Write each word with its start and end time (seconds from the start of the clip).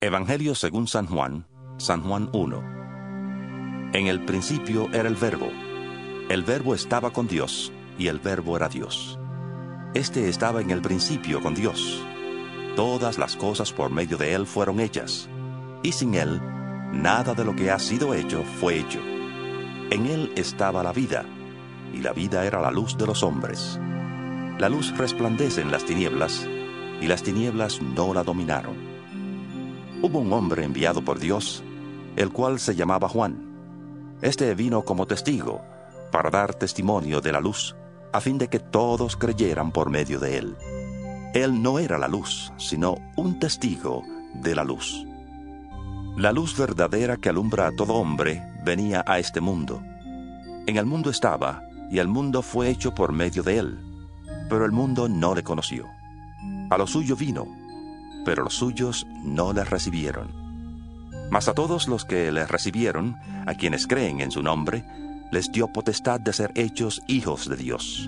Evangelio 0.00 0.54
según 0.54 0.86
San 0.86 1.06
Juan, 1.06 1.44
San 1.76 2.02
Juan 2.02 2.30
1. 2.32 3.90
En 3.94 4.06
el 4.06 4.24
principio 4.24 4.88
era 4.92 5.08
el 5.08 5.16
verbo. 5.16 5.48
El 6.28 6.44
verbo 6.44 6.76
estaba 6.76 7.12
con 7.12 7.26
Dios, 7.26 7.72
y 7.98 8.06
el 8.06 8.20
verbo 8.20 8.56
era 8.56 8.68
Dios. 8.68 9.18
Este 9.94 10.28
estaba 10.28 10.60
en 10.60 10.70
el 10.70 10.82
principio 10.82 11.42
con 11.42 11.56
Dios. 11.56 12.00
Todas 12.76 13.18
las 13.18 13.34
cosas 13.34 13.72
por 13.72 13.90
medio 13.90 14.16
de 14.16 14.34
él 14.34 14.46
fueron 14.46 14.78
hechas, 14.78 15.28
y 15.82 15.90
sin 15.90 16.14
él, 16.14 16.40
nada 16.92 17.34
de 17.34 17.44
lo 17.44 17.56
que 17.56 17.72
ha 17.72 17.80
sido 17.80 18.14
hecho 18.14 18.44
fue 18.60 18.78
hecho. 18.78 19.00
En 19.90 20.06
él 20.06 20.32
estaba 20.36 20.84
la 20.84 20.92
vida, 20.92 21.24
y 21.92 22.02
la 22.02 22.12
vida 22.12 22.46
era 22.46 22.60
la 22.60 22.70
luz 22.70 22.96
de 22.96 23.06
los 23.08 23.24
hombres. 23.24 23.80
La 24.60 24.68
luz 24.68 24.96
resplandece 24.96 25.60
en 25.60 25.72
las 25.72 25.84
tinieblas, 25.84 26.48
y 27.00 27.08
las 27.08 27.24
tinieblas 27.24 27.82
no 27.82 28.14
la 28.14 28.22
dominaron. 28.22 28.87
Hubo 30.00 30.20
un 30.20 30.32
hombre 30.32 30.62
enviado 30.62 31.04
por 31.04 31.18
Dios, 31.18 31.64
el 32.14 32.30
cual 32.30 32.60
se 32.60 32.76
llamaba 32.76 33.08
Juan. 33.08 33.36
Este 34.22 34.54
vino 34.54 34.84
como 34.84 35.06
testigo, 35.06 35.60
para 36.12 36.30
dar 36.30 36.54
testimonio 36.54 37.20
de 37.20 37.32
la 37.32 37.40
luz, 37.40 37.74
a 38.12 38.20
fin 38.20 38.38
de 38.38 38.46
que 38.48 38.60
todos 38.60 39.16
creyeran 39.16 39.72
por 39.72 39.90
medio 39.90 40.20
de 40.20 40.38
él. 40.38 40.56
Él 41.34 41.60
no 41.60 41.80
era 41.80 41.98
la 41.98 42.06
luz, 42.06 42.52
sino 42.58 42.96
un 43.16 43.40
testigo 43.40 44.04
de 44.34 44.54
la 44.54 44.62
luz. 44.62 45.04
La 46.16 46.30
luz 46.30 46.56
verdadera 46.56 47.16
que 47.16 47.28
alumbra 47.28 47.66
a 47.66 47.72
todo 47.72 47.94
hombre 47.94 48.42
venía 48.64 49.04
a 49.04 49.18
este 49.18 49.40
mundo. 49.40 49.82
En 50.68 50.76
el 50.76 50.86
mundo 50.86 51.10
estaba, 51.10 51.64
y 51.90 51.98
el 51.98 52.06
mundo 52.06 52.42
fue 52.42 52.68
hecho 52.68 52.94
por 52.94 53.12
medio 53.12 53.42
de 53.42 53.58
él, 53.58 53.78
pero 54.48 54.64
el 54.64 54.70
mundo 54.70 55.08
no 55.08 55.34
le 55.34 55.42
conoció. 55.42 55.86
A 56.70 56.78
lo 56.78 56.86
suyo 56.86 57.16
vino, 57.16 57.48
pero 58.28 58.44
los 58.44 58.56
suyos 58.56 59.06
no 59.24 59.54
le 59.54 59.64
recibieron. 59.64 60.28
Mas 61.30 61.48
a 61.48 61.54
todos 61.54 61.88
los 61.88 62.04
que 62.04 62.30
le 62.30 62.46
recibieron, 62.46 63.16
a 63.46 63.54
quienes 63.54 63.86
creen 63.86 64.20
en 64.20 64.30
su 64.30 64.42
nombre, 64.42 64.84
les 65.32 65.50
dio 65.50 65.68
potestad 65.68 66.20
de 66.20 66.34
ser 66.34 66.52
hechos 66.54 67.00
hijos 67.06 67.48
de 67.48 67.56
Dios. 67.56 68.06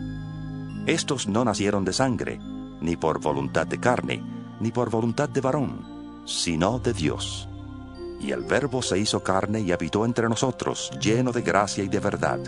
Estos 0.85 1.27
no 1.27 1.43
nacieron 1.43 1.87
de 1.87 1.95
sangre, 1.95 2.39
ni 2.83 2.97
por 2.97 3.19
voluntad 3.19 3.67
de 3.67 3.81
carne, 3.81 4.23
ni 4.61 4.71
por 4.71 4.91
voluntad 4.91 5.31
de 5.31 5.41
varón, 5.41 5.87
sino 6.27 6.79
de 6.81 6.93
Dios. 6.93 7.49
Y 8.21 8.33
el 8.33 8.43
Verbo 8.43 8.83
se 8.83 8.99
hizo 8.99 9.23
carne 9.23 9.63
y 9.63 9.73
habitó 9.73 10.05
entre 10.05 10.29
nosotros, 10.29 10.91
lleno 11.01 11.33
de 11.33 11.41
gracia 11.41 11.83
y 11.83 11.89
de 11.89 12.01
verdad. 12.01 12.41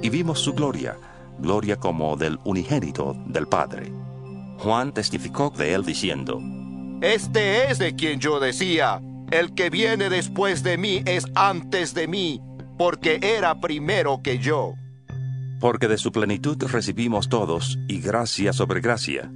Y 0.00 0.10
vimos 0.10 0.38
su 0.38 0.52
gloria, 0.52 0.96
gloria 1.40 1.74
como 1.74 2.16
del 2.16 2.38
unigénito 2.44 3.16
del 3.26 3.48
Padre. 3.48 3.92
Juan 4.58 4.94
testificó 4.94 5.50
de 5.50 5.74
él 5.74 5.84
diciendo, 5.84 6.40
este 7.00 7.70
es 7.70 7.78
de 7.78 7.94
quien 7.96 8.20
yo 8.20 8.40
decía, 8.40 9.00
el 9.30 9.54
que 9.54 9.70
viene 9.70 10.10
después 10.10 10.62
de 10.62 10.76
mí 10.76 11.02
es 11.06 11.24
antes 11.34 11.94
de 11.94 12.06
mí, 12.06 12.42
porque 12.76 13.18
era 13.22 13.58
primero 13.58 14.20
que 14.22 14.38
yo. 14.38 14.74
Porque 15.60 15.88
de 15.88 15.96
su 15.96 16.12
plenitud 16.12 16.62
recibimos 16.64 17.30
todos, 17.30 17.78
y 17.88 18.00
gracia 18.00 18.52
sobre 18.52 18.80
gracia, 18.80 19.32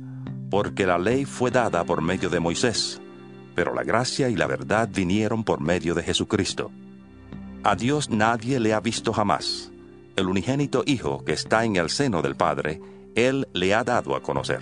porque 0.51 0.85
la 0.85 0.99
ley 0.99 1.25
fue 1.25 1.51
dada 1.51 1.85
por 1.85 2.03
medio 2.03 2.29
de 2.29 2.39
Moisés, 2.39 3.01
pero 3.55 3.73
la 3.73 3.83
gracia 3.83 4.29
y 4.29 4.37
la 4.37 4.47
verdad 4.47 4.89
vinieron 4.93 5.43
por 5.43 5.61
medio 5.61 5.95
de 5.95 6.03
Jesucristo. 6.03 6.71
A 7.63 7.77
Dios 7.77 8.11
nadie 8.11 8.61
le 8.61 8.75
ha 8.75 8.81
visto 8.81 9.13
jamás. 9.13 9.73
El 10.17 10.27
unigénito 10.27 10.83
Hijo 10.85 11.25
que 11.25 11.33
está 11.33 11.65
en 11.65 11.77
el 11.77 11.89
seno 11.89 12.21
del 12.21 12.35
Padre, 12.35 12.81
Él 13.15 13.49
le 13.55 13.75
ha 13.75 13.85
dado 13.85 14.17
a 14.17 14.23
conocer. 14.23 14.61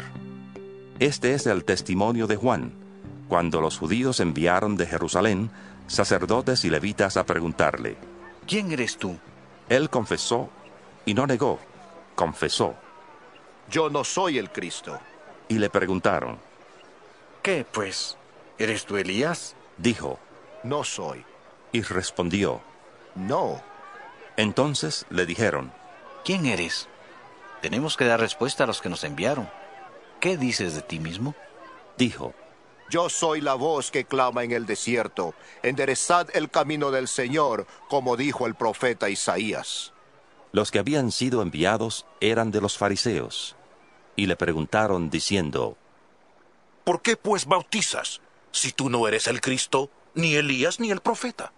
Este 1.00 1.34
es 1.34 1.48
el 1.48 1.64
testimonio 1.64 2.28
de 2.28 2.36
Juan 2.36 2.81
cuando 3.32 3.62
los 3.62 3.78
judíos 3.78 4.20
enviaron 4.20 4.76
de 4.76 4.86
Jerusalén 4.86 5.50
sacerdotes 5.86 6.66
y 6.66 6.68
levitas 6.68 7.16
a 7.16 7.24
preguntarle, 7.24 7.96
¿quién 8.46 8.70
eres 8.72 8.98
tú? 8.98 9.16
Él 9.70 9.88
confesó 9.88 10.50
y 11.06 11.14
no 11.14 11.26
negó, 11.26 11.58
confesó. 12.14 12.74
Yo 13.70 13.88
no 13.88 14.04
soy 14.04 14.36
el 14.36 14.50
Cristo. 14.50 15.00
Y 15.48 15.54
le 15.54 15.70
preguntaron, 15.70 16.38
¿qué 17.42 17.64
pues? 17.64 18.18
¿Eres 18.58 18.84
tú 18.84 18.98
Elías? 18.98 19.56
Dijo, 19.78 20.18
no 20.62 20.84
soy. 20.84 21.24
Y 21.72 21.80
respondió, 21.80 22.60
no. 23.14 23.62
Entonces 24.36 25.06
le 25.08 25.24
dijeron, 25.24 25.72
¿quién 26.22 26.44
eres? 26.44 26.86
Tenemos 27.62 27.96
que 27.96 28.04
dar 28.04 28.20
respuesta 28.20 28.64
a 28.64 28.66
los 28.66 28.82
que 28.82 28.90
nos 28.90 29.04
enviaron. 29.04 29.48
¿Qué 30.20 30.36
dices 30.36 30.74
de 30.74 30.82
ti 30.82 31.00
mismo? 31.00 31.34
Dijo, 31.96 32.34
yo 32.92 33.08
soy 33.08 33.40
la 33.40 33.54
voz 33.54 33.90
que 33.90 34.04
clama 34.04 34.44
en 34.44 34.52
el 34.52 34.66
desierto, 34.66 35.34
enderezad 35.62 36.28
el 36.34 36.50
camino 36.50 36.90
del 36.90 37.08
Señor, 37.08 37.66
como 37.88 38.18
dijo 38.18 38.46
el 38.46 38.54
profeta 38.54 39.08
Isaías. 39.08 39.94
Los 40.52 40.70
que 40.70 40.78
habían 40.78 41.10
sido 41.10 41.40
enviados 41.40 42.04
eran 42.20 42.50
de 42.50 42.60
los 42.60 42.76
fariseos, 42.76 43.56
y 44.14 44.26
le 44.26 44.36
preguntaron 44.36 45.08
diciendo, 45.08 45.78
¿Por 46.84 47.00
qué 47.00 47.16
pues 47.16 47.46
bautizas, 47.46 48.20
si 48.50 48.72
tú 48.72 48.90
no 48.90 49.08
eres 49.08 49.26
el 49.26 49.40
Cristo, 49.40 49.88
ni 50.12 50.34
Elías, 50.34 50.78
ni 50.78 50.90
el 50.90 51.00
profeta? 51.00 51.50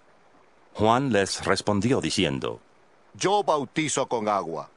Juan 0.75 1.12
les 1.12 1.44
respondió 1.44 2.00
diciendo, 2.00 2.61
Yo 3.15 3.43
bautizo 3.43 4.06
con 4.06 4.28
agua, 4.28 4.71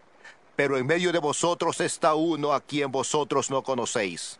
pero 0.56 0.80
en 0.80 0.88
medio 0.88 1.12
de 1.12 1.20
vosotros 1.20 1.82
está 1.82 2.16
uno 2.16 2.54
a 2.54 2.62
quien 2.62 2.92
vosotros 2.92 3.52
no 3.52 3.62
conocéis 3.62 4.40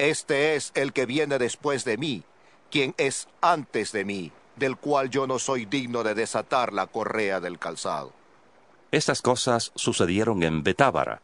este 0.00 0.56
es 0.56 0.72
el 0.74 0.94
que 0.94 1.04
viene 1.04 1.38
después 1.38 1.84
de 1.84 1.98
mí, 1.98 2.22
quien 2.70 2.94
es 2.96 3.28
antes 3.42 3.92
de 3.92 4.06
mí, 4.06 4.32
del 4.56 4.78
cual 4.78 5.10
yo 5.10 5.26
no 5.26 5.38
soy 5.38 5.66
digno 5.66 6.02
de 6.02 6.14
desatar 6.14 6.72
la 6.72 6.86
correa 6.86 7.38
del 7.38 7.58
calzado. 7.58 8.12
Estas 8.92 9.20
cosas 9.20 9.72
sucedieron 9.74 10.42
en 10.42 10.62
Betábara, 10.62 11.20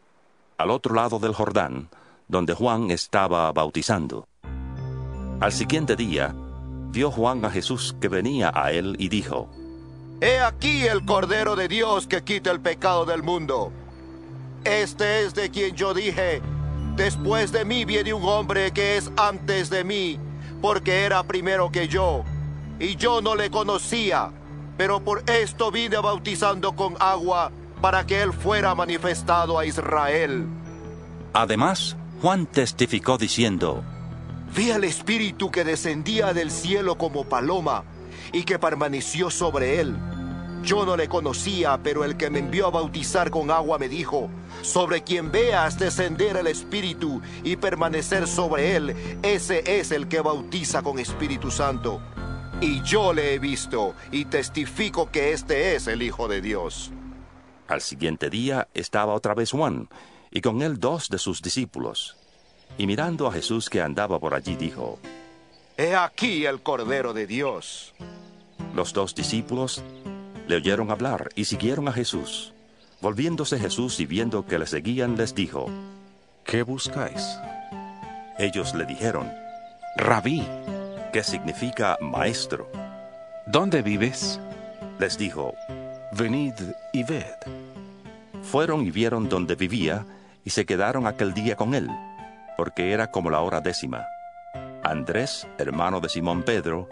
al 0.59 0.69
otro 0.69 0.93
lado 0.93 1.17
del 1.17 1.33
Jordán, 1.33 1.89
donde 2.27 2.53
Juan 2.53 2.91
estaba 2.91 3.51
bautizando. 3.51 4.27
Al 5.39 5.51
siguiente 5.51 5.95
día, 5.95 6.35
vio 6.91 7.09
Juan 7.09 7.45
a 7.45 7.49
Jesús 7.49 7.95
que 7.99 8.09
venía 8.09 8.51
a 8.53 8.71
él 8.71 8.95
y 8.99 9.09
dijo, 9.09 9.49
He 10.21 10.39
aquí 10.39 10.85
el 10.85 11.03
Cordero 11.03 11.55
de 11.55 11.67
Dios 11.67 12.05
que 12.05 12.23
quita 12.23 12.51
el 12.51 12.59
pecado 12.59 13.05
del 13.05 13.23
mundo. 13.23 13.71
Este 14.63 15.23
es 15.23 15.33
de 15.33 15.49
quien 15.49 15.75
yo 15.75 15.95
dije, 15.95 16.43
Después 16.97 17.51
de 17.51 17.63
mí 17.63 17.85
viene 17.85 18.11
un 18.11 18.23
hombre 18.23 18.71
que 18.71 18.97
es 18.97 19.11
antes 19.17 19.69
de 19.69 19.83
mí, 19.83 20.19
porque 20.63 21.05
era 21.05 21.21
primero 21.21 21.71
que 21.71 21.87
yo, 21.87 22.23
y 22.79 22.95
yo 22.95 23.21
no 23.21 23.35
le 23.35 23.51
conocía, 23.51 24.31
pero 24.77 24.99
por 24.99 25.23
esto 25.29 25.69
vine 25.69 25.97
bautizando 25.97 26.75
con 26.75 26.95
agua 26.99 27.51
para 27.81 28.07
que 28.07 28.19
él 28.23 28.33
fuera 28.33 28.73
manifestado 28.73 29.59
a 29.59 29.65
Israel. 29.67 30.47
Además, 31.33 31.95
Juan 32.19 32.47
testificó 32.47 33.19
diciendo, 33.19 33.83
Vi 34.55 34.71
al 34.71 34.83
Espíritu 34.83 35.51
que 35.51 35.63
descendía 35.63 36.33
del 36.33 36.49
cielo 36.49 36.97
como 36.97 37.25
paloma 37.25 37.83
y 38.33 38.43
que 38.43 38.57
permaneció 38.57 39.29
sobre 39.29 39.81
él. 39.81 39.95
Yo 40.63 40.85
no 40.85 40.97
le 40.97 41.07
conocía, 41.07 41.79
pero 41.81 42.03
el 42.03 42.17
que 42.17 42.29
me 42.29 42.39
envió 42.39 42.67
a 42.67 42.71
bautizar 42.71 43.29
con 43.29 43.51
agua 43.51 43.77
me 43.77 43.87
dijo, 43.87 44.29
sobre 44.61 45.03
quien 45.03 45.31
veas 45.31 45.79
descender 45.79 46.35
el 46.35 46.47
Espíritu 46.47 47.21
y 47.43 47.55
permanecer 47.55 48.27
sobre 48.27 48.75
él, 48.75 48.95
ese 49.23 49.79
es 49.79 49.91
el 49.91 50.07
que 50.07 50.21
bautiza 50.21 50.81
con 50.81 50.99
Espíritu 50.99 51.51
Santo. 51.51 52.01
Y 52.59 52.81
yo 52.81 53.13
le 53.13 53.35
he 53.35 53.39
visto 53.39 53.93
y 54.11 54.25
testifico 54.25 55.11
que 55.11 55.31
este 55.31 55.75
es 55.75 55.87
el 55.87 56.01
Hijo 56.01 56.27
de 56.27 56.41
Dios. 56.41 56.91
Al 57.67 57.81
siguiente 57.81 58.29
día 58.29 58.67
estaba 58.73 59.13
otra 59.13 59.35
vez 59.35 59.51
Juan, 59.51 59.89
y 60.31 60.41
con 60.41 60.61
él 60.61 60.79
dos 60.79 61.09
de 61.09 61.19
sus 61.19 61.41
discípulos. 61.41 62.17
Y 62.77 62.87
mirando 62.87 63.27
a 63.27 63.31
Jesús 63.31 63.69
que 63.69 63.81
andaba 63.81 64.19
por 64.19 64.33
allí, 64.33 64.55
dijo, 64.55 64.99
He 65.77 65.95
aquí 65.95 66.45
el 66.45 66.61
Cordero 66.61 67.13
de 67.13 67.27
Dios. 67.27 67.93
Los 68.73 68.93
dos 68.93 69.13
discípulos 69.13 69.83
le 70.47 70.55
oyeron 70.55 70.91
hablar 70.91 71.29
y 71.35 71.45
siguieron 71.45 71.87
a 71.87 71.91
Jesús. 71.91 72.53
Volviéndose 73.01 73.59
Jesús 73.59 73.99
y 73.99 74.05
viendo 74.05 74.45
que 74.45 74.57
le 74.57 74.65
seguían, 74.65 75.17
les 75.17 75.35
dijo, 75.35 75.67
¿Qué 76.45 76.63
buscáis? 76.63 77.37
Ellos 78.39 78.73
le 78.73 78.85
dijeron, 78.85 79.31
Rabí, 79.97 80.43
que 81.11 81.23
significa 81.23 81.97
maestro. 82.01 82.71
¿Dónde 83.45 83.81
vives? 83.81 84.39
Les 84.99 85.17
dijo, 85.17 85.53
Venid 86.13 86.53
y 86.93 87.03
ved. 87.03 87.35
Fueron 88.41 88.85
y 88.85 88.91
vieron 88.91 89.27
donde 89.27 89.55
vivía 89.55 90.05
y 90.45 90.51
se 90.51 90.65
quedaron 90.65 91.05
aquel 91.05 91.33
día 91.33 91.57
con 91.57 91.75
él, 91.75 91.89
porque 92.55 92.93
era 92.93 93.11
como 93.11 93.29
la 93.29 93.41
hora 93.41 93.59
décima. 93.59 94.05
Andrés, 94.83 95.45
hermano 95.57 95.99
de 95.99 96.07
Simón 96.07 96.43
Pedro, 96.43 96.87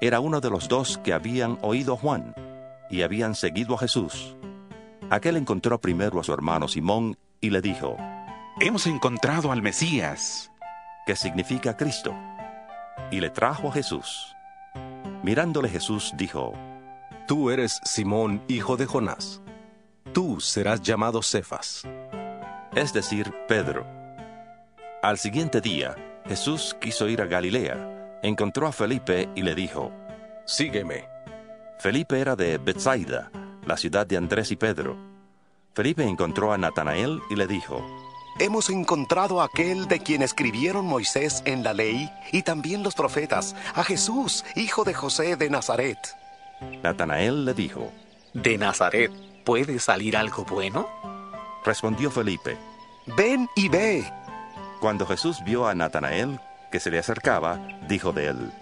era 0.00 0.18
uno 0.18 0.40
de 0.40 0.50
los 0.50 0.68
dos 0.68 0.98
que 0.98 1.12
habían 1.12 1.58
oído 1.62 1.94
a 1.94 1.96
Juan 1.96 2.34
y 2.90 3.02
habían 3.02 3.34
seguido 3.34 3.74
a 3.74 3.78
Jesús. 3.78 4.36
Aquel 5.10 5.36
encontró 5.36 5.80
primero 5.80 6.20
a 6.20 6.24
su 6.24 6.32
hermano 6.32 6.68
Simón 6.68 7.16
y 7.40 7.50
le 7.50 7.60
dijo, 7.60 7.96
Hemos 8.60 8.86
encontrado 8.86 9.52
al 9.52 9.62
Mesías, 9.62 10.50
que 11.06 11.16
significa 11.16 11.76
Cristo, 11.76 12.14
y 13.10 13.20
le 13.20 13.30
trajo 13.30 13.68
a 13.68 13.72
Jesús. 13.72 14.34
Mirándole 15.22 15.68
Jesús 15.68 16.12
dijo, 16.16 16.52
Tú 17.26 17.50
eres 17.50 17.80
Simón, 17.84 18.42
hijo 18.48 18.76
de 18.76 18.86
Jonás. 18.86 19.40
Tú 20.12 20.40
serás 20.40 20.82
llamado 20.82 21.22
Cefas. 21.22 21.86
es 22.74 22.92
decir, 22.92 23.32
Pedro. 23.46 23.86
Al 25.02 25.18
siguiente 25.18 25.60
día, 25.60 25.94
Jesús 26.26 26.76
quiso 26.80 27.08
ir 27.08 27.22
a 27.22 27.26
Galilea, 27.26 28.20
encontró 28.22 28.66
a 28.66 28.72
Felipe 28.72 29.28
y 29.34 29.42
le 29.42 29.54
dijo, 29.54 29.92
Sígueme. 30.44 31.17
Felipe 31.78 32.20
era 32.20 32.34
de 32.34 32.58
Bethsaida, 32.58 33.30
la 33.64 33.76
ciudad 33.76 34.04
de 34.04 34.16
Andrés 34.16 34.50
y 34.50 34.56
Pedro. 34.56 34.96
Felipe 35.74 36.02
encontró 36.02 36.52
a 36.52 36.58
Natanael 36.58 37.20
y 37.30 37.36
le 37.36 37.46
dijo, 37.46 37.86
Hemos 38.40 38.68
encontrado 38.68 39.40
a 39.40 39.44
aquel 39.44 39.86
de 39.86 40.00
quien 40.00 40.22
escribieron 40.22 40.86
Moisés 40.86 41.40
en 41.44 41.62
la 41.62 41.74
ley 41.74 42.10
y 42.32 42.42
también 42.42 42.82
los 42.82 42.96
profetas, 42.96 43.54
a 43.74 43.84
Jesús, 43.84 44.44
hijo 44.56 44.82
de 44.82 44.92
José 44.92 45.36
de 45.36 45.50
Nazaret. 45.50 45.98
Natanael 46.82 47.44
le 47.44 47.54
dijo, 47.54 47.92
¿De 48.34 48.58
Nazaret 48.58 49.12
puede 49.44 49.78
salir 49.78 50.16
algo 50.16 50.44
bueno? 50.44 50.88
respondió 51.64 52.10
Felipe. 52.10 52.56
Ven 53.16 53.48
y 53.54 53.68
ve. 53.68 54.12
Cuando 54.80 55.06
Jesús 55.06 55.38
vio 55.44 55.68
a 55.68 55.76
Natanael 55.76 56.40
que 56.72 56.80
se 56.80 56.90
le 56.90 56.98
acercaba, 56.98 57.60
dijo 57.88 58.12
de 58.12 58.26
él, 58.26 58.52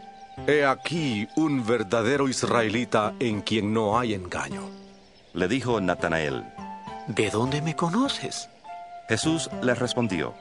He 0.47 0.65
aquí 0.67 1.29
un 1.37 1.67
verdadero 1.67 2.29
israelita 2.29 3.15
en 3.21 3.41
quien 3.41 3.73
no 3.73 3.99
hay 3.99 4.15
engaño. 4.15 4.63
le 5.33 5.49
dijo 5.49 5.81
Natanael. 5.81 6.45
¿De 7.09 7.31
dónde 7.31 7.63
me 7.63 7.77
conoces? 7.77 8.49
Jesús 9.09 9.51
le 9.63 9.75
respondió, 9.75 10.35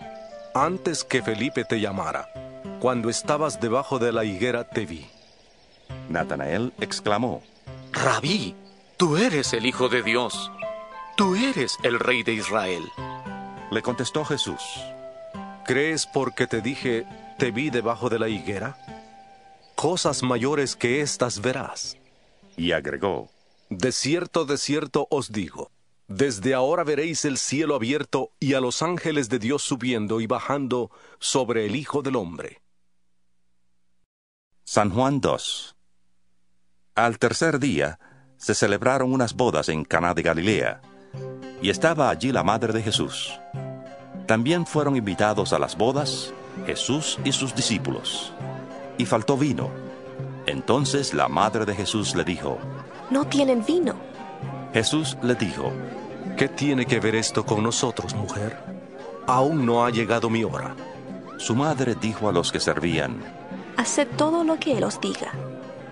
Antes 0.54 1.04
que 1.04 1.22
Felipe 1.22 1.64
te 1.66 1.80
llamara, 1.80 2.30
cuando 2.80 3.10
estabas 3.10 3.60
debajo 3.60 4.00
de 4.00 4.12
la 4.12 4.24
higuera 4.24 4.64
te 4.64 4.86
vi. 4.86 5.06
Natanael 6.10 6.74
exclamó, 6.80 7.42
Rabí, 7.92 8.56
tú 8.98 9.18
eres 9.18 9.54
el 9.54 9.66
Hijo 9.66 9.90
de 9.90 10.02
Dios. 10.04 10.52
Tú 11.16 11.36
eres 11.36 11.78
el 11.84 12.00
Rey 12.00 12.24
de 12.24 12.34
Israel. 12.34 12.84
le 13.72 13.82
contestó 13.82 14.26
Jesús, 14.26 14.62
¿Crees 15.66 16.06
porque 16.06 16.46
te 16.46 16.62
dije, 16.62 17.06
te 17.40 17.52
vi 17.52 17.70
debajo 17.70 18.10
de 18.10 18.20
la 18.20 18.28
higuera? 18.30 18.78
Cosas 19.76 20.24
mayores 20.24 20.76
que 20.76 21.02
estas 21.02 21.42
verás. 21.42 21.98
y 22.58 22.72
agregó, 22.72 23.30
De 23.70 23.92
cierto, 23.92 24.46
de 24.46 24.58
cierto 24.58 25.08
os 25.12 25.34
digo, 25.34 25.70
desde 26.08 26.54
ahora 26.54 26.84
veréis 26.84 27.26
el 27.26 27.38
cielo 27.38 27.76
abierto 27.76 28.32
y 28.40 28.54
a 28.54 28.62
los 28.62 28.82
ángeles 28.82 29.28
de 29.28 29.40
Dios 29.40 29.64
subiendo 29.64 30.22
y 30.22 30.28
bajando 30.28 30.92
sobre 31.20 31.66
el 31.66 31.76
Hijo 31.76 32.02
del 32.02 32.16
Hombre. 32.16 32.62
San 34.64 34.90
Juan 34.92 35.20
2. 35.20 35.76
Al 36.96 37.20
tercer 37.20 37.60
día 37.60 38.00
se 38.38 38.56
celebraron 38.56 39.12
unas 39.12 39.34
bodas 39.34 39.68
en 39.68 39.84
Caná 39.84 40.14
de 40.14 40.22
Galilea, 40.22 40.82
y 41.62 41.70
estaba 41.70 42.10
allí 42.10 42.32
la 42.32 42.44
madre 42.44 42.72
de 42.72 42.82
Jesús. 42.82 43.38
También 44.28 44.66
fueron 44.66 44.96
invitados 44.96 45.52
a 45.52 45.60
las 45.60 45.78
bodas 45.78 46.34
Jesús 46.66 47.20
y 47.26 47.32
sus 47.32 47.54
discípulos. 47.54 48.34
Y 48.98 49.06
faltó 49.06 49.38
vino. 49.38 49.70
Entonces 50.46 51.14
la 51.14 51.28
madre 51.28 51.66
de 51.66 51.76
Jesús 51.76 52.16
le 52.16 52.24
dijo, 52.24 52.58
No 53.10 53.26
tienen 53.26 53.66
vino. 53.66 53.96
Jesús 54.74 55.18
le 55.22 55.36
dijo, 55.36 55.72
¿Qué 56.38 56.50
tiene 56.50 56.86
que 56.86 57.00
ver 57.00 57.16
esto 57.16 57.46
con 57.46 57.64
nosotros, 57.64 58.14
mujer? 58.14 58.58
Aún 59.28 59.66
no 59.66 59.86
ha 59.86 59.90
llegado 59.90 60.30
mi 60.30 60.44
hora. 60.44 60.76
su 61.38 61.56
madre 61.56 61.96
dijo 61.96 62.30
a 62.30 62.32
los 62.32 62.52
que 62.52 62.60
servían, 62.60 63.18
Haced 63.78 64.08
todo 64.16 64.44
lo 64.44 64.58
que 64.58 64.78
Él 64.78 64.84
os 64.84 65.00
diga. 65.02 65.32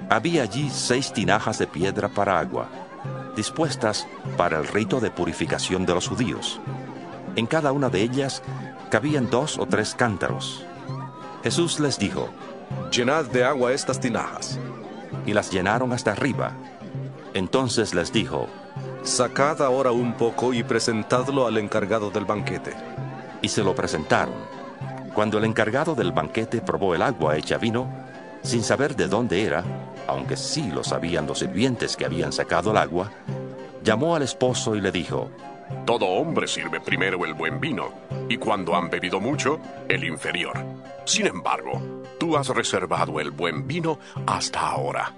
Había 0.10 0.44
allí 0.44 0.70
seis 0.70 1.12
tinajas 1.12 1.58
de 1.60 1.68
piedra 1.68 2.10
para 2.10 2.40
agua, 2.40 2.70
dispuestas 3.36 4.08
para 4.38 4.58
el 4.60 4.68
rito 4.68 5.00
de 5.00 5.12
purificación 5.12 5.86
de 5.86 5.94
los 5.94 6.08
judíos. 6.08 6.60
En 7.36 7.48
cada 7.48 7.72
una 7.72 7.90
de 7.90 8.02
ellas 8.02 8.44
cabían 8.90 9.30
dos 9.30 9.58
o 9.58 9.66
tres 9.66 9.96
cántaros. 9.96 10.66
Jesús 11.44 11.80
les 11.80 11.98
dijo, 11.98 12.30
Llenad 12.92 13.26
de 13.26 13.44
agua 13.44 13.74
estas 13.74 14.00
tinajas. 14.00 14.60
y 15.26 15.34
las 15.34 15.52
llenaron 15.52 15.94
hasta 15.94 16.12
arriba. 16.12 16.52
Entonces 17.34 17.94
les 17.94 18.12
dijo, 18.12 18.48
Sacad 19.04 19.62
ahora 19.62 19.92
un 19.92 20.14
poco 20.14 20.54
y 20.54 20.64
presentadlo 20.64 21.48
al 21.48 21.58
encargado 21.58 22.10
del 22.10 22.26
banquete. 22.26 22.74
y 23.42 23.50
se 23.50 23.64
lo 23.64 23.76
presentaron. 23.76 24.36
Cuando 25.14 25.38
el 25.38 25.44
encargado 25.46 25.96
del 25.96 26.12
banquete 26.12 26.62
probó 26.62 26.96
el 26.96 27.02
agua 27.02 27.38
hecha 27.38 27.58
vino, 27.58 27.88
sin 28.42 28.64
saber 28.64 28.96
de 28.96 29.08
dónde 29.08 29.44
era, 29.44 29.64
aunque 30.08 30.38
sí 30.38 30.72
lo 30.72 30.84
sabían 30.84 31.28
los 31.28 31.40
sirvientes 31.40 31.96
que 31.96 32.06
habían 32.06 32.34
sacado 32.34 32.72
el 32.72 32.78
agua, 32.78 33.12
llamó 33.84 34.16
al 34.16 34.24
esposo 34.24 34.76
y 34.76 34.82
le 34.82 34.92
dijo, 34.92 35.30
Todo 35.86 36.06
hombre 36.06 36.48
sirve 36.48 36.80
primero 36.80 37.26
el 37.26 37.34
buen 37.34 37.60
vino, 37.60 37.92
y 38.30 38.38
cuando 38.38 38.76
han 38.76 38.90
bebido 38.90 39.20
mucho, 39.20 39.60
el 39.90 40.04
inferior. 40.04 40.58
Sin 41.06 41.28
embargo, 41.28 41.82
tú 42.20 42.38
has 42.38 42.48
reservado 42.50 43.20
el 43.20 43.32
buen 43.32 43.68
vino 43.68 44.00
hasta 44.26 44.60
ahora. 44.60 45.14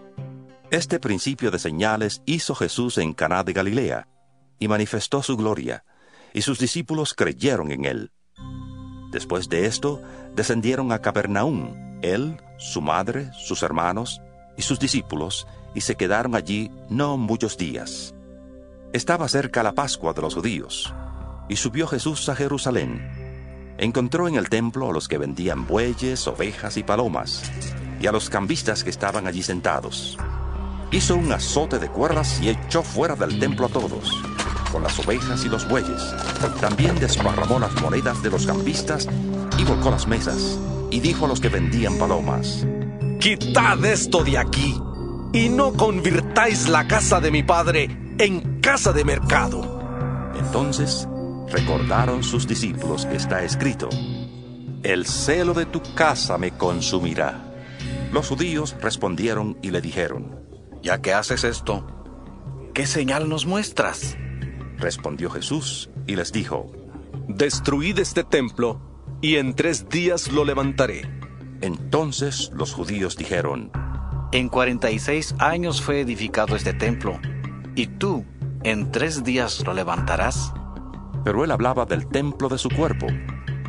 Este 0.72 1.00
principio 1.00 1.52
de 1.52 1.60
señales 1.60 2.22
hizo 2.26 2.56
Jesús 2.56 2.98
en 2.98 3.14
Caná 3.14 3.44
de 3.44 3.54
Galilea 3.54 4.08
y 4.60 4.68
manifestó 4.68 5.22
su 5.22 5.38
gloria, 5.38 5.86
y 6.34 6.42
sus 6.42 6.60
discípulos 6.60 7.14
creyeron 7.14 7.72
en 7.72 7.86
él. 7.86 8.12
Después 9.12 9.48
de 9.48 9.66
esto, 9.66 10.02
descendieron 10.36 10.92
a 10.92 11.00
Capernaum, 11.00 12.00
él, 12.02 12.38
su 12.58 12.82
madre, 12.82 13.32
sus 13.34 13.64
hermanos 13.64 14.22
y 14.58 14.64
sus 14.64 14.80
discípulos, 14.80 15.48
y 15.74 15.82
se 15.82 15.96
quedaron 15.96 16.36
allí 16.36 16.72
no 16.90 17.18
muchos 17.18 17.58
días. 17.58 18.16
Estaba 18.96 19.28
cerca 19.28 19.62
la 19.62 19.74
Pascua 19.74 20.14
de 20.14 20.22
los 20.22 20.36
judíos, 20.36 20.94
y 21.50 21.58
subió 21.58 21.86
Jesús 21.86 22.30
a 22.30 22.36
Jerusalén. 22.38 23.76
Encontró 23.78 24.30
en 24.30 24.36
el 24.36 24.48
templo 24.48 24.90
a 24.90 24.94
los 24.94 25.10
que 25.10 25.18
vendían 25.18 25.68
bueyes, 25.68 26.26
ovejas 26.30 26.78
y 26.78 26.84
palomas, 26.84 27.44
y 28.00 28.08
a 28.08 28.14
los 28.14 28.30
cambistas 28.30 28.86
que 28.86 28.90
estaban 28.90 29.28
allí 29.28 29.44
sentados. 29.44 30.18
Hizo 30.92 31.18
un 31.18 31.30
azote 31.34 31.78
de 31.78 31.90
cuerdas 31.90 32.40
y 32.42 32.48
echó 32.48 32.84
fuera 32.84 33.18
del 33.18 33.38
templo 33.38 33.66
a 33.66 33.70
todos, 33.70 34.14
con 34.72 34.82
las 34.82 34.98
ovejas 34.98 35.44
y 35.44 35.50
los 35.50 35.68
bueyes. 35.68 36.16
También 36.62 36.98
desparramó 36.98 37.60
las 37.60 37.74
monedas 37.82 38.24
de 38.24 38.30
los 38.30 38.46
cambistas 38.46 39.10
y 39.58 39.66
volcó 39.66 39.92
las 39.92 40.08
mesas, 40.08 40.58
y 40.90 41.02
dijo 41.02 41.26
a 41.26 41.28
los 41.28 41.42
que 41.42 41.50
vendían 41.50 41.98
palomas, 41.98 42.66
Quitad 43.20 43.84
esto 43.84 44.24
de 44.24 44.38
aquí 44.38 44.82
y 45.34 45.50
no 45.50 45.74
convirtáis 45.74 46.70
la 46.70 46.88
casa 46.88 47.20
de 47.20 47.32
mi 47.32 47.44
padre 47.44 48.05
en 48.18 48.62
casa 48.62 48.94
de 48.94 49.04
mercado. 49.04 50.32
Entonces 50.38 51.08
recordaron 51.50 52.24
sus 52.24 52.48
discípulos 52.48 53.06
que 53.06 53.16
está 53.16 53.44
escrito, 53.44 53.90
El 54.84 55.06
celo 55.06 55.54
de 55.54 55.66
tu 55.66 55.82
casa 55.96 56.38
me 56.38 56.52
consumirá. 56.52 57.54
Los 58.12 58.30
judíos 58.30 58.76
respondieron 58.82 59.58
y 59.62 59.72
le 59.72 59.82
dijeron, 59.82 60.40
Ya 60.82 61.02
que 61.02 61.14
haces 61.14 61.44
esto, 61.44 61.86
¿qué 62.74 62.86
señal 62.86 63.28
nos 63.28 63.46
muestras? 63.46 64.18
respondió 64.78 65.30
Jesús 65.30 65.90
y 66.08 66.16
les 66.16 66.32
dijo, 66.32 66.72
Destruid 67.28 68.00
este 68.00 68.24
templo 68.24 68.80
y 69.22 69.36
en 69.38 69.56
tres 69.56 69.90
días 69.90 70.32
lo 70.32 70.46
levantaré. 70.46 71.02
Entonces 71.62 72.52
los 72.54 72.74
judíos 72.74 73.18
dijeron, 73.18 73.72
En 74.32 74.50
46 74.50 75.36
años 75.40 75.82
fue 75.82 76.02
edificado 76.02 76.56
este 76.56 76.74
templo, 76.74 77.20
y 77.76 77.88
tú 77.88 78.24
en 78.64 78.92
tres 78.92 79.24
días 79.24 79.64
lo 79.66 79.74
levantarás. 79.74 80.54
pero 81.24 81.44
él 81.44 81.52
hablaba 81.52 81.86
del 81.86 82.08
templo 82.08 82.50
de 82.50 82.60
su 82.60 82.70
cuerpo. 82.70 83.08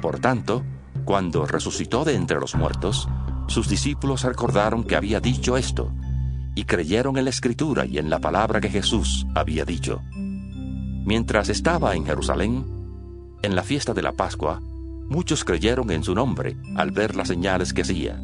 Por 0.03 0.19
tanto, 0.19 0.63
cuando 1.05 1.47
resucitó 1.47 2.05
de 2.05 2.15
entre 2.15 2.39
los 2.39 2.55
muertos, 2.55 3.09
sus 3.47 3.69
discípulos 3.69 4.25
recordaron 4.25 4.85
que 4.85 4.95
había 4.95 5.21
dicho 5.21 5.57
esto, 5.57 5.91
y 6.55 6.65
creyeron 6.65 7.17
en 7.17 7.25
la 7.25 7.31
escritura 7.31 7.87
y 7.87 7.97
en 7.99 8.11
la 8.11 8.19
palabra 8.19 8.61
que 8.61 8.69
Jesús 8.69 9.27
había 9.35 9.65
dicho. 9.65 10.03
Mientras 10.13 11.49
estaba 11.49 11.95
en 11.95 12.05
Jerusalén, 12.05 12.67
en 13.43 13.57
la 13.57 13.63
fiesta 13.63 13.95
de 13.95 14.03
la 14.03 14.13
Pascua, 14.13 14.61
muchos 15.09 15.45
creyeron 15.45 15.91
en 15.91 16.03
su 16.03 16.15
nombre 16.15 16.57
al 16.77 16.91
ver 16.91 17.17
las 17.17 17.29
señales 17.29 17.73
que 17.73 17.83
hacía. 17.83 18.21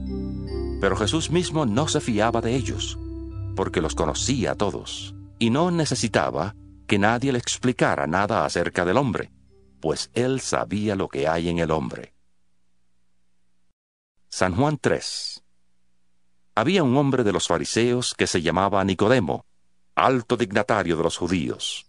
Pero 0.81 0.97
Jesús 0.97 1.31
mismo 1.31 1.65
no 1.65 1.89
se 1.89 2.01
fiaba 2.01 2.41
de 2.41 2.55
ellos, 2.57 2.99
porque 3.55 3.81
los 3.81 3.95
conocía 3.95 4.53
a 4.53 4.55
todos, 4.57 5.15
y 5.39 5.51
no 5.51 5.71
necesitaba 5.71 6.55
que 6.87 6.99
nadie 6.99 7.33
le 7.33 7.39
explicara 7.39 8.07
nada 8.07 8.45
acerca 8.45 8.85
del 8.85 8.97
hombre, 8.97 9.31
pues 9.81 10.11
él 10.15 10.41
sabía 10.41 10.95
lo 10.95 11.09
que 11.09 11.27
hay 11.29 11.49
en 11.49 11.59
el 11.59 11.71
hombre. 11.71 12.15
San 14.29 14.55
Juan 14.55 14.79
3 14.79 15.43
Había 16.55 16.83
un 16.83 16.97
hombre 16.97 17.25
de 17.25 17.33
los 17.33 17.49
fariseos 17.49 18.15
que 18.15 18.27
se 18.27 18.43
llamaba 18.43 18.85
Nicodemo, 18.85 19.45
alto 19.95 20.37
dignatario 20.37 20.97
de 20.97 21.03
los 21.03 21.17
judíos. 21.17 21.87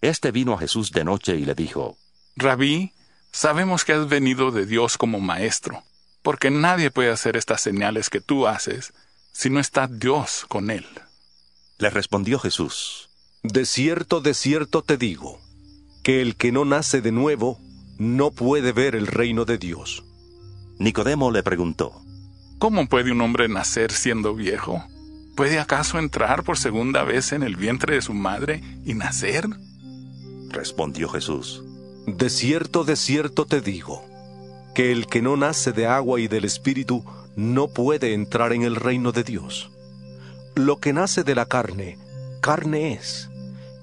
Este 0.00 0.30
vino 0.30 0.54
a 0.54 0.58
Jesús 0.58 0.92
de 0.92 1.04
noche 1.04 1.36
y 1.36 1.44
le 1.44 1.54
dijo, 1.54 1.96
Rabí, 2.36 2.92
sabemos 3.32 3.84
que 3.84 3.92
has 3.92 4.08
venido 4.08 4.50
de 4.50 4.66
Dios 4.66 4.96
como 4.98 5.20
maestro, 5.20 5.82
porque 6.22 6.50
nadie 6.50 6.90
puede 6.90 7.10
hacer 7.10 7.36
estas 7.36 7.60
señales 7.60 8.10
que 8.10 8.20
tú 8.20 8.46
haces 8.46 8.92
si 9.32 9.50
no 9.50 9.60
está 9.60 9.86
Dios 9.86 10.46
con 10.48 10.70
él? 10.70 10.86
Le 11.78 11.90
respondió 11.90 12.40
Jesús, 12.40 13.08
De 13.44 13.64
cierto, 13.64 14.20
de 14.20 14.34
cierto 14.34 14.82
te 14.82 14.96
digo, 14.96 15.38
que 16.02 16.20
el 16.20 16.34
que 16.34 16.50
no 16.50 16.64
nace 16.64 17.00
de 17.00 17.12
nuevo 17.12 17.60
no 17.98 18.32
puede 18.32 18.72
ver 18.72 18.96
el 18.96 19.06
reino 19.06 19.44
de 19.44 19.58
Dios. 19.58 20.02
Nicodemo 20.80 21.30
le 21.30 21.44
preguntó, 21.44 21.92
¿Cómo 22.58 22.88
puede 22.88 23.12
un 23.12 23.20
hombre 23.20 23.48
nacer 23.48 23.92
siendo 23.92 24.34
viejo? 24.34 24.82
¿Puede 25.36 25.60
acaso 25.60 26.00
entrar 26.00 26.42
por 26.42 26.58
segunda 26.58 27.04
vez 27.04 27.30
en 27.30 27.44
el 27.44 27.54
vientre 27.54 27.94
de 27.94 28.02
su 28.02 28.12
madre 28.12 28.60
y 28.84 28.94
nacer? 28.94 29.48
Respondió 30.48 31.08
Jesús, 31.08 31.62
De 32.08 32.28
cierto, 32.28 32.82
de 32.82 32.96
cierto 32.96 33.46
te 33.46 33.60
digo, 33.60 34.04
que 34.74 34.90
el 34.90 35.06
que 35.06 35.22
no 35.22 35.36
nace 35.36 35.70
de 35.70 35.86
agua 35.86 36.18
y 36.18 36.26
del 36.26 36.44
Espíritu 36.44 37.04
no 37.36 37.68
puede 37.68 38.14
entrar 38.14 38.52
en 38.52 38.62
el 38.62 38.74
reino 38.74 39.12
de 39.12 39.22
Dios. 39.22 39.70
Lo 40.58 40.80
que 40.80 40.92
nace 40.92 41.22
de 41.22 41.36
la 41.36 41.46
carne, 41.46 41.98
carne 42.40 42.92
es, 42.92 43.30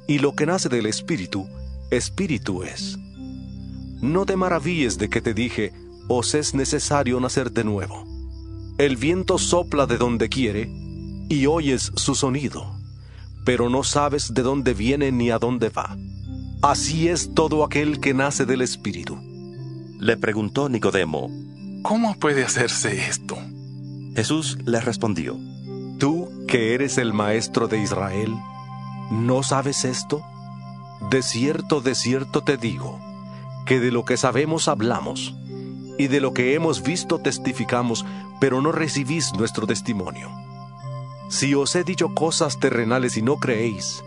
y 0.07 0.19
lo 0.19 0.35
que 0.35 0.45
nace 0.45 0.67
del 0.67 0.87
Espíritu, 0.87 1.47
Espíritu 1.89 2.63
es. 2.63 2.97
No 4.01 4.25
te 4.25 4.35
maravilles 4.35 4.97
de 4.97 5.07
que 5.07 5.21
te 5.21 5.33
dije, 5.33 5.71
os 6.09 6.35
es 6.35 6.53
necesario 6.53 7.17
nacer 7.21 7.53
de 7.53 7.63
nuevo. 7.63 8.05
El 8.77 8.97
viento 8.97 9.37
sopla 9.37 9.85
de 9.85 9.97
donde 9.97 10.27
quiere, 10.27 10.69
y 11.29 11.45
oyes 11.45 11.93
su 11.95 12.13
sonido, 12.13 12.77
pero 13.45 13.69
no 13.69 13.83
sabes 13.83 14.33
de 14.33 14.41
dónde 14.41 14.73
viene 14.73 15.13
ni 15.13 15.31
a 15.31 15.39
dónde 15.39 15.69
va. 15.69 15.95
Así 16.61 17.07
es 17.07 17.33
todo 17.33 17.63
aquel 17.63 18.01
que 18.01 18.13
nace 18.13 18.45
del 18.45 18.61
Espíritu. 18.61 19.17
Le 19.97 20.17
preguntó 20.17 20.67
Nicodemo, 20.67 21.29
¿Cómo 21.83 22.19
puede 22.19 22.43
hacerse 22.43 23.07
esto? 23.07 23.37
Jesús 24.13 24.57
le 24.65 24.81
respondió, 24.81 25.39
Tú, 25.97 26.29
que 26.47 26.73
eres 26.73 26.97
el 26.97 27.13
maestro 27.13 27.67
de 27.67 27.79
Israel, 27.79 28.35
¿no 29.11 29.43
sabes 29.43 29.85
esto? 29.85 30.21
De 31.09 31.21
cierto, 31.21 31.81
de 31.81 31.95
cierto 31.95 32.41
te 32.41 32.57
digo, 32.57 32.99
que 33.65 33.79
de 33.79 33.91
lo 33.91 34.05
que 34.05 34.17
sabemos 34.17 34.67
hablamos, 34.67 35.35
y 35.97 36.07
de 36.07 36.19
lo 36.19 36.33
que 36.33 36.53
hemos 36.53 36.83
visto 36.83 37.19
testificamos, 37.19 38.05
pero 38.39 38.61
no 38.61 38.71
recibís 38.71 39.33
nuestro 39.33 39.65
testimonio. 39.65 40.29
Si 41.29 41.55
os 41.55 41.75
he 41.75 41.83
dicho 41.83 42.13
cosas 42.13 42.59
terrenales 42.59 43.17
y 43.17 43.21
no 43.21 43.37
creéis, 43.37 44.03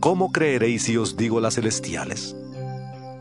¿cómo 0.00 0.32
creeréis 0.32 0.84
si 0.84 0.96
os 0.96 1.16
digo 1.16 1.40
las 1.40 1.54
celestiales? 1.54 2.36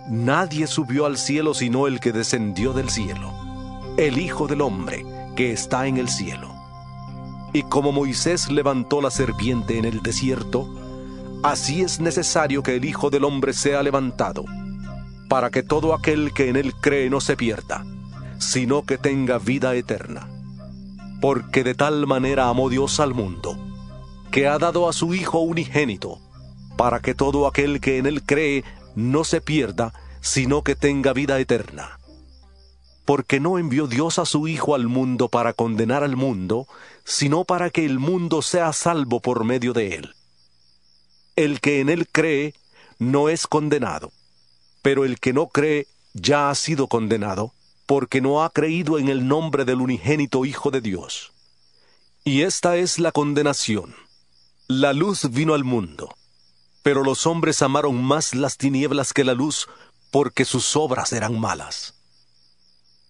Nadie 0.10 0.68
subió 0.68 1.06
al 1.06 1.18
cielo 1.18 1.54
sino 1.54 1.88
el 1.88 2.00
que 2.00 2.12
descendió 2.12 2.74
del 2.74 2.90
cielo, 2.90 3.32
el 3.98 4.18
Hijo 4.18 4.48
del 4.48 4.62
Hombre 4.62 5.06
que 5.36 5.52
está 5.52 5.88
en 5.88 5.98
el 5.98 6.10
cielo. 6.10 6.53
Y 7.54 7.62
como 7.62 7.92
Moisés 7.92 8.52
levantó 8.52 9.00
la 9.00 9.12
serpiente 9.12 9.78
en 9.78 9.86
el 9.86 10.02
desierto, 10.02 10.68
así 11.44 11.82
es 11.82 12.00
necesario 12.00 12.64
que 12.64 12.76
el 12.76 12.86
Hijo 12.86 13.12
del 13.12 13.24
Hombre 13.24 13.54
sea 13.54 13.84
levantado, 13.84 14.44
para 15.30 15.52
que 15.52 15.62
todo 15.62 15.94
aquel 15.94 16.34
que 16.34 16.50
en 16.50 16.56
él 16.56 16.74
cree 16.74 17.12
no 17.12 17.22
se 17.22 17.38
pierda, 17.38 17.86
sino 18.40 18.84
que 18.84 18.98
tenga 18.98 19.38
vida 19.38 19.76
eterna. 19.76 20.28
Porque 21.22 21.64
de 21.64 21.76
tal 21.76 22.08
manera 22.08 22.50
amó 22.50 22.70
Dios 22.70 23.00
al 23.00 23.14
mundo, 23.14 23.56
que 24.32 24.48
ha 24.48 24.58
dado 24.58 24.90
a 24.90 24.94
su 24.94 25.14
Hijo 25.14 25.40
unigénito, 25.40 26.18
para 26.76 27.02
que 27.02 27.14
todo 27.14 27.46
aquel 27.46 27.80
que 27.80 28.00
en 28.00 28.08
él 28.08 28.24
cree 28.24 28.64
no 28.96 29.24
se 29.24 29.42
pierda, 29.42 29.94
sino 30.22 30.64
que 30.64 30.76
tenga 30.76 31.14
vida 31.14 31.40
eterna. 31.40 32.00
Porque 33.06 33.40
no 33.40 33.60
envió 33.60 33.86
Dios 33.86 34.18
a 34.18 34.26
su 34.26 34.48
Hijo 34.48 34.74
al 34.74 34.88
mundo 34.88 35.30
para 35.30 35.54
condenar 35.54 36.04
al 36.04 36.16
mundo, 36.16 36.68
sino 37.06 37.44
para 37.44 37.70
que 37.70 37.86
el 37.86 38.00
mundo 38.00 38.42
sea 38.42 38.74
salvo 38.74 39.20
por 39.20 39.44
medio 39.44 39.74
de 39.74 39.96
él. 39.96 40.16
El 41.36 41.62
que 41.62 41.80
en 41.80 41.90
él 41.90 42.08
cree 42.12 42.54
no 43.00 43.30
es 43.30 43.48
condenado, 43.48 44.12
pero 44.82 45.06
el 45.06 45.20
que 45.20 45.34
no 45.34 45.48
cree 45.48 45.88
ya 46.14 46.50
ha 46.50 46.56
sido 46.56 46.88
condenado, 46.88 47.54
porque 47.86 48.22
no 48.22 48.44
ha 48.44 48.50
creído 48.50 49.00
en 49.00 49.10
el 49.10 49.28
nombre 49.28 49.66
del 49.66 49.82
unigénito 49.82 50.46
Hijo 50.46 50.72
de 50.72 50.82
Dios. 50.82 51.32
Y 52.24 52.44
esta 52.44 52.78
es 52.78 53.00
la 53.00 53.12
condenación. 53.12 53.96
La 54.68 54.94
luz 54.94 55.30
vino 55.32 55.54
al 55.54 55.64
mundo, 55.64 56.16
pero 56.84 57.04
los 57.04 57.28
hombres 57.28 57.62
amaron 57.62 58.02
más 58.02 58.34
las 58.34 58.58
tinieblas 58.58 59.14
que 59.14 59.24
la 59.24 59.34
luz, 59.34 59.68
porque 60.12 60.46
sus 60.46 60.76
obras 60.76 61.12
eran 61.12 61.40
malas. 61.40 61.96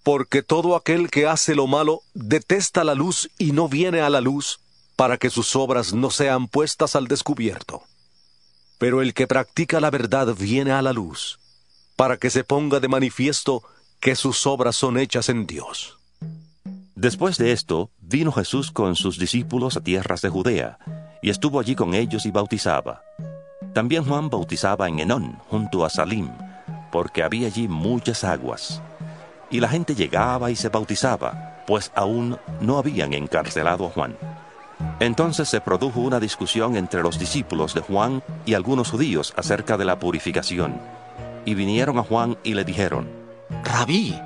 Porque 0.04 0.44
todo 0.44 0.76
aquel 0.76 1.10
que 1.10 1.28
hace 1.28 1.56
lo 1.56 1.66
malo 1.66 2.02
detesta 2.14 2.84
la 2.84 2.94
luz 2.94 3.30
y 3.38 3.54
no 3.54 3.70
viene 3.70 4.02
a 4.02 4.10
la 4.10 4.22
luz, 4.22 4.60
para 4.96 5.18
que 5.18 5.30
sus 5.30 5.56
obras 5.56 5.94
no 5.94 6.12
sean 6.12 6.48
puestas 6.48 6.96
al 6.96 7.08
descubierto. 7.08 7.84
Pero 8.78 9.02
el 9.02 9.14
que 9.14 9.28
practica 9.28 9.80
la 9.80 9.90
verdad 9.90 10.36
viene 10.36 10.72
a 10.72 10.82
la 10.82 10.94
luz, 10.94 11.40
para 11.96 12.18
que 12.18 12.30
se 12.30 12.44
ponga 12.44 12.80
de 12.80 12.88
manifiesto 12.88 13.64
que 14.00 14.16
sus 14.16 14.46
obras 14.46 14.76
son 14.76 14.98
hechas 14.98 15.30
en 15.30 15.48
Dios. 15.48 15.98
Después 16.96 17.38
de 17.38 17.54
esto, 17.54 17.90
vino 18.02 18.32
Jesús 18.32 18.72
con 18.72 18.96
sus 18.96 19.18
discípulos 19.18 19.78
a 19.78 19.82
tierras 19.82 20.22
de 20.22 20.30
Judea, 20.30 20.78
y 21.22 21.30
estuvo 21.30 21.60
allí 21.60 21.76
con 21.76 21.94
ellos 21.94 22.26
y 22.26 22.32
bautizaba. 22.32 23.02
También 23.74 24.04
Juan 24.04 24.30
bautizaba 24.30 24.88
en 24.88 25.00
Enón, 25.00 25.40
junto 25.50 25.86
a 25.86 25.90
Salim, 25.90 26.30
porque 26.92 27.24
había 27.24 27.48
allí 27.48 27.68
muchas 27.68 28.24
aguas. 28.24 28.82
Y 29.54 29.60
la 29.60 29.70
gente 29.70 29.94
llegaba 29.94 30.50
y 30.50 30.56
se 30.56 30.70
bautizaba, 30.70 31.62
pues 31.68 31.92
aún 31.94 32.40
no 32.60 32.80
habían 32.80 33.14
encarcelado 33.14 33.86
a 33.86 33.90
Juan. 33.92 34.18
Entonces 35.00 35.48
se 35.48 35.62
produjo 35.62 36.00
una 36.00 36.20
discusión 36.20 36.76
entre 36.76 37.04
los 37.04 37.20
discípulos 37.20 37.76
de 37.76 37.82
Juan 37.82 38.24
y 38.48 38.56
algunos 38.56 38.90
judíos 38.90 39.32
acerca 39.38 39.78
de 39.78 39.86
la 39.86 40.00
purificación. 40.00 40.82
Y 41.46 41.54
vinieron 41.54 42.00
a 42.00 42.04
Juan 42.04 42.36
y 42.44 42.56
le 42.56 42.64
dijeron, 42.64 43.08
Rabí, 43.64 44.20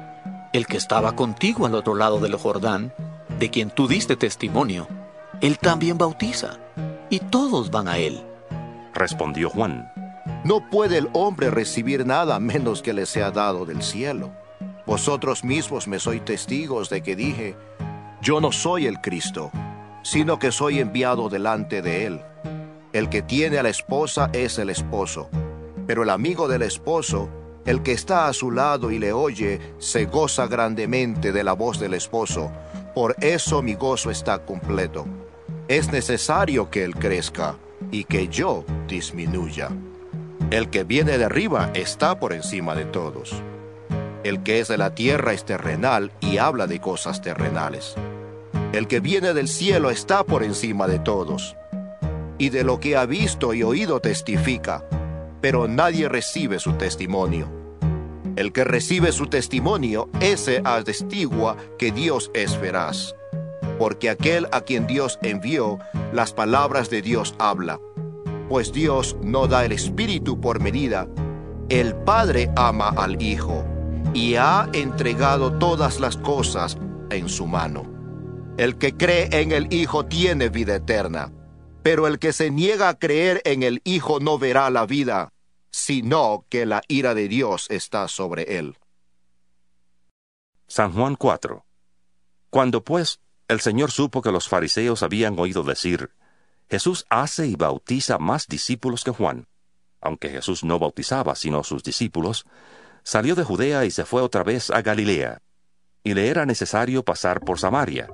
el 0.53 0.65
que 0.65 0.77
estaba 0.77 1.13
contigo 1.17 1.65
al 1.65 1.75
otro 1.75 1.93
lado 1.93 2.21
del 2.21 2.37
Jordán, 2.37 2.93
de 3.37 3.49
quien 3.49 3.69
tú 3.69 3.89
diste 3.89 4.15
testimonio, 4.15 4.87
él 5.41 5.59
también 5.59 5.97
bautiza, 5.97 6.57
y 7.09 7.19
todos 7.19 7.69
van 7.69 7.89
a 7.89 7.97
él. 7.97 8.23
Respondió 8.93 9.49
Juan, 9.49 9.91
No 10.45 10.69
puede 10.69 10.99
el 10.99 11.09
hombre 11.11 11.51
recibir 11.51 12.05
nada 12.05 12.39
menos 12.39 12.81
que 12.81 12.93
le 12.93 13.05
sea 13.05 13.29
dado 13.31 13.65
del 13.65 13.83
cielo. 13.83 14.31
Vosotros 14.87 15.43
mismos 15.43 15.85
me 15.85 15.99
sois 15.99 16.23
testigos 16.23 16.89
de 16.89 17.03
que 17.03 17.17
dije, 17.17 17.57
yo 18.21 18.39
no 18.39 18.53
soy 18.53 18.87
el 18.87 19.01
Cristo, 19.01 19.51
sino 20.01 20.39
que 20.39 20.53
soy 20.53 20.79
enviado 20.79 21.27
delante 21.27 21.81
de 21.81 22.05
él. 22.05 22.21
El 22.93 23.09
que 23.09 23.21
tiene 23.21 23.57
a 23.57 23.63
la 23.63 23.69
esposa 23.69 24.29
es 24.31 24.57
el 24.57 24.69
esposo, 24.69 25.29
pero 25.85 26.03
el 26.03 26.09
amigo 26.09 26.47
del 26.47 26.61
esposo, 26.61 27.27
el 27.65 27.83
que 27.83 27.91
está 27.91 28.29
a 28.29 28.33
su 28.33 28.49
lado 28.49 28.89
y 28.89 28.97
le 28.97 29.11
oye, 29.11 29.59
se 29.77 30.05
goza 30.05 30.47
grandemente 30.47 31.33
de 31.33 31.43
la 31.43 31.51
voz 31.51 31.81
del 31.81 31.93
esposo. 31.93 32.49
Por 32.95 33.17
eso 33.19 33.61
mi 33.61 33.75
gozo 33.75 34.09
está 34.09 34.39
completo. 34.45 35.05
Es 35.67 35.91
necesario 35.91 36.69
que 36.69 36.85
él 36.85 36.95
crezca 36.95 37.57
y 37.91 38.05
que 38.05 38.29
yo 38.29 38.63
disminuya. 38.87 39.67
El 40.49 40.69
que 40.69 40.85
viene 40.85 41.17
de 41.17 41.25
arriba 41.25 41.71
está 41.73 42.21
por 42.21 42.31
encima 42.31 42.73
de 42.73 42.85
todos. 42.85 43.43
El 44.27 44.43
que 44.43 44.59
es 44.59 44.67
de 44.67 44.77
la 44.77 44.93
tierra 44.93 45.31
es 45.31 45.45
terrenal 45.45 46.11
y 46.19 46.37
habla 46.37 46.67
de 46.67 46.81
cosas 46.81 47.21
terrenales. 47.21 47.95
El 48.73 48.89
que 48.89 48.99
viene 48.99 49.33
del 49.33 49.47
cielo 49.47 49.89
está 49.89 50.25
por 50.25 50.43
encima 50.43 50.85
de 50.85 50.99
todos. 50.99 51.55
Y 52.37 52.49
de 52.49 52.65
lo 52.65 52.81
que 52.81 52.97
ha 52.97 53.05
visto 53.05 53.53
y 53.53 53.63
oído 53.63 54.01
testifica, 54.01 54.83
pero 55.39 55.69
nadie 55.69 56.09
recibe 56.09 56.59
su 56.59 56.73
testimonio. 56.73 57.47
El 58.35 58.51
que 58.51 58.65
recibe 58.65 59.13
su 59.13 59.27
testimonio, 59.27 60.09
ese 60.19 60.61
atestigua 60.65 61.55
que 61.79 61.93
Dios 61.93 62.29
es 62.33 62.59
veraz. 62.59 63.15
Porque 63.79 64.09
aquel 64.09 64.49
a 64.51 64.59
quien 64.59 64.87
Dios 64.87 65.19
envió, 65.21 65.79
las 66.11 66.33
palabras 66.33 66.89
de 66.89 67.01
Dios 67.01 67.33
habla. 67.39 67.79
Pues 68.49 68.73
Dios 68.73 69.15
no 69.21 69.47
da 69.47 69.63
el 69.63 69.71
Espíritu 69.71 70.41
por 70.41 70.59
medida. 70.59 71.07
El 71.69 71.95
Padre 71.95 72.51
ama 72.57 72.89
al 72.89 73.21
Hijo 73.21 73.63
y 74.13 74.35
ha 74.35 74.69
entregado 74.73 75.53
todas 75.57 75.99
las 75.99 76.17
cosas 76.17 76.77
en 77.09 77.29
su 77.29 77.47
mano. 77.47 77.85
El 78.57 78.77
que 78.77 78.95
cree 78.95 79.29
en 79.31 79.51
el 79.51 79.71
Hijo 79.73 80.05
tiene 80.05 80.49
vida 80.49 80.75
eterna, 80.75 81.31
pero 81.83 82.07
el 82.07 82.19
que 82.19 82.33
se 82.33 82.49
niega 82.49 82.89
a 82.89 82.97
creer 82.97 83.41
en 83.45 83.63
el 83.63 83.81
Hijo 83.83 84.19
no 84.19 84.39
verá 84.39 84.69
la 84.69 84.85
vida, 84.85 85.31
sino 85.71 86.45
que 86.49 86.65
la 86.65 86.81
ira 86.87 87.13
de 87.13 87.27
Dios 87.27 87.67
está 87.69 88.07
sobre 88.07 88.57
él. 88.57 88.77
San 90.67 90.91
Juan 90.91 91.15
4. 91.15 91.65
Cuando 92.49 92.83
pues 92.83 93.19
el 93.47 93.61
Señor 93.61 93.91
supo 93.91 94.21
que 94.21 94.31
los 94.31 94.49
fariseos 94.49 95.03
habían 95.03 95.37
oído 95.39 95.63
decir, 95.63 96.11
Jesús 96.69 97.05
hace 97.09 97.47
y 97.47 97.55
bautiza 97.55 98.17
más 98.17 98.47
discípulos 98.47 99.03
que 99.03 99.11
Juan, 99.11 99.47
aunque 100.01 100.29
Jesús 100.29 100.63
no 100.63 100.79
bautizaba 100.79 101.35
sino 101.35 101.63
sus 101.63 101.83
discípulos, 101.83 102.45
salió 103.07 103.35
de 103.35 103.45
Judea 103.45 103.85
y 103.85 103.91
se 103.91 104.03
fue 104.03 104.21
otra 104.21 104.43
vez 104.43 104.69
a 104.69 104.81
Galilea, 104.81 105.41
y 106.03 106.13
le 106.13 106.27
era 106.27 106.45
necesario 106.45 107.05
pasar 107.05 107.39
por 107.39 107.57
Samaria. 107.57 108.09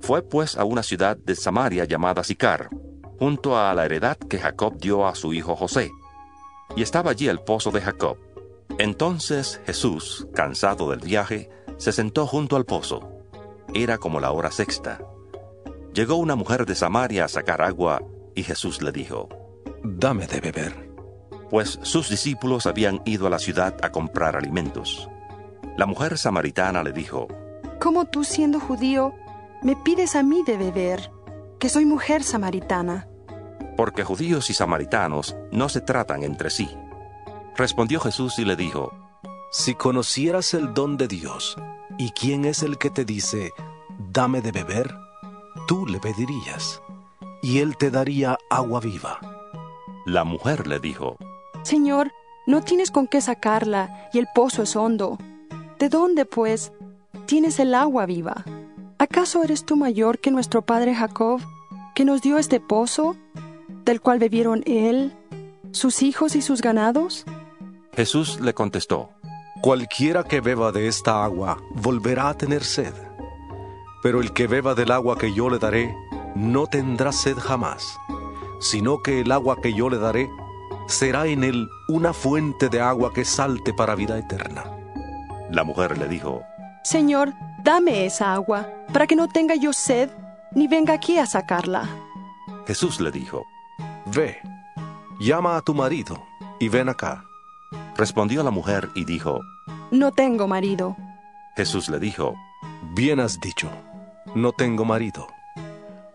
Fue 0.00 0.22
pues 0.22 0.56
a 0.56 0.62
una 0.62 0.84
ciudad 0.84 1.16
de 1.16 1.34
Samaria 1.34 1.86
llamada 1.86 2.22
Sicar, 2.22 2.68
junto 3.18 3.58
a 3.58 3.74
la 3.74 3.84
heredad 3.84 4.16
que 4.16 4.38
Jacob 4.38 4.78
dio 4.78 5.08
a 5.08 5.16
su 5.16 5.34
hijo 5.34 5.56
José. 5.56 5.90
Y 6.76 6.82
estaba 6.82 7.10
allí 7.10 7.26
el 7.26 7.40
pozo 7.40 7.72
de 7.72 7.80
Jacob. 7.80 8.16
Entonces 8.78 9.60
Jesús, 9.66 10.28
cansado 10.32 10.88
del 10.88 11.00
viaje, 11.00 11.50
se 11.76 11.90
sentó 11.90 12.24
junto 12.24 12.54
al 12.54 12.64
pozo. 12.64 13.10
Era 13.74 13.98
como 13.98 14.20
la 14.20 14.30
hora 14.30 14.52
sexta. 14.52 15.00
Llegó 15.92 16.14
una 16.14 16.36
mujer 16.36 16.64
de 16.64 16.76
Samaria 16.76 17.24
a 17.24 17.28
sacar 17.28 17.60
agua 17.60 18.04
y 18.36 18.44
Jesús 18.44 18.82
le 18.82 18.92
dijo, 18.92 19.28
Dame 19.82 20.28
de 20.28 20.40
beber. 20.40 20.87
Pues 21.50 21.78
sus 21.82 22.10
discípulos 22.10 22.66
habían 22.66 23.00
ido 23.04 23.26
a 23.26 23.30
la 23.30 23.38
ciudad 23.38 23.74
a 23.82 23.90
comprar 23.90 24.36
alimentos. 24.36 25.08
La 25.76 25.86
mujer 25.86 26.18
samaritana 26.18 26.82
le 26.82 26.92
dijo, 26.92 27.28
¿Cómo 27.80 28.06
tú 28.06 28.24
siendo 28.24 28.60
judío 28.60 29.14
me 29.62 29.76
pides 29.76 30.16
a 30.16 30.22
mí 30.22 30.42
de 30.46 30.56
beber, 30.56 31.10
que 31.58 31.68
soy 31.68 31.84
mujer 31.84 32.22
samaritana? 32.22 33.08
Porque 33.76 34.04
judíos 34.04 34.50
y 34.50 34.54
samaritanos 34.54 35.36
no 35.52 35.68
se 35.68 35.80
tratan 35.80 36.22
entre 36.22 36.50
sí. 36.50 36.68
Respondió 37.56 38.00
Jesús 38.00 38.38
y 38.38 38.44
le 38.44 38.56
dijo, 38.56 38.92
Si 39.50 39.74
conocieras 39.74 40.52
el 40.54 40.74
don 40.74 40.96
de 40.96 41.08
Dios, 41.08 41.56
y 41.98 42.10
quién 42.10 42.44
es 42.44 42.62
el 42.62 42.78
que 42.78 42.90
te 42.90 43.04
dice, 43.04 43.52
dame 43.98 44.40
de 44.40 44.52
beber, 44.52 44.94
tú 45.66 45.86
le 45.86 45.98
pedirías, 45.98 46.82
y 47.42 47.58
él 47.58 47.76
te 47.76 47.90
daría 47.90 48.36
agua 48.50 48.80
viva. 48.80 49.18
La 50.06 50.24
mujer 50.24 50.66
le 50.66 50.78
dijo, 50.78 51.16
Señor, 51.68 52.12
no 52.46 52.62
tienes 52.62 52.90
con 52.90 53.06
qué 53.06 53.20
sacarla, 53.20 54.08
y 54.14 54.18
el 54.18 54.26
pozo 54.34 54.62
es 54.62 54.74
hondo. 54.74 55.18
¿De 55.78 55.90
dónde, 55.90 56.24
pues, 56.24 56.72
tienes 57.26 57.60
el 57.60 57.74
agua 57.74 58.06
viva? 58.06 58.42
¿Acaso 58.96 59.44
eres 59.44 59.66
tú 59.66 59.76
mayor 59.76 60.18
que 60.18 60.30
nuestro 60.30 60.62
padre 60.62 60.94
Jacob, 60.94 61.42
que 61.94 62.06
nos 62.06 62.22
dio 62.22 62.38
este 62.38 62.58
pozo, 62.58 63.16
del 63.84 64.00
cual 64.00 64.18
bebieron 64.18 64.62
él, 64.64 65.14
sus 65.72 66.02
hijos 66.02 66.36
y 66.36 66.40
sus 66.40 66.62
ganados? 66.62 67.26
Jesús 67.92 68.40
le 68.40 68.54
contestó, 68.54 69.10
Cualquiera 69.60 70.24
que 70.24 70.40
beba 70.40 70.72
de 70.72 70.88
esta 70.88 71.22
agua 71.22 71.58
volverá 71.74 72.30
a 72.30 72.34
tener 72.38 72.64
sed, 72.64 72.94
pero 74.02 74.22
el 74.22 74.32
que 74.32 74.46
beba 74.46 74.74
del 74.74 74.90
agua 74.90 75.18
que 75.18 75.34
yo 75.34 75.50
le 75.50 75.58
daré 75.58 75.94
no 76.34 76.66
tendrá 76.66 77.12
sed 77.12 77.36
jamás, 77.36 77.98
sino 78.58 79.02
que 79.02 79.20
el 79.20 79.30
agua 79.32 79.60
que 79.60 79.74
yo 79.74 79.90
le 79.90 79.98
daré 79.98 80.30
será 80.88 81.26
en 81.26 81.44
él 81.44 81.68
una 81.86 82.12
fuente 82.12 82.68
de 82.68 82.80
agua 82.80 83.12
que 83.12 83.24
salte 83.24 83.72
para 83.72 83.94
vida 83.94 84.18
eterna. 84.18 84.64
La 85.50 85.62
mujer 85.64 85.96
le 85.98 86.08
dijo, 86.08 86.42
Señor, 86.82 87.34
dame 87.62 88.06
esa 88.06 88.32
agua, 88.32 88.66
para 88.92 89.06
que 89.06 89.14
no 89.14 89.28
tenga 89.28 89.54
yo 89.54 89.72
sed, 89.72 90.10
ni 90.52 90.66
venga 90.66 90.94
aquí 90.94 91.18
a 91.18 91.26
sacarla. 91.26 91.88
Jesús 92.66 93.00
le 93.00 93.10
dijo, 93.10 93.44
Ve, 94.06 94.38
llama 95.20 95.56
a 95.56 95.62
tu 95.62 95.74
marido 95.74 96.22
y 96.58 96.68
ven 96.68 96.88
acá. 96.88 97.24
Respondió 97.96 98.42
la 98.42 98.50
mujer 98.50 98.88
y 98.94 99.04
dijo, 99.04 99.40
No 99.90 100.12
tengo 100.12 100.48
marido. 100.48 100.96
Jesús 101.56 101.88
le 101.88 101.98
dijo, 101.98 102.34
Bien 102.94 103.20
has 103.20 103.40
dicho, 103.40 103.70
no 104.34 104.52
tengo 104.52 104.84
marido, 104.84 105.26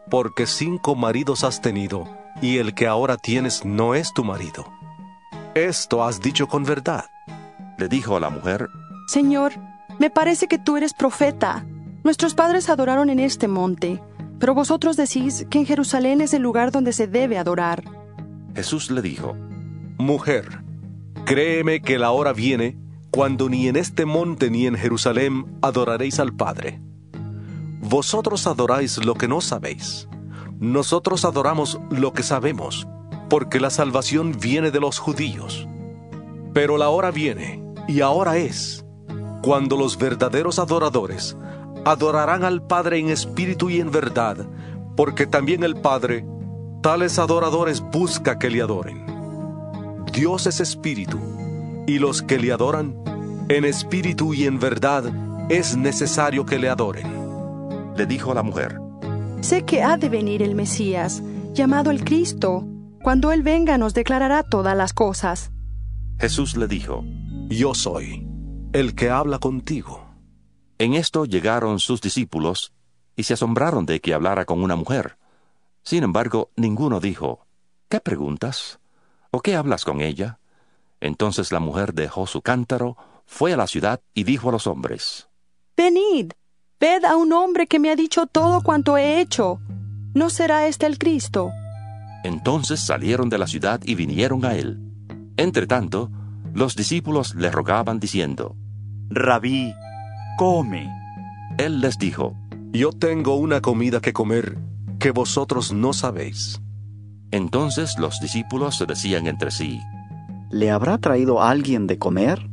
porque 0.10 0.46
cinco 0.46 0.96
maridos 0.96 1.44
has 1.44 1.62
tenido, 1.62 2.08
y 2.44 2.58
el 2.58 2.74
que 2.74 2.88
ahora 2.88 3.16
tienes 3.16 3.64
no 3.64 3.96
es 3.96 4.14
tu 4.14 4.26
marido. 4.26 4.70
Esto 5.56 6.04
has 6.04 6.20
dicho 6.20 6.46
con 6.46 6.66
verdad. 6.66 7.06
Le 7.78 7.88
dijo 7.88 8.18
a 8.18 8.20
la 8.20 8.30
mujer, 8.30 8.68
Señor, 9.08 9.54
me 9.98 10.10
parece 10.10 10.50
que 10.50 10.60
tú 10.60 10.76
eres 10.76 10.94
profeta. 10.94 11.66
Nuestros 12.04 12.34
padres 12.34 12.70
adoraron 12.70 13.10
en 13.10 13.20
este 13.20 13.48
monte, 13.48 14.04
pero 14.40 14.54
vosotros 14.54 14.98
decís 14.98 15.48
que 15.50 15.60
en 15.60 15.66
Jerusalén 15.66 16.20
es 16.20 16.34
el 16.34 16.42
lugar 16.42 16.72
donde 16.72 16.92
se 16.92 17.08
debe 17.08 17.38
adorar. 17.38 17.82
Jesús 18.54 18.92
le 18.92 19.02
dijo, 19.02 19.38
Mujer, 19.98 20.64
créeme 21.24 21.82
que 21.82 21.98
la 21.98 22.12
hora 22.12 22.34
viene 22.34 22.78
cuando 23.10 23.48
ni 23.48 23.70
en 23.70 23.78
este 23.78 24.04
monte 24.04 24.52
ni 24.52 24.68
en 24.68 24.76
Jerusalén 24.76 25.46
adoraréis 25.62 26.20
al 26.20 26.34
Padre. 26.34 26.82
Vosotros 27.80 28.48
adoráis 28.48 28.98
lo 28.98 29.14
que 29.14 29.30
no 29.30 29.40
sabéis. 29.40 30.10
Nosotros 30.60 31.26
adoramos 31.26 31.80
lo 31.90 32.14
que 32.14 32.24
sabemos, 32.24 32.88
porque 33.30 33.60
la 33.60 33.70
salvación 33.70 34.38
viene 34.40 34.72
de 34.72 34.80
los 34.80 35.00
judíos. 35.00 35.68
Pero 36.54 36.78
la 36.78 36.90
hora 36.90 37.12
viene, 37.12 37.64
y 37.88 38.02
ahora 38.02 38.38
es, 38.38 38.86
cuando 39.42 39.76
los 39.76 39.98
verdaderos 39.98 40.60
adoradores 40.60 41.36
adorarán 41.86 42.44
al 42.44 42.66
Padre 42.66 43.00
en 43.00 43.10
espíritu 43.10 43.70
y 43.70 43.80
en 43.80 43.92
verdad, 43.92 44.38
porque 44.96 45.28
también 45.28 45.64
el 45.64 45.76
Padre, 45.76 46.26
tales 46.82 47.20
adoradores 47.20 47.82
busca 47.82 48.40
que 48.40 48.50
le 48.50 48.62
adoren. 48.62 49.06
Dios 50.14 50.48
es 50.48 50.60
espíritu, 50.60 51.20
y 51.88 52.00
los 52.00 52.22
que 52.22 52.40
le 52.40 52.54
adoran, 52.54 52.96
en 53.50 53.66
espíritu 53.66 54.34
y 54.34 54.46
en 54.46 54.60
verdad, 54.60 55.04
es 55.50 55.76
necesario 55.76 56.46
que 56.46 56.60
le 56.60 56.70
adoren. 56.70 57.08
Le 57.98 58.06
dijo 58.06 58.34
la 58.34 58.44
mujer, 58.44 58.80
Sé 59.44 59.66
que 59.66 59.84
ha 59.84 59.98
de 59.98 60.08
venir 60.08 60.42
el 60.42 60.56
Mesías, 60.56 61.22
llamado 61.52 61.92
el 61.92 62.06
Cristo. 62.06 62.66
Cuando 63.04 63.34
Él 63.34 63.44
venga 63.44 63.78
nos 63.78 63.94
declarará 63.94 64.42
todas 64.42 64.76
las 64.78 64.94
cosas. 64.94 65.52
Jesús 66.18 66.56
le 66.56 66.66
dijo, 66.66 67.04
Yo 67.50 67.74
soy 67.74 68.26
el 68.72 68.96
que 68.96 69.10
habla 69.10 69.40
contigo. 69.40 70.08
En 70.78 70.94
esto 70.94 71.26
llegaron 71.26 71.82
sus 71.82 72.00
discípulos 72.00 72.72
y 73.18 73.24
se 73.24 73.34
asombraron 73.34 73.86
de 73.86 74.00
que 74.00 74.14
hablara 74.14 74.46
con 74.46 74.64
una 74.64 74.78
mujer. 74.78 75.18
Sin 75.84 76.04
embargo, 76.04 76.50
ninguno 76.56 77.02
dijo, 77.02 77.46
¿qué 77.90 78.00
preguntas? 78.00 78.80
¿O 79.30 79.42
qué 79.42 79.58
hablas 79.58 79.84
con 79.84 80.00
ella? 80.00 80.40
Entonces 81.02 81.52
la 81.52 81.60
mujer 81.60 81.94
dejó 81.94 82.28
su 82.28 82.42
cántaro, 82.42 82.96
fue 83.26 83.52
a 83.52 83.58
la 83.58 83.68
ciudad 83.68 84.00
y 84.14 84.24
dijo 84.24 84.48
a 84.48 84.54
los 84.54 84.68
hombres, 84.68 85.28
Venid, 85.76 86.32
ved 86.84 87.06
a 87.06 87.16
un 87.16 87.32
hombre 87.32 87.66
que 87.66 87.80
me 87.80 87.90
ha 87.90 87.96
dicho 87.96 88.26
todo 88.26 88.60
cuanto 88.60 88.98
he 88.98 89.22
hecho. 89.22 89.62
¿No 90.14 90.30
será 90.30 90.68
este 90.68 90.86
el 90.86 90.98
Cristo? 90.98 91.50
Entonces 92.26 92.82
salieron 92.82 93.30
de 93.30 93.38
la 93.38 93.48
ciudad 93.48 93.80
y 93.86 93.96
vinieron 93.96 94.44
a 94.44 94.56
él. 94.56 94.82
Entretanto, 95.38 96.12
los 96.54 96.76
discípulos 96.76 97.36
le 97.36 97.50
rogaban 97.52 98.02
diciendo, 98.02 98.58
Rabí, 99.10 99.74
come. 100.38 100.92
Él 101.58 101.80
les 101.80 101.98
dijo, 101.98 102.36
Yo 102.74 102.92
tengo 102.92 103.38
una 103.38 103.62
comida 103.62 104.02
que 104.02 104.12
comer 104.12 104.58
que 105.00 105.12
vosotros 105.12 105.72
no 105.72 105.94
sabéis. 105.94 106.62
Entonces 107.32 107.98
los 107.98 108.20
discípulos 108.20 108.76
se 108.76 108.86
decían 108.86 109.28
entre 109.28 109.52
sí, 109.52 109.80
¿Le 110.52 110.70
habrá 110.70 110.98
traído 110.98 111.42
alguien 111.42 111.88
de 111.88 111.98
comer? 111.98 112.50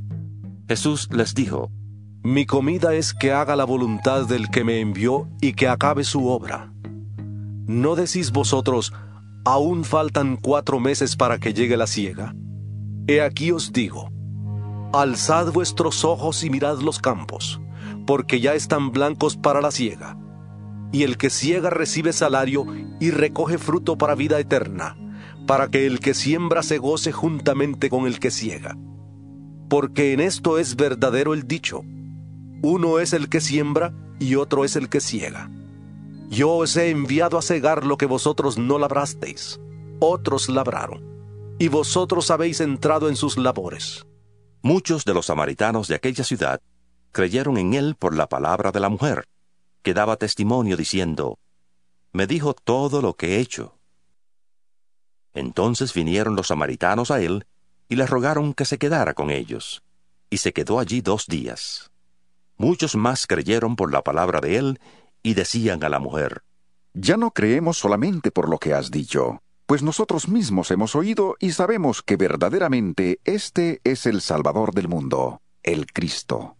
Jesús 0.69 1.09
les 1.11 1.35
dijo, 1.35 1.73
Mi 2.23 2.45
comida 2.45 2.95
es 2.95 3.15
que 3.15 3.33
haga 3.33 3.57
la 3.57 3.65
voluntad 3.65 4.27
del 4.27 4.51
que 4.51 4.63
me 4.63 4.81
envió 4.81 5.27
y 5.41 5.55
que 5.55 5.69
acabe 5.69 6.05
su 6.05 6.29
obra. 6.29 6.71
¿No 7.67 7.97
decís 7.97 8.31
vosotros, 8.31 8.93
aún 9.47 9.85
faltan 9.85 10.37
cuatro 10.37 10.81
meses 10.81 11.17
para 11.17 11.39
que 11.39 11.55
llegue 11.55 11.79
la 11.79 11.87
siega? 11.87 12.35
He 13.07 13.23
aquí 13.23 13.53
os 13.53 13.73
digo, 13.73 14.11
alzad 14.93 15.51
vuestros 15.51 16.05
ojos 16.05 16.45
y 16.45 16.51
mirad 16.51 16.81
los 16.81 16.99
campos, 16.99 17.59
porque 18.07 18.39
ya 18.39 18.55
están 18.55 18.93
blancos 18.93 19.39
para 19.39 19.63
la 19.63 19.71
siega. 19.71 20.19
Y 20.93 21.05
el 21.05 21.17
que 21.17 21.31
siega 21.31 21.71
recibe 21.71 22.13
salario 22.13 22.67
y 23.01 23.13
recoge 23.13 23.57
fruto 23.57 23.97
para 23.97 24.15
vida 24.15 24.39
eterna, 24.39 24.95
para 25.47 25.69
que 25.69 25.87
el 25.87 26.01
que 26.01 26.13
siembra 26.13 26.63
se 26.63 26.77
goce 26.77 27.13
juntamente 27.13 27.89
con 27.89 28.07
el 28.07 28.19
que 28.21 28.31
siega. 28.31 28.77
Porque 29.71 30.13
en 30.13 30.21
esto 30.21 30.59
es 30.59 30.77
verdadero 30.77 31.33
el 31.33 31.49
dicho, 31.49 31.83
uno 32.63 32.99
es 32.99 33.13
el 33.13 33.29
que 33.29 33.41
siembra 33.41 33.93
y 34.19 34.35
otro 34.35 34.65
es 34.65 34.77
el 34.77 34.89
que 34.89 35.01
siega. 35.01 35.51
Yo 36.29 36.57
os 36.57 36.77
he 36.77 36.91
enviado 36.91 37.39
a 37.39 37.43
cegar 37.43 37.85
lo 37.85 37.97
que 37.97 38.07
vosotros 38.07 38.59
no 38.59 38.79
labrasteis, 38.79 39.59
otros 39.99 40.49
labraron, 40.49 41.03
y 41.59 41.69
vosotros 41.69 42.31
habéis 42.31 42.61
entrado 42.61 43.09
en 43.09 43.17
sus 43.17 43.37
labores. 43.37 44.07
Muchos 44.63 45.05
de 45.05 45.15
los 45.15 45.27
samaritanos 45.27 45.89
de 45.89 45.95
aquella 45.95 46.23
ciudad 46.23 46.61
creyeron 47.13 47.57
en 47.57 47.75
él 47.75 47.97
por 47.97 48.15
la 48.15 48.29
palabra 48.29 48.73
de 48.73 48.81
la 48.81 48.89
mujer, 48.89 49.27
que 49.83 49.95
daba 49.95 50.17
testimonio 50.17 50.77
diciendo, 50.77 51.39
Me 52.13 52.27
dijo 52.27 52.55
todo 52.55 53.01
lo 53.01 53.15
que 53.15 53.37
he 53.37 53.41
hecho. 53.41 53.79
Entonces 55.33 55.95
vinieron 55.95 56.37
los 56.37 56.49
samaritanos 56.49 57.11
a 57.11 57.21
él 57.21 57.47
y 57.89 57.97
le 57.97 58.07
rogaron 58.07 58.55
que 58.55 58.65
se 58.65 58.79
quedara 58.79 59.15
con 59.15 59.31
ellos, 59.31 59.83
y 60.29 60.37
se 60.37 60.53
quedó 60.53 60.79
allí 60.79 61.01
dos 61.01 61.27
días. 61.27 61.90
Muchos 62.61 62.95
más 62.95 63.27
creyeron 63.27 63.75
por 63.75 63.91
la 63.91 64.03
palabra 64.03 64.43
de 64.43 64.59
él 64.59 64.81
y 65.23 65.33
decían 65.33 65.83
a 65.83 65.89
la 65.89 65.99
mujer, 65.99 66.43
Ya 66.93 67.17
no 67.17 67.31
creemos 67.31 67.79
solamente 67.79 68.31
por 68.31 68.51
lo 68.51 68.59
que 68.59 68.75
has 68.75 68.91
dicho, 68.91 69.41
pues 69.65 69.83
nosotros 69.83 70.29
mismos 70.29 70.71
hemos 70.71 70.95
oído 70.95 71.37
y 71.41 71.53
sabemos 71.53 72.03
que 72.03 72.17
verdaderamente 72.19 73.19
este 73.25 73.81
es 73.83 74.05
el 74.05 74.21
Salvador 74.21 74.75
del 74.75 74.89
mundo, 74.89 75.41
el 75.63 75.91
Cristo. 75.91 76.59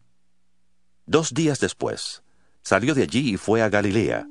Dos 1.05 1.35
días 1.35 1.61
después, 1.61 2.23
salió 2.63 2.95
de 2.95 3.03
allí 3.03 3.35
y 3.35 3.37
fue 3.37 3.61
a 3.61 3.69
Galilea, 3.69 4.27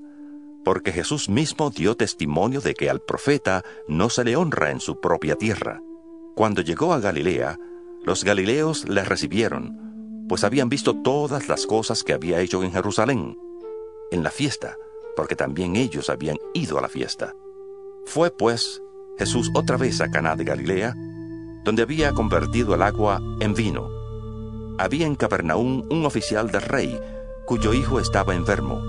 porque 0.65 0.91
Jesús 0.91 1.29
mismo 1.29 1.69
dio 1.69 1.95
testimonio 1.95 2.61
de 2.61 2.73
que 2.73 2.89
al 2.89 2.99
profeta 2.99 3.63
no 3.87 4.09
se 4.09 4.23
le 4.23 4.35
honra 4.35 4.71
en 4.71 4.79
su 4.79 4.99
propia 4.99 5.35
tierra. 5.35 5.83
Cuando 6.35 6.63
llegó 6.63 6.93
a 6.93 6.99
Galilea, 6.99 7.59
los 8.03 8.23
galileos 8.23 8.89
le 8.89 9.03
recibieron, 9.03 9.88
pues 10.29 10.43
habían 10.43 10.69
visto 10.69 10.95
todas 10.95 11.49
las 11.49 11.65
cosas 11.65 12.03
que 12.03 12.13
había 12.13 12.39
hecho 12.39 12.63
en 12.63 12.71
Jerusalén, 12.71 13.37
en 14.11 14.23
la 14.23 14.29
fiesta, 14.29 14.77
porque 15.15 15.35
también 15.35 15.75
ellos 15.75 16.09
habían 16.09 16.37
ido 16.53 16.77
a 16.77 16.81
la 16.81 16.87
fiesta. 16.87 17.35
Fue 18.05 18.29
pues 18.29 18.81
Jesús 19.17 19.49
otra 19.55 19.75
vez 19.75 19.99
a 19.99 20.11
Caná 20.11 20.35
de 20.35 20.43
Galilea, 20.45 20.95
donde 21.65 21.81
había 21.81 22.13
convertido 22.13 22.75
el 22.75 22.83
agua 22.83 23.19
en 23.39 23.55
vino. 23.55 23.89
Había 24.77 25.07
en 25.07 25.15
Capernaum 25.15 25.83
un 25.89 26.05
oficial 26.05 26.51
del 26.51 26.61
rey, 26.61 26.97
cuyo 27.45 27.73
hijo 27.73 27.99
estaba 27.99 28.35
enfermo. 28.35 28.81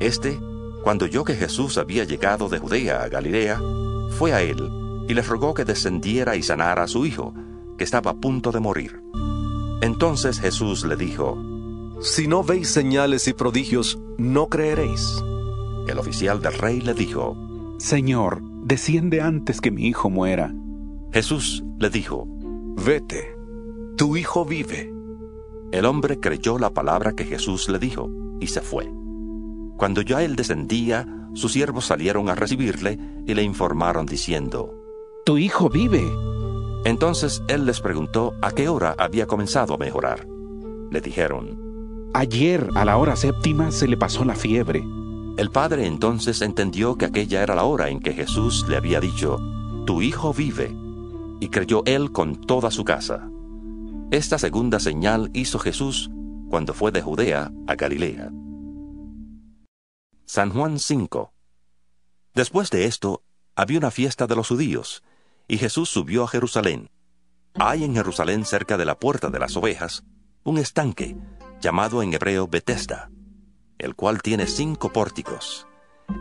Este, 0.00 0.38
cuando 0.82 1.04
oyó 1.06 1.24
que 1.24 1.36
Jesús 1.36 1.78
había 1.78 2.04
llegado 2.04 2.48
de 2.48 2.58
Judea 2.58 3.04
a 3.04 3.08
Galilea, 3.08 3.60
fue 4.18 4.32
a 4.32 4.42
él 4.42 4.58
y 5.08 5.14
le 5.14 5.22
rogó 5.22 5.54
que 5.54 5.64
descendiera 5.64 6.34
y 6.34 6.42
sanara 6.42 6.82
a 6.82 6.88
su 6.88 7.06
hijo, 7.06 7.32
que 7.78 7.84
estaba 7.84 8.10
a 8.10 8.14
punto 8.14 8.50
de 8.50 8.60
morir. 8.60 9.00
Entonces 9.82 10.40
Jesús 10.40 10.84
le 10.84 10.96
dijo, 10.96 11.36
Si 12.00 12.28
no 12.28 12.42
veis 12.42 12.68
señales 12.68 13.28
y 13.28 13.32
prodigios, 13.32 13.98
no 14.18 14.48
creeréis. 14.48 15.22
El 15.86 15.98
oficial 15.98 16.40
del 16.40 16.54
rey 16.54 16.80
le 16.80 16.94
dijo, 16.94 17.36
Señor, 17.78 18.42
desciende 18.62 19.20
antes 19.20 19.60
que 19.60 19.70
mi 19.70 19.86
hijo 19.86 20.10
muera. 20.10 20.54
Jesús 21.12 21.62
le 21.78 21.90
dijo, 21.90 22.26
Vete, 22.84 23.36
tu 23.96 24.16
hijo 24.16 24.44
vive. 24.44 24.92
El 25.72 25.84
hombre 25.84 26.20
creyó 26.20 26.58
la 26.58 26.70
palabra 26.70 27.12
que 27.12 27.24
Jesús 27.24 27.68
le 27.68 27.78
dijo 27.78 28.10
y 28.40 28.46
se 28.46 28.60
fue. 28.60 28.90
Cuando 29.76 30.00
ya 30.00 30.22
él 30.22 30.36
descendía, 30.36 31.06
sus 31.34 31.52
siervos 31.52 31.86
salieron 31.86 32.30
a 32.30 32.34
recibirle 32.34 32.98
y 33.26 33.34
le 33.34 33.42
informaron 33.42 34.06
diciendo, 34.06 34.74
Tu 35.24 35.38
hijo 35.38 35.68
vive. 35.68 36.02
Entonces 36.86 37.42
él 37.48 37.66
les 37.66 37.80
preguntó 37.80 38.34
a 38.40 38.52
qué 38.52 38.68
hora 38.68 38.94
había 38.96 39.26
comenzado 39.26 39.74
a 39.74 39.76
mejorar. 39.76 40.24
Le 40.92 41.00
dijeron, 41.00 42.10
Ayer 42.14 42.70
a 42.76 42.84
la 42.84 42.96
hora 42.96 43.16
séptima 43.16 43.72
se 43.72 43.88
le 43.88 43.96
pasó 43.96 44.24
la 44.24 44.36
fiebre. 44.36 44.84
El 45.36 45.50
padre 45.50 45.86
entonces 45.86 46.42
entendió 46.42 46.94
que 46.94 47.06
aquella 47.06 47.42
era 47.42 47.56
la 47.56 47.64
hora 47.64 47.88
en 47.88 47.98
que 47.98 48.12
Jesús 48.12 48.66
le 48.68 48.76
había 48.76 49.00
dicho, 49.00 49.40
Tu 49.84 50.00
hijo 50.00 50.32
vive, 50.32 50.76
y 51.40 51.48
creyó 51.48 51.82
él 51.86 52.12
con 52.12 52.40
toda 52.40 52.70
su 52.70 52.84
casa. 52.84 53.28
Esta 54.12 54.38
segunda 54.38 54.78
señal 54.78 55.30
hizo 55.34 55.58
Jesús 55.58 56.08
cuando 56.48 56.72
fue 56.72 56.92
de 56.92 57.02
Judea 57.02 57.50
a 57.66 57.74
Galilea. 57.74 58.30
San 60.24 60.50
Juan 60.50 60.78
5 60.78 61.32
Después 62.32 62.70
de 62.70 62.84
esto, 62.84 63.24
había 63.56 63.78
una 63.78 63.90
fiesta 63.90 64.28
de 64.28 64.36
los 64.36 64.46
judíos, 64.46 65.02
y 65.48 65.58
Jesús 65.58 65.88
subió 65.88 66.24
a 66.24 66.28
Jerusalén. 66.28 66.88
Hay 67.54 67.84
en 67.84 67.94
Jerusalén 67.94 68.44
cerca 68.44 68.76
de 68.76 68.84
la 68.84 68.98
puerta 68.98 69.30
de 69.30 69.38
las 69.38 69.56
ovejas 69.56 70.04
un 70.44 70.58
estanque, 70.58 71.16
llamado 71.60 72.02
en 72.02 72.14
hebreo 72.14 72.46
Betesda, 72.46 73.10
el 73.78 73.96
cual 73.96 74.22
tiene 74.22 74.46
cinco 74.46 74.92
pórticos. 74.92 75.66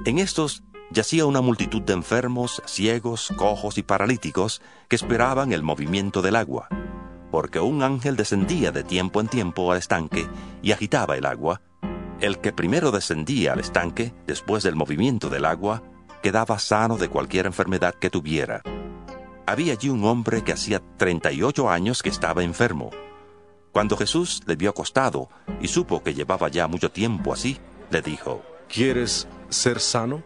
En 0.06 0.18
estos 0.18 0.64
yacía 0.92 1.26
una 1.26 1.42
multitud 1.42 1.82
de 1.84 1.94
enfermos, 1.94 2.62
ciegos, 2.66 3.32
cojos 3.38 3.78
y 3.78 3.84
paralíticos 3.84 4.62
que 4.88 4.96
esperaban 4.96 5.52
el 5.52 5.62
movimiento 5.62 6.24
del 6.24 6.38
agua, 6.38 6.70
porque 7.32 7.60
un 7.60 7.84
ángel 7.84 8.16
descendía 8.16 8.72
de 8.72 8.84
tiempo 8.84 9.22
en 9.22 9.28
tiempo 9.28 9.72
al 9.72 9.78
estanque 9.78 10.28
y 10.64 10.72
agitaba 10.72 11.18
el 11.18 11.26
agua. 11.26 11.62
El 12.20 12.40
que 12.40 12.54
primero 12.54 12.92
descendía 12.92 13.54
al 13.54 13.60
estanque, 13.60 14.14
después 14.26 14.64
del 14.64 14.76
movimiento 14.76 15.30
del 15.30 15.46
agua, 15.46 15.84
quedaba 16.24 16.58
sano 16.58 16.98
de 16.98 17.10
cualquier 17.10 17.46
enfermedad 17.46 17.94
que 17.94 18.10
tuviera. 18.10 18.64
Había 19.48 19.74
allí 19.74 19.90
un 19.90 20.04
hombre 20.06 20.44
que 20.44 20.54
hacía 20.54 20.82
38 20.98 21.70
años 21.70 22.02
que 22.02 22.10
estaba 22.10 22.44
enfermo. 22.44 22.90
Cuando 23.72 23.96
Jesús 23.96 24.42
le 24.48 24.56
vio 24.56 24.72
acostado 24.72 25.30
y 25.62 25.68
supo 25.68 26.02
que 26.02 26.14
llevaba 26.14 26.50
ya 26.50 26.68
mucho 26.68 26.90
tiempo 26.90 27.32
así, 27.34 27.60
le 27.92 28.02
dijo, 28.02 28.42
¿Quieres 28.68 29.28
ser 29.50 29.80
sano? 29.80 30.24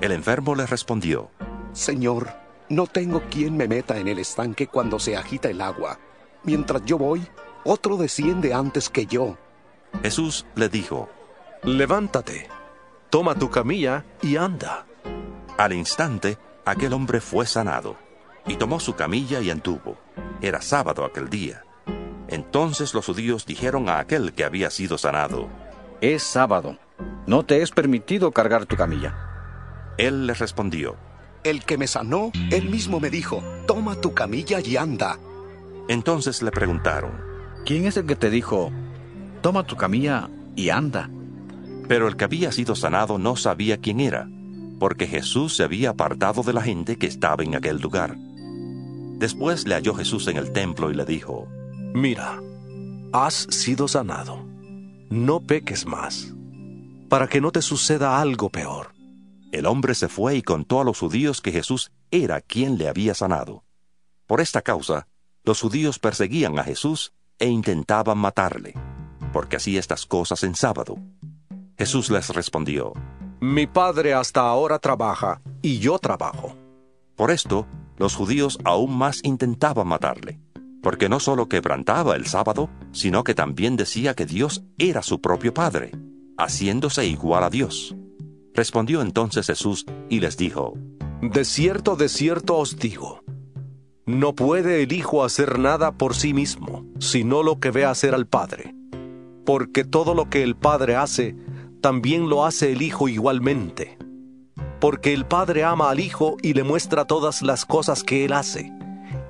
El 0.00 0.12
enfermo 0.12 0.54
le 0.54 0.66
respondió, 0.66 1.30
Señor, 1.72 2.30
no 2.70 2.86
tengo 2.86 3.22
quien 3.28 3.56
me 3.56 3.68
meta 3.68 3.98
en 3.98 4.08
el 4.08 4.18
estanque 4.18 4.66
cuando 4.68 4.98
se 4.98 5.16
agita 5.16 5.50
el 5.50 5.60
agua. 5.60 5.98
Mientras 6.42 6.84
yo 6.84 6.96
voy, 6.96 7.26
otro 7.64 7.96
desciende 7.96 8.54
antes 8.54 8.88
que 8.88 9.06
yo. 9.06 9.36
Jesús 10.02 10.46
le 10.54 10.68
dijo, 10.68 11.10
Levántate, 11.62 12.48
toma 13.10 13.34
tu 13.34 13.50
camilla 13.50 14.04
y 14.22 14.36
anda. 14.36 14.86
Al 15.58 15.72
instante, 15.72 16.38
aquel 16.64 16.92
hombre 16.92 17.20
fue 17.20 17.46
sanado, 17.46 17.96
y 18.46 18.56
tomó 18.56 18.80
su 18.80 18.94
camilla 18.94 19.40
y 19.40 19.50
anduvo. 19.50 19.96
Era 20.40 20.60
sábado 20.60 21.04
aquel 21.04 21.28
día. 21.28 21.64
Entonces 22.28 22.94
los 22.94 23.06
judíos 23.06 23.46
dijeron 23.46 23.88
a 23.88 23.98
aquel 23.98 24.32
que 24.32 24.44
había 24.44 24.70
sido 24.70 24.98
sanado, 24.98 25.48
Es 26.00 26.22
sábado, 26.22 26.76
no 27.26 27.44
te 27.44 27.62
es 27.62 27.70
permitido 27.70 28.32
cargar 28.32 28.66
tu 28.66 28.76
camilla. 28.76 29.14
Él 29.98 30.26
les 30.26 30.38
respondió, 30.38 30.96
El 31.44 31.64
que 31.64 31.78
me 31.78 31.86
sanó, 31.86 32.32
él 32.50 32.68
mismo 32.68 33.00
me 33.00 33.10
dijo, 33.10 33.42
toma 33.66 33.94
tu 34.00 34.12
camilla 34.12 34.60
y 34.60 34.76
anda. 34.76 35.18
Entonces 35.88 36.42
le 36.42 36.50
preguntaron, 36.50 37.12
¿quién 37.64 37.86
es 37.86 37.96
el 37.96 38.06
que 38.06 38.16
te 38.16 38.28
dijo, 38.28 38.72
toma 39.40 39.64
tu 39.64 39.76
camilla 39.76 40.28
y 40.56 40.70
anda? 40.70 41.08
Pero 41.88 42.08
el 42.08 42.16
que 42.16 42.24
había 42.24 42.50
sido 42.50 42.74
sanado 42.74 43.18
no 43.18 43.36
sabía 43.36 43.78
quién 43.78 44.00
era, 44.00 44.28
porque 44.80 45.06
Jesús 45.06 45.56
se 45.56 45.62
había 45.62 45.90
apartado 45.90 46.42
de 46.42 46.52
la 46.52 46.62
gente 46.62 46.96
que 46.96 47.06
estaba 47.06 47.44
en 47.44 47.54
aquel 47.54 47.78
lugar. 47.80 48.16
Después 49.18 49.66
le 49.66 49.74
halló 49.74 49.94
Jesús 49.94 50.28
en 50.28 50.36
el 50.36 50.52
templo 50.52 50.90
y 50.90 50.94
le 50.94 51.04
dijo, 51.04 51.48
Mira, 51.94 52.42
has 53.12 53.46
sido 53.50 53.88
sanado. 53.88 54.44
No 55.08 55.40
peques 55.40 55.86
más, 55.86 56.34
para 57.08 57.26
que 57.28 57.40
no 57.40 57.50
te 57.52 57.62
suceda 57.62 58.20
algo 58.20 58.50
peor. 58.50 58.92
El 59.52 59.64
hombre 59.66 59.94
se 59.94 60.08
fue 60.08 60.36
y 60.36 60.42
contó 60.42 60.80
a 60.80 60.84
los 60.84 60.98
judíos 60.98 61.40
que 61.40 61.52
Jesús 61.52 61.92
era 62.10 62.42
quien 62.42 62.76
le 62.76 62.88
había 62.88 63.14
sanado. 63.14 63.64
Por 64.26 64.40
esta 64.40 64.60
causa, 64.60 65.06
los 65.44 65.60
judíos 65.60 65.98
perseguían 65.98 66.58
a 66.58 66.64
Jesús 66.64 67.12
e 67.38 67.46
intentaban 67.48 68.18
matarle, 68.18 68.74
porque 69.32 69.56
hacía 69.56 69.80
estas 69.80 70.04
cosas 70.04 70.42
en 70.42 70.54
sábado. 70.54 70.98
Jesús 71.78 72.10
les 72.10 72.28
respondió, 72.30 72.92
Mi 73.40 73.66
Padre 73.66 74.12
hasta 74.12 74.40
ahora 74.42 74.78
trabaja, 74.78 75.40
y 75.62 75.78
yo 75.78 75.98
trabajo. 75.98 76.56
Por 77.14 77.30
esto, 77.30 77.66
los 77.98 78.14
judíos 78.14 78.58
aún 78.64 78.96
más 78.96 79.20
intentaban 79.22 79.88
matarle, 79.88 80.40
porque 80.82 81.08
no 81.08 81.20
solo 81.20 81.48
quebrantaba 81.48 82.16
el 82.16 82.26
sábado, 82.26 82.70
sino 82.92 83.24
que 83.24 83.34
también 83.34 83.76
decía 83.76 84.14
que 84.14 84.26
Dios 84.26 84.64
era 84.78 85.02
su 85.02 85.20
propio 85.20 85.54
Padre, 85.54 85.92
haciéndose 86.38 87.06
igual 87.06 87.44
a 87.44 87.50
Dios. 87.50 87.96
Respondió 88.54 89.02
entonces 89.02 89.46
Jesús 89.46 89.86
y 90.08 90.20
les 90.20 90.36
dijo, 90.36 90.74
De 91.20 91.44
cierto, 91.44 91.96
de 91.96 92.08
cierto 92.08 92.56
os 92.56 92.76
digo, 92.78 93.22
no 94.06 94.36
puede 94.36 94.84
el 94.84 94.92
Hijo 94.92 95.24
hacer 95.24 95.58
nada 95.58 95.90
por 95.90 96.14
sí 96.14 96.32
mismo, 96.32 96.86
sino 97.00 97.42
lo 97.42 97.58
que 97.58 97.72
ve 97.72 97.84
hacer 97.84 98.14
al 98.14 98.28
Padre. 98.28 98.72
Porque 99.44 99.82
todo 99.82 100.14
lo 100.14 100.30
que 100.30 100.44
el 100.44 100.54
Padre 100.54 100.94
hace, 100.94 101.34
también 101.80 102.28
lo 102.28 102.44
hace 102.44 102.70
el 102.70 102.82
Hijo 102.82 103.08
igualmente. 103.08 103.98
Porque 104.80 105.14
el 105.14 105.24
Padre 105.24 105.64
ama 105.64 105.90
al 105.90 106.00
Hijo 106.00 106.36
y 106.42 106.54
le 106.54 106.62
muestra 106.62 107.04
todas 107.04 107.42
las 107.42 107.64
cosas 107.64 108.02
que 108.02 108.24
Él 108.24 108.32
hace, 108.32 108.72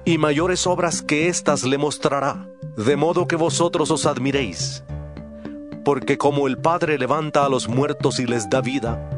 y 0.04 0.18
mayores 0.18 0.66
obras 0.66 1.02
que 1.02 1.28
éstas 1.28 1.64
le 1.64 1.78
mostrará, 1.78 2.48
de 2.76 2.96
modo 2.96 3.26
que 3.26 3.37
vosotros 3.37 3.90
os 3.90 4.06
admiréis. 4.06 4.85
Porque 5.85 6.18
como 6.18 6.48
el 6.48 6.59
Padre 6.59 6.98
levanta 6.98 7.44
a 7.44 7.48
los 7.48 7.68
muertos 7.68 8.18
y 8.18 8.26
les 8.26 8.50
da 8.50 8.61
vida, 8.61 9.09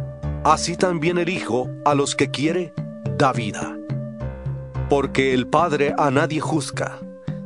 así 0.45 0.77
también 0.77 1.19
el 1.19 1.29
Hijo 1.29 1.69
a 1.85 1.95
los 1.95 2.15
que 2.15 2.31
quiere 2.31 2.73
da 3.17 3.33
vida. 3.33 3.77
Porque 4.89 5.35
el 5.35 5.47
Padre 5.47 5.95
a 5.99 6.11
nadie 6.11 6.41
juzga, 6.41 6.99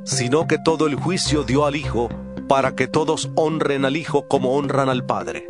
sino 0.05 0.47
que 0.47 0.59
todo 0.59 0.87
el 0.87 0.97
juicio 0.97 1.45
dio 1.45 1.67
al 1.67 1.77
Hijo, 1.77 2.09
para 2.49 2.75
que 2.75 2.89
todos 2.89 3.31
honren 3.35 3.85
al 3.85 3.97
Hijo 3.97 4.29
como 4.29 4.55
honran 4.55 4.89
al 4.89 5.05
Padre. 5.07 5.47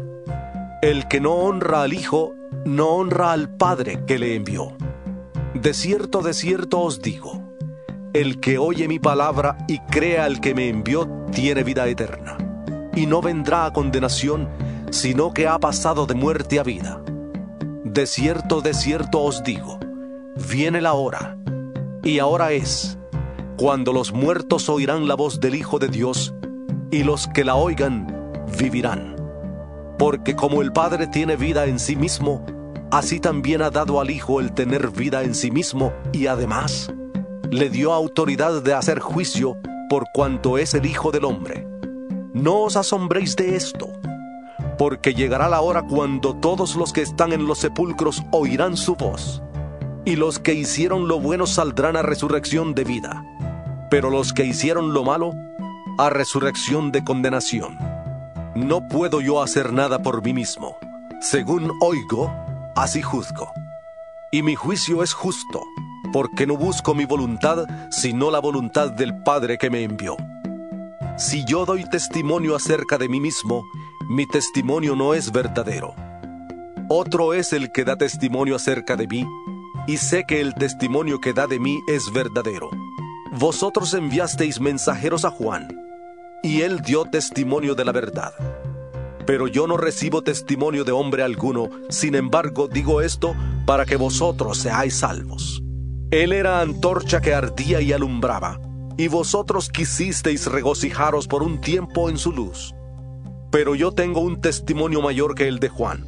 El 0.83 1.09
que 1.09 1.21
no 1.21 1.35
honra 1.35 1.83
al 1.83 1.93
Hijo, 1.93 2.35
no 2.65 2.89
honra 2.89 3.33
al 3.33 3.49
Padre 3.49 4.05
que 4.07 4.19
le 4.19 4.35
envió. 4.35 4.73
De 5.55 5.75
cierto, 5.75 6.23
de 6.23 6.35
cierto 6.35 6.81
os 6.81 7.03
digo, 7.03 7.43
el 8.13 8.41
que 8.41 8.59
oye 8.59 8.89
mi 8.89 8.99
palabra 8.99 9.59
y 9.69 9.79
crea 9.79 10.25
al 10.25 10.41
que 10.41 10.55
me 10.55 10.69
envió, 10.69 11.09
tiene 11.33 11.65
vida 11.65 11.87
eterna, 11.89 12.39
y 12.95 13.07
no 13.07 13.21
vendrá 13.21 13.67
a 13.67 13.73
condenación, 13.73 14.49
sino 14.91 15.33
que 15.33 15.47
ha 15.47 15.59
pasado 15.59 16.07
de 16.07 16.15
muerte 16.15 16.59
a 16.59 16.63
vida. 16.63 17.03
De 17.85 18.07
cierto, 18.07 18.61
de 18.61 18.75
cierto 18.75 19.23
os 19.23 19.43
digo, 19.43 19.79
viene 20.49 20.81
la 20.81 20.95
hora, 20.95 21.39
y 22.03 22.19
ahora 22.19 22.53
es, 22.53 22.99
cuando 23.57 23.93
los 23.93 24.13
muertos 24.13 24.69
oirán 24.69 25.09
la 25.09 25.15
voz 25.15 25.41
del 25.41 25.55
Hijo 25.55 25.79
de 25.79 25.89
Dios, 25.89 26.35
y 26.91 27.05
los 27.05 27.29
que 27.29 27.45
la 27.45 27.55
oigan 27.55 28.07
vivirán 28.59 29.22
porque 30.03 30.35
como 30.35 30.63
el 30.63 30.73
Padre 30.73 31.07
tiene 31.07 31.37
vida 31.37 31.67
en 31.67 31.79
sí 31.79 31.95
mismo, 31.95 32.45
así 32.91 33.21
también 33.21 33.63
ha 33.63 33.71
dado 33.71 34.01
al 34.01 34.11
Hijo 34.11 34.41
el 34.41 34.51
tener 34.51 34.91
vida 34.91 35.23
en 35.23 35.33
sí 35.33 35.53
mismo 35.53 35.93
y 36.11 36.27
además 36.27 36.93
le 37.53 37.71
dio 37.71 37.93
autoridad 37.93 38.63
de 38.63 38.75
hacer 38.75 38.99
juicio 38.99 39.57
por 39.89 40.07
cuanto 40.13 40.59
es 40.59 40.75
el 40.75 40.87
Hijo 40.87 41.13
del 41.13 41.25
Hombre. 41.25 41.69
No 42.35 42.63
os 42.63 42.75
asombréis 42.75 43.37
de 43.37 43.55
esto, 43.55 43.91
porque 44.77 45.15
llegará 45.15 45.49
la 45.49 45.61
hora 45.61 45.85
cuando 45.85 46.35
todos 46.35 46.75
los 46.75 46.93
que 46.93 47.03
están 47.03 47.33
en 47.33 47.47
los 47.47 47.59
sepulcros 47.59 48.25
oirán 48.33 48.77
su 48.77 48.97
voz, 48.97 49.41
y 50.05 50.17
los 50.17 50.41
que 50.41 50.53
hicieron 50.53 51.07
lo 51.07 51.21
bueno 51.21 51.47
saldrán 51.47 51.95
a 51.95 52.03
resurrección 52.03 52.75
de 52.75 52.83
vida, 52.83 53.25
pero 53.89 54.11
los 54.11 54.33
que 54.33 54.45
hicieron 54.45 54.95
lo 54.95 55.05
malo 55.05 55.31
a 55.97 56.11
resurrección 56.11 56.91
de 56.91 57.05
condenación. 57.05 58.02
No 58.55 58.87
puedo 58.87 59.21
yo 59.23 59.43
hacer 59.43 59.73
nada 59.73 60.03
por 60.03 60.23
mí 60.23 60.35
mismo. 60.35 60.77
Según 61.21 61.73
oigo, 61.81 62.31
así 62.77 63.01
juzgo. 63.01 63.51
Y 64.31 64.43
mi 64.43 64.55
juicio 64.55 65.03
es 65.03 65.15
justo, 65.15 65.63
porque 66.13 66.47
no 66.47 66.57
busco 66.57 66.95
mi 66.95 67.07
voluntad, 67.07 67.67
sino 67.91 68.31
la 68.31 68.41
voluntad 68.41 68.91
del 68.91 69.23
Padre 69.23 69.57
que 69.57 69.71
me 69.71 69.83
envió. 69.83 70.17
Si 71.17 71.45
yo 71.45 71.65
doy 71.65 71.85
testimonio 71.85 72.55
acerca 72.55 72.99
de 72.99 73.09
mí 73.09 73.21
mismo, 73.21 73.65
mi 74.09 74.27
testimonio 74.27 74.97
no 74.97 75.15
es 75.15 75.33
verdadero. 75.33 75.95
Otro 76.89 77.33
es 77.33 77.55
el 77.55 77.73
que 77.73 77.85
da 77.85 77.97
testimonio 77.97 78.57
acerca 78.57 78.97
de 78.97 79.07
mí, 79.07 79.27
y 79.87 79.97
sé 79.97 80.25
que 80.29 80.41
el 80.43 80.55
testimonio 80.55 81.21
que 81.21 81.33
da 81.33 81.47
de 81.47 81.59
mí 81.59 81.81
es 81.89 82.13
verdadero. 82.13 82.71
Vosotros 83.33 83.95
enviasteis 83.95 84.61
mensajeros 84.61 85.25
a 85.25 85.31
Juan, 85.31 85.69
y 86.43 86.63
él 86.63 86.81
dio 86.81 87.05
testimonio 87.05 87.75
de 87.75 87.85
la 87.85 87.93
verdad. 87.93 88.35
Pero 89.27 89.47
yo 89.47 89.67
no 89.67 89.77
recibo 89.77 90.23
testimonio 90.23 90.85
de 90.85 90.93
hombre 90.93 91.23
alguno, 91.23 91.71
sin 91.89 92.15
embargo 92.15 92.69
digo 92.69 93.01
esto 93.01 93.35
para 93.67 93.87
que 93.87 93.97
vosotros 93.97 94.59
seáis 94.59 94.95
salvos. 94.97 95.63
Él 96.11 96.33
era 96.33 96.61
antorcha 96.61 97.21
que 97.21 97.33
ardía 97.33 97.81
y 97.81 97.93
alumbraba, 97.93 98.61
y 98.99 99.09
vosotros 99.09 99.69
quisisteis 99.69 100.47
regocijaros 100.47 101.29
por 101.29 101.43
un 101.43 101.61
tiempo 101.61 102.11
en 102.11 102.19
su 102.19 102.33
luz. 102.33 102.75
Pero 103.51 103.75
yo 103.75 103.93
tengo 103.93 104.21
un 104.21 104.41
testimonio 104.41 105.01
mayor 105.01 105.35
que 105.35 105.47
el 105.47 105.59
de 105.59 105.69
Juan. 105.69 106.07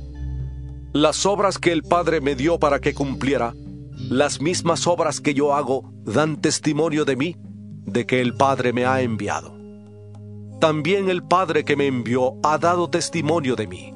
Las 0.92 1.24
obras 1.26 1.58
que 1.58 1.72
el 1.72 1.82
Padre 1.82 2.20
me 2.20 2.34
dio 2.34 2.58
para 2.58 2.80
que 2.80 2.94
cumpliera, 2.94 3.54
las 3.96 4.40
mismas 4.40 4.86
obras 4.86 5.20
que 5.20 5.34
yo 5.34 5.54
hago 5.54 5.92
dan 6.04 6.40
testimonio 6.40 7.04
de 7.04 7.16
mí, 7.16 7.36
de 7.86 8.06
que 8.06 8.20
el 8.20 8.34
Padre 8.34 8.72
me 8.72 8.84
ha 8.86 9.00
enviado. 9.00 9.63
También 10.64 11.10
el 11.10 11.22
Padre 11.22 11.62
que 11.62 11.76
me 11.76 11.86
envió 11.86 12.38
ha 12.42 12.56
dado 12.56 12.88
testimonio 12.88 13.54
de 13.54 13.66
mí. 13.66 13.92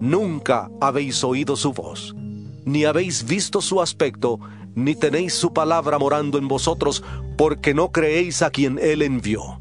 Nunca 0.00 0.70
habéis 0.80 1.22
oído 1.22 1.54
su 1.54 1.74
voz, 1.74 2.14
ni 2.64 2.86
habéis 2.86 3.26
visto 3.26 3.60
su 3.60 3.78
aspecto, 3.82 4.40
ni 4.74 4.94
tenéis 4.94 5.34
su 5.34 5.52
palabra 5.52 5.98
morando 5.98 6.38
en 6.38 6.48
vosotros, 6.48 7.04
porque 7.36 7.74
no 7.74 7.92
creéis 7.92 8.40
a 8.40 8.48
quien 8.48 8.78
Él 8.78 9.02
envió. 9.02 9.60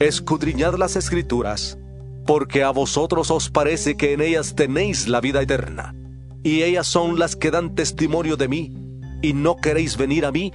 Escudriñad 0.00 0.74
las 0.74 0.96
escrituras, 0.96 1.78
porque 2.26 2.62
a 2.62 2.68
vosotros 2.68 3.30
os 3.30 3.48
parece 3.48 3.96
que 3.96 4.12
en 4.12 4.20
ellas 4.20 4.54
tenéis 4.54 5.08
la 5.08 5.22
vida 5.22 5.40
eterna, 5.40 5.94
y 6.42 6.62
ellas 6.62 6.86
son 6.86 7.18
las 7.18 7.36
que 7.36 7.50
dan 7.50 7.74
testimonio 7.74 8.36
de 8.36 8.48
mí, 8.48 8.76
y 9.22 9.32
no 9.32 9.56
queréis 9.56 9.96
venir 9.96 10.26
a 10.26 10.30
mí 10.30 10.52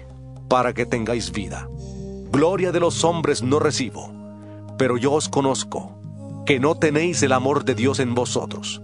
para 0.48 0.72
que 0.76 0.86
tengáis 0.86 1.32
vida. 1.32 1.68
Gloria 2.32 2.72
de 2.72 2.80
los 2.80 3.04
hombres 3.04 3.42
no 3.42 3.58
recibo 3.58 4.22
pero 4.78 4.98
yo 4.98 5.14
os 5.14 5.30
conozco, 5.30 5.92
que 6.46 6.60
no 6.60 6.76
tenéis 6.76 7.24
el 7.24 7.32
amor 7.32 7.64
de 7.64 7.76
Dios 7.76 8.00
en 8.00 8.16
vosotros. 8.16 8.82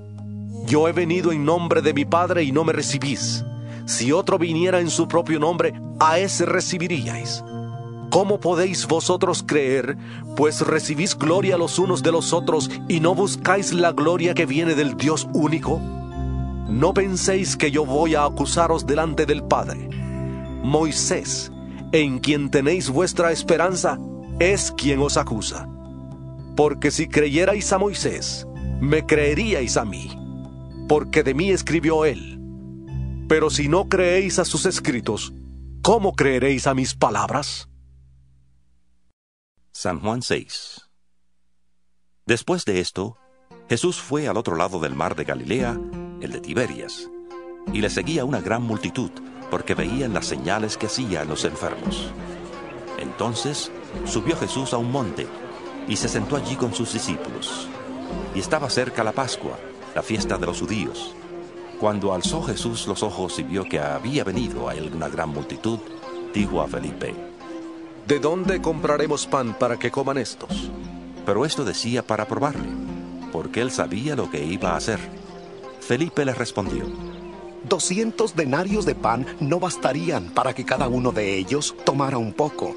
Yo 0.66 0.88
he 0.88 0.92
venido 0.92 1.32
en 1.32 1.46
nombre 1.46 1.82
de 1.82 1.94
mi 1.94 2.06
Padre 2.06 2.44
y 2.44 2.52
no 2.52 2.64
me 2.64 2.74
recibís. 2.74 3.44
Si 3.86 4.12
otro 4.12 4.38
viniera 4.38 4.80
en 4.80 4.90
su 4.90 5.08
propio 5.08 5.40
nombre, 5.40 5.74
a 6.00 6.20
ese 6.20 6.46
recibiríais. 6.46 7.44
¿Cómo 8.12 8.40
podéis 8.40 8.88
vosotros 8.88 9.44
creer, 9.46 9.98
pues 10.36 10.62
recibís 10.62 11.18
gloria 11.18 11.58
los 11.58 11.80
unos 11.80 12.02
de 12.02 12.12
los 12.12 12.34
otros 12.34 12.70
y 12.88 13.00
no 13.00 13.14
buscáis 13.14 13.74
la 13.74 13.92
gloria 13.92 14.34
que 14.34 14.46
viene 14.46 14.76
del 14.76 14.96
Dios 14.96 15.28
único? 15.34 15.80
No 15.80 16.94
penséis 16.94 17.58
que 17.58 17.72
yo 17.72 17.86
voy 17.86 18.16
a 18.16 18.26
acusaros 18.26 18.86
delante 18.86 19.26
del 19.26 19.44
Padre. 19.44 19.90
Moisés, 20.64 21.52
en 21.92 22.20
quien 22.20 22.52
tenéis 22.52 22.90
vuestra 22.90 23.32
esperanza, 23.32 23.98
es 24.40 24.72
quien 24.72 25.00
os 25.00 25.18
acusa 25.18 25.68
porque 26.60 26.92
si 26.92 27.08
creyerais 27.08 27.72
a 27.72 27.78
Moisés, 27.78 28.46
me 28.82 29.06
creeríais 29.06 29.78
a 29.78 29.86
mí, 29.86 30.12
porque 30.90 31.24
de 31.24 31.34
mí 31.34 31.52
escribió 31.52 32.04
él. 32.04 32.38
Pero 33.30 33.50
si 33.50 33.70
no 33.70 33.88
creéis 33.88 34.40
a 34.40 34.44
sus 34.44 34.66
escritos, 34.66 35.32
¿cómo 35.82 36.12
creeréis 36.18 36.68
a 36.68 36.74
mis 36.74 36.96
palabras? 36.96 37.70
San 39.72 40.02
Juan 40.02 40.22
6 40.22 40.82
Después 42.26 42.66
de 42.66 42.82
esto, 42.82 43.16
Jesús 43.70 44.02
fue 44.02 44.28
al 44.28 44.36
otro 44.36 44.58
lado 44.58 44.82
del 44.82 44.96
mar 44.96 45.16
de 45.16 45.24
Galilea, 45.24 45.80
el 46.20 46.34
de 46.34 46.42
Tiberias, 46.42 47.10
y 47.72 47.80
le 47.80 47.90
seguía 47.90 48.26
una 48.26 48.42
gran 48.42 48.64
multitud, 48.64 49.12
porque 49.50 49.76
veían 49.76 50.14
las 50.14 50.26
señales 50.26 50.76
que 50.76 50.88
hacían 50.88 51.30
los 51.30 51.46
enfermos. 51.46 52.12
Entonces 52.98 53.72
subió 54.06 54.36
Jesús 54.36 54.74
a 54.74 54.78
un 54.78 54.92
monte, 54.92 55.26
y 55.90 55.96
se 55.96 56.08
sentó 56.08 56.38
allí 56.38 56.56
con 56.56 56.74
sus 56.74 56.94
discípulos. 56.94 57.68
Y 58.36 58.40
estaba 58.40 58.70
cerca 58.70 59.04
la 59.04 59.12
Pascua, 59.12 59.58
la 59.96 60.04
fiesta 60.04 60.38
de 60.38 60.46
los 60.46 60.62
judíos. 60.62 61.14
Cuando 61.80 62.14
alzó 62.14 62.44
Jesús 62.44 62.88
los 62.88 63.02
ojos 63.04 63.40
y 63.40 63.44
vio 63.44 63.64
que 63.64 63.80
había 63.80 64.24
venido 64.24 64.70
a 64.70 64.76
él 64.76 64.92
una 64.94 65.10
gran 65.10 65.30
multitud, 65.30 65.80
dijo 66.34 66.62
a 66.62 66.68
Felipe, 66.68 67.16
¿De 68.08 68.20
dónde 68.20 68.62
compraremos 68.62 69.26
pan 69.26 69.56
para 69.58 69.78
que 69.78 69.92
coman 69.92 70.18
estos? 70.18 70.70
Pero 71.26 71.46
esto 71.46 71.66
decía 71.66 72.06
para 72.06 72.28
probarle, 72.28 72.70
porque 73.32 73.62
él 73.62 73.72
sabía 73.72 74.16
lo 74.16 74.30
que 74.30 74.44
iba 74.44 74.72
a 74.72 74.78
hacer. 74.78 75.00
Felipe 75.80 76.24
le 76.24 76.34
respondió, 76.34 76.86
Doscientos 77.68 78.36
denarios 78.36 78.86
de 78.86 78.96
pan 78.96 79.26
no 79.40 79.60
bastarían 79.60 80.30
para 80.30 80.54
que 80.54 80.66
cada 80.66 80.88
uno 80.88 81.12
de 81.12 81.38
ellos 81.38 81.76
tomara 81.84 82.18
un 82.18 82.34
poco. 82.34 82.76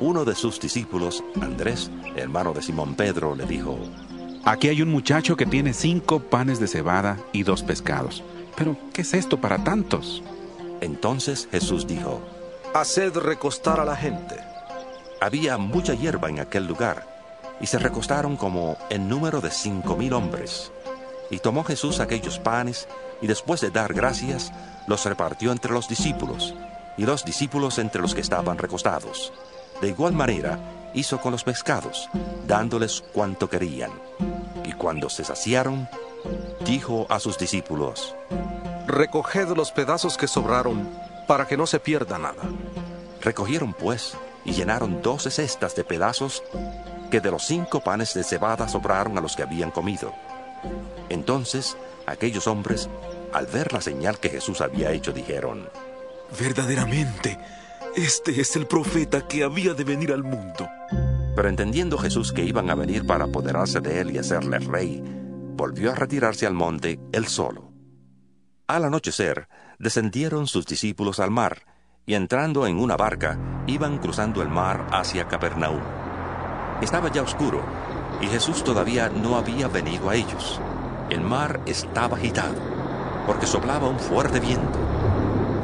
Uno 0.00 0.24
de 0.24 0.36
sus 0.36 0.60
discípulos, 0.60 1.24
Andrés, 1.40 1.90
hermano 2.14 2.52
de 2.52 2.62
Simón 2.62 2.94
Pedro, 2.94 3.34
le 3.34 3.46
dijo, 3.46 3.76
Aquí 4.44 4.68
hay 4.68 4.80
un 4.80 4.90
muchacho 4.90 5.36
que 5.36 5.44
tiene 5.44 5.74
cinco 5.74 6.20
panes 6.20 6.60
de 6.60 6.68
cebada 6.68 7.18
y 7.32 7.42
dos 7.42 7.64
pescados. 7.64 8.22
Pero, 8.56 8.76
¿qué 8.92 9.02
es 9.02 9.12
esto 9.12 9.40
para 9.40 9.64
tantos? 9.64 10.22
Entonces 10.80 11.48
Jesús 11.50 11.86
dijo, 11.86 12.20
Haced 12.74 13.16
recostar 13.16 13.80
a 13.80 13.84
la 13.84 13.96
gente. 13.96 14.36
Había 15.20 15.58
mucha 15.58 15.94
hierba 15.94 16.28
en 16.28 16.38
aquel 16.38 16.66
lugar, 16.66 17.04
y 17.60 17.66
se 17.66 17.80
recostaron 17.80 18.36
como 18.36 18.76
en 18.90 19.08
número 19.08 19.40
de 19.40 19.50
cinco 19.50 19.96
mil 19.96 20.12
hombres. 20.12 20.70
Y 21.28 21.38
tomó 21.40 21.64
Jesús 21.64 21.98
aquellos 21.98 22.38
panes, 22.38 22.86
y 23.20 23.26
después 23.26 23.60
de 23.60 23.70
dar 23.70 23.94
gracias, 23.94 24.52
los 24.86 25.04
repartió 25.04 25.50
entre 25.50 25.72
los 25.72 25.88
discípulos, 25.88 26.54
y 26.96 27.04
los 27.04 27.24
discípulos 27.24 27.80
entre 27.80 28.00
los 28.00 28.14
que 28.14 28.20
estaban 28.20 28.58
recostados. 28.58 29.32
De 29.80 29.88
igual 29.88 30.12
manera 30.12 30.58
hizo 30.94 31.20
con 31.20 31.32
los 31.32 31.44
pescados, 31.44 32.08
dándoles 32.46 33.02
cuanto 33.12 33.48
querían. 33.48 33.92
Y 34.64 34.72
cuando 34.72 35.08
se 35.08 35.24
saciaron, 35.24 35.88
dijo 36.64 37.06
a 37.08 37.20
sus 37.20 37.38
discípulos, 37.38 38.14
Recoged 38.86 39.48
los 39.50 39.70
pedazos 39.70 40.16
que 40.16 40.26
sobraron, 40.26 40.88
para 41.26 41.46
que 41.46 41.56
no 41.56 41.66
se 41.66 41.78
pierda 41.78 42.18
nada. 42.18 42.42
Recogieron 43.20 43.74
pues 43.74 44.16
y 44.44 44.52
llenaron 44.52 45.02
doce 45.02 45.30
cestas 45.30 45.76
de 45.76 45.84
pedazos 45.84 46.42
que 47.10 47.20
de 47.20 47.30
los 47.30 47.44
cinco 47.44 47.80
panes 47.80 48.14
de 48.14 48.24
cebada 48.24 48.68
sobraron 48.68 49.18
a 49.18 49.20
los 49.20 49.36
que 49.36 49.42
habían 49.42 49.70
comido. 49.70 50.12
Entonces 51.08 51.76
aquellos 52.06 52.46
hombres, 52.46 52.88
al 53.32 53.46
ver 53.46 53.72
la 53.72 53.80
señal 53.80 54.18
que 54.18 54.30
Jesús 54.30 54.60
había 54.60 54.90
hecho, 54.92 55.12
dijeron, 55.12 55.68
Verdaderamente, 56.38 57.38
este 57.96 58.40
es 58.40 58.56
el 58.56 58.66
profeta 58.66 59.26
que 59.26 59.44
había 59.44 59.74
de 59.74 59.84
venir 59.84 60.12
al 60.12 60.22
mundo. 60.22 60.68
Pero 61.34 61.48
entendiendo 61.48 61.98
Jesús 61.98 62.32
que 62.32 62.44
iban 62.44 62.70
a 62.70 62.74
venir 62.74 63.06
para 63.06 63.24
apoderarse 63.24 63.80
de 63.80 64.00
él 64.00 64.10
y 64.10 64.18
hacerle 64.18 64.58
rey, 64.58 65.02
volvió 65.56 65.92
a 65.92 65.94
retirarse 65.94 66.46
al 66.46 66.54
monte 66.54 66.98
él 67.12 67.26
solo. 67.26 67.72
Al 68.66 68.84
anochecer, 68.84 69.48
descendieron 69.78 70.46
sus 70.46 70.66
discípulos 70.66 71.20
al 71.20 71.30
mar, 71.30 71.62
y 72.06 72.14
entrando 72.14 72.66
en 72.66 72.78
una 72.78 72.96
barca, 72.96 73.38
iban 73.66 73.98
cruzando 73.98 74.42
el 74.42 74.48
mar 74.48 74.86
hacia 74.92 75.28
Capernaum. 75.28 75.82
Estaba 76.82 77.10
ya 77.10 77.22
oscuro, 77.22 77.62
y 78.20 78.26
Jesús 78.26 78.64
todavía 78.64 79.08
no 79.08 79.36
había 79.36 79.68
venido 79.68 80.10
a 80.10 80.16
ellos. 80.16 80.60
El 81.10 81.20
mar 81.20 81.60
estaba 81.66 82.16
agitado, 82.16 82.56
porque 83.26 83.46
soplaba 83.46 83.88
un 83.88 83.98
fuerte 83.98 84.40
viento 84.40 84.97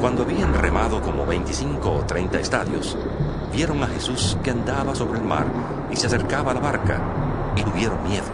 cuando 0.05 0.21
habían 0.21 0.53
remado 0.53 1.01
como 1.01 1.25
25 1.25 1.91
o 1.91 2.05
30 2.05 2.39
estadios, 2.39 2.95
vieron 3.51 3.81
a 3.81 3.87
Jesús 3.87 4.37
que 4.43 4.51
andaba 4.51 4.93
sobre 4.93 5.17
el 5.17 5.25
mar 5.25 5.47
y 5.89 5.95
se 5.95 6.05
acercaba 6.05 6.51
a 6.51 6.53
la 6.53 6.59
barca 6.59 7.01
y 7.55 7.63
tuvieron 7.63 8.03
miedo. 8.03 8.27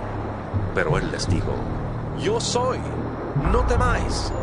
Pero 0.75 0.97
él 0.97 1.09
les 1.13 1.29
dijo, 1.29 1.53
Yo 2.21 2.41
soy, 2.41 2.77
no 3.53 3.59
temáis. 3.67 4.33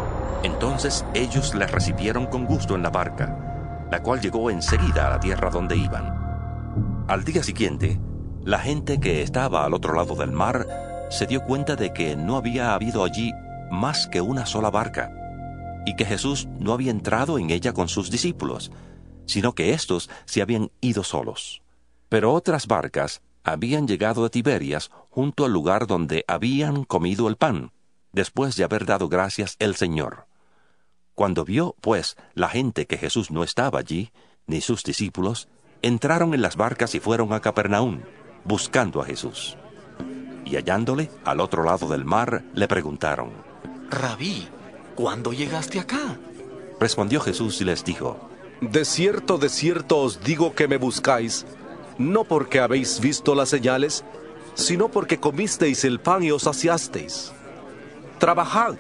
Entonces 0.42 1.04
ellos 1.12 1.54
le 1.54 1.66
recibieron 1.66 2.24
con 2.24 2.46
gusto 2.46 2.74
en 2.74 2.82
la 2.82 2.88
barca, 2.88 3.36
la 3.90 4.02
cual 4.02 4.22
llegó 4.22 4.48
enseguida 4.48 5.08
a 5.08 5.10
la 5.10 5.20
tierra 5.20 5.50
donde 5.50 5.76
iban. 5.76 7.04
Al 7.08 7.24
día 7.24 7.42
siguiente, 7.42 8.00
la 8.42 8.58
gente 8.58 9.00
que 9.00 9.20
estaba 9.20 9.66
al 9.66 9.74
otro 9.74 9.92
lado 9.92 10.14
del 10.14 10.32
mar 10.32 10.66
se 11.10 11.26
dio 11.26 11.44
cuenta 11.44 11.76
de 11.76 11.92
que 11.92 12.16
no 12.16 12.38
había 12.38 12.72
habido 12.72 13.04
allí 13.04 13.34
más 13.70 14.06
que 14.06 14.22
una 14.22 14.46
sola 14.46 14.70
barca, 14.70 15.12
y 15.88 15.96
que 15.96 16.04
Jesús 16.04 16.46
no 16.58 16.74
había 16.74 16.90
entrado 16.90 17.38
en 17.38 17.48
ella 17.48 17.72
con 17.72 17.88
sus 17.88 18.10
discípulos, 18.10 18.70
sino 19.24 19.54
que 19.54 19.72
éstos 19.72 20.10
se 20.26 20.42
habían 20.42 20.70
ido 20.82 21.02
solos. 21.02 21.62
Pero 22.10 22.34
otras 22.34 22.66
barcas 22.66 23.22
habían 23.42 23.88
llegado 23.88 24.22
de 24.22 24.28
Tiberias 24.28 24.90
junto 25.08 25.46
al 25.46 25.52
lugar 25.54 25.86
donde 25.86 26.26
habían 26.28 26.84
comido 26.84 27.26
el 27.26 27.36
pan, 27.36 27.72
después 28.12 28.54
de 28.54 28.64
haber 28.64 28.84
dado 28.84 29.08
gracias 29.08 29.56
el 29.60 29.76
Señor. 29.76 30.26
Cuando 31.14 31.46
vio, 31.46 31.74
pues, 31.80 32.18
la 32.34 32.50
gente 32.50 32.86
que 32.86 32.98
Jesús 32.98 33.30
no 33.30 33.42
estaba 33.42 33.78
allí, 33.78 34.12
ni 34.46 34.60
sus 34.60 34.82
discípulos, 34.84 35.48
entraron 35.80 36.34
en 36.34 36.42
las 36.42 36.56
barcas 36.56 36.94
y 36.94 37.00
fueron 37.00 37.32
a 37.32 37.40
Capernaum, 37.40 38.02
buscando 38.44 39.00
a 39.00 39.06
Jesús. 39.06 39.56
Y 40.44 40.56
hallándole 40.56 41.10
al 41.24 41.40
otro 41.40 41.64
lado 41.64 41.88
del 41.88 42.04
mar, 42.04 42.44
le 42.52 42.68
preguntaron, 42.68 43.30
Rabí, 43.88 44.48
¿cuándo 44.98 45.32
llegaste 45.32 45.78
acá? 45.78 46.18
Respondió 46.80 47.20
Jesús 47.20 47.60
y 47.60 47.64
les 47.64 47.84
dijo, 47.84 48.18
De 48.60 48.84
cierto, 48.84 49.38
de 49.38 49.48
cierto 49.48 49.98
os 49.98 50.24
digo 50.24 50.56
que 50.56 50.66
me 50.66 50.76
buscáis, 50.76 51.46
no 51.98 52.24
porque 52.24 52.58
habéis 52.58 52.98
visto 52.98 53.36
las 53.36 53.48
señales, 53.48 54.04
sino 54.54 54.88
porque 54.88 55.20
comisteis 55.20 55.84
el 55.84 56.00
pan 56.00 56.24
y 56.24 56.32
os 56.32 56.42
saciasteis. 56.42 57.32
Trabajad, 58.18 58.74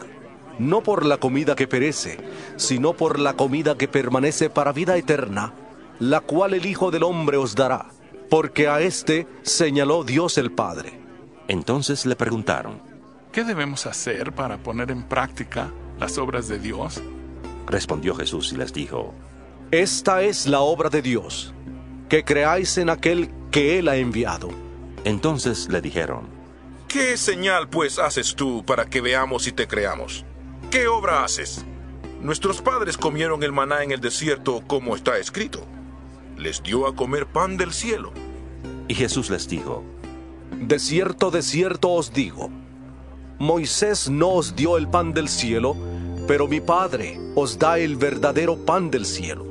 no 0.58 0.82
por 0.82 1.06
la 1.06 1.18
comida 1.18 1.54
que 1.54 1.68
perece, 1.68 2.18
sino 2.56 2.94
por 2.94 3.20
la 3.20 3.34
comida 3.34 3.78
que 3.78 3.86
permanece 3.86 4.50
para 4.50 4.72
vida 4.72 4.96
eterna, 4.96 5.54
la 6.00 6.18
cual 6.18 6.54
el 6.54 6.66
Hijo 6.66 6.90
del 6.90 7.04
Hombre 7.04 7.36
os 7.36 7.54
dará, 7.54 7.90
porque 8.28 8.66
a 8.66 8.80
éste 8.80 9.28
señaló 9.42 10.02
Dios 10.02 10.36
el 10.36 10.50
Padre. 10.50 10.98
Entonces 11.46 12.06
le 12.06 12.16
preguntaron, 12.16 12.82
¿qué 13.30 13.44
debemos 13.44 13.86
hacer 13.86 14.32
para 14.32 14.58
poner 14.58 14.90
en 14.90 15.04
práctica 15.04 15.70
las 15.98 16.18
obras 16.18 16.48
de 16.48 16.58
Dios? 16.58 17.02
Respondió 17.66 18.14
Jesús 18.14 18.52
y 18.52 18.56
les 18.56 18.72
dijo, 18.72 19.14
Esta 19.70 20.22
es 20.22 20.46
la 20.46 20.60
obra 20.60 20.88
de 20.88 21.02
Dios, 21.02 21.52
que 22.08 22.24
creáis 22.24 22.78
en 22.78 22.90
aquel 22.90 23.30
que 23.50 23.78
Él 23.78 23.88
ha 23.88 23.96
enviado. 23.96 24.48
Entonces 25.04 25.68
le 25.68 25.80
dijeron, 25.80 26.28
¿Qué 26.88 27.16
señal 27.16 27.68
pues 27.68 27.98
haces 27.98 28.34
tú 28.34 28.64
para 28.64 28.86
que 28.86 29.00
veamos 29.00 29.46
y 29.46 29.52
te 29.52 29.66
creamos? 29.68 30.24
¿Qué 30.70 30.88
obra 30.88 31.24
haces? 31.24 31.64
Nuestros 32.22 32.62
padres 32.62 32.96
comieron 32.96 33.42
el 33.42 33.52
maná 33.52 33.82
en 33.82 33.92
el 33.92 34.00
desierto 34.00 34.62
como 34.66 34.96
está 34.96 35.18
escrito. 35.18 35.66
Les 36.36 36.62
dio 36.62 36.86
a 36.86 36.96
comer 36.96 37.26
pan 37.26 37.56
del 37.56 37.72
cielo. 37.72 38.12
Y 38.88 38.94
Jesús 38.94 39.28
les 39.28 39.48
dijo, 39.48 39.84
De 40.52 40.78
cierto, 40.78 41.30
de 41.30 41.42
cierto 41.42 41.90
os 41.90 42.12
digo, 42.12 42.50
Moisés 43.38 44.10
no 44.10 44.30
os 44.30 44.56
dio 44.56 44.76
el 44.76 44.88
pan 44.88 45.12
del 45.12 45.28
cielo, 45.28 45.76
pero 46.26 46.48
mi 46.48 46.60
Padre 46.60 47.20
os 47.36 47.56
da 47.58 47.78
el 47.78 47.96
verdadero 47.96 48.56
pan 48.56 48.90
del 48.90 49.06
cielo. 49.06 49.46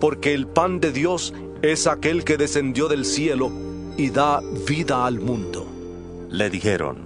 Porque 0.00 0.32
el 0.32 0.46
pan 0.46 0.78
de 0.78 0.92
Dios 0.92 1.34
es 1.60 1.88
aquel 1.88 2.22
que 2.24 2.36
descendió 2.36 2.86
del 2.86 3.04
cielo 3.04 3.50
y 3.96 4.10
da 4.10 4.40
vida 4.66 5.06
al 5.06 5.18
mundo. 5.18 5.66
Le 6.30 6.48
dijeron, 6.50 6.98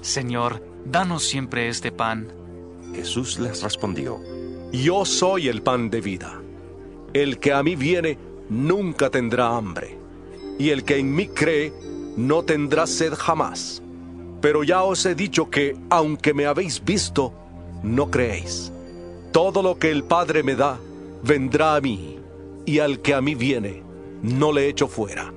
Señor, 0.00 0.62
danos 0.86 1.22
siempre 1.22 1.68
este 1.68 1.92
pan. 1.92 2.32
Jesús 2.94 3.38
les 3.38 3.62
respondió, 3.62 4.20
Yo 4.72 5.04
soy 5.04 5.48
el 5.48 5.62
pan 5.62 5.90
de 5.90 6.00
vida. 6.00 6.40
El 7.12 7.38
que 7.38 7.52
a 7.52 7.62
mí 7.62 7.76
viene 7.76 8.18
nunca 8.48 9.10
tendrá 9.10 9.56
hambre, 9.56 9.98
y 10.58 10.70
el 10.70 10.84
que 10.84 10.96
en 10.96 11.14
mí 11.14 11.28
cree 11.28 11.72
no 12.16 12.42
tendrá 12.42 12.86
sed 12.86 13.12
jamás. 13.14 13.83
Pero 14.44 14.62
ya 14.62 14.82
os 14.82 15.06
he 15.06 15.14
dicho 15.14 15.48
que, 15.48 15.74
aunque 15.88 16.34
me 16.34 16.44
habéis 16.44 16.84
visto, 16.84 17.32
no 17.82 18.10
creéis. 18.10 18.70
Todo 19.32 19.62
lo 19.62 19.78
que 19.78 19.90
el 19.90 20.04
Padre 20.04 20.42
me 20.42 20.54
da, 20.54 20.78
vendrá 21.22 21.76
a 21.76 21.80
mí, 21.80 22.18
y 22.66 22.80
al 22.80 23.00
que 23.00 23.14
a 23.14 23.22
mí 23.22 23.34
viene, 23.34 23.82
no 24.22 24.52
le 24.52 24.68
echo 24.68 24.86
fuera. 24.86 25.32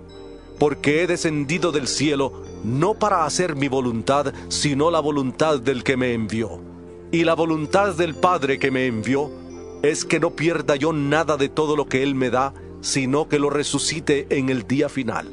Porque 0.60 1.04
he 1.04 1.08
descendido 1.08 1.72
del 1.72 1.88
cielo 1.88 2.43
no 2.65 2.96
para 2.96 3.24
hacer 3.24 3.56
mi 3.56 3.70
voluntad, 3.70 4.34
sino 4.50 4.91
la 4.91 5.00
voluntad 5.00 5.62
del 5.62 5.86
que 5.86 5.96
me 5.96 6.12
envió. 6.12 6.60
Y 7.10 7.24
la 7.24 7.34
voluntad 7.34 7.96
del 7.96 8.13
Padre 8.13 8.60
que 8.60 8.72
me 8.72 8.88
envió 8.88 9.32
es 9.84 10.04
que 10.04 10.20
no 10.20 10.32
pierda 10.32 10.76
yo 10.76 10.91
nada 10.91 11.38
de 11.38 11.48
todo 11.48 11.78
lo 11.78 11.88
que 11.88 12.04
Él 12.04 12.13
me 12.13 12.30
da, 12.30 12.54
sino 12.82 13.30
que 13.30 13.39
lo 13.39 13.50
resucite 13.50 14.28
en 14.38 14.50
el 14.50 14.67
día 14.67 14.89
final. 14.89 15.32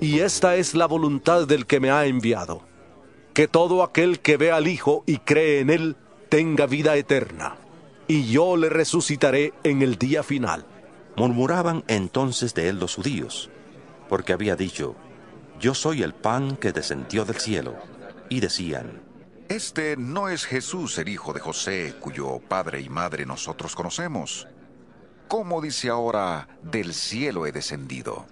Y 0.00 0.20
esta 0.20 0.54
es 0.54 0.76
la 0.76 0.86
voluntad 0.86 1.48
del 1.48 1.66
que 1.66 1.80
me 1.80 1.90
ha 1.90 2.06
enviado, 2.06 2.67
que 3.38 3.46
todo 3.46 3.84
aquel 3.84 4.18
que 4.18 4.36
ve 4.36 4.50
al 4.50 4.66
Hijo 4.66 5.04
y 5.06 5.18
cree 5.18 5.60
en 5.60 5.70
Él 5.70 5.94
tenga 6.28 6.66
vida 6.66 6.96
eterna, 6.96 7.54
y 8.08 8.32
yo 8.32 8.56
le 8.56 8.68
resucitaré 8.68 9.54
en 9.62 9.80
el 9.80 9.94
día 9.94 10.24
final. 10.24 10.66
Murmuraban 11.14 11.84
entonces 11.86 12.52
de 12.54 12.68
él 12.68 12.80
los 12.80 12.96
judíos, 12.96 13.48
porque 14.08 14.32
había 14.32 14.56
dicho, 14.56 14.96
Yo 15.60 15.74
soy 15.74 16.02
el 16.02 16.14
pan 16.14 16.56
que 16.56 16.72
descendió 16.72 17.24
del 17.24 17.36
cielo, 17.36 17.76
y 18.28 18.40
decían, 18.40 19.02
Este 19.48 19.96
no 19.96 20.28
es 20.28 20.44
Jesús 20.44 20.98
el 20.98 21.08
hijo 21.08 21.32
de 21.32 21.38
José, 21.38 21.94
cuyo 22.00 22.40
padre 22.40 22.80
y 22.80 22.88
madre 22.88 23.24
nosotros 23.24 23.76
conocemos. 23.76 24.48
¿Cómo 25.28 25.60
dice 25.60 25.90
ahora, 25.90 26.48
del 26.64 26.92
cielo 26.92 27.46
he 27.46 27.52
descendido? 27.52 28.26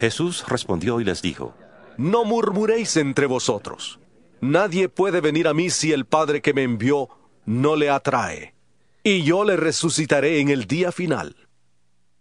Jesús 0.00 0.44
respondió 0.48 1.00
y 1.00 1.04
les 1.04 1.22
dijo, 1.22 1.54
No 1.96 2.24
murmuréis 2.24 2.96
entre 2.96 3.26
vosotros. 3.26 4.00
Nadie 4.40 4.88
puede 4.88 5.20
venir 5.20 5.48
a 5.48 5.54
mí 5.54 5.70
si 5.70 5.92
el 5.92 6.04
Padre 6.04 6.40
que 6.40 6.54
me 6.54 6.62
envió 6.62 7.08
no 7.44 7.76
le 7.76 7.90
atrae, 7.90 8.54
y 9.02 9.24
yo 9.24 9.44
le 9.44 9.56
resucitaré 9.56 10.40
en 10.40 10.48
el 10.48 10.66
día 10.66 10.92
final. 10.92 11.48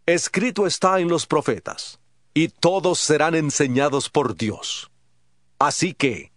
Escrito 0.06 0.66
está 0.66 1.00
en 1.00 1.10
los 1.10 1.28
profetas, 1.28 2.00
y 2.34 2.48
todos 2.48 3.00
serán 3.00 3.36
enseñados 3.36 4.10
por 4.10 4.36
Dios. 4.36 4.90
Así 5.60 5.94
que, 5.94 6.32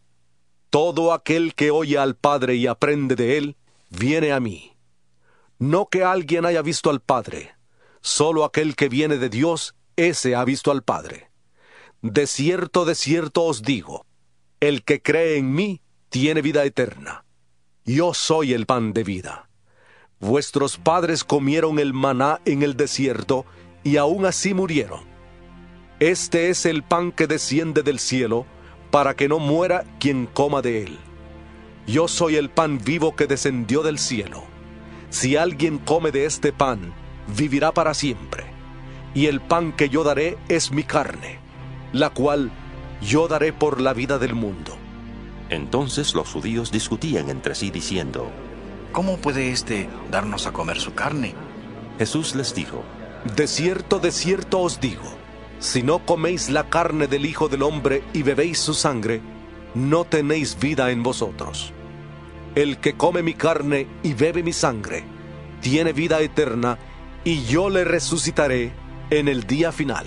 todo 0.71 1.13
aquel 1.13 1.55
que 1.55 1.71
oye 1.71 1.99
al 1.99 2.15
Padre 2.17 2.57
y 2.57 2.67
aprende 2.67 3.17
de 3.17 3.39
él, 3.39 3.57
viene 3.91 4.33
a 4.33 4.41
mí. 4.41 4.77
No 5.59 5.87
que 5.87 6.05
alguien 6.05 6.47
haya 6.47 6.63
visto 6.63 6.91
al 6.91 7.01
Padre, 7.01 7.55
solo 8.01 8.45
aquel 8.45 8.77
que 8.77 8.89
viene 8.89 9.19
de 9.19 9.29
Dios, 9.29 9.75
ese 9.97 10.35
ha 10.35 10.45
visto 10.45 10.71
al 10.71 10.83
Padre. 10.83 11.31
De 12.03 12.27
cierto, 12.27 12.85
de 12.85 12.95
cierto 12.95 13.45
os 13.45 13.63
digo, 13.63 14.07
el 14.61 14.85
que 14.85 15.01
cree 15.01 15.39
en 15.39 15.55
mí 15.55 15.81
tiene 16.11 16.43
vida 16.43 16.65
eterna. 16.65 17.25
Yo 17.87 18.13
soy 18.13 18.53
el 18.53 18.67
pan 18.67 18.93
de 18.93 19.05
vida. 19.05 19.49
Vuestros 20.21 20.77
padres 20.77 21.25
comieron 21.25 21.79
el 21.79 21.95
maná 21.95 22.41
en 22.45 22.63
el 22.63 22.77
desierto 22.77 23.47
y 23.83 23.97
aún 23.97 24.27
así 24.27 24.53
murieron. 24.53 25.01
Este 25.99 26.51
es 26.51 26.67
el 26.67 26.83
pan 26.83 27.11
que 27.11 27.27
desciende 27.27 27.83
del 27.83 27.99
cielo, 27.99 28.47
para 28.91 29.15
que 29.15 29.29
no 29.29 29.39
muera 29.39 29.85
quien 29.99 30.27
coma 30.27 30.61
de 30.61 30.83
él. 30.83 30.99
Yo 31.87 32.07
soy 32.07 32.37
el 32.37 32.51
pan 32.51 32.79
vivo 32.85 33.17
que 33.17 33.27
descendió 33.27 33.83
del 33.83 33.99
cielo. 33.99 34.43
Si 35.09 35.37
alguien 35.37 35.79
come 35.79 36.11
de 36.11 36.27
este 36.27 36.53
pan, 36.53 36.93
vivirá 37.37 37.73
para 37.73 37.95
siempre. 37.95 38.45
Y 39.15 39.27
el 39.27 39.41
pan 39.41 39.73
que 39.73 39.89
yo 39.89 40.05
daré 40.05 40.37
es 40.49 40.71
mi 40.71 40.83
carne, 40.83 41.39
la 41.93 42.11
cual 42.11 42.51
yo 43.01 43.29
daré 43.29 43.53
por 43.53 43.81
la 43.81 43.93
vida 43.93 44.19
del 44.19 44.35
mundo. 44.35 44.77
Entonces 45.49 46.15
los 46.15 46.29
judíos 46.29 46.71
discutían 46.71 47.29
entre 47.29 47.55
sí 47.55 47.71
diciendo, 47.71 48.31
¿Cómo 48.93 49.19
puede 49.19 49.51
éste 49.51 49.89
darnos 50.11 50.47
a 50.47 50.53
comer 50.53 50.79
su 50.79 50.95
carne? 50.95 51.35
Jesús 51.99 52.35
les 52.35 52.55
dijo, 52.55 52.83
De 53.37 53.47
cierto, 53.47 53.99
de 53.99 54.13
cierto 54.13 54.61
os 54.61 54.81
digo, 54.81 55.21
si 55.59 55.83
no 55.83 55.99
coméis 56.07 56.49
la 56.51 56.69
carne 56.71 57.07
del 57.07 57.27
Hijo 57.27 57.49
del 57.49 57.63
Hombre 57.63 58.03
y 58.13 58.23
bebéis 58.23 58.59
su 58.59 58.75
sangre, 58.75 59.21
no 59.75 60.05
tenéis 60.05 60.59
vida 60.59 60.91
en 60.91 61.03
vosotros. 61.03 61.73
El 62.55 62.79
que 62.79 62.95
come 62.95 63.23
mi 63.23 63.35
carne 63.35 63.87
y 64.03 64.15
bebe 64.15 64.43
mi 64.43 64.53
sangre, 64.53 65.05
tiene 65.61 65.93
vida 65.93 66.21
eterna, 66.21 66.79
y 67.23 67.45
yo 67.45 67.69
le 67.69 67.85
resucitaré 67.85 68.73
en 69.11 69.29
el 69.29 69.47
día 69.47 69.71
final, 69.71 70.07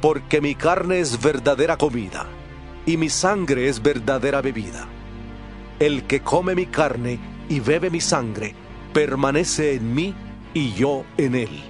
porque 0.00 0.40
mi 0.40 0.54
carne 0.54 1.00
es 1.00 1.20
verdadera 1.20 1.76
comida, 1.76 2.26
y 2.86 2.96
mi 2.96 3.08
sangre 3.08 3.68
es 3.68 3.82
verdadera 3.82 4.40
bebida. 4.40 4.86
El 5.78 6.04
que 6.04 6.20
come 6.20 6.54
mi 6.54 6.66
carne 6.66 7.18
y 7.48 7.60
bebe 7.60 7.90
mi 7.90 8.00
sangre, 8.00 8.54
permanece 8.92 9.74
en 9.74 9.94
mí 9.94 10.14
y 10.54 10.72
yo 10.72 11.04
en 11.16 11.34
él. 11.34 11.60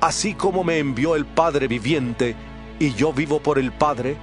Así 0.00 0.34
como 0.34 0.64
me 0.64 0.78
envió 0.78 1.16
el 1.16 1.26
Padre 1.26 1.68
viviente, 1.68 2.34
y 2.78 2.94
yo 2.94 3.12
vivo 3.12 3.40
por 3.40 3.58
el 3.58 3.72
Padre, 3.72 4.16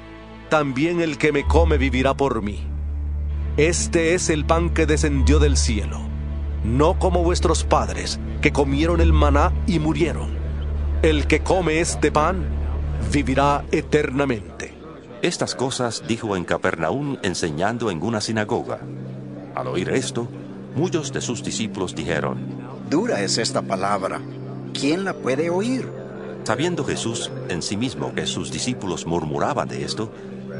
también 0.49 1.01
el 1.01 1.17
que 1.17 1.31
me 1.31 1.45
come 1.45 1.77
vivirá 1.77 2.15
por 2.15 2.41
mí. 2.41 2.65
Este 3.57 4.13
es 4.13 4.29
el 4.29 4.45
pan 4.45 4.69
que 4.69 4.85
descendió 4.85 5.39
del 5.39 5.57
cielo, 5.57 5.99
no 6.63 6.99
como 6.99 7.23
vuestros 7.23 7.63
padres, 7.63 8.19
que 8.41 8.51
comieron 8.51 9.01
el 9.01 9.13
maná 9.13 9.51
y 9.65 9.79
murieron. 9.79 10.37
El 11.01 11.27
que 11.27 11.39
come 11.39 11.79
este 11.79 12.11
pan 12.11 12.45
vivirá 13.11 13.65
eternamente. 13.71 14.73
Estas 15.21 15.55
cosas 15.55 16.03
dijo 16.07 16.35
en 16.35 16.43
Capernaum 16.43 17.17
enseñando 17.23 17.89
en 17.89 18.03
una 18.03 18.21
sinagoga. 18.21 18.79
Al 19.55 19.67
oír 19.67 19.89
esto, 19.89 20.27
muchos 20.75 21.11
de 21.11 21.21
sus 21.21 21.43
discípulos 21.43 21.95
dijeron, 21.95 22.37
Dura 22.89 23.21
es 23.21 23.37
esta 23.37 23.61
palabra. 23.61 24.21
¿Quién 24.73 25.03
la 25.03 25.13
puede 25.13 25.49
oír? 25.49 25.89
Sabiendo 26.43 26.85
Jesús 26.85 27.31
en 27.49 27.61
sí 27.61 27.75
mismo 27.75 28.13
que 28.13 28.25
sus 28.25 28.51
discípulos 28.51 29.05
murmuraban 29.05 29.67
de 29.67 29.83
esto, 29.83 30.11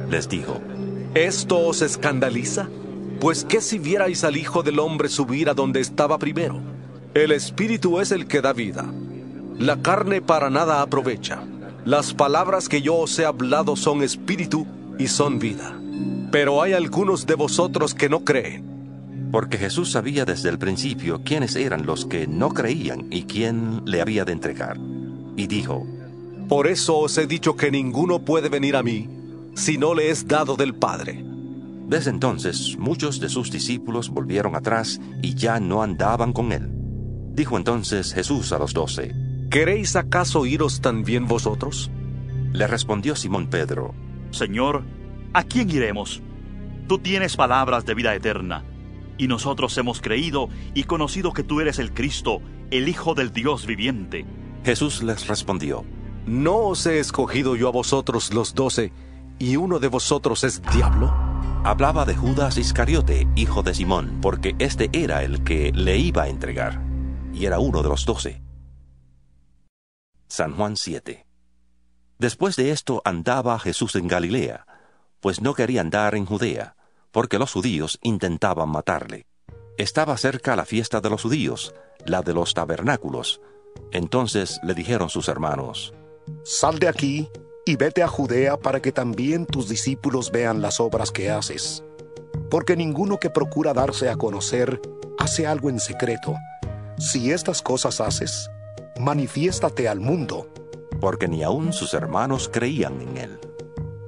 les 0.09 0.27
dijo, 0.27 0.59
¿Esto 1.13 1.59
os 1.59 1.81
escandaliza? 1.81 2.67
Pues 3.19 3.45
qué 3.45 3.61
si 3.61 3.79
vierais 3.79 4.23
al 4.23 4.37
Hijo 4.37 4.63
del 4.63 4.79
Hombre 4.79 5.09
subir 5.09 5.49
a 5.49 5.53
donde 5.53 5.79
estaba 5.79 6.17
primero. 6.17 6.59
El 7.13 7.31
Espíritu 7.31 7.99
es 7.99 8.11
el 8.11 8.27
que 8.27 8.41
da 8.41 8.53
vida. 8.53 8.85
La 9.57 9.81
carne 9.81 10.21
para 10.21 10.49
nada 10.49 10.81
aprovecha. 10.81 11.41
Las 11.87 12.13
palabras 12.13 12.67
que 12.67 12.81
yo 12.81 12.97
os 12.97 13.17
he 13.17 13.23
hablado 13.23 13.77
son 13.77 14.03
espíritu 14.03 14.67
y 14.99 15.07
son 15.07 15.39
vida. 15.39 15.79
Pero 16.33 16.61
hay 16.61 16.73
algunos 16.73 17.25
de 17.25 17.35
vosotros 17.35 17.93
que 17.93 18.09
no 18.09 18.25
creen. 18.25 19.29
Porque 19.31 19.57
Jesús 19.57 19.91
sabía 19.91 20.25
desde 20.25 20.49
el 20.49 20.59
principio 20.59 21.21
quiénes 21.23 21.55
eran 21.55 21.85
los 21.85 22.05
que 22.05 22.27
no 22.27 22.49
creían 22.49 23.07
y 23.09 23.23
quién 23.23 23.83
le 23.85 24.01
había 24.01 24.25
de 24.25 24.33
entregar. 24.33 24.77
Y 25.37 25.47
dijo, 25.47 25.87
Por 26.49 26.67
eso 26.67 26.97
os 26.97 27.17
he 27.17 27.25
dicho 27.25 27.55
que 27.55 27.71
ninguno 27.71 28.19
puede 28.19 28.49
venir 28.49 28.75
a 28.75 28.83
mí 28.83 29.07
si 29.55 29.77
no 29.77 29.95
le 29.95 30.09
es 30.09 30.27
dado 30.27 30.57
del 30.57 30.75
Padre. 30.75 31.23
Desde 31.87 32.09
entonces 32.09 32.75
muchos 32.77 33.21
de 33.21 33.29
sus 33.29 33.49
discípulos 33.49 34.09
volvieron 34.09 34.57
atrás 34.57 34.99
y 35.21 35.35
ya 35.35 35.61
no 35.61 35.81
andaban 35.81 36.33
con 36.33 36.51
él. 36.51 36.69
Dijo 37.33 37.55
entonces 37.55 38.13
Jesús 38.13 38.51
a 38.51 38.59
los 38.59 38.73
doce, 38.73 39.15
¿Queréis 39.49 39.95
acaso 39.95 40.45
iros 40.45 40.81
también 40.81 41.25
vosotros? 41.25 41.89
Le 42.51 42.67
respondió 42.67 43.15
Simón 43.15 43.47
Pedro, 43.47 43.95
Señor, 44.29 44.83
¿a 45.33 45.43
quién 45.43 45.69
iremos? 45.69 46.21
Tú 46.89 46.99
tienes 46.99 47.37
palabras 47.37 47.85
de 47.85 47.93
vida 47.93 48.13
eterna, 48.13 48.65
y 49.17 49.29
nosotros 49.29 49.77
hemos 49.77 50.01
creído 50.01 50.49
y 50.73 50.83
conocido 50.83 51.31
que 51.31 51.43
tú 51.43 51.61
eres 51.61 51.79
el 51.79 51.93
Cristo, 51.93 52.41
el 52.71 52.89
Hijo 52.89 53.15
del 53.15 53.31
Dios 53.31 53.65
viviente. 53.65 54.25
Jesús 54.65 55.01
les 55.01 55.27
respondió, 55.27 55.85
¿No 56.25 56.57
os 56.57 56.85
he 56.85 56.99
escogido 56.99 57.55
yo 57.55 57.69
a 57.69 57.71
vosotros 57.71 58.33
los 58.33 58.53
doce, 58.53 58.91
y 59.39 59.55
uno 59.55 59.79
de 59.79 59.87
vosotros 59.87 60.43
es 60.43 60.61
diablo? 60.73 61.13
Hablaba 61.63 62.03
de 62.03 62.15
Judas 62.15 62.57
Iscariote, 62.57 63.29
hijo 63.37 63.63
de 63.63 63.73
Simón, 63.73 64.19
porque 64.21 64.55
este 64.59 64.89
era 64.91 65.23
el 65.23 65.45
que 65.45 65.71
le 65.73 65.97
iba 65.97 66.23
a 66.23 66.27
entregar, 66.27 66.81
y 67.33 67.45
era 67.45 67.59
uno 67.59 67.81
de 67.81 67.87
los 67.87 68.05
doce. 68.05 68.41
San 70.27 70.55
Juan 70.55 70.75
7 70.75 71.25
Después 72.19 72.55
de 72.55 72.71
esto 72.71 73.01
andaba 73.05 73.59
Jesús 73.59 73.95
en 73.95 74.07
Galilea, 74.07 74.65
pues 75.19 75.41
no 75.41 75.53
quería 75.53 75.81
andar 75.81 76.15
en 76.15 76.25
Judea, 76.25 76.75
porque 77.11 77.37
los 77.39 77.53
judíos 77.53 77.99
intentaban 78.01 78.69
matarle. 78.69 79.27
Estaba 79.77 80.17
cerca 80.17 80.55
la 80.55 80.65
fiesta 80.65 80.99
de 80.99 81.09
los 81.09 81.21
judíos, 81.21 81.73
la 82.05 82.23
de 82.23 82.33
los 82.33 82.53
tabernáculos. 82.53 83.39
Entonces 83.91 84.59
le 84.63 84.73
dijeron 84.73 85.09
sus 85.09 85.27
hermanos, 85.27 85.93
Sal 86.43 86.79
de 86.79 86.87
aquí 86.87 87.29
y 87.65 87.75
vete 87.75 88.01
a 88.01 88.07
Judea 88.07 88.57
para 88.57 88.81
que 88.81 88.91
también 88.91 89.45
tus 89.45 89.69
discípulos 89.69 90.31
vean 90.31 90.61
las 90.61 90.79
obras 90.79 91.11
que 91.11 91.29
haces. 91.29 91.83
Porque 92.49 92.75
ninguno 92.75 93.19
que 93.19 93.29
procura 93.29 93.73
darse 93.73 94.09
a 94.09 94.15
conocer 94.15 94.81
hace 95.19 95.45
algo 95.45 95.69
en 95.69 95.79
secreto. 95.79 96.35
Si 96.97 97.31
estas 97.31 97.61
cosas 97.61 98.01
haces, 98.01 98.49
manifiéstate 98.99 99.87
al 99.87 99.99
mundo. 99.99 100.47
Porque 100.99 101.27
ni 101.27 101.43
aun 101.43 101.73
sus 101.73 101.93
hermanos 101.93 102.49
creían 102.51 103.01
en 103.01 103.17
él. 103.17 103.39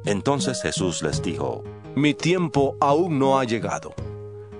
Entonces 0.05 0.61
Jesús 0.61 1.01
les 1.03 1.21
dijo, 1.21 1.63
Mi 1.95 2.13
tiempo 2.13 2.75
aún 2.79 3.19
no 3.19 3.39
ha 3.39 3.43
llegado, 3.43 3.93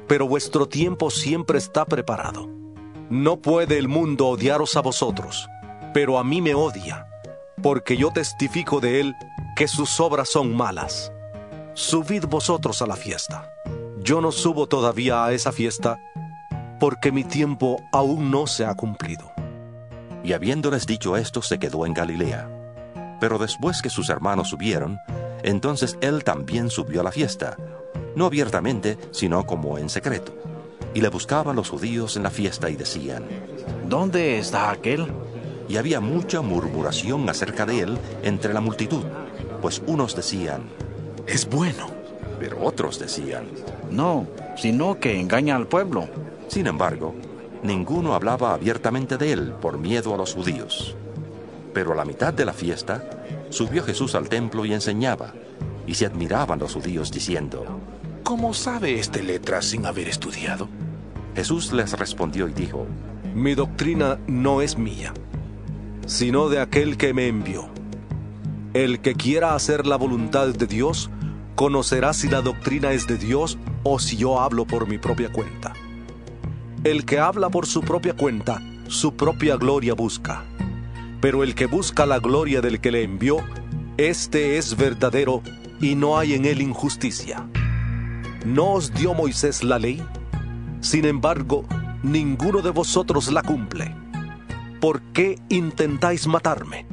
pero 0.08 0.28
vuestro 0.28 0.68
tiempo 0.68 1.10
siempre 1.10 1.58
está 1.58 1.86
preparado. 1.86 2.48
No 3.10 3.38
puede 3.42 3.78
el 3.78 3.88
mundo 3.88 4.28
odiaros 4.28 4.76
a 4.76 4.82
vosotros, 4.82 5.48
pero 5.94 6.20
a 6.20 6.24
mí 6.24 6.42
me 6.42 6.54
odia, 6.54 7.08
porque 7.64 7.98
yo 7.98 8.12
testifico 8.12 8.80
de 8.80 9.00
él 9.00 9.16
que 9.56 9.68
sus 9.68 10.00
obras 10.00 10.30
son 10.30 10.56
malas. 10.56 11.12
Subid 11.74 12.26
vosotros 12.26 12.82
a 12.82 12.88
la 12.88 12.96
fiesta. 12.96 13.52
Yo 14.04 14.22
no 14.22 14.32
subo 14.32 14.68
todavía 14.68 15.26
a 15.26 15.34
esa 15.34 15.52
fiesta, 15.52 16.00
porque 16.80 17.12
mi 17.12 17.24
tiempo 17.24 17.82
aún 17.92 18.32
no 18.32 18.48
se 18.48 18.66
ha 18.66 18.74
cumplido. 18.76 19.32
Y 20.24 20.34
habiéndoles 20.34 20.86
dicho 20.86 21.18
esto, 21.18 21.42
se 21.42 21.60
quedó 21.60 21.86
en 21.86 21.94
Galilea. 21.94 22.50
Pero 23.20 23.38
después 23.38 23.82
que 23.82 23.90
sus 23.90 24.10
hermanos 24.10 24.50
subieron, 24.50 25.00
entonces 25.44 25.98
él 26.02 26.24
también 26.24 26.70
subió 26.70 27.02
a 27.02 27.04
la 27.04 27.12
fiesta, 27.12 27.58
no 28.16 28.26
abiertamente, 28.26 28.98
sino 29.12 29.46
como 29.46 29.78
en 29.78 29.90
secreto. 29.90 30.34
Y 30.94 31.02
le 31.02 31.10
buscaban 31.10 31.56
los 31.56 31.70
judíos 31.70 32.18
en 32.18 32.24
la 32.24 32.32
fiesta 32.32 32.70
y 32.70 32.76
decían, 32.76 33.24
¿Dónde 33.88 34.40
está 34.40 34.72
aquel? 34.72 35.08
Y 35.68 35.78
había 35.78 36.00
mucha 36.00 36.42
murmuración 36.42 37.30
acerca 37.30 37.66
de 37.66 37.82
él 37.82 37.98
entre 38.24 38.54
la 38.54 38.62
multitud, 38.62 39.04
pues 39.62 39.82
unos 39.86 40.16
decían, 40.16 40.64
Es 41.28 41.48
bueno. 41.48 41.88
Pero 42.40 42.64
otros 42.64 43.00
decían, 43.00 43.46
No, 43.92 44.26
sino 44.56 45.00
que 45.00 45.20
engaña 45.20 45.56
al 45.56 45.68
pueblo. 45.68 46.08
Sin 46.48 46.68
embargo, 46.68 47.14
ninguno 47.64 48.14
hablaba 48.14 48.54
abiertamente 48.54 49.18
de 49.18 49.32
él 49.32 49.54
por 49.62 49.78
miedo 49.78 50.14
a 50.14 50.18
los 50.18 50.34
judíos. 50.34 50.96
Pero 51.74 51.94
a 51.94 51.96
la 51.96 52.06
mitad 52.06 52.34
de 52.34 52.46
la 52.46 52.54
fiesta, 52.54 53.04
subió 53.50 53.84
Jesús 53.84 54.16
al 54.16 54.30
templo 54.30 54.66
y 54.66 54.74
enseñaba, 54.74 55.34
y 55.86 55.96
se 55.96 56.06
admiraban 56.06 56.60
los 56.60 56.74
judíos 56.74 57.12
diciendo, 57.12 57.66
¿Cómo 58.24 58.54
sabe 58.54 59.00
este 59.00 59.24
letra 59.24 59.62
sin 59.62 59.86
haber 59.86 60.08
estudiado? 60.08 60.70
Jesús 61.36 61.72
les 61.74 61.98
respondió 61.98 62.48
y 62.48 62.54
dijo, 62.54 62.86
Mi 63.34 63.56
doctrina 63.56 64.20
no 64.28 64.62
es 64.62 64.78
mía, 64.78 65.14
sino 66.06 66.50
de 66.50 66.60
aquel 66.60 66.98
que 66.98 67.14
me 67.14 67.28
envió. 67.28 67.70
El 68.74 69.00
que 69.00 69.16
quiera 69.16 69.56
hacer 69.56 69.88
la 69.88 69.96
voluntad 69.96 70.50
de 70.50 70.68
Dios, 70.68 71.10
conocerá 71.56 72.14
si 72.14 72.30
la 72.30 72.42
doctrina 72.42 72.92
es 72.92 73.08
de 73.08 73.18
Dios 73.18 73.58
o 73.84 74.00
si 74.00 74.16
yo 74.16 74.40
hablo 74.40 74.66
por 74.66 74.88
mi 74.88 74.98
propia 74.98 75.32
cuenta. 75.32 75.74
El 76.86 77.04
que 77.04 77.20
habla 77.20 77.50
por 77.50 77.66
su 77.66 77.82
propia 77.82 78.14
cuenta, 78.14 78.62
su 78.88 79.14
propia 79.14 79.58
gloria 79.58 79.94
busca. 79.94 80.46
Pero 81.20 81.44
el 81.44 81.54
que 81.54 81.66
busca 81.66 82.06
la 82.06 82.20
gloria 82.20 82.62
del 82.62 82.80
que 82.80 82.90
le 82.90 83.04
envió, 83.04 83.40
este 83.98 84.58
es 84.58 84.78
verdadero 84.78 85.44
y 85.82 85.96
no 85.96 86.18
hay 86.18 86.36
en 86.36 86.46
él 86.46 86.62
injusticia. 86.62 87.46
¿No 88.46 88.72
os 88.72 88.94
dio 88.94 89.14
Moisés 89.14 89.62
la 89.62 89.78
ley? 89.78 90.02
Sin 90.80 91.04
embargo, 91.04 91.66
ninguno 92.02 92.62
de 92.62 92.70
vosotros 92.70 93.30
la 93.30 93.42
cumple. 93.44 93.94
¿Por 94.80 95.02
qué 95.12 95.38
intentáis 95.50 96.28
matarme? 96.28 96.86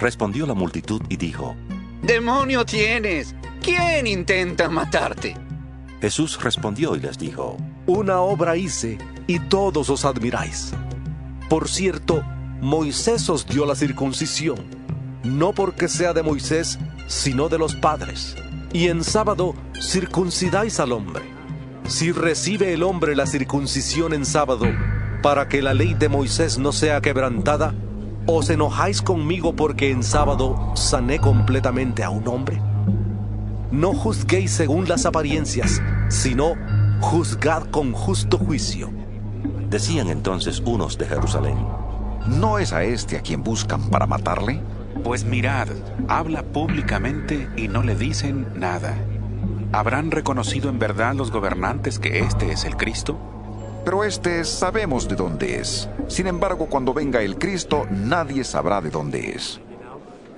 Respondió 0.00 0.44
la 0.44 0.54
multitud 0.54 1.00
y 1.08 1.16
dijo, 1.16 1.54
¡Demonio 2.02 2.66
tienes! 2.66 3.36
¿Quién 3.62 4.08
intenta 4.08 4.68
matarte? 4.68 5.36
Jesús 6.00 6.42
respondió 6.42 6.96
y 6.96 7.00
les 7.00 7.16
dijo, 7.16 7.56
Una 7.86 8.20
obra 8.20 8.56
hice 8.56 8.96
y 9.26 9.38
todos 9.40 9.90
os 9.90 10.06
admiráis. 10.06 10.72
Por 11.50 11.68
cierto, 11.68 12.22
Moisés 12.62 13.28
os 13.28 13.46
dio 13.46 13.66
la 13.66 13.74
circuncisión, 13.74 14.56
no 15.22 15.52
porque 15.52 15.88
sea 15.88 16.14
de 16.14 16.22
Moisés, 16.22 16.78
sino 17.06 17.50
de 17.50 17.58
los 17.58 17.74
padres. 17.74 18.36
Y 18.72 18.88
en 18.88 19.04
sábado 19.04 19.54
circuncidáis 19.78 20.80
al 20.80 20.92
hombre. 20.92 21.22
Si 21.86 22.10
recibe 22.10 22.72
el 22.72 22.82
hombre 22.82 23.14
la 23.14 23.26
circuncisión 23.26 24.14
en 24.14 24.24
sábado, 24.24 24.64
para 25.22 25.48
que 25.48 25.60
la 25.60 25.74
ley 25.74 25.92
de 25.92 26.08
Moisés 26.08 26.58
no 26.58 26.72
sea 26.72 27.02
quebrantada, 27.02 27.74
¿os 28.26 28.48
enojáis 28.48 29.02
conmigo 29.02 29.54
porque 29.54 29.90
en 29.90 30.02
sábado 30.02 30.72
sané 30.74 31.20
completamente 31.20 32.02
a 32.02 32.08
un 32.08 32.26
hombre? 32.28 32.62
No 33.70 33.92
juzguéis 33.92 34.52
según 34.52 34.88
las 34.88 35.04
apariencias, 35.04 35.82
sino 36.08 36.54
juzgad 37.00 37.64
con 37.70 37.92
justo 37.92 38.38
juicio. 38.38 38.90
Decían 39.68 40.08
entonces 40.08 40.62
unos 40.64 40.98
de 40.98 41.06
Jerusalén, 41.06 41.56
¿no 42.26 42.58
es 42.58 42.72
a 42.72 42.84
este 42.84 43.16
a 43.16 43.22
quien 43.22 43.42
buscan 43.42 43.90
para 43.90 44.06
matarle? 44.06 44.60
Pues 45.02 45.24
mirad, 45.24 45.68
habla 46.08 46.42
públicamente 46.42 47.48
y 47.56 47.68
no 47.68 47.82
le 47.82 47.96
dicen 47.96 48.46
nada. 48.54 48.96
¿Habrán 49.72 50.10
reconocido 50.10 50.70
en 50.70 50.78
verdad 50.78 51.14
los 51.14 51.30
gobernantes 51.30 51.98
que 51.98 52.20
este 52.20 52.52
es 52.52 52.64
el 52.64 52.76
Cristo? 52.76 53.18
Pero 53.84 54.04
este 54.04 54.44
sabemos 54.44 55.08
de 55.08 55.16
dónde 55.16 55.58
es. 55.58 55.88
Sin 56.08 56.26
embargo, 56.26 56.66
cuando 56.66 56.94
venga 56.94 57.20
el 57.20 57.36
Cristo, 57.38 57.86
nadie 57.90 58.44
sabrá 58.44 58.80
de 58.80 58.90
dónde 58.90 59.32
es. 59.32 59.60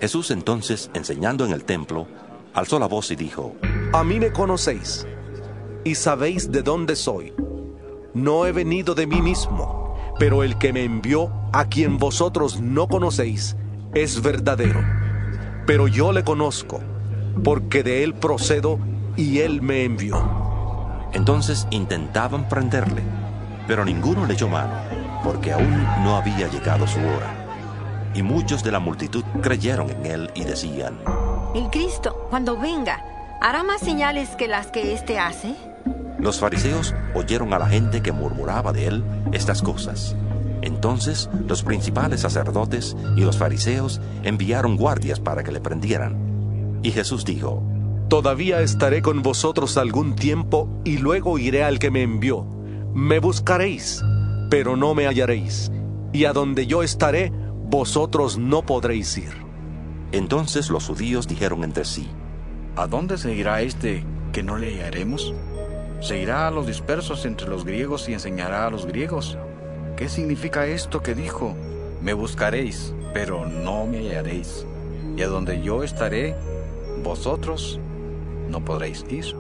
Jesús 0.01 0.31
entonces, 0.31 0.91
enseñando 0.95 1.47
en 1.47 1.53
el 1.53 1.65
templo, 1.65 2.09
alzó 2.55 2.79
la 2.79 2.87
voz 2.87 3.11
y 3.11 3.17
dijo, 3.17 3.55
A 3.93 4.03
mí 4.03 4.19
me 4.19 4.33
conocéis, 4.33 5.07
y 5.87 5.95
sabéis 5.95 6.51
de 6.51 6.65
dónde 6.65 6.97
soy. 6.97 7.33
No 8.13 8.45
he 8.45 8.51
venido 8.51 8.97
de 8.97 9.07
mí 9.07 9.23
mismo, 9.23 9.95
pero 10.19 10.43
el 10.43 10.59
que 10.59 10.73
me 10.73 10.83
envió, 10.83 11.31
a 11.53 11.67
quien 11.67 11.97
vosotros 11.97 12.61
no 12.61 12.89
conocéis, 12.89 13.57
es 13.95 14.21
verdadero. 14.21 14.81
Pero 15.65 15.87
yo 15.87 16.11
le 16.11 16.25
conozco, 16.25 16.81
porque 17.45 17.85
de 17.85 18.03
él 18.03 18.15
procedo 18.15 18.81
y 19.17 19.39
él 19.39 19.63
me 19.63 19.85
envió. 19.85 20.19
Entonces 21.13 21.69
intentaban 21.71 22.49
prenderle, 22.49 23.03
pero 23.69 23.85
ninguno 23.85 24.27
le 24.27 24.35
echó 24.35 24.49
mano, 24.49 24.75
porque 25.23 25.53
aún 25.53 25.85
no 26.03 26.17
había 26.17 26.49
llegado 26.49 26.85
su 26.89 26.99
hora. 26.99 28.11
Y 28.13 28.23
muchos 28.23 28.65
de 28.65 28.73
la 28.73 28.81
multitud 28.81 29.23
creyeron 29.41 29.89
en 29.91 30.07
él 30.07 30.31
y 30.35 30.43
decían, 30.43 30.99
El 31.55 31.71
Cristo, 31.71 32.27
cuando 32.29 32.59
venga, 32.59 33.05
¿hará 33.41 33.63
más 33.63 33.81
señales 33.81 34.31
que 34.31 34.49
las 34.49 34.67
que 34.67 34.93
éste 34.93 35.21
hace? 35.21 35.55
Los 36.19 36.41
fariseos 36.41 36.95
oyeron 37.15 37.53
a 37.53 37.59
la 37.59 37.69
gente 37.69 38.03
que 38.03 38.13
murmuraba 38.13 38.73
de 38.73 38.87
él 38.87 39.05
estas 39.33 39.63
cosas. 39.63 40.17
Entonces 40.63 41.31
los 41.47 41.63
principales 41.63 42.21
sacerdotes 42.21 42.97
y 43.17 43.21
los 43.21 43.37
fariseos 43.37 44.01
enviaron 44.23 44.77
guardias 44.77 45.21
para 45.21 45.45
que 45.45 45.53
le 45.53 45.61
prendieran. 45.61 46.81
Y 46.83 46.91
Jesús 46.91 47.25
dijo, 47.25 47.63
Todavía 48.09 48.61
estaré 48.61 49.03
con 49.03 49.23
vosotros 49.23 49.77
algún 49.77 50.15
tiempo 50.15 50.69
y 50.85 50.99
luego 50.99 51.39
iré 51.39 51.65
al 51.65 51.79
que 51.79 51.91
me 51.91 52.03
envió. 52.03 52.47
Me 52.95 53.19
buscaréis, 53.19 54.01
pero 54.49 54.77
no 54.77 54.95
me 54.95 55.07
hallaréis. 55.07 55.73
Y 56.13 56.25
a 56.25 56.33
donde 56.33 56.67
yo 56.67 56.83
estaré, 56.85 57.33
vosotros 57.65 58.39
no 58.39 58.63
podréis 58.63 59.19
ir. 59.19 59.33
Entonces 60.13 60.71
los 60.71 60.87
judíos 60.87 61.27
dijeron 61.27 61.65
entre 61.65 61.85
sí, 61.85 62.09
¿A 62.77 62.87
dónde 62.87 63.19
se 63.19 63.35
irá 63.35 63.61
este 63.63 64.05
que 64.33 64.43
no 64.43 64.57
le 64.57 64.69
hallaremos? 64.69 65.35
Se 66.01 66.19
irá 66.19 66.47
a 66.47 66.51
los 66.51 66.67
dispersos 66.67 67.25
entre 67.25 67.49
los 67.49 67.65
griegos 67.65 68.09
y 68.09 68.13
enseñará 68.13 68.67
a 68.67 68.71
los 68.71 68.87
griegos. 68.87 69.39
¿Qué 69.97 70.09
significa 70.09 70.67
esto 70.67 71.03
que 71.03 71.15
dijo? 71.15 71.55
Me 72.03 72.13
buscaréis, 72.13 72.95
pero 73.15 73.47
no 73.47 73.87
me 73.87 73.99
hallaréis. 73.99 74.67
Y 75.17 75.23
a 75.23 75.29
donde 75.29 75.63
yo 75.63 75.83
estaré, 75.83 76.37
vosotros 77.03 77.81
no 78.49 78.65
podréis 78.65 79.05
ir. 79.09 79.35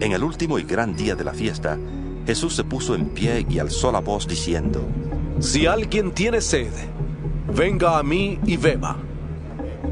En 0.00 0.12
el 0.12 0.22
último 0.22 0.58
y 0.58 0.64
gran 0.64 0.96
día 0.96 1.14
de 1.14 1.24
la 1.24 1.32
fiesta, 1.32 1.78
Jesús 2.26 2.54
se 2.54 2.64
puso 2.64 2.94
en 2.94 3.06
pie 3.06 3.46
y 3.48 3.58
alzó 3.58 3.90
la 3.90 4.00
voz 4.00 4.28
diciendo, 4.28 4.82
Si 5.40 5.66
alguien 5.66 6.12
tiene 6.12 6.40
sed, 6.40 6.72
venga 7.56 7.98
a 7.98 8.02
mí 8.02 8.38
y 8.44 8.56
beba. 8.56 8.96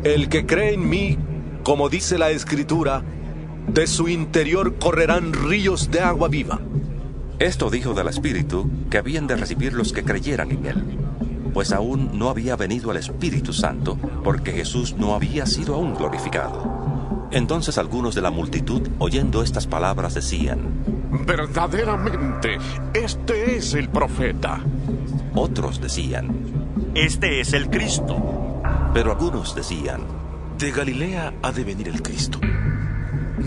El 0.04 0.28
que 0.28 0.46
cree 0.46 0.74
en 0.74 0.88
mí, 0.88 1.16
como 1.62 1.88
dice 1.88 2.18
la 2.18 2.30
Escritura, 2.30 3.02
de 3.68 3.86
su 3.86 4.08
interior 4.08 4.76
correrán 4.78 5.32
ríos 5.32 5.90
de 5.90 6.00
agua 6.00 6.28
viva. 6.28 6.60
Esto 7.38 7.68
dijo 7.68 7.92
del 7.94 8.08
Espíritu 8.08 8.70
que 8.90 8.98
habían 8.98 9.26
de 9.26 9.36
recibir 9.36 9.72
los 9.74 9.92
que 9.92 10.04
creyeran 10.04 10.50
en 10.50 10.66
él, 10.66 10.84
pues 11.52 11.72
aún 11.72 12.18
no 12.18 12.30
había 12.30 12.56
venido 12.56 12.90
el 12.90 12.96
Espíritu 12.96 13.52
Santo, 13.52 13.98
porque 14.24 14.52
Jesús 14.52 14.94
no 14.96 15.14
había 15.14 15.46
sido 15.46 15.74
aún 15.74 15.94
glorificado. 15.94 17.28
Entonces 17.30 17.76
algunos 17.76 18.14
de 18.14 18.22
la 18.22 18.30
multitud, 18.30 18.88
oyendo 18.98 19.42
estas 19.42 19.66
palabras, 19.66 20.14
decían, 20.14 20.60
Verdaderamente, 21.26 22.58
este 22.94 23.56
es 23.56 23.74
el 23.74 23.88
profeta. 23.88 24.60
Otros 25.34 25.80
decían, 25.80 26.34
Este 26.94 27.40
es 27.40 27.52
el 27.52 27.68
Cristo. 27.68 28.62
Pero 28.94 29.12
algunos 29.12 29.54
decían, 29.54 30.02
De 30.58 30.70
Galilea 30.70 31.34
ha 31.42 31.52
de 31.52 31.64
venir 31.64 31.88
el 31.88 32.02
Cristo. 32.02 32.38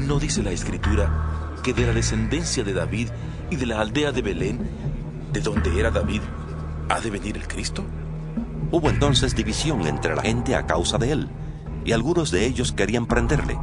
¿No 0.08 0.18
dice 0.18 0.42
la 0.42 0.52
Escritura 0.52 1.58
que 1.64 1.74
de 1.74 1.86
la 1.86 1.94
descendencia 1.94 2.64
de 2.64 2.74
David 2.74 3.10
y 3.50 3.58
de 3.58 3.66
la 3.66 3.82
aldea 3.82 4.12
de 4.12 4.22
Belén, 4.22 4.60
de 5.34 5.42
donde 5.42 5.78
era 5.78 5.92
David, 5.92 6.22
ha 6.88 7.00
de 7.00 7.10
venir 7.10 7.36
el 7.36 7.48
Cristo? 7.48 7.84
Hubo 8.72 8.90
entonces 8.90 9.36
división 9.36 9.86
entre 9.88 10.16
la 10.16 10.22
gente 10.22 10.56
a 10.56 10.66
causa 10.66 10.98
de 10.98 11.12
él, 11.12 11.30
y 11.84 11.92
algunos 11.92 12.32
de 12.32 12.46
ellos 12.46 12.72
querían 12.72 13.08
prenderle, 13.08 13.58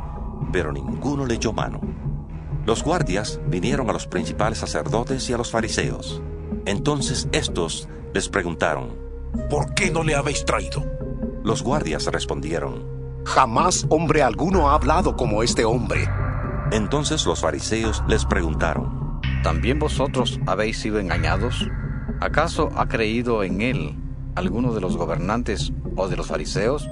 pero 0.53 0.73
ninguno 0.73 1.27
le 1.27 1.35
echó 1.35 1.53
mano. 1.53 1.81
Los 2.67 2.83
guardias 2.83 3.41
vinieron 3.49 3.89
a 3.89 3.93
los 3.93 4.07
principales 4.07 4.59
sacerdotes 4.59 5.29
y 5.31 5.33
a 5.33 5.39
los 5.39 5.51
fariseos. 5.51 6.23
Entonces 6.67 7.29
estos 7.33 7.89
les 8.13 8.29
preguntaron, 8.29 8.91
¿Por 9.49 9.75
qué 9.75 9.91
no 9.91 10.03
le 10.03 10.15
habéis 10.15 10.45
traído? 10.45 10.85
Los 11.45 11.63
guardias 11.63 12.07
respondieron, 12.07 12.85
Jamás 13.25 13.87
hombre 13.89 14.23
alguno 14.23 14.69
ha 14.69 14.75
hablado 14.75 15.17
como 15.17 15.43
este 15.43 15.65
hombre. 15.65 16.09
Entonces 16.73 17.25
los 17.27 17.41
fariseos 17.41 18.03
les 18.09 18.25
preguntaron, 18.25 19.21
¿También 19.43 19.79
vosotros 19.79 20.41
habéis 20.47 20.79
sido 20.79 20.99
engañados? 20.99 21.69
¿Acaso 22.21 22.71
ha 22.75 22.89
creído 22.89 23.45
en 23.45 23.61
él 23.61 23.95
alguno 24.35 24.75
de 24.75 24.81
los 24.81 24.97
gobernantes 24.97 25.73
o 25.95 26.09
de 26.09 26.17
los 26.17 26.27
fariseos? 26.27 26.89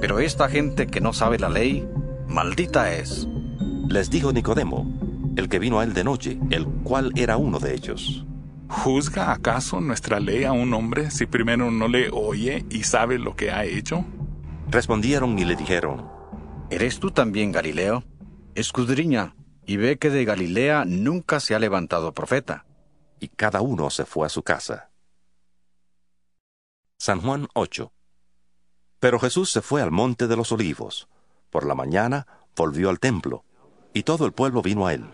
Pero 0.00 0.18
esta 0.18 0.48
gente 0.48 0.86
que 0.86 1.00
no 1.00 1.14
sabe 1.14 1.38
la 1.38 1.48
ley, 1.48 1.88
maldita 2.28 2.92
es. 2.92 3.26
Les 3.88 4.10
dijo 4.10 4.32
Nicodemo, 4.32 5.32
el 5.36 5.48
que 5.48 5.58
vino 5.58 5.80
a 5.80 5.84
él 5.84 5.94
de 5.94 6.04
noche, 6.04 6.38
el 6.50 6.66
cual 6.66 7.12
era 7.16 7.38
uno 7.38 7.58
de 7.58 7.74
ellos. 7.74 8.26
¿Juzga 8.68 9.32
acaso 9.32 9.80
nuestra 9.80 10.20
ley 10.20 10.44
a 10.44 10.52
un 10.52 10.74
hombre 10.74 11.10
si 11.10 11.24
primero 11.24 11.70
no 11.70 11.88
le 11.88 12.10
oye 12.10 12.66
y 12.68 12.82
sabe 12.82 13.18
lo 13.18 13.36
que 13.36 13.50
ha 13.50 13.64
hecho? 13.64 14.04
Respondieron 14.70 15.38
y 15.38 15.44
le 15.46 15.56
dijeron, 15.56 16.06
¿Eres 16.68 16.98
tú 16.98 17.10
también 17.10 17.52
Galileo? 17.52 18.02
Escudriña 18.56 19.36
y 19.66 19.76
ve 19.76 19.98
que 19.98 20.08
de 20.08 20.24
Galilea 20.24 20.86
nunca 20.86 21.40
se 21.40 21.54
ha 21.54 21.58
levantado 21.58 22.14
profeta. 22.14 22.64
Y 23.20 23.28
cada 23.28 23.60
uno 23.60 23.90
se 23.90 24.06
fue 24.06 24.26
a 24.26 24.30
su 24.30 24.42
casa. 24.42 24.88
San 26.96 27.20
Juan 27.20 27.48
8 27.52 27.92
Pero 28.98 29.18
Jesús 29.18 29.50
se 29.50 29.60
fue 29.60 29.82
al 29.82 29.90
monte 29.90 30.26
de 30.26 30.36
los 30.36 30.52
olivos. 30.52 31.06
Por 31.50 31.66
la 31.66 31.74
mañana 31.74 32.26
volvió 32.56 32.88
al 32.88 32.98
templo, 32.98 33.44
y 33.92 34.04
todo 34.04 34.24
el 34.24 34.32
pueblo 34.32 34.62
vino 34.62 34.86
a 34.86 34.94
él, 34.94 35.04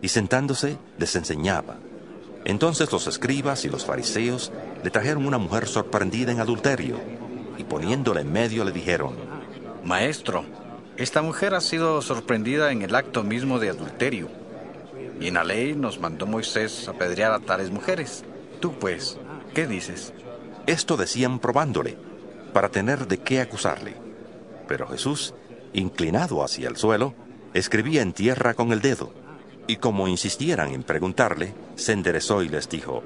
y 0.00 0.06
sentándose 0.06 0.78
les 0.96 1.16
enseñaba. 1.16 1.78
Entonces 2.44 2.92
los 2.92 3.08
escribas 3.08 3.64
y 3.64 3.68
los 3.68 3.84
fariseos 3.84 4.52
le 4.84 4.90
trajeron 4.90 5.26
una 5.26 5.38
mujer 5.38 5.66
sorprendida 5.66 6.30
en 6.30 6.38
adulterio, 6.38 7.00
y 7.58 7.64
poniéndola 7.64 8.20
en 8.20 8.30
medio 8.30 8.64
le 8.64 8.70
dijeron, 8.70 9.16
Maestro, 9.82 10.44
esta 10.96 11.20
mujer 11.20 11.54
ha 11.54 11.60
sido 11.60 12.00
sorprendida 12.00 12.72
en 12.72 12.80
el 12.80 12.94
acto 12.94 13.22
mismo 13.22 13.58
de 13.58 13.68
adulterio. 13.68 14.28
Y 15.20 15.28
en 15.28 15.34
la 15.34 15.44
ley 15.44 15.74
nos 15.74 16.00
mandó 16.00 16.26
Moisés 16.26 16.88
apedrear 16.88 17.32
a 17.32 17.40
tales 17.40 17.70
mujeres. 17.70 18.24
Tú 18.60 18.72
pues, 18.78 19.18
¿qué 19.54 19.66
dices? 19.66 20.14
Esto 20.66 20.96
decían 20.96 21.38
probándole, 21.38 21.98
para 22.54 22.70
tener 22.70 23.06
de 23.06 23.18
qué 23.18 23.40
acusarle. 23.40 23.94
Pero 24.66 24.88
Jesús, 24.88 25.34
inclinado 25.74 26.42
hacia 26.42 26.68
el 26.68 26.76
suelo, 26.76 27.14
escribía 27.52 28.00
en 28.00 28.14
tierra 28.14 28.54
con 28.54 28.72
el 28.72 28.80
dedo, 28.80 29.12
y 29.66 29.76
como 29.76 30.08
insistieran 30.08 30.72
en 30.72 30.82
preguntarle, 30.82 31.52
se 31.74 31.92
enderezó 31.92 32.42
y 32.42 32.48
les 32.48 32.68
dijo, 32.68 33.02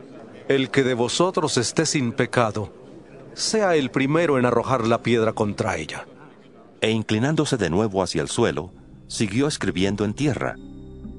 El 0.49 0.71
que 0.71 0.85
de 0.85 0.95
vosotros 0.95 1.57
esté 1.57 1.87
sin 1.87 2.13
pecado, 2.13 2.73
sea 3.35 3.75
el 3.75 3.91
primero 3.91 4.39
en 4.39 4.47
arrojar 4.47 4.87
la 4.87 5.03
piedra 5.03 5.33
contra 5.33 5.77
ella. 5.77 6.07
E 6.81 6.91
inclinándose 6.91 7.57
de 7.57 7.71
nuevo 7.71 8.03
hacia 8.03 8.23
el 8.23 8.29
suelo, 8.29 8.73
siguió 9.07 9.47
escribiendo 9.47 10.05
en 10.05 10.15
tierra. 10.15 10.57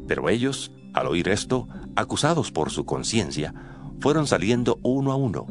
Pero 0.08 0.30
ellos, 0.30 0.72
al 0.94 1.08
oír 1.08 1.30
esto, 1.30 1.68
acusados 1.96 2.52
por 2.52 2.72
su 2.72 2.86
conciencia, 2.86 3.54
fueron 4.00 4.26
saliendo 4.26 4.80
uno 4.82 5.12
a 5.12 5.16
uno, 5.16 5.46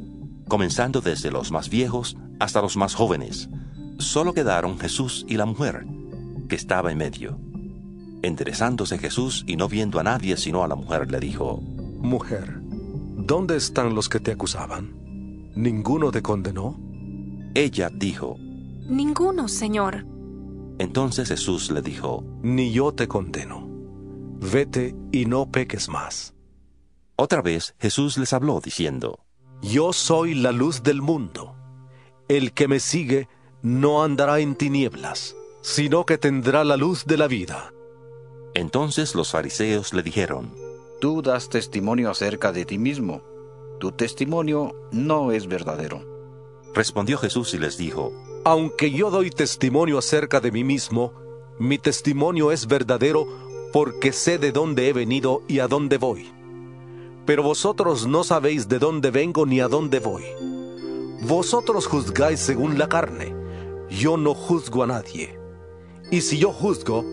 comenzando 0.49 1.01
desde 1.01 1.31
los 1.31 1.53
más 1.53 1.71
viejos 1.71 2.17
hasta 2.41 2.61
los 2.61 2.77
más 2.77 2.95
jóvenes. 2.95 3.49
Solo 3.99 4.35
quedaron 4.35 4.79
Jesús 4.79 5.25
y 5.29 5.37
la 5.37 5.47
mujer, 5.47 5.87
que 6.49 6.57
estaba 6.57 6.91
en 6.91 6.99
medio. 6.99 7.39
Enderezándose 8.23 8.99
Jesús 8.99 9.45
y 9.47 9.57
no 9.57 9.69
viendo 9.69 10.01
a 10.01 10.03
nadie 10.03 10.37
sino 10.37 10.65
a 10.65 10.69
la 10.69 10.75
mujer, 10.75 11.11
le 11.11 11.21
dijo, 11.21 11.61
Mujer, 12.01 12.61
¿dónde 12.63 13.57
están 13.57 13.95
los 13.95 14.09
que 14.09 14.21
te 14.21 14.33
acusaban? 14.33 15.51
¿Ninguno 15.55 16.11
te 16.11 16.23
condenó? 16.23 16.79
Ella 17.55 17.91
dijo, 17.93 18.37
Ninguno, 18.91 19.47
Señor. 19.47 20.05
Entonces 20.81 21.29
Jesús 21.29 21.71
le 21.71 21.81
dijo, 21.81 22.25
Ni 22.43 22.73
yo 22.73 22.91
te 22.91 23.07
condeno. 23.07 23.69
Vete 24.41 24.97
y 25.13 25.27
no 25.27 25.49
peques 25.49 25.89
más. 25.89 26.35
Otra 27.15 27.41
vez 27.41 27.77
Jesús 27.79 28.19
les 28.19 28.33
habló 28.33 28.61
diciendo, 28.61 29.21
Yo 29.63 29.93
soy 29.93 30.35
la 30.35 30.51
luz 30.51 30.83
del 30.83 31.03
mundo. 31.03 31.55
El 32.27 32.53
que 32.53 32.67
me 32.67 32.81
sigue 32.81 33.29
no 33.63 34.03
andará 34.03 34.41
en 34.41 34.57
tinieblas, 34.57 35.37
sino 35.61 36.05
que 36.05 36.19
tendrá 36.19 36.65
la 36.65 36.77
luz 36.77 37.05
de 37.05 37.17
la 37.17 37.29
vida. 37.29 37.73
Entonces 38.55 39.15
los 39.15 39.31
fariseos 39.31 39.95
le 39.95 40.03
dijeron, 40.03 40.53
Tú 41.01 41.23
das 41.23 41.49
testimonio 41.49 42.11
acerca 42.11 42.51
de 42.51 42.65
ti 42.65 42.77
mismo. 42.77 43.23
Tu 43.79 43.93
testimonio 43.93 44.75
no 44.91 45.31
es 45.31 45.47
verdadero. 45.47 46.05
Respondió 46.75 47.19
Jesús 47.19 47.55
y 47.55 47.59
les 47.59 47.79
dijo, 47.79 48.13
Aunque 48.45 48.91
yo 48.91 49.11
doy 49.11 49.31
testimonio 49.31 49.99
acerca 49.99 50.41
de 50.41 50.51
mí 50.51 50.65
mismo, 50.65 51.13
mi 51.59 51.77
testimonio 51.77 52.53
es 52.53 52.67
verdadero 52.67 53.27
porque 53.71 54.13
sé 54.13 54.39
de 54.39 54.51
dónde 54.51 54.89
he 54.89 54.93
venido 54.95 55.43
y 55.47 55.59
a 55.59 55.69
dónde 55.69 55.99
voy. 55.99 56.33
Pero 57.27 57.43
vosotros 57.43 58.07
no 58.07 58.25
sabéis 58.25 58.67
de 58.67 58.79
dónde 58.79 59.11
vengo 59.11 59.45
ni 59.45 59.61
a 59.61 59.69
dónde 59.69 59.99
voy. 59.99 60.25
Vosotros 61.23 61.87
juzgáis 61.87 62.41
según 62.41 62.79
la 62.79 62.89
carne, 62.89 63.35
yo 63.91 64.17
no 64.17 64.35
juzgo 64.35 64.85
a 64.85 64.87
nadie. 64.87 65.39
Y 66.11 66.23
si 66.23 66.39
yo 66.39 66.51
juzgo, 66.51 67.05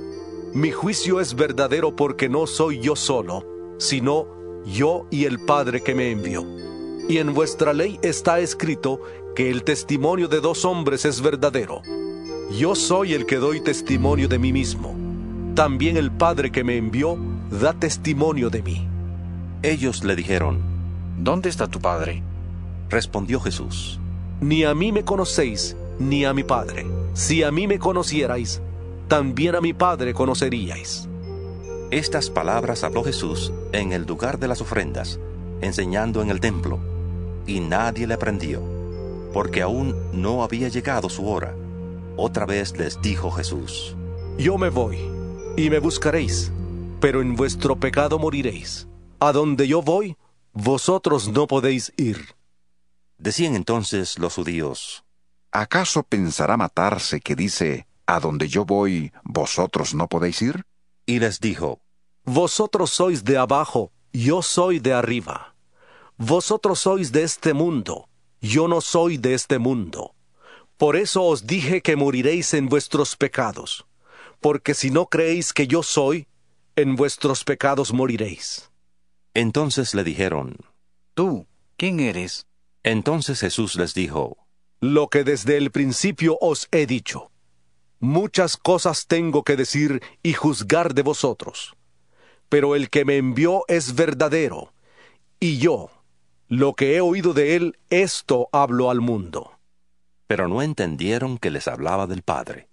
mi 0.54 0.72
juicio 0.72 1.20
es 1.20 1.36
verdadero 1.36 1.94
porque 1.94 2.30
no 2.30 2.48
soy 2.48 2.80
yo 2.80 2.96
solo, 2.96 3.44
sino 3.78 4.28
yo 4.66 5.06
y 5.12 5.26
el 5.26 5.40
Padre 5.40 5.84
que 5.84 5.94
me 5.94 6.10
envió. 6.10 6.46
Y 7.10 7.18
en 7.20 7.34
vuestra 7.34 7.74
ley 7.74 8.00
está 8.02 8.40
escrito 8.40 9.02
que 9.38 9.52
el 9.52 9.64
testimonio 9.64 10.28
de 10.28 10.42
dos 10.42 10.66
hombres 10.66 11.06
es 11.06 11.22
verdadero. 11.22 11.84
Yo 12.58 12.74
soy 12.74 13.14
el 13.14 13.28
que 13.28 13.36
doy 13.36 13.62
testimonio 13.62 14.28
de 14.28 14.40
mí 14.40 14.52
mismo. 14.52 14.96
También 15.54 15.96
el 15.96 16.10
Padre 16.10 16.52
que 16.52 16.64
me 16.64 16.76
envió 16.76 17.20
da 17.52 17.74
testimonio 17.74 18.50
de 18.50 18.64
mí. 18.64 18.88
Ellos 19.62 20.04
le 20.04 20.16
dijeron, 20.16 20.58
¿Dónde 21.20 21.50
está 21.50 21.68
tu 21.68 21.80
Padre? 21.80 22.24
Respondió 22.90 23.40
Jesús, 23.40 24.00
Ni 24.42 24.64
a 24.64 24.74
mí 24.74 24.92
me 24.92 25.06
conocéis, 25.06 25.78
ni 26.00 26.26
a 26.26 26.34
mi 26.34 26.44
Padre. 26.44 26.88
Si 27.14 27.44
a 27.44 27.52
mí 27.52 27.68
me 27.68 27.78
conocierais, 27.78 28.60
también 29.08 29.54
a 29.54 29.62
mi 29.62 29.74
Padre 29.74 30.16
conoceríais. 30.16 31.08
Estas 31.92 32.32
palabras 32.32 32.84
habló 32.84 33.04
Jesús 33.04 33.54
en 33.72 33.92
el 33.92 34.04
lugar 34.08 34.40
de 34.40 34.48
las 34.48 34.62
ofrendas, 34.62 35.20
enseñando 35.62 36.24
en 36.24 36.32
el 36.32 36.40
templo, 36.40 36.80
y 37.46 37.60
nadie 37.60 38.08
le 38.08 38.16
aprendió, 38.16 38.77
porque 39.38 39.62
aún 39.62 39.96
no 40.14 40.42
había 40.42 40.68
llegado 40.68 41.10
su 41.10 41.30
hora. 41.30 41.54
Otra 42.16 42.48
vez 42.48 42.76
les 42.76 43.00
dijo 43.04 43.30
Jesús, 43.30 43.96
Yo 44.40 44.58
me 44.58 44.70
voy, 44.70 44.98
y 45.56 45.70
me 45.70 45.78
buscaréis, 45.78 46.52
pero 47.00 47.22
en 47.22 47.36
vuestro 47.36 47.80
pecado 47.80 48.18
moriréis. 48.18 48.88
A 49.20 49.32
donde 49.32 49.68
yo 49.68 49.84
voy, 49.84 50.18
vosotros 50.54 51.28
no 51.28 51.46
podéis 51.46 51.94
ir. 51.98 52.34
Decían 53.20 53.56
entonces 53.56 54.18
los 54.18 54.34
judíos, 54.34 55.06
¿acaso 55.52 56.02
pensará 56.02 56.58
matarse 56.58 57.20
que 57.22 57.36
dice, 57.36 57.86
a 58.08 58.20
donde 58.20 58.48
yo 58.48 58.66
voy, 58.66 59.12
vosotros 59.24 59.94
no 59.94 60.08
podéis 60.08 60.42
ir? 60.42 60.66
Y 61.06 61.20
les 61.20 61.40
dijo, 61.40 61.80
Vosotros 62.24 62.90
sois 62.90 63.24
de 63.24 63.38
abajo, 63.38 63.92
yo 64.12 64.42
soy 64.42 64.80
de 64.80 64.94
arriba. 64.94 65.54
Vosotros 66.18 66.80
sois 66.80 67.12
de 67.12 67.22
este 67.22 67.54
mundo, 67.54 68.08
yo 68.42 68.68
no 68.68 68.82
soy 68.82 69.18
de 69.18 69.34
este 69.34 69.60
mundo. 69.60 70.14
Por 70.78 70.96
eso 70.96 71.24
os 71.24 71.48
dije 71.48 71.82
que 71.82 71.96
moriréis 71.96 72.54
en 72.54 72.70
vuestros 72.70 73.16
pecados, 73.16 73.86
porque 74.40 74.74
si 74.74 74.92
no 74.92 75.08
creéis 75.08 75.54
que 75.54 75.68
yo 75.68 75.82
soy, 75.82 76.28
en 76.76 76.96
vuestros 76.96 77.44
pecados 77.44 77.94
moriréis. 77.94 78.70
Entonces 79.34 79.96
le 79.96 80.04
dijeron, 80.04 80.58
¿Tú 81.16 81.48
quién 81.78 82.00
eres? 82.00 82.46
Entonces 82.84 83.40
Jesús 83.40 83.76
les 83.76 83.96
dijo, 83.96 84.38
Lo 84.80 85.08
que 85.08 85.24
desde 85.24 85.58
el 85.58 85.72
principio 85.72 86.38
os 86.40 86.68
he 86.72 86.86
dicho. 86.86 87.32
Muchas 88.00 88.58
cosas 88.58 89.08
tengo 89.08 89.44
que 89.44 89.56
decir 89.56 90.04
y 90.22 90.34
juzgar 90.34 90.94
de 90.94 91.02
vosotros. 91.02 91.76
Pero 92.50 92.76
el 92.76 92.92
que 92.92 93.04
me 93.04 93.18
envió 93.18 93.64
es 93.68 93.96
verdadero, 93.96 94.74
y 95.40 95.58
yo, 95.58 95.90
lo 96.48 96.76
que 96.76 96.96
he 96.96 97.02
oído 97.02 97.34
de 97.34 97.56
él, 97.56 97.78
esto 97.90 98.48
hablo 98.52 98.90
al 98.90 99.02
mundo. 99.02 99.52
Pero 100.28 100.48
no 100.48 100.62
entendieron 100.62 101.38
que 101.38 101.52
les 101.52 101.68
hablaba 101.68 102.08
del 102.08 102.22
Padre. 102.22 102.70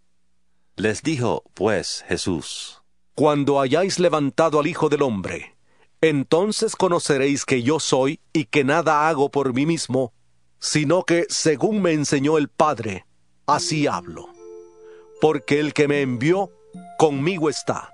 Les 0.77 1.03
dijo, 1.03 1.43
pues, 1.55 2.05
Jesús, 2.09 2.83
Cuando 3.15 3.61
hayáis 3.61 4.01
levantado 4.01 4.59
al 4.59 4.67
Hijo 4.67 4.89
del 4.89 5.03
Hombre, 5.03 5.55
entonces 6.01 6.75
conoceréis 6.75 7.45
que 7.45 7.63
yo 7.63 7.79
soy 7.79 8.21
y 8.33 8.47
que 8.47 8.65
nada 8.65 9.09
hago 9.09 9.31
por 9.31 9.55
mí 9.55 9.67
mismo, 9.67 10.13
sino 10.59 11.05
que, 11.05 11.27
según 11.29 11.81
me 11.81 11.93
enseñó 11.93 12.39
el 12.39 12.49
Padre, 12.49 13.07
así 13.47 13.87
hablo. 13.87 14.29
Porque 15.21 15.61
el 15.61 15.73
que 15.73 15.87
me 15.87 16.03
envió, 16.03 16.51
conmigo 16.99 17.49
está. 17.49 17.94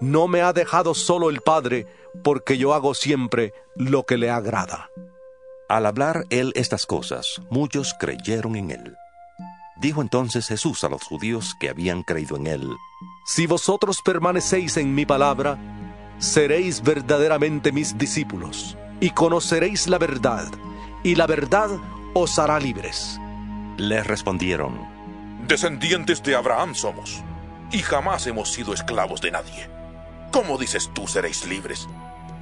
No 0.00 0.28
me 0.28 0.42
ha 0.42 0.52
dejado 0.52 0.94
solo 0.94 1.30
el 1.30 1.40
Padre, 1.40 1.86
porque 2.22 2.58
yo 2.58 2.74
hago 2.74 2.94
siempre 2.94 3.52
lo 3.76 4.04
que 4.04 4.16
le 4.16 4.30
agrada. 4.30 4.90
Al 5.68 5.86
hablar 5.86 6.26
él 6.30 6.52
estas 6.56 6.86
cosas, 6.86 7.40
muchos 7.50 7.94
creyeron 7.98 8.56
en 8.56 8.70
él. 8.70 8.96
Dijo 9.76 10.02
entonces 10.02 10.46
Jesús 10.46 10.84
a 10.84 10.88
los 10.88 11.02
judíos 11.02 11.56
que 11.58 11.68
habían 11.68 12.02
creído 12.02 12.36
en 12.36 12.46
él, 12.46 12.70
Si 13.26 13.46
vosotros 13.46 14.00
permanecéis 14.04 14.76
en 14.76 14.94
mi 14.94 15.06
palabra, 15.06 15.58
seréis 16.18 16.82
verdaderamente 16.82 17.72
mis 17.72 17.96
discípulos, 17.96 18.76
y 19.00 19.10
conoceréis 19.10 19.88
la 19.88 19.98
verdad, 19.98 20.46
y 21.02 21.14
la 21.14 21.26
verdad 21.26 21.70
os 22.12 22.38
hará 22.38 22.60
libres. 22.60 23.18
Les 23.78 24.06
respondieron, 24.06 24.78
Descendientes 25.48 26.22
de 26.22 26.36
Abraham 26.36 26.74
somos, 26.74 27.22
y 27.72 27.78
jamás 27.78 28.26
hemos 28.26 28.52
sido 28.52 28.74
esclavos 28.74 29.20
de 29.20 29.30
nadie. 29.30 29.73
¿Cómo 30.34 30.58
dices 30.58 30.90
tú 30.92 31.06
seréis 31.06 31.46
libres? 31.46 31.88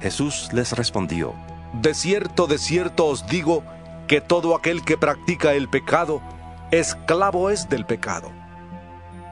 Jesús 0.01 0.49
les 0.51 0.71
respondió, 0.71 1.35
De 1.73 1.93
cierto, 1.93 2.47
de 2.47 2.57
cierto 2.57 3.05
os 3.05 3.27
digo 3.27 3.63
que 4.07 4.19
todo 4.19 4.55
aquel 4.55 4.83
que 4.83 4.97
practica 4.97 5.53
el 5.53 5.69
pecado, 5.69 6.19
esclavo 6.71 7.51
es 7.51 7.69
del 7.69 7.85
pecado. 7.85 8.31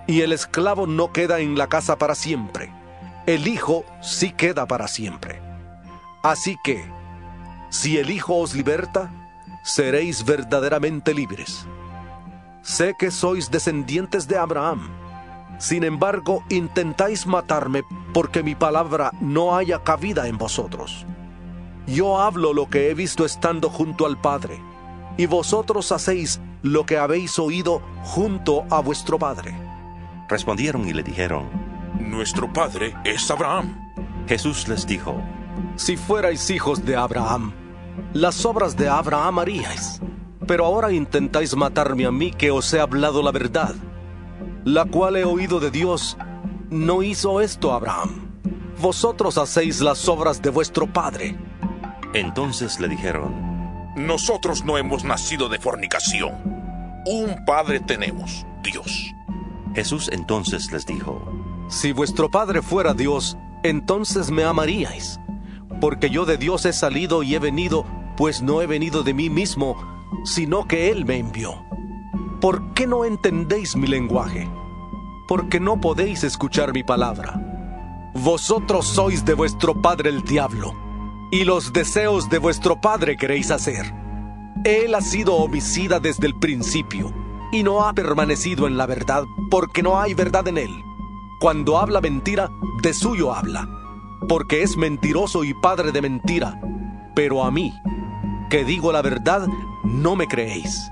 Y 0.06 0.22
el 0.22 0.32
esclavo 0.32 0.86
no 0.86 1.12
queda 1.12 1.40
en 1.40 1.58
la 1.58 1.70
casa 1.70 1.98
para 1.98 2.14
siempre, 2.14 2.72
el 3.26 3.48
Hijo 3.48 3.84
sí 4.00 4.32
queda 4.32 4.68
para 4.68 4.88
siempre. 4.88 5.42
Así 6.22 6.56
que, 6.64 6.86
si 7.72 7.98
el 7.98 8.12
Hijo 8.12 8.38
os 8.38 8.54
liberta, 8.54 9.12
seréis 9.64 10.24
verdaderamente 10.24 11.16
libres. 11.16 11.66
Sé 12.62 12.94
que 13.00 13.10
sois 13.10 13.50
descendientes 13.50 14.28
de 14.28 14.38
Abraham. 14.38 15.01
Sin 15.62 15.84
embargo, 15.84 16.44
intentáis 16.50 17.28
matarme 17.28 17.84
porque 18.16 18.42
mi 18.42 18.56
palabra 18.56 19.12
no 19.22 19.56
haya 19.56 19.84
cabida 19.84 20.28
en 20.28 20.40
vosotros. 20.40 21.06
Yo 21.86 22.20
hablo 22.20 22.52
lo 22.52 22.68
que 22.68 22.90
he 22.90 22.96
visto 22.96 23.26
estando 23.26 23.70
junto 23.70 24.08
al 24.08 24.20
Padre, 24.20 24.60
y 25.18 25.28
vosotros 25.28 25.92
hacéis 25.92 26.42
lo 26.64 26.88
que 26.88 26.98
habéis 26.98 27.38
oído 27.38 27.84
junto 28.02 28.66
a 28.72 28.82
vuestro 28.82 29.20
Padre. 29.20 29.54
Respondieron 30.28 30.88
y 30.88 30.94
le 30.94 31.04
dijeron, 31.04 31.48
Nuestro 32.00 32.52
Padre 32.52 32.96
es 33.04 33.30
Abraham. 33.30 33.94
Jesús 34.28 34.68
les 34.68 34.88
dijo, 34.88 35.22
Si 35.76 35.96
fuerais 35.96 36.50
hijos 36.50 36.84
de 36.84 36.96
Abraham, 36.96 37.54
las 38.14 38.44
obras 38.48 38.76
de 38.76 38.90
Abraham 38.90 39.38
haríais. 39.38 40.02
Pero 40.48 40.66
ahora 40.66 40.92
intentáis 40.92 41.56
matarme 41.56 42.08
a 42.08 42.12
mí 42.12 42.32
que 42.32 42.50
os 42.50 42.74
he 42.74 42.80
hablado 42.80 43.22
la 43.22 43.32
verdad, 43.32 43.76
la 44.66 44.86
cual 44.86 45.18
he 45.18 45.24
oído 45.24 45.60
de 45.60 45.72
Dios. 45.72 46.18
No 46.70 47.04
hizo 47.04 47.42
esto 47.42 47.74
Abraham. 47.74 48.32
Vosotros 48.80 49.38
hacéis 49.38 49.82
las 49.82 50.08
obras 50.08 50.42
de 50.42 50.50
vuestro 50.50 50.92
padre. 50.92 51.38
Entonces 52.14 52.80
le 52.80 52.88
dijeron, 52.88 53.94
Nosotros 53.96 54.66
no 54.66 54.78
hemos 54.78 55.04
nacido 55.04 55.50
de 55.50 55.60
fornicación. 55.60 56.34
Un 57.06 57.46
Padre 57.46 57.80
tenemos, 57.80 58.46
Dios. 58.64 59.12
Jesús 59.74 60.10
entonces 60.12 60.72
les 60.72 60.86
dijo, 60.86 61.26
Si 61.70 61.94
vuestro 61.94 62.30
Padre 62.30 62.62
fuera 62.62 62.94
Dios, 62.94 63.38
entonces 63.64 64.30
me 64.30 64.44
amaríais, 64.44 65.20
porque 65.80 66.10
yo 66.10 66.26
de 66.26 66.38
Dios 66.38 66.66
he 66.66 66.74
salido 66.74 67.24
y 67.24 67.36
he 67.36 67.40
venido, 67.40 67.86
pues 68.18 68.42
no 68.42 68.62
he 68.62 68.68
venido 68.68 69.04
de 69.04 69.14
mí 69.14 69.30
mismo, 69.30 69.78
sino 70.26 70.68
que 70.68 70.92
Él 70.92 71.06
me 71.06 71.18
envió. 71.18 71.64
¿Por 72.42 72.74
qué 72.74 72.88
no 72.88 73.06
entendéis 73.06 73.76
mi 73.76 73.86
lenguaje? 73.86 74.50
Porque 75.28 75.60
no 75.60 75.80
podéis 75.80 76.24
escuchar 76.24 76.74
mi 76.74 76.84
palabra. 76.84 77.40
Vosotros 78.16 78.88
sois 78.88 79.24
de 79.24 79.36
vuestro 79.36 79.80
padre 79.80 80.10
el 80.10 80.24
diablo, 80.24 80.74
y 81.32 81.44
los 81.44 81.72
deseos 81.72 82.32
de 82.32 82.40
vuestro 82.40 82.82
padre 82.82 83.16
queréis 83.16 83.52
hacer. 83.52 83.94
Él 84.64 84.96
ha 84.96 85.02
sido 85.02 85.36
homicida 85.36 86.00
desde 86.00 86.26
el 86.26 86.34
principio, 86.34 87.14
y 87.52 87.62
no 87.62 87.86
ha 87.86 87.94
permanecido 87.94 88.66
en 88.66 88.76
la 88.76 88.88
verdad, 88.88 89.24
porque 89.52 89.84
no 89.84 90.00
hay 90.00 90.16
verdad 90.16 90.48
en 90.48 90.58
él. 90.58 90.84
Cuando 91.40 91.78
habla 91.78 92.02
mentira, 92.02 92.50
de 92.82 92.96
suyo 92.96 93.36
habla, 93.36 93.70
porque 94.28 94.64
es 94.64 94.78
mentiroso 94.78 95.44
y 95.44 95.54
padre 95.54 95.92
de 95.92 96.02
mentira. 96.02 96.60
Pero 97.14 97.44
a 97.44 97.52
mí, 97.52 97.72
que 98.50 98.66
digo 98.66 98.92
la 98.92 99.04
verdad, 99.04 99.48
no 99.84 100.16
me 100.16 100.28
creéis. 100.28 100.92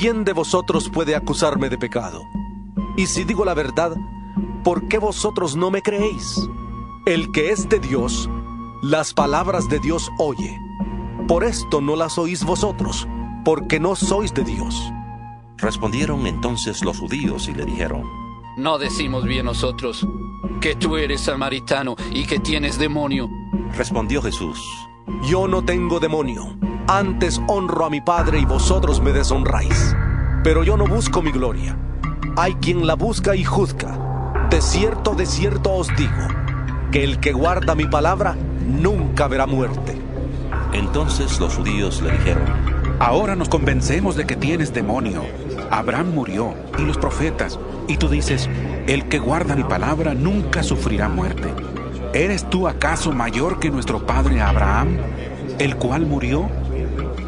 ¿Quién 0.00 0.24
de 0.24 0.32
vosotros 0.32 0.88
puede 0.88 1.14
acusarme 1.14 1.68
de 1.68 1.76
pecado? 1.76 2.22
Y 2.96 3.04
si 3.04 3.24
digo 3.24 3.44
la 3.44 3.52
verdad, 3.52 3.94
¿por 4.64 4.88
qué 4.88 4.96
vosotros 4.96 5.56
no 5.56 5.70
me 5.70 5.82
creéis? 5.82 6.48
El 7.04 7.30
que 7.32 7.50
es 7.50 7.68
de 7.68 7.80
Dios, 7.80 8.26
las 8.80 9.12
palabras 9.12 9.68
de 9.68 9.78
Dios 9.78 10.10
oye. 10.18 10.58
Por 11.28 11.44
esto 11.44 11.82
no 11.82 11.96
las 11.96 12.16
oís 12.16 12.44
vosotros, 12.44 13.06
porque 13.44 13.78
no 13.78 13.94
sois 13.94 14.32
de 14.32 14.42
Dios. 14.42 14.90
Respondieron 15.58 16.26
entonces 16.26 16.82
los 16.82 16.98
judíos 16.98 17.46
y 17.48 17.52
le 17.52 17.66
dijeron, 17.66 18.04
¿No 18.56 18.78
decimos 18.78 19.24
bien 19.24 19.44
nosotros 19.44 20.06
que 20.62 20.76
tú 20.76 20.96
eres 20.96 21.20
samaritano 21.20 21.96
y 22.10 22.24
que 22.24 22.38
tienes 22.38 22.78
demonio? 22.78 23.28
Respondió 23.76 24.22
Jesús. 24.22 24.66
Yo 25.28 25.46
no 25.46 25.62
tengo 25.62 26.00
demonio. 26.00 26.56
Antes 26.92 27.40
honro 27.46 27.86
a 27.86 27.88
mi 27.88 28.00
Padre 28.00 28.40
y 28.40 28.44
vosotros 28.44 29.00
me 29.00 29.12
deshonráis. 29.12 29.94
Pero 30.42 30.64
yo 30.64 30.76
no 30.76 30.88
busco 30.88 31.22
mi 31.22 31.30
gloria. 31.30 31.76
Hay 32.36 32.54
quien 32.54 32.84
la 32.84 32.94
busca 32.94 33.36
y 33.36 33.44
juzga. 33.44 33.96
De 34.50 34.60
cierto, 34.60 35.14
de 35.14 35.24
cierto 35.24 35.72
os 35.72 35.86
digo, 35.96 36.26
que 36.90 37.04
el 37.04 37.20
que 37.20 37.32
guarda 37.32 37.76
mi 37.76 37.86
palabra 37.86 38.36
nunca 38.66 39.28
verá 39.28 39.46
muerte. 39.46 39.96
Entonces 40.72 41.38
los 41.38 41.54
judíos 41.54 42.02
le 42.02 42.10
dijeron, 42.10 42.42
Ahora 42.98 43.36
nos 43.36 43.48
convencemos 43.48 44.16
de 44.16 44.26
que 44.26 44.34
tienes 44.34 44.74
demonio. 44.74 45.22
Abraham 45.70 46.12
murió 46.12 46.54
y 46.76 46.82
los 46.82 46.98
profetas, 46.98 47.60
y 47.86 47.98
tú 47.98 48.08
dices, 48.08 48.50
el 48.88 49.06
que 49.08 49.20
guarda 49.20 49.54
mi 49.54 49.62
palabra 49.62 50.12
nunca 50.14 50.64
sufrirá 50.64 51.08
muerte. 51.08 51.54
¿Eres 52.14 52.50
tú 52.50 52.66
acaso 52.66 53.12
mayor 53.12 53.60
que 53.60 53.70
nuestro 53.70 54.04
padre 54.04 54.42
Abraham, 54.42 54.96
el 55.60 55.76
cual 55.76 56.04
murió? 56.04 56.50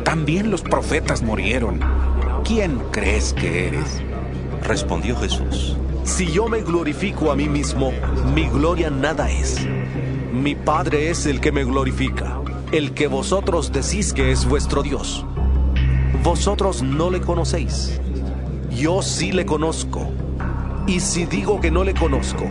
También 0.05 0.51
los 0.51 0.63
profetas 0.63 1.23
murieron. 1.23 1.81
¿Quién 2.45 2.79
crees 2.91 3.33
que 3.33 3.69
eres? 3.69 4.03
Respondió 4.63 5.17
Jesús. 5.17 5.77
Si 6.05 6.27
yo 6.33 6.49
me 6.49 6.63
glorifico 6.63 7.31
a 7.31 7.37
mí 7.37 7.49
mismo, 7.49 7.93
mi 8.35 8.49
gloria 8.49 8.91
nada 8.91 9.31
es. 9.31 9.67
Mi 10.33 10.55
Padre 10.55 11.11
es 11.11 11.27
el 11.27 11.41
que 11.41 11.53
me 11.53 11.65
glorifica, 11.65 12.41
el 12.73 12.93
que 12.93 13.07
vosotros 13.07 13.71
decís 13.71 14.13
que 14.13 14.33
es 14.33 14.45
vuestro 14.45 14.83
Dios. 14.83 15.25
Vosotros 16.25 16.83
no 16.83 17.11
le 17.11 17.21
conocéis. 17.21 18.01
Yo 18.71 19.03
sí 19.03 19.33
le 19.33 19.47
conozco. 19.47 20.11
Y 20.87 21.01
si 21.01 21.27
digo 21.27 21.61
que 21.61 21.71
no 21.71 21.85
le 21.85 21.95
conozco, 21.95 22.45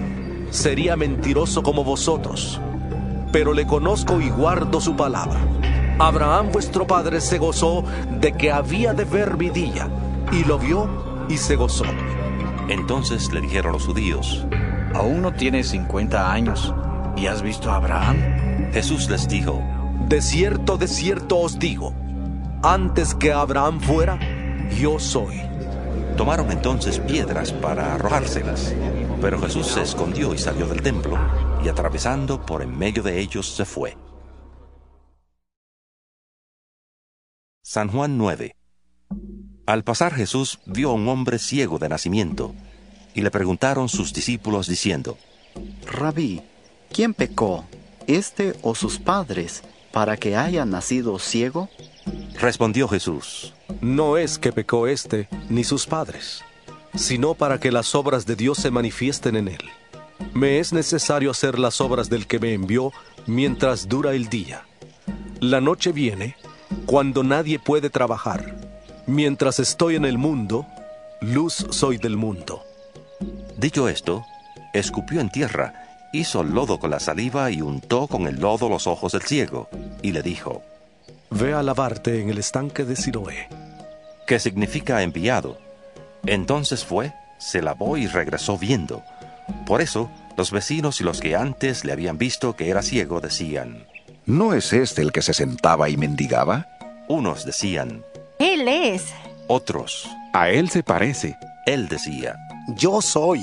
sería 0.49 0.95
mentiroso 0.95 1.63
como 1.63 1.83
vosotros. 1.83 2.61
Pero 3.31 3.53
le 3.53 3.65
conozco 3.65 4.21
y 4.21 4.29
guardo 4.29 4.79
su 4.79 4.95
palabra. 4.95 5.39
Abraham 6.01 6.51
vuestro 6.51 6.87
padre 6.87 7.21
se 7.21 7.37
gozó 7.37 7.83
de 8.19 8.33
que 8.33 8.51
había 8.51 8.91
de 8.91 9.05
ver 9.05 9.37
mi 9.37 9.51
día, 9.51 9.87
y 10.31 10.43
lo 10.45 10.57
vio 10.57 10.89
y 11.29 11.37
se 11.37 11.55
gozó. 11.55 11.85
Entonces 12.69 13.31
le 13.31 13.39
dijeron 13.39 13.73
los 13.73 13.85
judíos, 13.85 14.43
Aún 14.95 15.21
no 15.21 15.31
tienes 15.31 15.67
50 15.69 16.31
años 16.31 16.73
y 17.15 17.27
has 17.27 17.43
visto 17.43 17.69
a 17.69 17.75
Abraham. 17.75 18.17
Jesús 18.73 19.11
les 19.11 19.27
dijo, 19.27 19.61
De 20.07 20.23
cierto, 20.23 20.75
de 20.75 20.87
cierto 20.87 21.37
os 21.37 21.59
digo, 21.59 21.93
antes 22.63 23.13
que 23.13 23.31
Abraham 23.31 23.79
fuera, 23.79 24.17
yo 24.79 24.97
soy. 24.97 25.39
Tomaron 26.17 26.51
entonces 26.51 26.97
piedras 26.97 27.53
para 27.53 27.93
arrojárselas, 27.93 28.73
pero 29.21 29.39
Jesús 29.39 29.67
se 29.67 29.83
escondió 29.83 30.33
y 30.33 30.39
salió 30.39 30.65
del 30.65 30.81
templo, 30.81 31.15
y 31.63 31.69
atravesando 31.69 32.43
por 32.43 32.63
en 32.63 32.75
medio 32.75 33.03
de 33.03 33.19
ellos 33.19 33.47
se 33.47 33.65
fue. 33.65 33.95
San 37.73 37.87
Juan 37.87 38.17
9 38.17 38.53
Al 39.65 39.85
pasar 39.85 40.13
Jesús 40.13 40.59
vio 40.65 40.89
a 40.89 40.93
un 40.93 41.07
hombre 41.07 41.39
ciego 41.39 41.79
de 41.79 41.87
nacimiento, 41.87 42.53
y 43.13 43.21
le 43.21 43.31
preguntaron 43.31 43.87
sus 43.87 44.11
discípulos 44.11 44.67
diciendo, 44.67 45.17
Rabí, 45.85 46.41
¿quién 46.91 47.13
pecó, 47.13 47.63
este 48.07 48.57
o 48.61 48.75
sus 48.75 48.99
padres, 48.99 49.63
para 49.93 50.17
que 50.17 50.35
haya 50.35 50.65
nacido 50.65 51.17
ciego? 51.17 51.69
Respondió 52.41 52.89
Jesús, 52.89 53.53
No 53.79 54.17
es 54.17 54.37
que 54.37 54.51
pecó 54.51 54.87
éste 54.87 55.29
ni 55.47 55.63
sus 55.63 55.87
padres, 55.87 56.43
sino 56.93 57.35
para 57.35 57.57
que 57.61 57.71
las 57.71 57.95
obras 57.95 58.25
de 58.25 58.35
Dios 58.35 58.57
se 58.57 58.69
manifiesten 58.69 59.37
en 59.37 59.47
él. 59.47 59.63
Me 60.33 60.59
es 60.59 60.73
necesario 60.73 61.31
hacer 61.31 61.57
las 61.57 61.79
obras 61.79 62.09
del 62.09 62.27
que 62.27 62.37
me 62.37 62.53
envió 62.53 62.91
mientras 63.27 63.87
dura 63.87 64.11
el 64.11 64.27
día. 64.27 64.65
La 65.39 65.61
noche 65.61 65.93
viene 65.93 66.35
cuando 66.85 67.23
nadie 67.23 67.59
puede 67.59 67.89
trabajar. 67.89 68.55
Mientras 69.07 69.59
estoy 69.59 69.95
en 69.95 70.05
el 70.05 70.17
mundo, 70.17 70.65
luz 71.21 71.65
soy 71.71 71.97
del 71.97 72.17
mundo. 72.17 72.63
Dicho 73.57 73.87
esto, 73.89 74.25
escupió 74.73 75.21
en 75.21 75.29
tierra, 75.29 75.73
hizo 76.13 76.43
lodo 76.43 76.79
con 76.79 76.91
la 76.91 76.99
saliva 76.99 77.51
y 77.51 77.61
untó 77.61 78.07
con 78.07 78.27
el 78.27 78.39
lodo 78.39 78.69
los 78.69 78.87
ojos 78.87 79.11
del 79.13 79.21
ciego, 79.21 79.69
y 80.01 80.11
le 80.11 80.21
dijo, 80.21 80.63
Ve 81.29 81.53
a 81.53 81.63
lavarte 81.63 82.21
en 82.21 82.29
el 82.29 82.37
estanque 82.37 82.83
de 82.83 82.95
Siloé. 82.95 83.47
que 84.27 84.39
significa 84.39 85.01
enviado. 85.01 85.57
Entonces 86.25 86.85
fue, 86.85 87.13
se 87.37 87.61
lavó 87.61 87.97
y 87.97 88.07
regresó 88.07 88.57
viendo. 88.57 89.03
Por 89.65 89.81
eso, 89.81 90.09
los 90.37 90.51
vecinos 90.51 91.01
y 91.01 91.03
los 91.03 91.19
que 91.19 91.35
antes 91.35 91.83
le 91.83 91.91
habían 91.91 92.17
visto 92.17 92.55
que 92.55 92.69
era 92.69 92.81
ciego 92.81 93.19
decían, 93.19 93.87
¿No 94.31 94.53
es 94.53 94.71
este 94.71 95.01
el 95.01 95.11
que 95.11 95.21
se 95.21 95.33
sentaba 95.33 95.89
y 95.89 95.97
mendigaba? 95.97 96.65
unos 97.09 97.43
decían, 97.45 98.05
Él 98.39 98.65
es. 98.69 99.13
otros, 99.47 100.07
A 100.31 100.49
él 100.49 100.69
se 100.69 100.83
parece. 100.83 101.37
él 101.65 101.89
decía. 101.89 102.37
Yo 102.77 103.01
soy. 103.01 103.41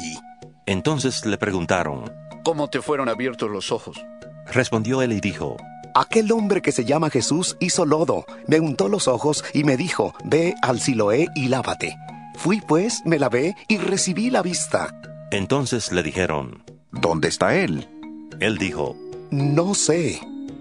Entonces 0.64 1.26
le 1.26 1.36
preguntaron, 1.36 2.10
¿Cómo 2.42 2.70
te 2.70 2.80
fueron 2.80 3.10
abiertos 3.10 3.50
los 3.50 3.70
ojos? 3.70 4.00
respondió 4.46 5.02
él 5.02 5.12
y 5.12 5.20
dijo, 5.20 5.58
Aquel 5.94 6.32
hombre 6.32 6.62
que 6.62 6.72
se 6.72 6.86
llama 6.86 7.10
Jesús 7.10 7.58
hizo 7.60 7.84
lodo, 7.84 8.24
me 8.46 8.58
untó 8.58 8.88
los 8.88 9.08
ojos 9.08 9.44
y 9.52 9.64
me 9.64 9.76
dijo, 9.76 10.14
ve 10.24 10.54
al 10.62 10.80
Siloé 10.80 11.26
y 11.34 11.48
lávate. 11.48 11.98
Fui 12.36 12.62
pues, 12.62 13.02
me 13.04 13.18
lavé 13.18 13.54
y 13.68 13.76
recibí 13.76 14.30
la 14.30 14.40
vista. 14.40 14.94
entonces 15.32 15.92
le 15.92 16.02
dijeron, 16.02 16.62
¿Dónde 16.92 17.28
está 17.28 17.54
él? 17.56 17.86
él 18.40 18.56
dijo, 18.56 18.96
No 19.30 19.74
sé. 19.74 20.18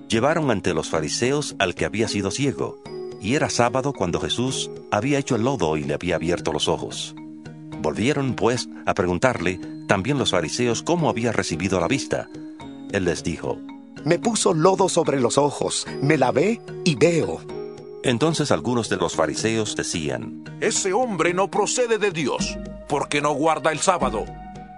Llevaron 0.07 0.51
ante 0.51 0.73
los 0.73 0.89
fariseos 0.89 1.55
al 1.59 1.75
que 1.75 1.85
había 1.85 2.07
sido 2.07 2.31
ciego, 2.31 2.81
y 3.21 3.35
era 3.35 3.49
sábado 3.49 3.93
cuando 3.93 4.19
Jesús 4.19 4.69
había 4.91 5.19
hecho 5.19 5.35
el 5.35 5.43
lodo 5.43 5.77
y 5.77 5.83
le 5.83 5.93
había 5.93 6.15
abierto 6.15 6.53
los 6.53 6.67
ojos. 6.67 7.15
Volvieron, 7.81 8.35
pues, 8.35 8.69
a 8.85 8.93
preguntarle 8.93 9.59
también 9.87 10.17
los 10.17 10.31
fariseos 10.31 10.83
cómo 10.83 11.09
había 11.09 11.31
recibido 11.31 11.79
la 11.79 11.87
vista. 11.87 12.29
Él 12.91 13.05
les 13.05 13.23
dijo, 13.23 13.57
Me 14.05 14.19
puso 14.19 14.53
lodo 14.53 14.89
sobre 14.89 15.19
los 15.19 15.37
ojos, 15.37 15.85
me 16.01 16.17
lavé 16.17 16.61
y 16.83 16.95
veo. 16.95 17.41
entonces 18.03 18.51
algunos 18.51 18.89
de 18.89 18.97
los 18.97 19.15
fariseos 19.15 19.75
decían, 19.75 20.43
Ese 20.61 20.93
hombre 20.93 21.33
no 21.33 21.49
procede 21.49 21.97
de 21.97 22.11
Dios, 22.11 22.57
porque 22.87 23.21
no 23.21 23.33
guarda 23.33 23.71
el 23.71 23.79
sábado. 23.79 24.25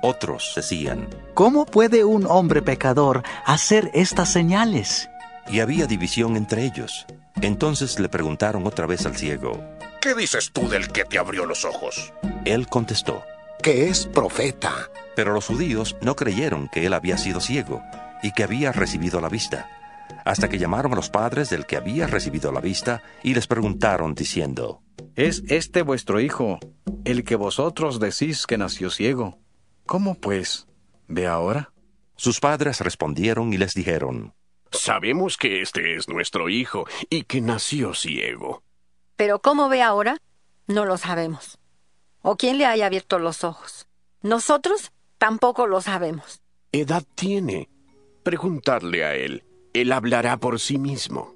otros 0.02 0.54
decían, 0.56 1.08
¿Cómo 1.34 1.66
puede 1.66 2.04
un 2.04 2.26
hombre 2.26 2.62
pecador 2.62 3.24
hacer 3.46 3.92
estas 3.94 4.32
señales? 4.32 5.10
Y 5.50 5.60
había 5.60 5.88
división 5.88 6.36
entre 6.38 6.66
ellos. 6.66 7.06
Entonces 7.42 8.00
le 8.00 8.10
preguntaron 8.10 8.66
otra 8.68 8.86
vez 8.86 9.06
al 9.06 9.16
ciego. 9.16 9.64
¿Qué 10.02 10.14
dices 10.16 10.52
tú 10.54 10.70
del 10.70 10.90
que 10.90 11.04
te 11.06 11.18
abrió 11.20 11.46
los 11.46 11.66
ojos? 11.66 12.14
Él 12.46 12.68
contestó, 12.68 13.24
Que 13.62 13.90
es 13.90 14.06
profeta. 14.06 14.74
pero 15.16 15.34
los 15.34 15.46
judíos 15.48 15.98
no 16.02 16.16
creyeron 16.16 16.70
que 16.70 16.86
él 16.86 16.94
había 16.94 17.18
sido 17.18 17.42
ciego 17.42 17.82
y 18.24 18.32
que 18.32 18.44
había 18.44 18.72
recibido 18.72 19.20
la 19.20 19.28
vista, 19.30 19.70
hasta 20.24 20.48
que 20.48 20.58
llamaron 20.58 20.94
a 20.94 20.96
los 20.96 21.10
padres 21.10 21.50
del 21.50 21.66
que 21.66 21.76
había 21.76 22.08
recibido 22.08 22.52
la 22.54 22.62
vista 22.62 23.02
y 23.24 23.34
les 23.34 23.48
preguntaron 23.48 24.16
diciendo, 24.16 24.82
¿Es 25.16 25.44
este 25.50 25.82
vuestro 25.82 26.22
hijo, 26.22 26.60
el 27.04 27.24
que 27.26 27.36
vosotros 27.36 28.00
decís 28.00 28.48
que 28.48 28.58
nació 28.58 28.90
ciego? 28.90 29.40
¿Cómo 29.86 30.16
pues? 30.16 30.68
¿Ve 31.08 31.28
ahora? 31.28 31.72
Sus 32.16 32.40
padres 32.40 32.80
respondieron 32.80 33.52
y 33.54 33.58
les 33.58 33.74
dijeron, 33.74 34.34
Sabemos 34.72 35.38
que 35.38 35.62
este 35.62 35.96
es 35.96 36.08
nuestro 36.08 36.50
hijo 36.50 36.86
y 37.10 37.24
que 37.24 37.42
nació 37.42 37.94
ciego. 37.94 38.64
Pero 39.16 39.40
¿cómo 39.40 39.70
ve 39.70 39.82
ahora? 39.82 40.18
No 40.68 40.86
lo 40.86 40.98
sabemos. 40.98 41.58
¿O 42.22 42.36
quién 42.38 42.58
le 42.58 42.66
haya 42.66 42.86
abierto 42.86 43.20
los 43.20 43.44
ojos? 43.44 43.88
Nosotros 44.22 44.92
tampoco 45.18 45.68
lo 45.68 45.82
sabemos. 45.82 46.42
¿Edad 46.72 47.04
tiene? 47.16 47.70
Preguntadle 48.24 49.06
a 49.06 49.16
él. 49.16 49.44
Él 49.74 49.92
hablará 49.92 50.38
por 50.38 50.60
sí 50.60 50.78
mismo. 50.78 51.36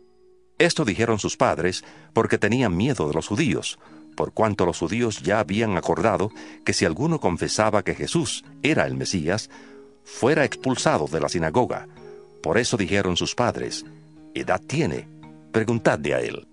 Esto 0.60 0.86
dijeron 0.86 1.20
sus 1.20 1.38
padres 1.38 1.84
porque 2.14 2.38
tenían 2.38 2.78
miedo 2.78 3.08
de 3.08 3.14
los 3.14 3.28
judíos, 3.28 3.80
por 4.16 4.34
cuanto 4.34 4.66
los 4.66 4.80
judíos 4.80 5.22
ya 5.24 5.40
habían 5.40 5.78
acordado 5.78 6.30
que 6.66 6.74
si 6.74 6.86
alguno 6.86 7.20
confesaba 7.20 7.84
que 7.84 7.96
Jesús 7.96 8.46
era 8.62 8.86
el 8.86 8.96
Mesías, 8.96 9.50
fuera 10.04 10.46
expulsado 10.46 11.08
de 11.08 11.20
la 11.20 11.30
sinagoga. 11.30 11.88
Por 12.44 12.58
eso 12.58 12.76
dijeron 12.76 13.16
sus 13.16 13.36
padres, 13.36 13.86
¿edad 14.36 14.62
tiene? 14.68 15.08
Preguntadle 15.54 16.14
a 16.14 16.20
él. 16.20 16.46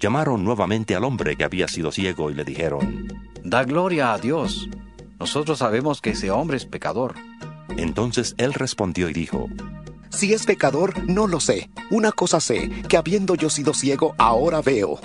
Llamaron 0.00 0.42
nuevamente 0.42 0.96
al 0.96 1.04
hombre 1.04 1.36
que 1.36 1.44
había 1.44 1.68
sido 1.68 1.92
ciego 1.92 2.30
y 2.30 2.34
le 2.34 2.44
dijeron, 2.44 3.08
Da 3.44 3.62
gloria 3.64 4.14
a 4.14 4.18
Dios. 4.18 4.70
Nosotros 5.20 5.58
sabemos 5.58 6.00
que 6.00 6.10
ese 6.10 6.30
hombre 6.30 6.56
es 6.56 6.64
pecador. 6.64 7.14
Entonces 7.76 8.34
él 8.38 8.54
respondió 8.54 9.10
y 9.10 9.12
dijo, 9.12 9.50
Si 10.08 10.32
es 10.32 10.46
pecador, 10.46 11.06
no 11.06 11.26
lo 11.26 11.40
sé. 11.40 11.68
Una 11.90 12.10
cosa 12.10 12.40
sé, 12.40 12.70
que 12.88 12.96
habiendo 12.96 13.34
yo 13.34 13.50
sido 13.50 13.74
ciego, 13.74 14.14
ahora 14.16 14.62
veo. 14.62 14.98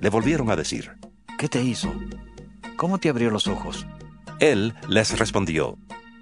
Le 0.00 0.10
volvieron 0.10 0.48
a 0.50 0.56
decir, 0.56 0.92
¿Qué 1.38 1.48
te 1.48 1.60
hizo? 1.60 1.92
¿Cómo 2.76 2.98
te 2.98 3.08
abrió 3.08 3.30
los 3.30 3.48
ojos? 3.48 3.84
Él 4.38 4.74
les 4.88 5.18
respondió, 5.18 5.76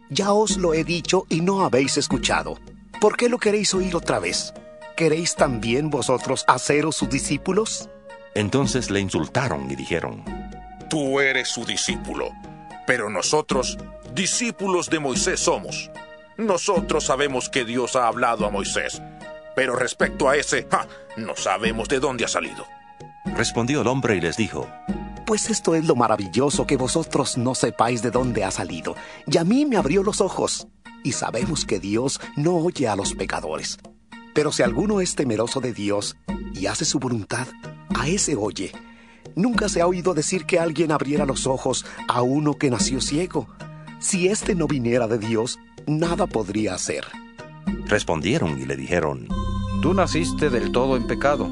Ya 0.09 0.33
os 0.33 0.57
lo 0.57 0.72
he 0.72 0.83
dicho 0.83 1.26
y 1.29 1.43
no 1.43 1.61
habéis 1.62 1.99
escuchado. 1.99 2.57
¿Por 3.01 3.16
qué 3.16 3.28
lo 3.28 3.38
queréis 3.38 3.74
oír 3.74 3.94
otra 3.94 4.18
vez? 4.18 4.53
¿Queréis 4.96 5.36
también 5.36 5.88
vosotros 5.88 6.44
haceros 6.49 6.96
sus 6.96 7.09
discípulos? 7.09 7.88
Entonces 8.34 8.90
le 8.90 8.99
insultaron 8.99 9.70
y 9.70 9.76
dijeron, 9.76 10.24
Tú 10.90 11.20
eres 11.20 11.49
su 11.49 11.64
discípulo, 11.64 12.30
pero 12.88 13.09
nosotros, 13.09 13.78
discípulos 14.14 14.90
de 14.90 14.99
Moisés 14.99 15.38
somos. 15.38 15.92
Nosotros 16.38 17.05
sabemos 17.05 17.49
que 17.49 17.64
Dios 17.64 17.94
ha 17.94 18.09
hablado 18.09 18.46
a 18.46 18.51
Moisés, 18.51 19.01
pero 19.55 19.76
respecto 19.76 20.28
a 20.28 20.36
ese, 20.36 20.66
¡ja! 20.68 20.88
no 21.16 21.36
sabemos 21.36 21.88
de 21.88 22.01
dónde 22.01 22.24
ha 22.24 22.28
salido. 22.28 22.66
Respondió 23.36 23.82
el 23.82 23.86
hombre 23.86 24.16
y 24.16 24.20
les 24.20 24.36
dijo, 24.36 24.66
Pues 25.24 25.51
esto 25.51 25.76
es 25.76 25.84
lo 25.84 25.94
maravilloso 25.94 26.66
que 26.66 26.76
vosotros 26.76 27.38
no 27.38 27.55
sepáis 27.55 28.03
de 28.03 28.11
dónde 28.11 28.42
ha 28.42 28.51
salido. 28.51 28.96
Y 29.26 29.36
a 29.38 29.44
mí 29.44 29.66
me 29.66 29.76
abrió 29.76 30.03
los 30.03 30.20
ojos. 30.20 30.66
Y 31.09 31.12
sabemos 31.12 31.64
que 31.64 31.80
Dios 31.80 32.20
no 32.36 32.56
oye 32.56 32.86
a 32.86 32.94
los 32.94 33.14
pecadores. 33.14 33.78
Pero 34.34 34.52
si 34.52 34.62
alguno 34.62 35.00
es 35.00 35.14
temeroso 35.14 35.59
de 35.59 35.72
Dios 35.72 36.18
y 36.52 36.66
hace 36.66 36.84
su 36.84 36.98
voluntad, 36.98 37.46
a 37.98 38.09
ese 38.09 38.36
oye. 38.36 38.72
Nunca 39.34 39.70
se 39.70 39.80
ha 39.80 39.86
oído 39.86 40.12
decir 40.12 40.44
que 40.44 40.59
alguien 40.59 40.92
abriera 40.92 41.24
los 41.24 41.46
ojos 41.46 41.86
a 42.09 42.20
uno 42.20 42.59
que 42.59 42.68
nació 42.68 43.00
ciego. 43.00 43.48
Si 44.00 44.28
éste 44.28 44.54
no 44.54 44.66
viniera 44.66 45.09
de 45.09 45.16
Dios, 45.16 45.59
nada 45.86 46.26
podría 46.26 46.74
hacer. 46.74 47.06
Respondieron 47.86 48.61
y 48.61 48.66
le 48.66 48.76
dijeron, 48.76 49.28
Tú 49.80 49.94
naciste 49.94 50.50
del 50.50 50.72
todo 50.72 50.98
en 50.98 51.06
pecado 51.06 51.48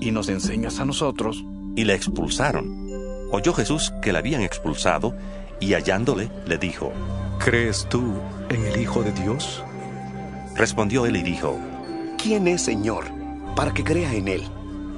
y 0.00 0.10
nos 0.10 0.28
enseñas 0.28 0.80
a 0.80 0.84
nosotros. 0.84 1.44
Y 1.76 1.84
le 1.84 1.94
expulsaron. 1.94 2.90
Oyó 3.30 3.52
Jesús 3.52 3.92
que 4.02 4.12
le 4.12 4.18
habían 4.18 4.42
expulsado 4.42 5.14
y 5.60 5.74
hallándole 5.74 6.32
le 6.48 6.58
dijo, 6.58 6.92
¿Crees 7.38 7.86
tú 7.88 8.14
en 8.50 8.66
el 8.66 8.80
Hijo 8.80 9.02
de 9.02 9.12
Dios? 9.12 9.62
Respondió 10.56 11.06
él 11.06 11.16
y 11.16 11.22
dijo, 11.22 11.58
¿Quién 12.20 12.48
es 12.48 12.62
Señor 12.62 13.04
para 13.54 13.72
que 13.72 13.84
crea 13.84 14.12
en 14.12 14.28
él? 14.28 14.42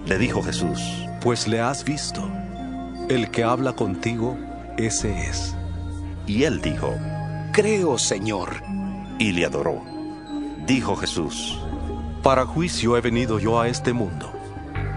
Le 0.06 0.18
dijo 0.18 0.42
Jesús, 0.42 0.80
Pues 1.20 1.46
le 1.46 1.60
has 1.60 1.84
visto. 1.84 2.26
El 3.08 3.30
que 3.30 3.44
habla 3.44 3.74
contigo, 3.74 4.38
ese 4.78 5.28
es. 5.28 5.54
Y 6.26 6.44
él 6.44 6.60
dijo, 6.62 6.94
Creo, 7.52 7.98
Señor. 7.98 8.62
Y 9.18 9.32
le 9.32 9.44
adoró. 9.44 9.82
Dijo 10.66 10.96
Jesús, 10.96 11.60
Para 12.22 12.46
juicio 12.46 12.96
he 12.96 13.00
venido 13.02 13.38
yo 13.38 13.60
a 13.60 13.68
este 13.68 13.92
mundo, 13.92 14.32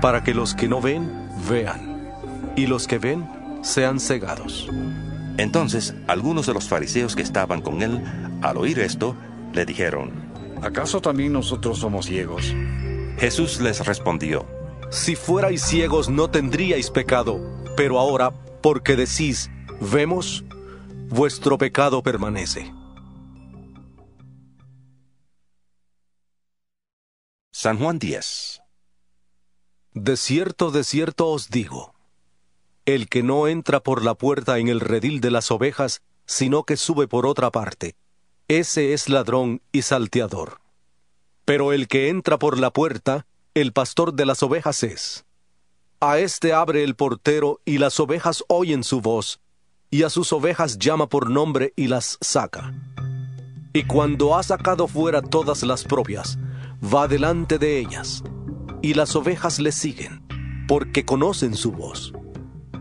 para 0.01 0.23
que 0.23 0.33
los 0.33 0.55
que 0.55 0.69
no 0.69 0.81
ven, 0.81 1.29
vean, 1.49 2.09
y 2.55 2.67
los 2.67 2.87
que 2.87 2.99
ven, 2.99 3.27
sean 3.61 3.99
cegados. 3.99 4.69
Entonces 5.37 5.95
algunos 6.07 6.45
de 6.45 6.53
los 6.53 6.67
fariseos 6.67 7.15
que 7.15 7.21
estaban 7.21 7.61
con 7.61 7.81
él, 7.81 8.03
al 8.41 8.57
oír 8.57 8.79
esto, 8.79 9.15
le 9.53 9.65
dijeron, 9.65 10.11
¿Acaso 10.61 11.01
también 11.01 11.33
nosotros 11.33 11.79
somos 11.79 12.05
ciegos? 12.05 12.53
Jesús 13.17 13.59
les 13.59 13.85
respondió, 13.85 14.47
Si 14.91 15.15
fuerais 15.15 15.61
ciegos 15.61 16.09
no 16.09 16.29
tendríais 16.29 16.89
pecado, 16.89 17.39
pero 17.75 17.99
ahora, 17.99 18.31
porque 18.61 18.95
decís, 18.95 19.49
vemos, 19.81 20.45
vuestro 21.09 21.57
pecado 21.57 22.01
permanece. 22.01 22.71
San 27.51 27.77
Juan 27.77 27.99
10 27.99 28.61
De 29.93 30.17
cierto, 30.17 30.71
de 30.71 30.83
cierto 30.83 31.29
os 31.29 31.49
digo, 31.49 31.92
el 32.85 33.07
que 33.07 33.23
no 33.23 33.47
entra 33.47 33.79
por 33.79 34.03
la 34.03 34.15
puerta 34.15 34.59
en 34.59 34.67
el 34.67 34.79
redil 34.79 35.21
de 35.21 35.31
las 35.31 35.51
ovejas, 35.51 36.01
sino 36.25 36.63
que 36.63 36.77
sube 36.77 37.07
por 37.07 37.25
otra 37.25 37.51
parte, 37.51 37.95
ese 38.47 38.93
es 38.93 39.07
ladrón 39.07 39.61
y 39.71 39.83
salteador. 39.83 40.59
Pero 41.45 41.73
el 41.73 41.87
que 41.87 42.09
entra 42.09 42.37
por 42.37 42.59
la 42.59 42.71
puerta, 42.71 43.25
el 43.53 43.71
pastor 43.71 44.13
de 44.13 44.25
las 44.25 44.43
ovejas 44.43 44.83
es. 44.83 45.25
A 45.99 46.19
éste 46.19 46.51
abre 46.51 46.83
el 46.83 46.95
portero 46.95 47.61
y 47.63 47.77
las 47.77 47.99
ovejas 47.99 48.43
oyen 48.47 48.83
su 48.83 48.99
voz, 48.99 49.39
y 49.89 50.03
a 50.03 50.09
sus 50.09 50.33
ovejas 50.33 50.77
llama 50.77 51.07
por 51.07 51.29
nombre 51.29 51.71
y 51.75 51.87
las 51.87 52.17
saca. 52.19 52.73
Y 53.73 53.85
cuando 53.85 54.35
ha 54.35 54.43
sacado 54.43 54.87
fuera 54.87 55.21
todas 55.21 55.63
las 55.63 55.83
propias, 55.83 56.37
va 56.83 57.07
delante 57.07 57.57
de 57.57 57.79
ellas, 57.79 58.23
y 58.81 58.93
las 58.93 59.15
ovejas 59.15 59.59
le 59.59 59.71
siguen, 59.71 60.21
porque 60.67 61.05
conocen 61.05 61.55
su 61.55 61.71
voz. 61.71 62.13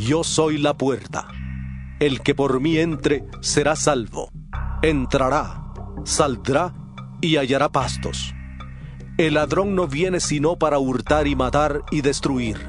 Yo 0.00 0.24
soy 0.24 0.56
la 0.56 0.78
puerta. 0.78 1.28
El 1.98 2.22
que 2.22 2.34
por 2.34 2.58
mí 2.58 2.78
entre 2.78 3.26
será 3.42 3.76
salvo. 3.76 4.30
Entrará, 4.80 5.74
saldrá 6.04 6.72
y 7.20 7.36
hallará 7.36 7.68
pastos. 7.68 8.34
El 9.18 9.34
ladrón 9.34 9.74
no 9.74 9.86
viene 9.86 10.20
sino 10.20 10.56
para 10.56 10.78
hurtar 10.78 11.26
y 11.26 11.36
matar 11.36 11.82
y 11.90 12.00
destruir. 12.00 12.66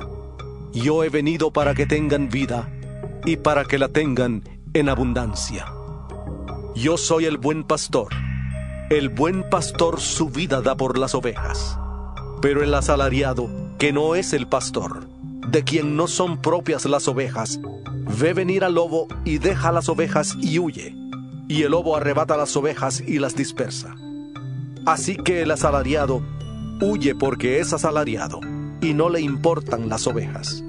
Yo 0.73 1.05
he 1.05 1.09
venido 1.09 1.53
para 1.53 1.73
que 1.73 1.86
tengan 1.86 2.27
vida 2.27 2.69
y 3.25 3.38
para 3.38 3.63
que 3.63 3.79
la 3.79 3.88
tengan 3.88 4.43
en 4.73 4.89
abundancia. 4.89 5.67
Yo 6.75 6.97
soy 6.97 7.25
el 7.25 7.38
buen 7.38 7.63
pastor. 7.63 8.09
El 8.89 9.07
buen 9.07 9.49
pastor 9.49 10.01
su 10.01 10.29
vida 10.29 10.61
da 10.61 10.75
por 10.75 10.97
las 10.97 11.15
ovejas. 11.15 11.79
Pero 12.41 12.61
el 12.61 12.73
asalariado, 12.73 13.49
que 13.77 13.93
no 13.93 14.15
es 14.15 14.34
el 14.34 14.47
pastor, 14.47 15.07
de 15.52 15.64
quien 15.64 15.97
no 15.97 16.08
son 16.08 16.41
propias 16.41 16.86
las 16.86 17.10
ovejas, 17.10 17.60
ve 18.20 18.34
venir 18.34 18.64
al 18.64 18.76
lobo 18.76 19.08
y 19.26 19.38
deja 19.38 19.72
las 19.72 19.89
ovejas 19.89 20.36
y 20.39 20.60
huye. 20.60 20.95
Y 21.49 21.64
el 21.64 21.72
lobo 21.72 21.97
arrebata 21.97 22.38
las 22.38 22.56
ovejas 22.56 23.02
y 23.06 23.20
las 23.20 23.36
dispersa. 23.36 23.95
Así 24.86 25.18
que 25.18 25.41
el 25.41 25.52
asalariado 25.52 26.22
huye 26.80 27.16
porque 27.16 27.60
es 27.60 27.74
asalariado 27.74 28.39
y 28.82 28.93
no 28.93 29.10
le 29.10 29.20
importan 29.20 29.89
las 29.89 30.08
ovejas. 30.08 30.64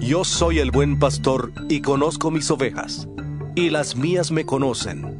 Yo 0.00 0.22
soy 0.22 0.60
el 0.60 0.70
buen 0.70 0.98
pastor 1.00 1.52
y 1.68 1.80
conozco 1.80 2.30
mis 2.30 2.50
ovejas, 2.50 3.08
y 3.56 3.70
las 3.70 3.96
mías 3.96 4.30
me 4.30 4.46
conocen, 4.46 5.18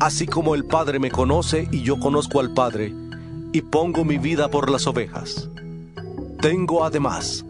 así 0.00 0.26
como 0.26 0.54
el 0.54 0.64
Padre 0.64 0.98
me 0.98 1.10
conoce 1.10 1.68
y 1.70 1.82
yo 1.82 2.00
conozco 2.00 2.40
al 2.40 2.54
Padre, 2.54 2.94
y 3.52 3.60
pongo 3.60 4.04
mi 4.04 4.18
vida 4.18 4.48
por 4.48 4.70
las 4.70 4.86
ovejas. 4.86 5.50
Tengo 6.40 6.84
además 6.84 7.44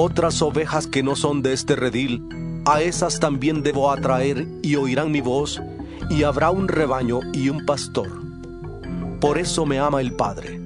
otras 0.00 0.42
ovejas 0.42 0.86
que 0.86 1.02
no 1.02 1.16
son 1.16 1.42
de 1.42 1.52
este 1.52 1.74
redil, 1.74 2.22
a 2.64 2.82
esas 2.82 3.18
también 3.18 3.64
debo 3.64 3.90
atraer 3.90 4.46
y 4.62 4.76
oirán 4.76 5.10
mi 5.10 5.20
voz, 5.20 5.60
y 6.08 6.22
habrá 6.22 6.52
un 6.52 6.68
rebaño 6.68 7.18
y 7.32 7.48
un 7.48 7.66
pastor. 7.66 8.08
Por 9.20 9.38
eso 9.38 9.66
me 9.66 9.80
ama 9.80 10.00
el 10.00 10.12
Padre, 10.12 10.60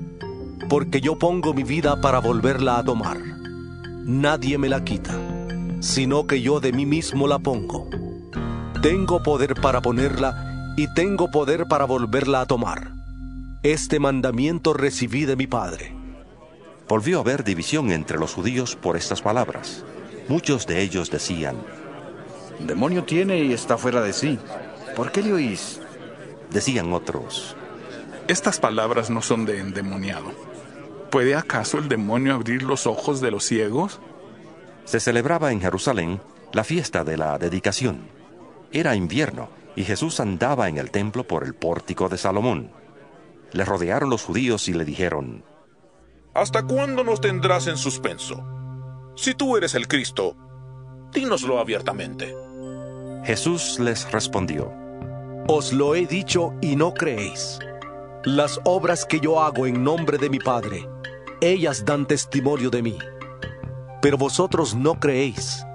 porque 0.68 1.00
yo 1.00 1.18
pongo 1.18 1.54
mi 1.54 1.62
vida 1.62 1.98
para 2.02 2.18
volverla 2.18 2.78
a 2.78 2.84
tomar. 2.84 3.18
Nadie 4.04 4.58
me 4.58 4.68
la 4.68 4.84
quita, 4.84 5.18
sino 5.80 6.26
que 6.26 6.42
yo 6.42 6.60
de 6.60 6.72
mí 6.72 6.84
mismo 6.84 7.26
la 7.26 7.38
pongo. 7.38 7.88
Tengo 8.82 9.22
poder 9.22 9.54
para 9.54 9.80
ponerla 9.80 10.74
y 10.76 10.92
tengo 10.92 11.30
poder 11.30 11.66
para 11.68 11.86
volverla 11.86 12.42
a 12.42 12.46
tomar. 12.46 12.92
Este 13.62 13.98
mandamiento 13.98 14.74
recibí 14.74 15.24
de 15.24 15.36
mi 15.36 15.46
Padre. 15.46 16.01
Volvió 16.92 17.16
a 17.16 17.20
haber 17.22 17.42
división 17.42 17.90
entre 17.90 18.18
los 18.18 18.34
judíos 18.34 18.76
por 18.76 18.98
estas 18.98 19.22
palabras. 19.22 19.82
Muchos 20.28 20.66
de 20.66 20.82
ellos 20.82 21.10
decían, 21.10 21.56
Demonio 22.58 23.04
tiene 23.04 23.38
y 23.38 23.54
está 23.54 23.78
fuera 23.78 24.02
de 24.02 24.12
sí. 24.12 24.38
¿Por 24.94 25.10
qué 25.10 25.22
le 25.22 25.32
oís? 25.32 25.80
Decían 26.50 26.92
otros, 26.92 27.56
Estas 28.28 28.60
palabras 28.60 29.08
no 29.08 29.22
son 29.22 29.46
de 29.46 29.58
endemoniado. 29.58 30.34
¿Puede 31.10 31.34
acaso 31.34 31.78
el 31.78 31.88
demonio 31.88 32.34
abrir 32.34 32.62
los 32.62 32.86
ojos 32.86 33.22
de 33.22 33.30
los 33.30 33.46
ciegos? 33.46 33.98
Se 34.84 35.00
celebraba 35.00 35.50
en 35.50 35.62
Jerusalén 35.62 36.20
la 36.52 36.62
fiesta 36.62 37.04
de 37.04 37.16
la 37.16 37.38
dedicación. 37.38 38.02
Era 38.70 38.96
invierno 38.96 39.48
y 39.76 39.84
Jesús 39.84 40.20
andaba 40.20 40.68
en 40.68 40.76
el 40.76 40.90
templo 40.90 41.26
por 41.26 41.44
el 41.44 41.54
pórtico 41.54 42.10
de 42.10 42.18
Salomón. 42.18 42.70
Le 43.52 43.64
rodearon 43.64 44.10
los 44.10 44.22
judíos 44.24 44.68
y 44.68 44.74
le 44.74 44.84
dijeron, 44.84 45.42
¿Hasta 46.34 46.62
cuándo 46.62 47.04
nos 47.04 47.20
tendrás 47.20 47.66
en 47.66 47.76
suspenso? 47.76 48.42
Si 49.16 49.34
tú 49.34 49.58
eres 49.58 49.74
el 49.74 49.86
Cristo, 49.86 50.34
dínoslo 51.12 51.58
abiertamente. 51.58 52.34
Jesús 53.24 53.78
les 53.78 54.10
respondió, 54.10 54.72
Os 55.46 55.74
lo 55.74 55.94
he 55.94 56.06
dicho 56.06 56.54
y 56.62 56.74
no 56.76 56.94
creéis. 56.94 57.58
Las 58.24 58.58
obras 58.64 59.04
que 59.04 59.20
yo 59.20 59.42
hago 59.42 59.66
en 59.66 59.84
nombre 59.84 60.16
de 60.16 60.30
mi 60.30 60.38
Padre, 60.38 60.88
ellas 61.42 61.84
dan 61.84 62.06
testimonio 62.06 62.70
de 62.70 62.82
mí. 62.82 62.98
Pero 64.00 64.16
vosotros 64.16 64.74
no 64.74 64.98
creéis, 64.98 65.66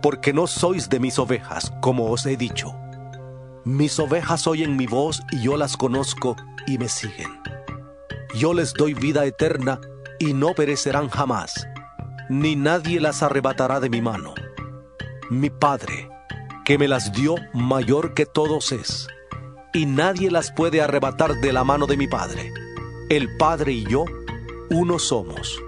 porque 0.00 0.32
no 0.32 0.46
sois 0.46 0.88
de 0.88 0.98
mis 0.98 1.18
ovejas, 1.18 1.74
como 1.82 2.10
os 2.10 2.24
he 2.24 2.38
dicho. 2.38 2.74
Mis 3.64 3.98
ovejas 3.98 4.46
oyen 4.46 4.76
mi 4.76 4.86
voz 4.86 5.22
y 5.30 5.42
yo 5.42 5.58
las 5.58 5.76
conozco 5.76 6.36
y 6.66 6.78
me 6.78 6.88
siguen. 6.88 7.39
Yo 8.34 8.54
les 8.54 8.74
doy 8.74 8.94
vida 8.94 9.24
eterna 9.26 9.80
y 10.18 10.34
no 10.34 10.54
perecerán 10.54 11.08
jamás, 11.08 11.66
ni 12.28 12.54
nadie 12.54 13.00
las 13.00 13.22
arrebatará 13.22 13.80
de 13.80 13.90
mi 13.90 14.00
mano. 14.00 14.34
Mi 15.30 15.50
Padre, 15.50 16.08
que 16.64 16.78
me 16.78 16.86
las 16.86 17.12
dio 17.12 17.34
mayor 17.52 18.14
que 18.14 18.26
todos 18.26 18.70
es, 18.72 19.08
y 19.72 19.86
nadie 19.86 20.30
las 20.30 20.52
puede 20.52 20.80
arrebatar 20.80 21.40
de 21.40 21.52
la 21.52 21.64
mano 21.64 21.86
de 21.86 21.96
mi 21.96 22.06
Padre. 22.06 22.52
El 23.08 23.36
Padre 23.36 23.72
y 23.72 23.84
yo, 23.84 24.04
uno 24.70 24.98
somos. 24.98 25.60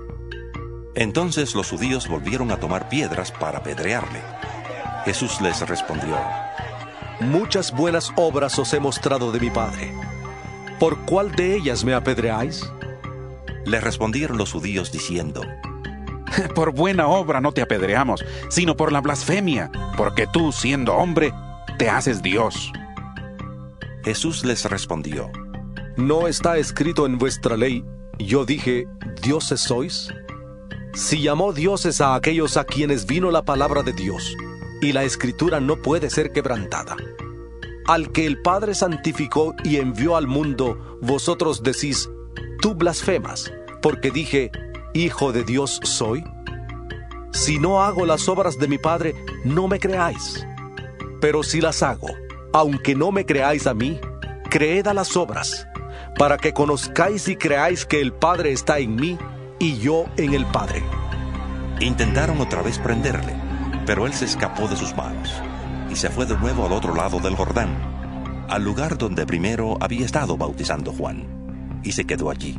Entonces 0.95 1.55
los 1.55 1.71
judíos 1.71 2.07
volvieron 2.09 2.53
a 2.53 2.59
tomar 2.59 2.89
piedras 2.89 3.33
para 3.33 3.59
apedrearle. 3.59 4.21
Jesús 5.05 5.41
les 5.41 5.67
respondió, 5.69 6.17
Muchas 7.21 7.73
buenas 7.73 8.13
obras 8.17 8.59
os 8.59 8.73
he 8.73 8.81
mostrado 8.81 9.33
de 9.33 9.41
mi 9.41 9.51
Padre. 9.51 9.93
¿Por 10.83 10.99
cuál 11.07 11.30
de 11.30 11.55
ellas 11.55 11.85
me 11.85 11.95
apedreáis? 11.95 12.68
Le 13.64 13.80
respondieron 13.80 14.37
los 14.37 14.51
judíos 14.51 14.91
diciendo, 14.91 15.43
Por 16.57 16.72
buena 16.72 17.07
obra 17.07 17.41
no 17.41 17.53
te 17.53 17.62
apedreamos, 17.62 18.24
sino 18.49 18.76
por 18.76 18.91
la 18.91 19.01
blasfemia, 19.01 19.70
porque 19.97 20.26
tú, 20.26 20.51
siendo 20.51 20.97
hombre, 20.97 21.33
te 21.78 21.89
haces 21.89 22.20
Dios. 22.20 22.72
Jesús 24.03 24.45
les 24.45 24.64
respondió, 24.64 25.30
¿No 25.97 26.26
está 26.26 26.59
escrito 26.59 27.07
en 27.07 27.16
vuestra 27.16 27.57
ley, 27.57 27.85
yo 28.18 28.45
dije, 28.45 28.89
dioses 29.22 29.61
sois? 29.61 30.09
Si 30.95 31.22
llamó 31.22 31.53
dioses 31.53 32.01
a 32.01 32.16
aquellos 32.16 32.57
a 32.57 32.64
quienes 32.64 33.07
vino 33.07 33.30
la 33.30 33.45
palabra 33.45 33.85
de 33.85 33.93
Dios, 33.93 34.35
y 34.80 34.91
la 34.91 35.05
escritura 35.05 35.61
no 35.61 35.76
puede 35.76 36.11
ser 36.11 36.33
quebrantada. 36.33 36.97
Al 37.87 38.12
que 38.12 38.26
el 38.26 38.41
Padre 38.41 38.74
santificó 38.74 39.55
y 39.64 39.76
envió 39.76 40.16
al 40.16 40.28
mundo, 40.28 40.99
vosotros 41.03 41.62
decís, 41.64 42.09
tú 42.61 42.74
blasfemas, 42.74 43.53
porque 43.80 44.12
dije, 44.12 44.53
Hijo 44.95 45.33
de 45.33 45.43
Dios 45.43 45.80
soy. 45.83 46.22
Si 47.33 47.59
no 47.59 47.83
hago 47.83 48.07
las 48.07 48.28
obras 48.28 48.59
de 48.59 48.68
mi 48.68 48.78
Padre, 48.78 49.14
no 49.45 49.66
me 49.66 49.80
creáis. 49.80 50.47
Pero 51.20 51.43
si 51.43 51.61
las 51.61 51.83
hago, 51.83 52.09
aunque 52.53 52.95
no 52.95 53.11
me 53.11 53.24
creáis 53.24 53.66
a 53.66 53.74
mí, 53.74 53.99
creed 54.51 54.87
a 54.87 54.95
las 54.95 55.16
obras, 55.16 55.66
para 56.18 56.37
que 56.37 56.53
conozcáis 56.53 57.26
y 57.28 57.37
creáis 57.37 57.87
que 57.87 58.01
el 58.01 58.12
Padre 58.12 58.53
está 58.53 58.78
en 58.78 58.97
mí 58.97 59.18
y 59.59 59.78
yo 59.78 60.05
en 60.18 60.35
el 60.35 60.47
Padre. 60.47 60.85
Intentaron 61.80 62.41
otra 62.41 62.62
vez 62.62 62.78
prenderle, 62.78 63.35
pero 63.87 64.07
él 64.07 64.12
se 64.12 64.26
escapó 64.26 64.68
de 64.68 64.76
sus 64.76 64.95
manos 64.95 65.43
y 65.93 65.97
se 65.97 66.09
fue 66.09 66.24
de 66.24 66.38
nuevo 66.38 66.64
al 66.64 66.72
otro 66.72 66.95
lado 66.95 67.20
del 67.20 67.36
Jordán, 67.36 67.76
al 68.49 68.64
lugar 68.64 68.97
donde 68.97 69.26
primero 69.26 69.76
había 69.78 70.07
estado 70.07 70.38
bautizando 70.38 70.90
Juan, 70.90 71.80
y 71.84 71.93
se 71.93 72.07
quedó 72.07 72.30
allí. 72.30 72.59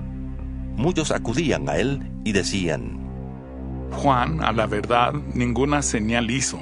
Muchos 0.76 1.10
acudían 1.10 1.68
a 1.68 1.78
él 1.78 2.12
y 2.24 2.32
decían, 2.32 3.00
Juan, 3.92 4.44
a 4.44 4.52
la 4.52 4.68
verdad, 4.68 5.14
ninguna 5.14 5.82
señal 5.82 6.30
hizo, 6.30 6.60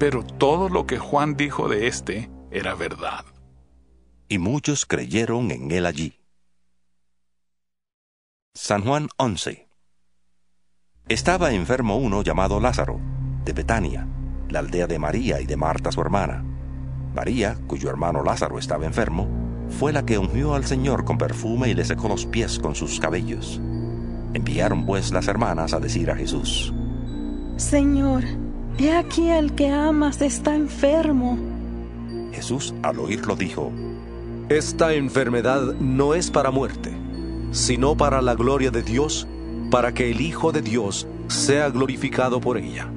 pero 0.00 0.24
todo 0.24 0.68
lo 0.68 0.86
que 0.86 0.98
Juan 0.98 1.36
dijo 1.36 1.68
de 1.68 1.86
éste 1.86 2.30
era 2.50 2.74
verdad. 2.74 3.24
Y 4.28 4.38
muchos 4.38 4.86
creyeron 4.86 5.52
en 5.52 5.70
él 5.70 5.86
allí. 5.86 6.18
San 8.54 8.82
Juan 8.84 9.08
11 9.18 9.68
Estaba 11.08 11.52
enfermo 11.52 11.96
uno 11.96 12.22
llamado 12.22 12.58
Lázaro, 12.58 13.00
de 13.44 13.52
Betania, 13.52 14.08
la 14.52 14.60
aldea 14.60 14.86
de 14.86 14.98
María 14.98 15.40
y 15.40 15.46
de 15.46 15.56
Marta 15.56 15.90
su 15.90 16.00
hermana. 16.00 16.44
María, 17.14 17.58
cuyo 17.66 17.90
hermano 17.90 18.22
Lázaro 18.22 18.58
estaba 18.58 18.86
enfermo, 18.86 19.28
fue 19.68 19.92
la 19.92 20.04
que 20.04 20.18
ungió 20.18 20.54
al 20.54 20.64
Señor 20.64 21.04
con 21.04 21.18
perfume 21.18 21.68
y 21.68 21.74
le 21.74 21.84
secó 21.84 22.08
los 22.08 22.26
pies 22.26 22.58
con 22.58 22.74
sus 22.74 23.00
cabellos. 23.00 23.60
Enviaron 24.34 24.86
pues 24.86 25.12
las 25.12 25.28
hermanas 25.28 25.72
a 25.74 25.80
decir 25.80 26.10
a 26.10 26.16
Jesús, 26.16 26.72
Señor, 27.56 28.24
he 28.78 28.92
aquí 28.96 29.28
el 29.28 29.52
que 29.54 29.70
amas 29.70 30.22
está 30.22 30.54
enfermo. 30.54 31.38
Jesús 32.32 32.74
al 32.82 32.98
oírlo 32.98 33.36
dijo, 33.36 33.70
Esta 34.48 34.94
enfermedad 34.94 35.74
no 35.74 36.14
es 36.14 36.30
para 36.30 36.50
muerte, 36.50 36.92
sino 37.50 37.96
para 37.96 38.22
la 38.22 38.34
gloria 38.34 38.70
de 38.70 38.82
Dios, 38.82 39.26
para 39.70 39.92
que 39.92 40.10
el 40.10 40.20
Hijo 40.20 40.52
de 40.52 40.62
Dios 40.62 41.06
sea 41.28 41.68
glorificado 41.68 42.40
por 42.40 42.56
ella. 42.56 42.90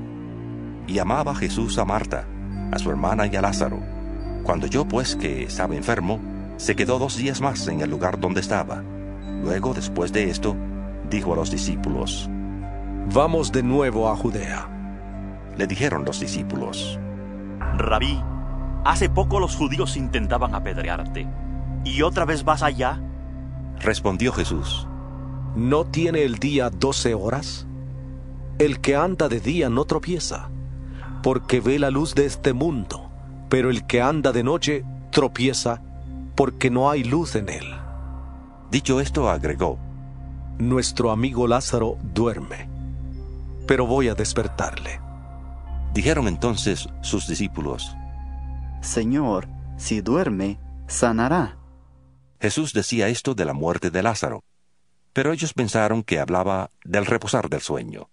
Y 0.88 1.00
amaba 1.00 1.36
Jesús 1.36 1.78
a 1.78 1.86
Marta, 1.86 2.26
a 2.72 2.80
su 2.80 2.90
hermana 2.90 3.28
y 3.28 3.36
a 3.36 3.42
Lázaro. 3.42 3.80
Cuando 4.44 4.68
yo 4.68 4.86
pues 4.88 5.16
que 5.16 5.44
estaba 5.44 5.76
enfermo, 5.76 6.20
se 6.58 6.76
quedó 6.76 7.00
dos 7.00 7.18
días 7.18 7.42
más 7.42 7.68
en 7.68 7.82
el 7.82 7.90
lugar 7.90 8.20
donde 8.20 8.42
estaba. 8.42 8.84
Luego, 9.44 9.74
después 9.74 10.14
de 10.14 10.30
esto, 10.30 10.56
dijo 11.10 11.34
a 11.34 11.36
los 11.36 11.52
discípulos, 11.52 12.30
Vamos 13.14 13.52
de 13.52 13.62
nuevo 13.62 14.10
a 14.10 14.16
Judea. 14.16 14.68
Le 15.58 15.68
dijeron 15.68 16.06
los 16.06 16.20
discípulos, 16.20 17.00
Rabí, 17.78 18.22
hace 18.84 19.10
poco 19.10 19.40
los 19.40 19.56
judíos 19.56 19.96
intentaban 19.96 20.56
apedrearte, 20.56 21.28
¿y 21.84 22.02
otra 22.02 22.26
vez 22.26 22.44
vas 22.44 22.64
allá? 22.64 23.02
Respondió 23.80 24.32
Jesús, 24.32 24.88
¿no 25.56 25.86
tiene 25.86 26.24
el 26.24 26.36
día 26.36 26.70
doce 26.70 27.14
horas? 27.14 27.68
El 28.58 28.80
que 28.80 28.96
anda 28.96 29.28
de 29.28 29.40
día 29.40 29.70
no 29.70 29.86
tropieza, 29.86 30.50
porque 31.26 31.60
ve 31.60 31.80
la 31.80 31.90
luz 31.90 32.14
de 32.14 32.28
este 32.28 32.54
mundo, 32.54 33.10
pero 33.50 33.72
el 33.72 33.88
que 33.88 34.00
anda 34.00 34.32
de 34.32 34.44
noche 34.44 34.86
tropieza, 35.10 35.82
porque 36.36 36.70
no 36.70 36.88
hay 36.88 37.04
luz 37.04 37.34
en 37.34 37.50
él. 37.50 37.66
Dicho 38.70 39.02
esto, 39.02 39.28
agregó, 39.28 39.80
Nuestro 40.60 41.10
amigo 41.10 41.48
Lázaro 41.48 41.98
duerme, 42.14 42.70
pero 43.66 43.88
voy 43.88 44.08
a 44.08 44.14
despertarle. 44.14 45.02
Dijeron 45.96 46.28
entonces 46.28 46.90
sus 47.02 47.28
discípulos, 47.28 47.96
Señor, 48.82 49.48
si 49.78 50.02
duerme, 50.02 50.60
sanará. 50.86 51.58
Jesús 52.40 52.72
decía 52.72 53.08
esto 53.08 53.34
de 53.34 53.46
la 53.46 53.54
muerte 53.54 53.90
de 53.90 54.04
Lázaro, 54.04 54.44
pero 55.12 55.34
ellos 55.34 55.56
pensaron 55.56 56.04
que 56.04 56.20
hablaba 56.20 56.70
del 56.84 57.08
reposar 57.08 57.50
del 57.50 57.62
sueño. 57.62 58.12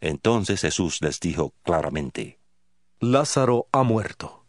Entonces 0.00 0.62
Jesús 0.62 1.02
les 1.02 1.20
dijo 1.20 1.52
claramente, 1.62 2.38
Lázaro 3.12 3.66
ha 3.72 3.82
muerto, 3.82 4.44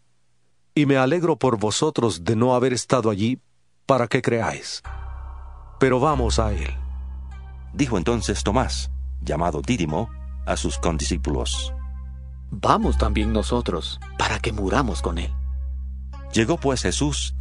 y 0.73 0.85
me 0.85 0.97
alegro 0.97 1.37
por 1.37 1.59
vosotros 1.59 2.23
de 2.23 2.35
no 2.35 2.55
haber 2.55 2.73
estado 2.73 3.09
allí 3.09 3.41
para 3.85 4.07
que 4.07 4.21
creáis. 4.21 4.81
Pero 5.79 5.99
vamos 5.99 6.39
a 6.39 6.53
él. 6.53 6.73
Dijo 7.73 7.97
entonces 7.97 8.43
Tomás, 8.43 8.91
llamado 9.21 9.61
Dídimo, 9.61 10.09
a 10.45 10.55
sus 10.55 10.77
condiscípulos, 10.77 11.73
Vamos 12.51 12.97
también 12.97 13.33
nosotros, 13.33 13.99
para 14.17 14.39
que 14.39 14.53
muramos 14.53 15.01
con 15.01 15.17
él. 15.17 15.33
Llegó 16.31 16.57
pues 16.57 16.83
Jesús 16.83 17.35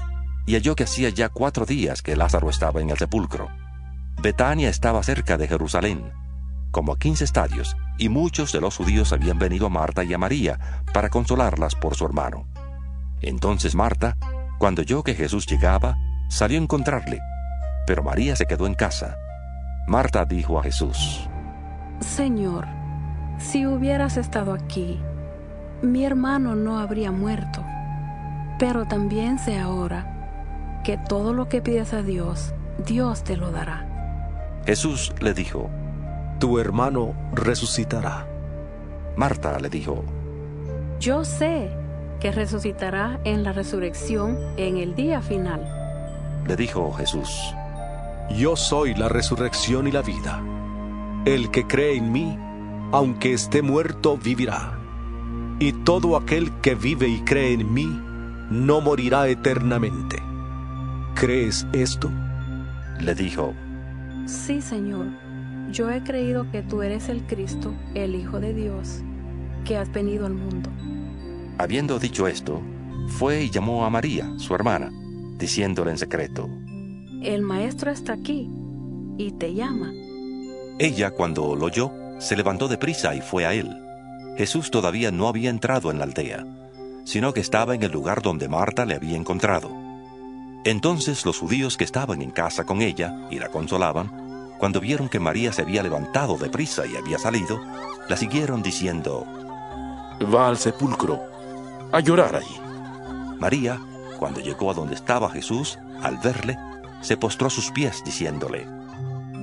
y 0.47 0.55
halló 0.55 0.75
que 0.75 0.85
hacía 0.85 1.11
ya 1.11 1.29
cuatro 1.29 1.67
días 1.67 2.03
que 2.03 2.17
Lázaro 2.17 2.51
estaba 2.51 2.81
en 2.81 2.91
el 2.91 2.99
sepulcro. 2.99 3.49
Betania 4.21 4.69
estaba 4.69 5.03
cerca 5.05 5.37
de 5.37 5.47
Jerusalén, 5.47 6.13
como 6.73 6.93
a 6.93 6.99
quince 6.99 7.23
estadios, 7.25 7.77
y 7.99 8.09
muchos 8.09 8.53
de 8.53 8.61
los 8.61 8.77
judíos 8.77 9.13
habían 9.13 9.39
venido 9.39 9.67
a 9.67 9.71
Marta 9.71 10.05
y 10.05 10.13
a 10.13 10.19
María 10.19 10.59
para 10.93 11.11
consolarlas 11.11 11.75
por 11.75 11.95
su 11.95 12.05
hermano. 12.05 12.47
Entonces 13.21 13.75
Marta, 13.75 14.17
cuando 14.59 14.83
oyó 14.83 15.03
que 15.03 15.15
Jesús 15.15 15.47
llegaba, 15.47 15.97
salió 16.29 16.59
a 16.59 16.63
encontrarle, 16.63 17.21
pero 17.87 18.03
María 18.03 18.37
se 18.37 18.47
quedó 18.47 18.67
en 18.67 18.75
casa. 18.75 19.17
Marta 19.87 20.25
dijo 20.25 20.59
a 20.59 20.63
Jesús, 20.63 21.29
Señor, 22.01 22.67
si 23.39 23.67
hubieras 23.67 24.17
estado 24.17 24.53
aquí, 24.53 25.01
mi 25.83 26.05
hermano 26.05 26.55
no 26.55 26.79
habría 26.79 27.11
muerto. 27.11 27.65
Pero 28.59 28.87
también 28.87 29.39
sé 29.39 29.59
ahora 29.59 30.81
que 30.85 30.97
todo 30.97 31.33
lo 31.33 31.49
que 31.49 31.61
pides 31.61 31.93
a 31.93 32.03
Dios, 32.03 32.55
Dios 32.87 33.25
te 33.25 33.37
lo 33.37 33.51
dará. 33.51 33.87
Jesús 34.67 35.13
le 35.21 35.35
dijo, 35.35 35.71
Tu 36.39 36.59
hermano 36.59 37.15
resucitará. 37.33 38.27
Marta 39.17 39.59
le 39.59 39.69
dijo, 39.69 40.05
Yo 41.01 41.25
sé 41.25 41.71
que 42.21 42.33
resucitará 42.33 43.21
en 43.25 43.45
la 43.45 43.53
resurrección 43.53 44.39
en 44.57 44.79
el 44.79 44.95
día 44.95 45.21
final. 45.21 45.63
Le 46.47 46.57
dijo 46.57 46.93
Jesús, 46.93 47.55
Yo 48.37 48.57
soy 48.57 48.95
la 48.95 49.09
resurrección 49.09 49.87
y 49.87 49.93
la 49.93 50.03
vida. 50.03 50.43
El 51.25 51.51
que 51.51 51.67
cree 51.67 51.97
en 51.97 52.13
mí, 52.13 52.39
aunque 52.93 53.33
esté 53.33 53.63
muerto, 53.63 54.19
vivirá. 54.19 54.79
Y 55.59 55.73
todo 55.73 56.17
aquel 56.17 56.51
que 56.61 56.75
vive 56.75 57.09
y 57.09 57.21
cree 57.21 57.53
en 57.53 57.73
mí, 57.73 58.01
no 58.51 58.81
morirá 58.81 59.29
eternamente. 59.29 60.23
¿Crees 61.15 61.67
esto? 61.73 62.11
Le 63.01 63.15
dijo, 63.15 63.55
Sí, 64.27 64.61
Señor. 64.61 65.24
Yo 65.71 65.91
he 65.91 66.03
creído 66.03 66.51
que 66.51 66.63
tú 66.63 66.83
eres 66.83 67.09
el 67.09 67.27
Cristo, 67.27 67.75
el 67.95 68.15
Hijo 68.15 68.41
de 68.41 68.55
Dios, 68.55 69.03
que 69.65 69.77
has 69.77 69.93
venido 69.93 70.27
al 70.27 70.35
mundo. 70.35 70.71
Habiendo 71.59 71.99
dicho 71.99 72.27
esto, 72.27 72.61
fue 73.09 73.45
y 73.45 73.51
llamó 73.51 73.85
a 73.85 73.91
María, 73.91 74.31
su 74.39 74.55
hermana, 74.55 74.91
diciéndole 75.39 75.91
en 75.91 75.99
secreto, 75.99 76.49
El 77.23 77.43
Maestro 77.43 77.91
está 77.91 78.13
aquí 78.13 78.51
y 79.19 79.33
te 79.33 79.55
llama. 79.55 79.93
Ella, 80.79 81.11
cuando 81.11 81.55
lo 81.55 81.67
oyó, 81.67 81.93
se 82.19 82.37
levantó 82.37 82.69
de 82.69 82.79
prisa 82.79 83.15
y 83.15 83.21
fue 83.21 83.47
a 83.47 83.55
él. 83.55 83.71
Jesús 84.37 84.71
todavía 84.71 85.11
no 85.11 85.29
había 85.29 85.51
entrado 85.51 85.91
en 85.91 85.99
la 85.99 86.05
aldea, 86.05 86.45
sino 87.05 87.33
que 87.33 87.41
estaba 87.41 87.75
en 87.75 87.83
el 87.83 87.93
lugar 87.93 88.23
donde 88.23 88.49
Marta 88.49 88.85
le 88.85 88.95
había 88.95 89.17
encontrado. 89.17 89.71
Entonces 90.65 91.25
los 91.27 91.39
judíos 91.39 91.77
que 91.77 91.85
estaban 91.85 92.23
en 92.23 92.31
casa 92.31 92.65
con 92.65 92.83
ella 92.83 93.29
y 93.31 93.39
la 93.39 93.51
consolaban, 93.51 94.24
cuando 94.65 94.81
vieron 94.81 95.11
que 95.11 95.21
María 95.21 95.53
se 95.53 95.61
había 95.61 95.83
levantado 95.83 96.39
de 96.39 96.49
prisa 96.49 96.87
y 96.87 96.97
había 96.97 97.19
salido, 97.19 97.61
la 98.09 98.17
siguieron 98.17 98.63
diciendo, 98.63 99.27
Va 100.35 100.49
al 100.49 100.57
sepulcro, 100.57 101.21
a 101.93 102.01
llorar 102.01 102.37
allí. 102.37 102.57
María, 103.39 103.79
cuando 104.19 104.41
llegó 104.41 104.71
a 104.71 104.75
donde 104.75 104.95
estaba 104.95 105.29
Jesús, 105.29 105.79
al 106.03 106.17
verle, 106.17 106.57
se 107.03 107.19
postró 107.19 107.49
a 107.49 107.51
sus 107.51 107.73
pies 107.73 108.03
diciéndole, 108.07 108.67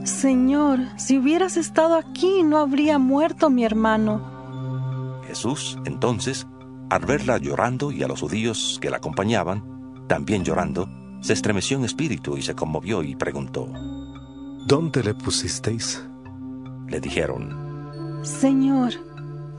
Señor, 0.05 0.79
si 0.97 1.19
hubieras 1.19 1.55
estado 1.55 1.97
aquí 1.97 2.41
no 2.41 2.57
habría 2.57 2.97
muerto 2.97 3.51
mi 3.51 3.63
hermano. 3.63 5.21
Jesús, 5.27 5.77
entonces, 5.85 6.47
al 6.89 7.05
verla 7.05 7.37
llorando 7.37 7.91
y 7.91 8.01
a 8.01 8.07
los 8.07 8.21
judíos 8.21 8.79
que 8.81 8.89
la 8.89 8.97
acompañaban, 8.97 10.03
también 10.07 10.43
llorando, 10.43 10.89
se 11.19 11.33
estremeció 11.33 11.77
en 11.77 11.85
espíritu 11.85 12.37
y 12.37 12.41
se 12.41 12.55
conmovió 12.55 13.03
y 13.03 13.15
preguntó, 13.15 13.71
¿Dónde 14.65 15.03
le 15.03 15.13
pusisteis? 15.13 16.03
Le 16.87 16.99
dijeron, 16.99 18.21
Señor, 18.21 18.93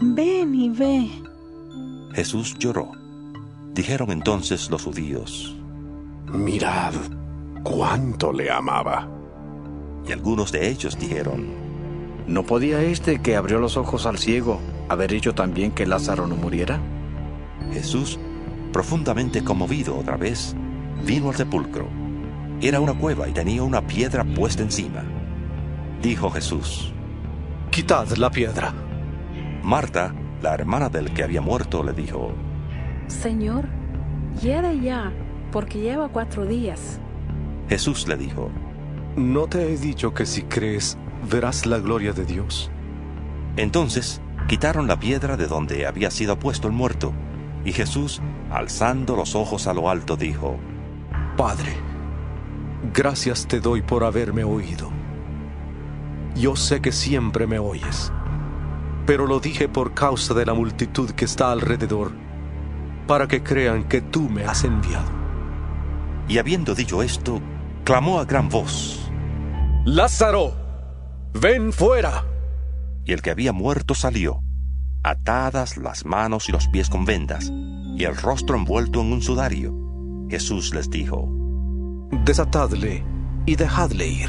ven 0.01 0.55
y 0.55 0.71
ve. 0.71 1.11
Jesús 2.15 2.57
lloró. 2.59 2.93
Dijeron 3.75 4.13
entonces 4.13 4.71
los 4.71 4.85
judíos, 4.85 5.57
Mirad 6.33 6.95
cuánto 7.63 8.33
le 8.33 8.51
amaba. 8.51 9.09
Y 10.07 10.13
algunos 10.13 10.53
de 10.53 10.69
ellos 10.69 10.99
dijeron, 10.99 11.47
¿No 12.27 12.45
podía 12.45 12.83
este 12.83 13.21
que 13.21 13.37
abrió 13.37 13.59
los 13.59 13.77
ojos 13.77 14.07
al 14.07 14.19
ciego 14.19 14.61
haber 14.89 15.13
hecho 15.13 15.35
también 15.35 15.73
que 15.73 15.87
Lázaro 15.87 16.27
no 16.27 16.37
muriera? 16.37 16.81
Jesús, 17.73 18.19
profundamente 18.73 19.43
conmovido 19.43 19.99
otra 19.99 20.17
vez, 20.17 20.55
vino 21.05 21.31
al 21.31 21.35
sepulcro. 21.35 22.02
Era 22.63 22.79
una 22.79 22.95
cueva 22.95 23.29
y 23.29 23.33
tenía 23.33 23.65
una 23.65 23.85
piedra 23.85 24.23
puesta 24.23 24.63
encima. 24.63 25.03
Dijo 26.01 26.31
Jesús, 26.31 26.93
Quitad 27.71 28.07
la 28.19 28.31
piedra. 28.31 28.73
Marta, 29.65 30.15
la 30.41 30.55
hermana 30.55 30.89
del 30.89 31.13
que 31.13 31.25
había 31.25 31.41
muerto, 31.41 31.83
le 31.83 31.93
dijo, 31.93 32.33
Señor, 33.09 33.67
hiede 34.41 34.79
ya, 34.79 35.13
porque 35.51 35.81
lleva 35.81 36.09
cuatro 36.09 36.47
días. 36.47 37.01
Jesús 37.69 38.07
le 38.07 38.17
dijo, 38.17 38.49
¿No 39.17 39.49
te 39.49 39.73
he 39.73 39.77
dicho 39.77 40.15
que 40.15 40.25
si 40.25 40.43
crees 40.43 40.97
verás 41.29 41.67
la 41.67 41.81
gloria 41.81 42.13
de 42.13 42.25
Dios? 42.25 42.71
Entonces 43.57 44.21
quitaron 44.47 44.87
la 44.87 45.01
piedra 45.01 45.37
de 45.37 45.49
donde 45.49 45.85
había 45.85 46.13
sido 46.13 46.39
puesto 46.39 46.69
el 46.69 46.75
muerto, 46.75 47.13
y 47.65 47.73
Jesús, 47.73 48.23
alzando 48.53 49.17
los 49.17 49.35
ojos 49.35 49.67
a 49.67 49.75
lo 49.75 49.91
alto, 49.91 50.17
dijo, 50.17 50.59
Padre, 51.37 51.92
gracias 52.93 53.47
te 53.47 53.61
doy 53.61 53.83
por 53.83 54.05
haberme 54.05 54.45
oído. 54.45 54.91
Yo 56.35 56.57
sé 56.57 56.81
que 56.81 56.93
siempre 56.93 57.47
me 57.47 57.59
oyes, 57.59 58.13
pero 59.07 59.27
lo 59.27 59.41
dije 59.41 59.69
por 59.69 59.95
causa 59.95 60.35
de 60.35 60.47
la 60.47 60.55
multitud 60.55 61.11
que 61.11 61.25
está 61.25 61.53
alrededor, 61.53 62.13
para 63.07 63.29
que 63.29 63.43
crean 63.43 63.85
que 63.85 64.01
tú 64.01 64.29
me 64.29 64.45
has 64.45 64.65
enviado. 64.65 65.11
Y 66.29 66.39
habiendo 66.39 66.75
dicho 66.75 67.03
esto, 67.03 67.41
clamó 67.85 68.19
a 68.19 68.25
gran 68.25 68.49
voz, 68.49 69.11
Lázaro, 69.85 70.55
ven 71.35 71.73
fuera. 71.73 72.25
Y 73.05 73.13
el 73.13 73.21
que 73.21 73.31
había 73.31 73.53
muerto 73.53 73.95
salió, 73.95 74.41
atadas 75.03 75.77
las 75.77 76.05
manos 76.07 76.49
y 76.49 76.53
los 76.53 76.69
pies 76.69 76.89
con 76.89 77.05
vendas, 77.05 77.53
y 77.97 78.05
el 78.05 78.17
rostro 78.17 78.57
envuelto 78.57 79.01
en 79.01 79.13
un 79.13 79.23
sudario. 79.23 79.75
Jesús 80.31 80.73
les 80.73 80.89
dijo, 80.89 81.42
Desatadle 82.13 83.03
y 83.47 83.57
dejadle 83.57 84.07
ir. 84.07 84.29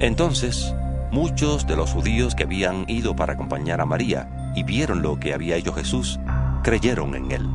Entonces, 0.00 0.74
muchos 1.12 1.66
de 1.66 1.76
los 1.76 1.92
judíos 1.92 2.34
que 2.34 2.42
habían 2.42 2.84
ido 2.88 3.14
para 3.16 3.34
acompañar 3.34 3.80
a 3.80 3.86
María 3.86 4.52
y 4.56 4.64
vieron 4.64 5.00
lo 5.00 5.18
que 5.18 5.32
había 5.32 5.56
hecho 5.56 5.72
Jesús, 5.72 6.18
creyeron 6.64 7.14
en 7.14 7.30
él. 7.30 7.48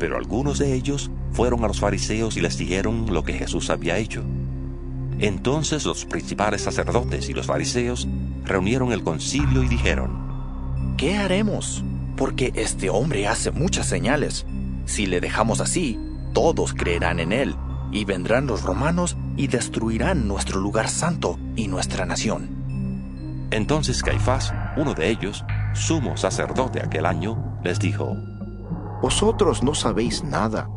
Pero 0.00 0.16
algunos 0.16 0.58
de 0.58 0.72
ellos 0.72 1.10
fueron 1.32 1.62
a 1.64 1.68
los 1.68 1.78
fariseos 1.78 2.36
y 2.38 2.40
les 2.40 2.56
dijeron 2.56 3.12
lo 3.12 3.22
que 3.22 3.34
Jesús 3.34 3.68
había 3.68 3.98
hecho. 3.98 4.24
Entonces 5.18 5.84
los 5.84 6.06
principales 6.06 6.62
sacerdotes 6.62 7.28
y 7.28 7.34
los 7.34 7.46
fariseos 7.46 8.08
reunieron 8.44 8.90
el 8.90 9.04
concilio 9.04 9.62
y 9.62 9.68
dijeron, 9.68 10.96
¿Qué 10.96 11.14
haremos? 11.16 11.84
Porque 12.16 12.52
este 12.56 12.88
hombre 12.88 13.28
hace 13.28 13.50
muchas 13.50 13.86
señales. 13.86 14.46
Si 14.86 15.06
le 15.06 15.20
dejamos 15.20 15.60
así, 15.60 16.00
todos 16.32 16.72
creerán 16.72 17.20
en 17.20 17.32
él, 17.32 17.54
y 17.92 18.04
vendrán 18.04 18.46
los 18.46 18.62
romanos 18.62 19.16
y 19.36 19.46
destruirán 19.46 20.26
nuestro 20.28 20.60
lugar 20.60 20.88
santo 20.88 21.38
y 21.54 21.68
nuestra 21.68 22.06
nación. 22.06 23.46
Entonces 23.50 24.02
Caifás, 24.02 24.52
uno 24.76 24.94
de 24.94 25.10
ellos, 25.10 25.44
sumo 25.72 26.16
sacerdote 26.16 26.80
aquel 26.80 27.06
año, 27.06 27.58
les 27.62 27.78
dijo, 27.78 28.16
Vosotros 29.02 29.62
no 29.62 29.74
sabéis 29.74 30.24
nada, 30.24 30.68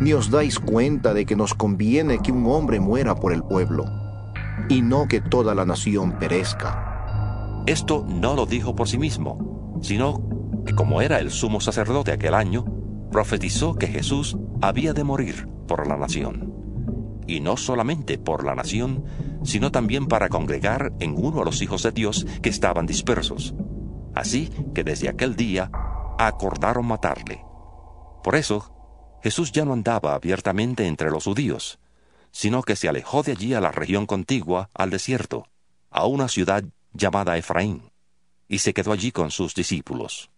ni 0.00 0.12
os 0.12 0.30
dais 0.30 0.58
cuenta 0.58 1.12
de 1.12 1.26
que 1.26 1.36
nos 1.36 1.54
conviene 1.54 2.20
que 2.20 2.32
un 2.32 2.46
hombre 2.46 2.80
muera 2.80 3.14
por 3.14 3.32
el 3.32 3.42
pueblo, 3.42 3.84
y 4.68 4.80
no 4.80 5.06
que 5.06 5.20
toda 5.20 5.54
la 5.54 5.64
nación 5.64 6.18
perezca. 6.18 7.62
Esto 7.66 8.06
no 8.08 8.34
lo 8.34 8.46
dijo 8.46 8.74
por 8.74 8.88
sí 8.88 8.96
mismo, 8.96 9.78
sino 9.82 10.22
que 10.64 10.74
como 10.74 11.02
era 11.02 11.18
el 11.18 11.30
sumo 11.30 11.60
sacerdote 11.60 12.12
aquel 12.12 12.34
año, 12.34 12.64
profetizó 13.10 13.74
que 13.74 13.86
Jesús 13.86 14.38
había 14.60 14.92
de 14.92 15.04
morir 15.04 15.57
por 15.68 15.86
la 15.86 15.96
nación. 15.96 16.52
Y 17.28 17.38
no 17.38 17.56
solamente 17.56 18.18
por 18.18 18.44
la 18.44 18.56
nación, 18.56 19.04
sino 19.44 19.70
también 19.70 20.06
para 20.06 20.28
congregar 20.28 20.92
en 20.98 21.14
uno 21.16 21.42
a 21.42 21.44
los 21.44 21.62
hijos 21.62 21.84
de 21.84 21.92
Dios 21.92 22.26
que 22.42 22.48
estaban 22.48 22.86
dispersos. 22.86 23.54
Así 24.16 24.50
que 24.74 24.82
desde 24.82 25.08
aquel 25.08 25.36
día 25.36 25.70
acordaron 26.18 26.86
matarle. 26.86 27.44
Por 28.24 28.34
eso, 28.34 28.74
Jesús 29.22 29.52
ya 29.52 29.64
no 29.64 29.72
andaba 29.72 30.14
abiertamente 30.14 30.86
entre 30.86 31.10
los 31.10 31.24
judíos, 31.24 31.78
sino 32.32 32.62
que 32.62 32.76
se 32.76 32.88
alejó 32.88 33.22
de 33.22 33.32
allí 33.32 33.54
a 33.54 33.60
la 33.60 33.70
región 33.70 34.06
contigua, 34.06 34.70
al 34.74 34.90
desierto, 34.90 35.46
a 35.90 36.06
una 36.06 36.28
ciudad 36.28 36.64
llamada 36.92 37.36
Efraín, 37.36 37.92
y 38.48 38.58
se 38.58 38.74
quedó 38.74 38.92
allí 38.92 39.12
con 39.12 39.30
sus 39.30 39.54
discípulos. 39.54 40.30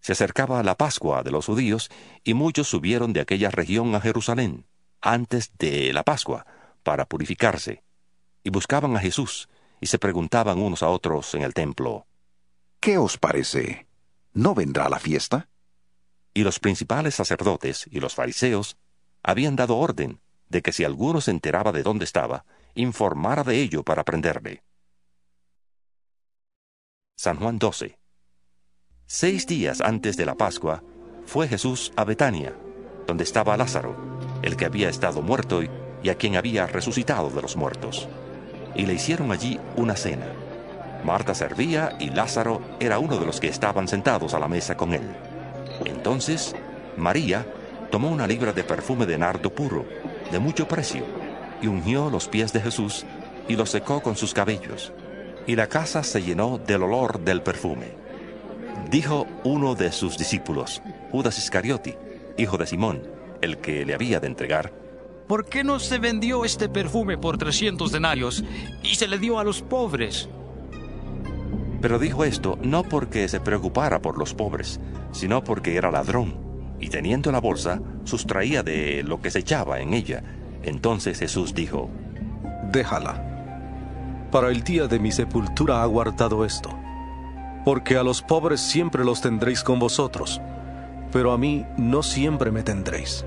Se 0.00 0.12
acercaba 0.12 0.62
la 0.62 0.76
Pascua 0.76 1.22
de 1.22 1.30
los 1.30 1.46
judíos, 1.46 1.90
y 2.24 2.34
muchos 2.34 2.68
subieron 2.68 3.12
de 3.12 3.20
aquella 3.20 3.50
región 3.50 3.94
a 3.94 4.00
Jerusalén, 4.00 4.66
antes 5.00 5.52
de 5.58 5.92
la 5.92 6.04
Pascua, 6.04 6.46
para 6.82 7.06
purificarse, 7.06 7.84
y 8.42 8.50
buscaban 8.50 8.96
a 8.96 9.00
Jesús, 9.00 9.48
y 9.80 9.86
se 9.86 9.98
preguntaban 9.98 10.58
unos 10.58 10.82
a 10.82 10.88
otros 10.88 11.34
en 11.34 11.42
el 11.42 11.54
templo, 11.54 12.06
¿Qué 12.80 12.96
os 12.96 13.18
parece? 13.18 13.86
¿No 14.32 14.54
vendrá 14.54 14.88
la 14.88 14.98
fiesta? 14.98 15.50
Y 16.32 16.44
los 16.44 16.60
principales 16.60 17.14
sacerdotes 17.14 17.86
y 17.90 18.00
los 18.00 18.14
fariseos 18.14 18.78
habían 19.22 19.54
dado 19.54 19.76
orden 19.76 20.22
de 20.48 20.62
que 20.62 20.72
si 20.72 20.84
alguno 20.84 21.20
se 21.20 21.30
enteraba 21.30 21.72
de 21.72 21.82
dónde 21.82 22.06
estaba, 22.06 22.46
informara 22.74 23.44
de 23.44 23.60
ello 23.60 23.82
para 23.82 24.04
prenderle. 24.04 24.64
San 27.16 27.36
Juan 27.36 27.58
12 27.58 27.99
Seis 29.12 29.44
días 29.44 29.80
antes 29.80 30.16
de 30.16 30.24
la 30.24 30.36
Pascua, 30.36 30.84
fue 31.26 31.48
Jesús 31.48 31.92
a 31.96 32.04
Betania, 32.04 32.54
donde 33.08 33.24
estaba 33.24 33.56
Lázaro, 33.56 33.96
el 34.40 34.56
que 34.56 34.66
había 34.66 34.88
estado 34.88 35.20
muerto 35.20 35.62
y 35.64 36.08
a 36.10 36.14
quien 36.14 36.36
había 36.36 36.68
resucitado 36.68 37.28
de 37.28 37.42
los 37.42 37.56
muertos. 37.56 38.08
Y 38.76 38.86
le 38.86 38.94
hicieron 38.94 39.32
allí 39.32 39.58
una 39.74 39.96
cena. 39.96 40.28
Marta 41.04 41.34
servía 41.34 41.96
y 41.98 42.10
Lázaro 42.10 42.62
era 42.78 43.00
uno 43.00 43.18
de 43.18 43.26
los 43.26 43.40
que 43.40 43.48
estaban 43.48 43.88
sentados 43.88 44.32
a 44.32 44.38
la 44.38 44.46
mesa 44.46 44.76
con 44.76 44.94
él. 44.94 45.16
Entonces, 45.86 46.54
María 46.96 47.44
tomó 47.90 48.12
una 48.12 48.28
libra 48.28 48.52
de 48.52 48.62
perfume 48.62 49.06
de 49.06 49.18
nardo 49.18 49.52
puro, 49.52 49.86
de 50.30 50.38
mucho 50.38 50.68
precio, 50.68 51.02
y 51.60 51.66
ungió 51.66 52.10
los 52.10 52.28
pies 52.28 52.52
de 52.52 52.60
Jesús 52.60 53.04
y 53.48 53.56
los 53.56 53.70
secó 53.70 54.02
con 54.02 54.14
sus 54.14 54.32
cabellos. 54.32 54.92
Y 55.48 55.56
la 55.56 55.66
casa 55.66 56.04
se 56.04 56.22
llenó 56.22 56.58
del 56.58 56.84
olor 56.84 57.18
del 57.18 57.42
perfume. 57.42 57.99
Dijo 58.90 59.28
uno 59.44 59.76
de 59.76 59.92
sus 59.92 60.18
discípulos, 60.18 60.82
Judas 61.12 61.38
Iscariote, 61.38 61.96
hijo 62.36 62.58
de 62.58 62.66
Simón, 62.66 63.02
el 63.40 63.58
que 63.58 63.84
le 63.84 63.94
había 63.94 64.18
de 64.18 64.26
entregar, 64.26 64.72
¿por 65.28 65.46
qué 65.46 65.62
no 65.62 65.78
se 65.78 65.98
vendió 65.98 66.44
este 66.44 66.68
perfume 66.68 67.16
por 67.16 67.38
300 67.38 67.92
denarios 67.92 68.42
y 68.82 68.96
se 68.96 69.06
le 69.06 69.18
dio 69.18 69.38
a 69.38 69.44
los 69.44 69.62
pobres? 69.62 70.28
Pero 71.80 72.00
dijo 72.00 72.24
esto 72.24 72.58
no 72.62 72.82
porque 72.82 73.28
se 73.28 73.38
preocupara 73.38 74.02
por 74.02 74.18
los 74.18 74.34
pobres, 74.34 74.80
sino 75.12 75.44
porque 75.44 75.76
era 75.76 75.92
ladrón, 75.92 76.34
y 76.80 76.88
teniendo 76.88 77.30
la 77.30 77.40
bolsa, 77.40 77.80
sustraía 78.02 78.64
de 78.64 79.04
lo 79.04 79.20
que 79.20 79.30
se 79.30 79.38
echaba 79.38 79.78
en 79.78 79.94
ella. 79.94 80.24
Entonces 80.64 81.20
Jesús 81.20 81.54
dijo, 81.54 81.90
Déjala. 82.72 84.28
Para 84.32 84.48
el 84.48 84.64
día 84.64 84.88
de 84.88 84.98
mi 84.98 85.12
sepultura 85.12 85.82
ha 85.82 85.86
guardado 85.86 86.44
esto, 86.44 86.70
porque 87.64 87.96
a 87.96 88.02
los 88.02 88.22
pobres 88.22 88.60
siempre 88.60 89.04
los 89.04 89.20
tendréis 89.20 89.62
con 89.62 89.78
vosotros, 89.78 90.40
pero 91.12 91.32
a 91.32 91.38
mí 91.38 91.66
no 91.76 92.02
siempre 92.02 92.50
me 92.50 92.62
tendréis. 92.62 93.24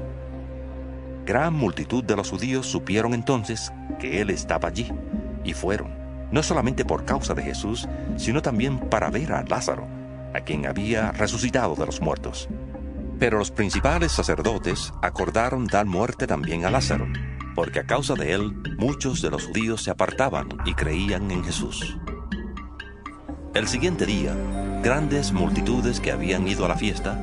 Gran 1.26 1.54
multitud 1.54 2.04
de 2.04 2.16
los 2.16 2.30
judíos 2.30 2.66
supieron 2.68 3.14
entonces 3.14 3.72
que 4.00 4.22
él 4.22 4.30
estaba 4.30 4.68
allí, 4.68 4.92
y 5.44 5.54
fueron 5.54 6.04
no 6.34 6.42
solamente 6.42 6.84
por 6.84 7.06
causa 7.06 7.36
de 7.36 7.44
Jesús, 7.44 7.88
sino 8.18 8.42
también 8.42 8.80
para 8.80 9.12
ver 9.12 9.34
a 9.34 9.44
Lázaro, 9.44 9.88
a 10.34 10.40
quien 10.40 10.66
había 10.66 11.12
resucitado 11.12 11.76
de 11.76 11.86
los 11.86 12.02
muertos. 12.02 12.50
Pero 13.20 13.38
los 13.38 13.52
principales 13.52 14.12
sacerdotes 14.12 14.92
acordaron 15.04 15.68
dar 15.68 15.86
muerte 15.86 16.26
también 16.26 16.66
a 16.66 16.72
Lázaro, 16.72 17.06
porque 17.54 17.82
a 17.82 17.86
causa 17.86 18.16
de 18.16 18.34
él 18.34 18.52
muchos 18.80 19.22
de 19.22 19.30
los 19.30 19.46
judíos 19.46 19.84
se 19.84 19.92
apartaban 19.92 20.50
y 20.66 20.74
creían 20.74 21.30
en 21.30 21.44
Jesús. 21.44 22.00
El 23.54 23.68
siguiente 23.68 24.08
día, 24.08 24.36
grandes 24.82 25.32
multitudes 25.32 26.00
que 26.00 26.12
habían 26.12 26.48
ido 26.48 26.66
a 26.66 26.70
la 26.70 26.76
fiesta, 26.76 27.20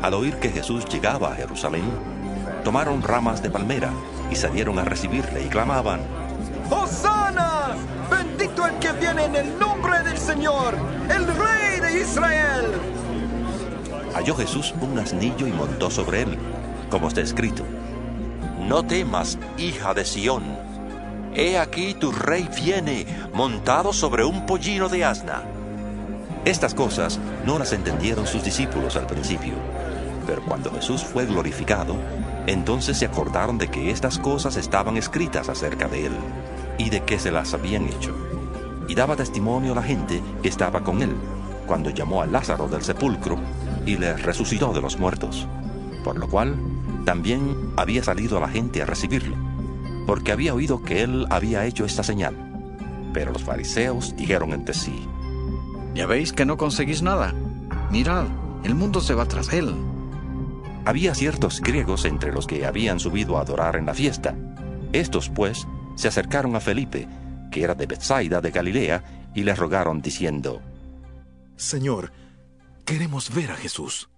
al 0.00 0.14
oír 0.14 0.36
que 0.36 0.48
Jesús 0.48 0.86
llegaba 0.86 1.30
a 1.32 1.36
Jerusalén, 1.36 1.84
tomaron 2.64 3.02
ramas 3.02 3.42
de 3.42 3.50
palmera 3.50 3.90
y 4.30 4.34
salieron 4.34 4.78
a 4.78 4.84
recibirle 4.84 5.44
y 5.44 5.48
clamaban, 5.48 6.00
¡Hosana! 6.70 7.76
Bendito 8.10 8.66
el 8.66 8.78
que 8.78 8.92
viene 8.92 9.26
en 9.26 9.36
el 9.36 9.58
nombre 9.58 10.02
del 10.02 10.16
Señor, 10.16 10.74
el 11.10 11.26
Rey 11.26 11.80
de 11.80 12.00
Israel. 12.00 12.64
Halló 14.14 14.36
Jesús 14.36 14.74
un 14.80 14.98
asnillo 14.98 15.46
y 15.46 15.52
montó 15.52 15.90
sobre 15.90 16.22
él, 16.22 16.38
como 16.88 17.08
está 17.08 17.20
escrito. 17.20 17.62
No 18.58 18.84
temas, 18.84 19.38
hija 19.58 19.92
de 19.92 20.06
Sión. 20.06 20.44
He 21.34 21.58
aquí 21.58 21.92
tu 21.92 22.10
rey 22.10 22.48
viene 22.56 23.06
montado 23.34 23.92
sobre 23.92 24.24
un 24.24 24.46
pollino 24.46 24.88
de 24.88 25.04
asna. 25.04 25.42
Estas 26.44 26.74
cosas 26.74 27.18
no 27.46 27.58
las 27.58 27.72
entendieron 27.72 28.26
sus 28.26 28.44
discípulos 28.44 28.96
al 28.96 29.06
principio, 29.06 29.54
pero 30.26 30.42
cuando 30.42 30.70
Jesús 30.72 31.02
fue 31.02 31.24
glorificado, 31.24 31.96
entonces 32.46 32.98
se 32.98 33.06
acordaron 33.06 33.56
de 33.56 33.68
que 33.68 33.90
estas 33.90 34.18
cosas 34.18 34.56
estaban 34.56 34.98
escritas 34.98 35.48
acerca 35.48 35.88
de 35.88 36.06
él 36.06 36.12
y 36.76 36.90
de 36.90 37.00
que 37.00 37.18
se 37.18 37.30
las 37.30 37.54
habían 37.54 37.86
hecho. 37.86 38.14
Y 38.88 38.94
daba 38.94 39.16
testimonio 39.16 39.72
a 39.72 39.76
la 39.76 39.82
gente 39.82 40.22
que 40.42 40.48
estaba 40.48 40.82
con 40.82 41.00
él, 41.00 41.16
cuando 41.66 41.88
llamó 41.88 42.20
a 42.20 42.26
Lázaro 42.26 42.68
del 42.68 42.82
sepulcro 42.82 43.38
y 43.86 43.96
le 43.96 44.14
resucitó 44.14 44.74
de 44.74 44.82
los 44.82 44.98
muertos. 44.98 45.48
Por 46.04 46.18
lo 46.18 46.28
cual, 46.28 46.56
también 47.06 47.72
había 47.76 48.04
salido 48.04 48.36
a 48.36 48.40
la 48.40 48.48
gente 48.48 48.82
a 48.82 48.86
recibirlo, 48.86 49.36
porque 50.06 50.32
había 50.32 50.52
oído 50.52 50.82
que 50.82 51.02
él 51.02 51.26
había 51.30 51.64
hecho 51.64 51.86
esta 51.86 52.02
señal. 52.02 52.36
Pero 53.14 53.32
los 53.32 53.44
fariseos 53.44 54.14
dijeron 54.14 54.52
entre 54.52 54.74
sí, 54.74 55.08
Ya 55.94 56.06
veis 56.06 56.32
que 56.32 56.44
no 56.44 56.56
conseguís 56.56 57.02
nada. 57.02 57.32
Mirad, 57.90 58.26
el 58.64 58.74
mundo 58.74 59.00
se 59.00 59.14
va 59.14 59.26
tras 59.26 59.52
él. 59.52 59.74
Había 60.84 61.14
ciertos 61.14 61.60
griegos 61.60 62.04
entre 62.04 62.32
los 62.32 62.46
que 62.46 62.66
habían 62.66 63.00
subido 63.00 63.38
a 63.38 63.42
adorar 63.42 63.76
en 63.76 63.86
la 63.86 63.94
fiesta. 63.94 64.36
Estos, 64.92 65.30
pues, 65.30 65.66
se 65.94 66.08
acercaron 66.08 66.56
a 66.56 66.60
Felipe, 66.60 67.08
que 67.50 67.62
era 67.62 67.74
de 67.74 67.86
Bethsaida 67.86 68.40
de 68.40 68.50
Galilea, 68.50 69.30
y 69.34 69.44
le 69.44 69.54
rogaron 69.54 70.02
diciendo, 70.02 70.60
Señor, 71.56 72.12
queremos 72.84 73.32
ver 73.34 73.52
a 73.52 73.56
Jesús. 73.56 74.10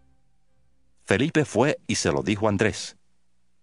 Felipe 1.05 1.45
fue 1.45 1.79
y 1.87 1.97
se 1.97 2.11
lo 2.11 2.23
dijo 2.23 2.47
a 2.47 2.51
Andrés. 2.51 2.97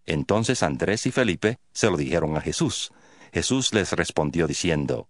Entonces 0.06 0.64
Andrés 0.64 1.06
y 1.06 1.11
Felipe 1.11 1.60
se 1.73 1.90
lo 1.90 1.98
dijeron 1.98 2.38
a 2.38 2.41
Jesús. 2.41 2.91
Jesús 3.34 3.73
les 3.73 3.91
respondió 3.94 4.48
diciendo, 4.48 5.10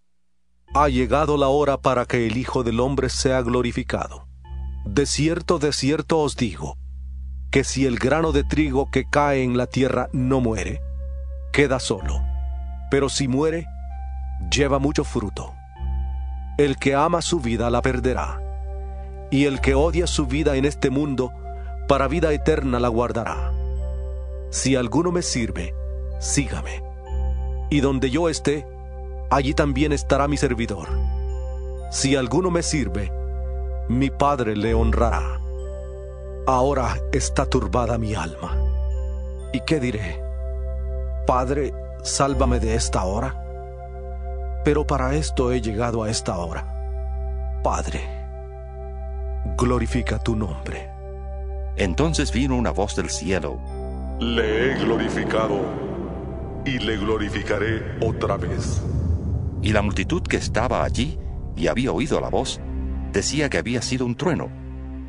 Ha 0.74 0.90
llegado 0.90 1.38
la 1.38 1.48
hora 1.48 1.78
para 1.78 2.06
que 2.06 2.28
el 2.28 2.38
Hijo 2.38 2.64
del 2.64 2.80
Hombre 2.80 3.10
sea 3.10 3.42
glorificado. 3.42 4.28
De 4.86 5.06
cierto, 5.06 5.60
de 5.60 5.72
cierto 5.72 6.20
os 6.20 6.36
digo, 6.36 6.78
que 7.52 7.64
si 7.64 7.86
el 7.86 8.00
grano 8.00 8.32
de 8.32 8.44
trigo 8.44 8.90
que 8.92 9.10
cae 9.10 9.44
en 9.44 9.58
la 9.58 9.68
tierra 9.68 10.10
no 10.12 10.42
muere, 10.42 10.82
queda 11.52 11.80
solo 11.80 12.22
pero 12.94 13.10
si 13.10 13.28
muere, 13.28 13.66
lleva 14.52 14.78
mucho 14.78 15.04
fruto. 15.04 15.56
El 16.60 16.78
que 16.78 16.94
ama 16.94 17.24
su 17.24 17.40
vida 17.40 17.72
la 17.72 17.82
perderá, 17.82 18.40
y 19.32 19.46
el 19.46 19.62
que 19.62 19.74
odia 19.74 20.06
su 20.06 20.28
vida 20.28 20.58
en 20.58 20.66
este 20.66 20.92
mundo, 20.92 21.32
para 21.88 22.08
vida 22.08 22.32
eterna 22.34 22.80
la 22.80 22.90
guardará. 22.90 23.52
Si 24.52 24.76
alguno 24.76 25.12
me 25.12 25.24
sirve, 25.24 25.74
sígame. 26.20 26.84
Y 27.72 27.80
donde 27.80 28.12
yo 28.12 28.30
esté, 28.30 28.68
allí 29.34 29.54
también 29.54 29.92
estará 29.92 30.28
mi 30.28 30.38
servidor. 30.38 30.88
Si 31.92 32.16
alguno 32.16 32.52
me 32.52 32.62
sirve, 32.62 33.12
mi 33.90 34.10
Padre 34.10 34.56
le 34.56 34.74
honrará. 34.74 35.40
Ahora 36.46 36.98
está 37.12 37.46
turbada 37.46 37.98
mi 37.98 38.14
alma. 38.14 38.58
¿Y 39.52 39.62
qué 39.62 39.80
diré? 39.80 40.22
Padre, 41.26 41.74
sálvame 42.04 42.60
de 42.60 42.76
esta 42.76 43.04
hora. 43.06 43.40
Pero 44.64 44.86
para 44.86 45.16
esto 45.16 45.52
he 45.52 45.62
llegado 45.62 46.04
a 46.04 46.10
esta 46.10 46.38
hora. 46.38 47.62
Padre, 47.64 48.02
glorifica 49.58 50.20
tu 50.20 50.36
nombre. 50.36 50.90
Entonces 51.76 52.32
vino 52.32 52.56
una 52.56 52.72
voz 52.72 52.96
del 52.96 53.10
cielo. 53.10 53.60
Le 54.20 54.74
he 54.74 54.76
glorificado 54.76 55.60
y 56.66 56.78
le 56.78 56.98
glorificaré 56.98 57.98
otra 58.00 58.38
vez. 58.38 58.82
Y 59.64 59.72
la 59.74 59.82
multitud 59.82 60.22
que 60.22 60.38
estaba 60.38 60.84
allí 60.84 61.18
y 61.56 61.68
había 61.68 61.92
oído 61.92 62.22
la 62.22 62.30
voz, 62.30 62.62
decía 63.12 63.50
que 63.50 63.58
había 63.58 63.82
sido 63.82 64.06
un 64.06 64.16
trueno. 64.16 64.50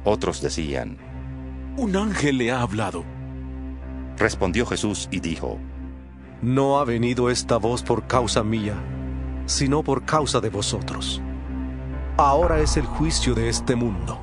Otros 0.05 0.41
decían, 0.41 0.97
Un 1.77 1.97
ángel 1.97 2.39
le 2.39 2.53
ha 2.53 2.63
hablado. 2.63 3.05
Respondió 4.17 4.65
Jesús 4.65 5.09
y 5.11 5.21
dijo, 5.21 5.59
no 6.45 6.79
ha 6.79 6.85
venido 6.85 7.31
esta 7.31 7.57
voz 7.57 7.83
por 7.83 8.07
causa 8.07 8.45
mía, 8.45 8.75
sino 9.47 9.83
por 9.83 10.05
causa 10.05 10.41
de 10.41 10.51
vosotros. 10.51 11.23
Ahora 12.19 12.61
es 12.61 12.77
el 12.77 12.85
juicio 12.85 13.35
de 13.35 13.49
este 13.49 13.75
mundo. 13.75 14.21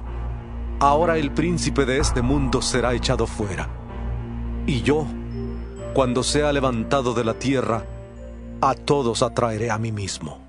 Ahora 0.79 1.17
el 1.17 1.31
príncipe 1.31 1.83
de 1.85 1.97
este 1.97 2.21
mundo 2.21 2.61
será 2.61 2.93
echado 2.93 3.25
fuera. 3.25 3.69
Y 4.67 4.83
yo, 4.83 5.07
cuando 5.95 6.21
sea 6.21 6.53
levantado 6.53 7.15
de 7.15 7.23
la 7.23 7.33
tierra, 7.33 7.85
a 8.61 8.75
todos 8.75 9.23
atraeré 9.23 9.71
a 9.71 9.77
mí 9.77 9.91
mismo. 9.91 10.39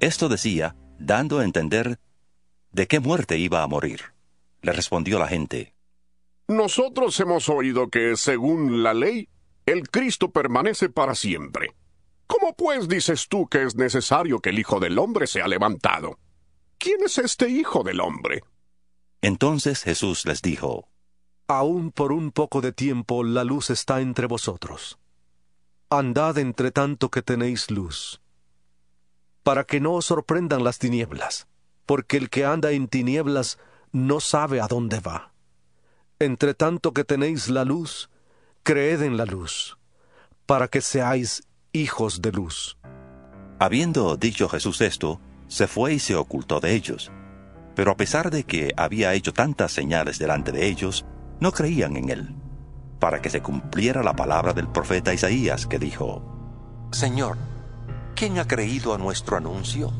Esto 0.00 0.28
decía, 0.28 0.76
dando 0.98 1.38
a 1.38 1.44
entender 1.44 1.98
de 2.72 2.86
qué 2.86 3.00
muerte 3.00 3.38
iba 3.38 3.62
a 3.62 3.66
morir. 3.66 4.00
Le 4.60 4.72
respondió 4.72 5.18
la 5.18 5.28
gente. 5.28 5.74
Nosotros 6.48 7.18
hemos 7.20 7.48
oído 7.48 7.88
que, 7.88 8.16
según 8.16 8.82
la 8.82 8.92
ley, 8.92 9.28
el 9.64 9.88
Cristo 9.88 10.30
permanece 10.30 10.90
para 10.90 11.14
siempre. 11.14 11.74
¿Cómo 12.26 12.54
pues 12.54 12.88
dices 12.88 13.28
tú 13.28 13.46
que 13.46 13.62
es 13.62 13.76
necesario 13.76 14.40
que 14.40 14.50
el 14.50 14.58
Hijo 14.58 14.80
del 14.80 14.98
Hombre 14.98 15.26
sea 15.26 15.48
levantado? 15.48 16.18
¿Quién 16.78 17.02
es 17.04 17.16
este 17.18 17.48
Hijo 17.48 17.82
del 17.82 18.00
Hombre? 18.00 18.42
Entonces 19.22 19.82
Jesús 19.82 20.26
les 20.26 20.42
dijo, 20.42 20.88
Aún 21.46 21.92
por 21.92 22.12
un 22.12 22.30
poco 22.30 22.60
de 22.60 22.72
tiempo 22.72 23.22
la 23.24 23.44
luz 23.44 23.70
está 23.70 24.00
entre 24.00 24.26
vosotros. 24.26 24.98
Andad 25.98 26.38
entre 26.38 26.72
tanto 26.72 27.08
que 27.08 27.22
tenéis 27.22 27.70
luz, 27.70 28.20
para 29.44 29.64
que 29.64 29.80
no 29.80 29.92
os 29.92 30.06
sorprendan 30.06 30.64
las 30.64 30.78
tinieblas, 30.78 31.46
porque 31.86 32.16
el 32.16 32.30
que 32.30 32.44
anda 32.44 32.72
en 32.72 32.88
tinieblas 32.88 33.58
no 33.92 34.18
sabe 34.18 34.60
a 34.60 34.66
dónde 34.66 34.98
va. 34.98 35.32
Entre 36.18 36.54
tanto 36.54 36.92
que 36.92 37.04
tenéis 37.04 37.48
la 37.48 37.64
luz, 37.64 38.10
creed 38.64 39.02
en 39.02 39.16
la 39.16 39.24
luz, 39.24 39.78
para 40.46 40.68
que 40.68 40.80
seáis 40.80 41.44
hijos 41.72 42.22
de 42.22 42.32
luz. 42.32 42.76
Habiendo 43.60 44.16
dicho 44.16 44.48
Jesús 44.48 44.80
esto, 44.80 45.20
se 45.46 45.68
fue 45.68 45.94
y 45.94 45.98
se 46.00 46.16
ocultó 46.16 46.58
de 46.58 46.74
ellos. 46.74 47.12
Pero 47.76 47.92
a 47.92 47.96
pesar 47.96 48.30
de 48.30 48.44
que 48.44 48.72
había 48.76 49.14
hecho 49.14 49.32
tantas 49.32 49.70
señales 49.70 50.18
delante 50.18 50.50
de 50.50 50.66
ellos, 50.66 51.04
no 51.40 51.52
creían 51.52 51.96
en 51.96 52.10
él, 52.10 52.34
para 53.04 53.20
que 53.20 53.28
se 53.28 53.42
cumpliera 53.42 54.02
la 54.02 54.16
palabra 54.16 54.54
del 54.54 54.66
profeta 54.66 55.12
Isaías 55.12 55.66
que 55.66 55.78
dijo, 55.78 56.22
Señor, 56.90 57.36
¿quién 58.14 58.38
ha 58.38 58.48
creído 58.48 58.94
a 58.94 58.98
nuestro 58.98 59.36
anuncio? 59.36 59.92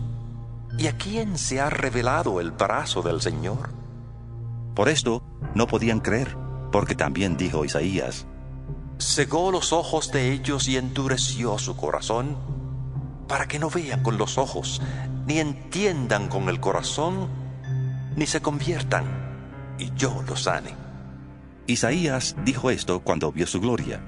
¿Y 0.78 0.86
a 0.86 0.96
quién 0.96 1.36
se 1.36 1.60
ha 1.60 1.68
revelado 1.68 2.40
el 2.40 2.52
brazo 2.52 3.02
del 3.02 3.20
Señor? 3.20 3.68
Por 4.74 4.88
esto 4.88 5.22
no 5.54 5.66
podían 5.66 6.00
creer, 6.00 6.34
porque 6.72 6.94
también 6.94 7.36
dijo 7.36 7.66
Isaías, 7.66 8.24
cegó 8.98 9.50
los 9.50 9.74
ojos 9.74 10.10
de 10.10 10.32
ellos 10.32 10.66
y 10.66 10.78
endureció 10.78 11.58
su 11.58 11.76
corazón, 11.76 12.38
para 13.28 13.46
que 13.46 13.58
no 13.58 13.68
vean 13.68 14.02
con 14.02 14.16
los 14.16 14.38
ojos, 14.38 14.80
ni 15.26 15.40
entiendan 15.40 16.28
con 16.28 16.48
el 16.48 16.58
corazón, 16.58 17.28
ni 18.16 18.24
se 18.24 18.40
conviertan, 18.40 19.74
y 19.78 19.92
yo 19.94 20.24
los 20.26 20.44
sane. 20.44 20.83
Isaías 21.66 22.36
dijo 22.44 22.70
esto 22.70 23.00
cuando 23.00 23.32
vio 23.32 23.46
su 23.46 23.60
gloria, 23.60 24.02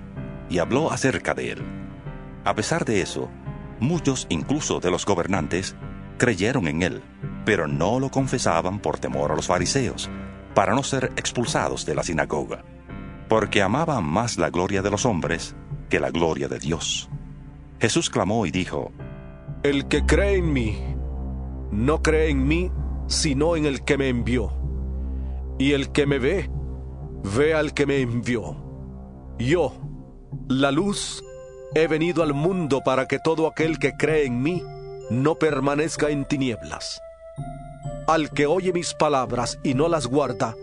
y 0.50 0.58
habló 0.58 0.92
acerca 0.92 1.34
de 1.34 1.52
él. 1.52 1.62
A 2.44 2.54
pesar 2.54 2.84
de 2.84 3.00
eso, 3.00 3.30
muchos, 3.80 4.26
incluso 4.28 4.78
de 4.80 4.90
los 4.90 5.06
gobernantes, 5.06 5.74
creyeron 6.18 6.68
en 6.68 6.82
él, 6.82 7.02
pero 7.44 7.66
no 7.66 7.98
lo 7.98 8.10
confesaban 8.10 8.78
por 8.80 8.98
temor 8.98 9.32
a 9.32 9.36
los 9.36 9.46
fariseos, 9.46 10.10
para 10.54 10.74
no 10.74 10.82
ser 10.82 11.12
expulsados 11.16 11.86
de 11.86 11.94
la 11.94 12.02
sinagoga, 12.02 12.64
porque 13.28 13.62
amaban 13.62 14.04
más 14.04 14.36
la 14.36 14.50
gloria 14.50 14.82
de 14.82 14.90
los 14.90 15.06
hombres 15.06 15.56
que 15.88 16.00
la 16.00 16.10
gloria 16.10 16.48
de 16.48 16.58
Dios. 16.58 17.08
Jesús 17.80 18.10
clamó 18.10 18.46
y 18.46 18.50
dijo, 18.50 18.92
El 19.62 19.88
que 19.88 20.04
cree 20.04 20.36
en 20.36 20.52
mí, 20.52 20.78
no 21.70 22.02
cree 22.02 22.30
en 22.30 22.46
mí, 22.46 22.70
sino 23.06 23.56
en 23.56 23.66
el 23.66 23.84
que 23.84 23.98
me 23.98 24.08
envió. 24.08 24.52
Y 25.58 25.72
el 25.72 25.90
que 25.90 26.06
me 26.06 26.18
ve, 26.18 26.50
ve 27.34 27.54
al 27.54 27.74
que 27.74 27.86
me 27.86 28.00
envió. 28.00 28.56
Yo, 29.38 29.72
la 30.48 30.70
luz, 30.70 31.24
he 31.74 31.86
venido 31.88 32.22
al 32.22 32.34
mundo 32.34 32.82
para 32.84 33.06
que 33.06 33.18
todo 33.18 33.46
aquel 33.46 33.78
que 33.78 33.96
cree 33.96 34.26
en 34.26 34.42
mí 34.42 34.62
no 35.10 35.34
permanezca 35.36 36.10
en 36.10 36.24
tinieblas. 36.24 37.00
Al 38.06 38.30
que 38.30 38.46
oye 38.46 38.72
mis 38.72 38.94
palabras 38.94 39.58
y 39.64 39.74
no 39.74 39.88
las 39.88 40.06
guarda, 40.06 40.54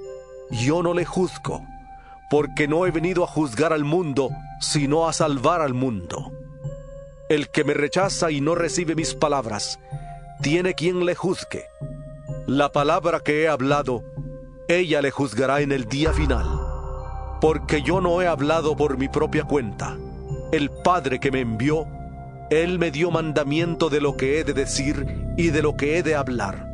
yo 0.50 0.82
no 0.82 0.94
le 0.94 1.06
juzgo, 1.06 1.62
porque 2.30 2.68
no 2.68 2.86
he 2.86 2.92
venido 2.92 3.24
a 3.24 3.28
juzgar 3.28 3.74
al 3.74 3.84
mundo, 3.84 4.30
sino 4.62 5.08
a 5.08 5.14
salvar 5.14 5.62
al 5.62 5.74
mundo. 5.74 6.32
El 7.30 7.50
que 7.50 7.64
me 7.64 7.74
rechaza 7.74 8.32
y 8.32 8.42
no 8.42 8.56
recibe 8.56 8.96
mis 8.96 9.14
palabras, 9.14 9.80
tiene 10.42 10.74
quien 10.74 11.06
le 11.06 11.16
juzgue. 11.16 11.66
La 12.48 12.72
palabra 12.72 13.20
que 13.20 13.44
he 13.44 13.48
hablado, 13.48 14.04
ella 14.68 15.02
le 15.02 15.12
juzgará 15.12 15.62
en 15.62 15.72
el 15.72 15.86
día 15.86 16.14
final, 16.14 16.46
porque 17.42 17.82
yo 17.82 18.02
no 18.02 18.22
he 18.22 18.28
hablado 18.28 18.76
por 18.76 18.98
mi 18.98 19.10
propia 19.10 19.44
cuenta. 19.44 19.98
El 20.52 20.70
Padre 20.70 21.20
que 21.20 21.32
me 21.32 21.42
envió, 21.42 21.88
Él 22.50 22.80
me 22.80 22.92
dio 22.92 23.12
mandamiento 23.12 23.90
de 23.90 24.02
lo 24.02 24.16
que 24.16 24.40
he 24.40 24.44
de 24.44 24.54
decir 24.54 25.06
y 25.38 25.50
de 25.50 25.62
lo 25.62 25.76
que 25.76 25.98
he 25.98 26.04
de 26.04 26.16
hablar. 26.16 26.70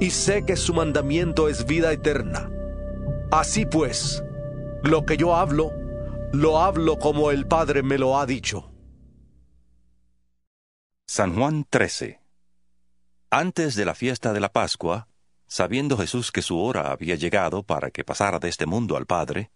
Y 0.00 0.10
sé 0.10 0.44
que 0.44 0.56
su 0.56 0.74
mandamiento 0.74 1.48
es 1.48 1.66
vida 1.66 1.92
eterna. 1.92 2.50
Así 3.30 3.66
pues, 3.66 4.22
lo 4.82 5.04
que 5.04 5.16
yo 5.16 5.34
hablo, 5.34 5.72
lo 6.32 6.60
hablo 6.60 6.98
como 6.98 7.30
el 7.30 7.46
Padre 7.46 7.82
me 7.82 7.98
lo 7.98 8.18
ha 8.18 8.26
dicho. 8.26 8.72
San 11.06 11.36
Juan 11.36 11.64
13 11.68 12.20
Antes 13.30 13.74
de 13.76 13.84
la 13.84 13.94
fiesta 13.94 14.32
de 14.32 14.40
la 14.40 14.52
Pascua, 14.52 15.08
sabiendo 15.46 15.96
Jesús 15.96 16.32
que 16.32 16.42
su 16.42 16.58
hora 16.58 16.92
había 16.92 17.14
llegado 17.14 17.62
para 17.62 17.90
que 17.90 18.04
pasara 18.04 18.38
de 18.38 18.48
este 18.48 18.66
mundo 18.66 18.96
al 18.96 19.06
Padre, 19.06 19.50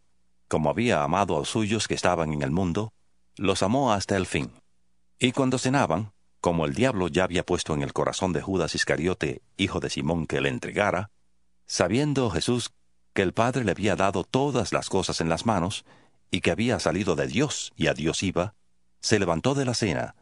como 0.49 0.71
había 0.71 1.03
amado 1.03 1.37
a 1.37 1.41
los 1.41 1.49
suyos 1.49 1.89
que 1.89 1.95
estaban 1.95 2.33
en 2.33 2.43
el 2.43 2.51
mundo, 2.51 2.93
los 3.37 3.63
amó 3.63 3.93
hasta 3.93 4.17
el 4.17 4.27
fin. 4.27 4.51
Y 5.19 5.33
cuando 5.33 5.59
cenaban, 5.59 6.13
como 6.41 6.65
el 6.65 6.75
diablo 6.75 7.09
ya 7.09 7.25
había 7.25 7.45
puesto 7.45 7.75
en 7.75 7.83
el 7.83 7.93
corazón 7.93 8.33
de 8.33 8.41
Judas 8.41 8.75
Iscariote, 8.75 9.43
hijo 9.57 9.81
de 9.81 9.91
Simón, 9.91 10.27
que 10.27 10.41
le 10.41 10.49
entregara, 10.49 11.11
sabiendo 11.67 12.31
Jesús 12.31 12.73
que 13.13 13.23
el 13.23 13.33
Padre 13.33 13.65
le 13.65 13.73
había 13.73 13.97
dado 13.97 14.25
todas 14.25 14.73
las 14.73 14.89
cosas 14.89 15.21
en 15.21 15.29
las 15.29 15.47
manos, 15.47 15.85
y 16.31 16.41
que 16.41 16.51
había 16.51 16.79
salido 16.79 17.17
de 17.17 17.27
Dios 17.27 17.73
y 17.77 17.89
a 17.89 17.95
Dios 17.95 18.23
iba, 18.23 18.55
se 19.01 19.19
levantó 19.19 19.55
de 19.55 19.65
la 19.65 19.75
cena, 19.75 20.15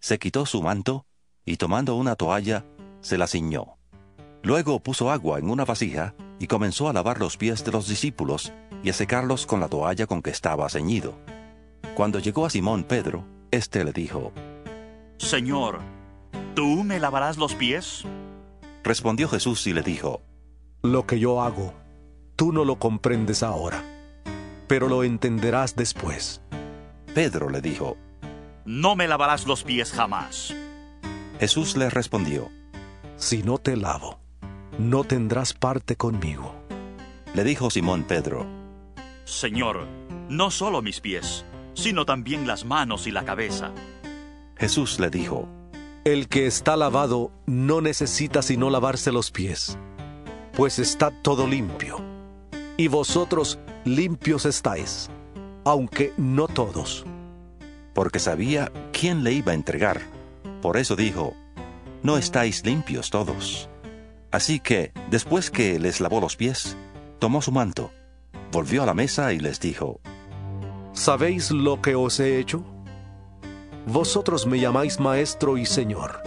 se 0.00 0.18
quitó 0.18 0.46
su 0.46 0.62
manto, 0.62 1.06
y 1.44 1.56
tomando 1.56 1.94
una 1.96 2.16
toalla, 2.16 2.64
se 3.00 3.18
la 3.18 3.26
ciñó. 3.26 3.75
Luego 4.46 4.78
puso 4.78 5.10
agua 5.10 5.40
en 5.40 5.50
una 5.50 5.64
vasija, 5.64 6.14
y 6.38 6.46
comenzó 6.46 6.88
a 6.88 6.92
lavar 6.92 7.18
los 7.18 7.36
pies 7.36 7.64
de 7.64 7.72
los 7.72 7.88
discípulos, 7.88 8.52
y 8.84 8.90
a 8.90 8.92
secarlos 8.92 9.44
con 9.44 9.58
la 9.58 9.66
toalla 9.66 10.06
con 10.06 10.22
que 10.22 10.30
estaba 10.30 10.68
ceñido. 10.68 11.18
Cuando 11.96 12.20
llegó 12.20 12.46
a 12.46 12.50
Simón 12.50 12.84
Pedro, 12.84 13.24
éste 13.50 13.82
le 13.82 13.92
dijo, 13.92 14.32
Señor, 15.18 15.80
¿tú 16.54 16.84
me 16.84 17.00
lavarás 17.00 17.38
los 17.38 17.56
pies? 17.56 18.04
Respondió 18.84 19.28
Jesús 19.28 19.66
y 19.66 19.72
le 19.72 19.82
dijo, 19.82 20.22
Lo 20.80 21.08
que 21.08 21.18
yo 21.18 21.42
hago, 21.42 21.74
tú 22.36 22.52
no 22.52 22.64
lo 22.64 22.78
comprendes 22.78 23.42
ahora, 23.42 23.82
pero 24.68 24.88
lo 24.88 25.02
entenderás 25.02 25.74
después. 25.74 26.40
Pedro 27.16 27.50
le 27.50 27.60
dijo, 27.60 27.96
No 28.64 28.94
me 28.94 29.08
lavarás 29.08 29.44
los 29.44 29.64
pies 29.64 29.90
jamás. 29.90 30.54
Jesús 31.40 31.76
le 31.76 31.90
respondió, 31.90 32.48
Si 33.16 33.42
no 33.42 33.58
te 33.58 33.76
lavo, 33.76 34.20
no 34.78 35.04
tendrás 35.04 35.54
parte 35.54 35.96
conmigo. 35.96 36.54
Le 37.34 37.44
dijo 37.44 37.70
Simón 37.70 38.04
Pedro, 38.04 38.46
Señor, 39.24 39.86
no 40.28 40.50
solo 40.50 40.82
mis 40.82 41.00
pies, 41.00 41.44
sino 41.74 42.04
también 42.04 42.46
las 42.46 42.64
manos 42.64 43.06
y 43.06 43.10
la 43.10 43.24
cabeza. 43.24 43.72
Jesús 44.56 45.00
le 45.00 45.10
dijo, 45.10 45.48
El 46.04 46.28
que 46.28 46.46
está 46.46 46.76
lavado 46.76 47.32
no 47.46 47.80
necesita 47.80 48.42
sino 48.42 48.70
lavarse 48.70 49.12
los 49.12 49.30
pies, 49.30 49.78
pues 50.54 50.78
está 50.78 51.10
todo 51.10 51.46
limpio. 51.46 52.00
Y 52.76 52.88
vosotros 52.88 53.58
limpios 53.84 54.46
estáis, 54.46 55.10
aunque 55.64 56.12
no 56.16 56.48
todos. 56.48 57.04
Porque 57.94 58.18
sabía 58.18 58.70
quién 58.92 59.24
le 59.24 59.32
iba 59.32 59.52
a 59.52 59.54
entregar. 59.54 60.00
Por 60.62 60.76
eso 60.76 60.96
dijo, 60.96 61.34
No 62.02 62.16
estáis 62.16 62.64
limpios 62.64 63.10
todos. 63.10 63.68
Así 64.36 64.60
que, 64.60 64.92
después 65.10 65.50
que 65.50 65.78
les 65.78 65.98
lavó 65.98 66.20
los 66.20 66.36
pies, 66.36 66.76
tomó 67.18 67.40
su 67.40 67.52
manto, 67.52 67.90
volvió 68.52 68.82
a 68.82 68.86
la 68.86 68.92
mesa 68.92 69.32
y 69.32 69.38
les 69.38 69.60
dijo, 69.60 69.98
¿Sabéis 70.92 71.50
lo 71.50 71.80
que 71.80 71.94
os 71.94 72.20
he 72.20 72.38
hecho? 72.38 72.62
Vosotros 73.86 74.46
me 74.46 74.60
llamáis 74.60 75.00
maestro 75.00 75.56
y 75.56 75.64
señor, 75.64 76.22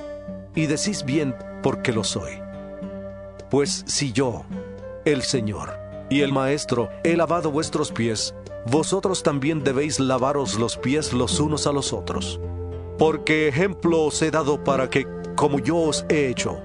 y 0.56 0.66
decís 0.66 1.06
bien 1.06 1.36
porque 1.62 1.94
lo 1.94 2.04
soy. 2.04 2.32
Pues 3.52 3.84
si 3.86 4.12
yo, 4.12 4.44
el 5.06 5.22
Señor, 5.22 5.78
y 6.10 6.22
el 6.22 6.34
Maestro 6.34 6.90
he 7.04 7.16
lavado 7.16 7.52
vuestros 7.52 7.92
pies, 7.92 8.34
vosotros 8.66 9.22
también 9.22 9.64
debéis 9.64 10.00
lavaros 10.00 10.58
los 10.58 10.78
pies 10.78 11.14
los 11.14 11.40
unos 11.40 11.68
a 11.68 11.72
los 11.72 11.94
otros. 11.94 12.40
Porque 12.98 13.48
ejemplo 13.48 14.02
os 14.02 14.20
he 14.24 14.32
dado 14.32 14.64
para 14.64 14.90
que, 14.90 15.06
como 15.36 15.60
yo 15.60 15.78
os 15.78 16.08
he 16.10 16.28
hecho, 16.28 16.60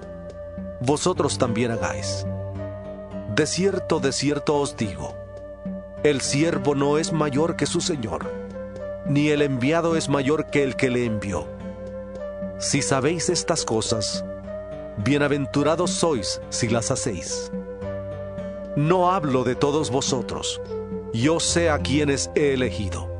vosotros 0.84 1.38
también 1.38 1.70
hagáis. 1.70 2.26
De 3.34 3.46
cierto, 3.46 4.00
de 4.00 4.12
cierto 4.12 4.56
os 4.56 4.76
digo, 4.76 5.14
el 6.02 6.20
siervo 6.20 6.74
no 6.74 6.98
es 6.98 7.12
mayor 7.12 7.56
que 7.56 7.66
su 7.66 7.80
Señor, 7.80 8.30
ni 9.06 9.30
el 9.30 9.42
enviado 9.42 9.96
es 9.96 10.08
mayor 10.08 10.50
que 10.50 10.62
el 10.62 10.76
que 10.76 10.90
le 10.90 11.06
envió. 11.06 11.46
Si 12.58 12.82
sabéis 12.82 13.30
estas 13.30 13.64
cosas, 13.64 14.24
bienaventurados 14.98 15.90
sois 15.90 16.40
si 16.50 16.68
las 16.68 16.90
hacéis. 16.90 17.50
No 18.76 19.10
hablo 19.10 19.42
de 19.42 19.54
todos 19.54 19.90
vosotros, 19.90 20.60
yo 21.12 21.40
sé 21.40 21.70
a 21.70 21.78
quienes 21.78 22.30
he 22.34 22.52
elegido. 22.52 23.10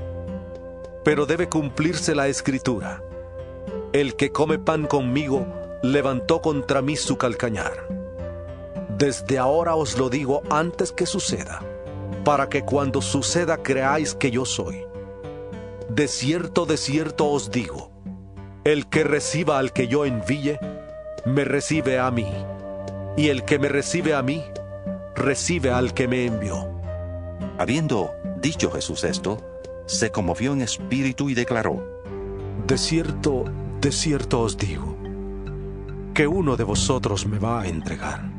Pero 1.03 1.27
debe 1.27 1.49
cumplirse 1.49 2.15
la 2.15 2.29
escritura. 2.29 3.03
El 3.93 4.17
que 4.17 4.33
come 4.33 4.59
pan 4.59 4.87
conmigo 4.87 5.64
levantó 5.85 6.41
contra 6.41 6.81
mí 6.81 6.97
su 6.97 7.19
calcañar. 7.19 7.87
Desde 8.97 9.37
ahora 9.37 9.75
os 9.75 9.99
lo 9.99 10.09
digo 10.09 10.43
antes 10.49 10.93
que 10.93 11.05
suceda, 11.05 11.61
para 12.25 12.49
que 12.49 12.65
cuando 12.65 13.03
suceda 13.03 13.59
creáis 13.59 14.15
que 14.15 14.31
yo 14.31 14.47
soy. 14.47 14.87
De 15.91 16.09
cierto, 16.09 16.65
de 16.65 16.79
cierto 16.79 17.27
os 17.31 17.51
digo, 17.51 17.91
el 18.65 18.87
que 18.89 19.05
reciba 19.05 19.59
al 19.59 19.75
que 19.75 19.87
yo 19.87 20.07
envíe, 20.07 20.59
me 21.27 21.45
recibe 21.45 21.99
a 21.99 22.11
mí, 22.11 22.29
y 23.19 23.29
el 23.29 23.45
que 23.45 23.59
me 23.59 23.69
recibe 23.69 24.15
a 24.15 24.23
mí, 24.23 24.43
recibe 25.15 25.71
al 25.71 25.93
que 25.93 26.09
me 26.09 26.25
envió. 26.25 26.67
Habiendo 27.59 28.11
dicho 28.41 28.71
Jesús 28.71 29.05
esto, 29.05 29.37
se 29.85 30.11
conmovió 30.11 30.55
en 30.55 30.63
espíritu 30.63 31.29
y 31.29 31.35
declaró, 31.35 32.01
De 32.67 32.79
cierto, 32.79 33.45
de 33.83 33.93
cierto 33.93 34.41
os 34.41 34.57
digo, 34.57 34.94
que 36.15 36.29
uno 36.29 36.57
de 36.57 36.63
vosotros 36.63 37.27
me 37.27 37.41
va 37.41 37.63
a 37.63 37.67
entregar. 37.67 38.31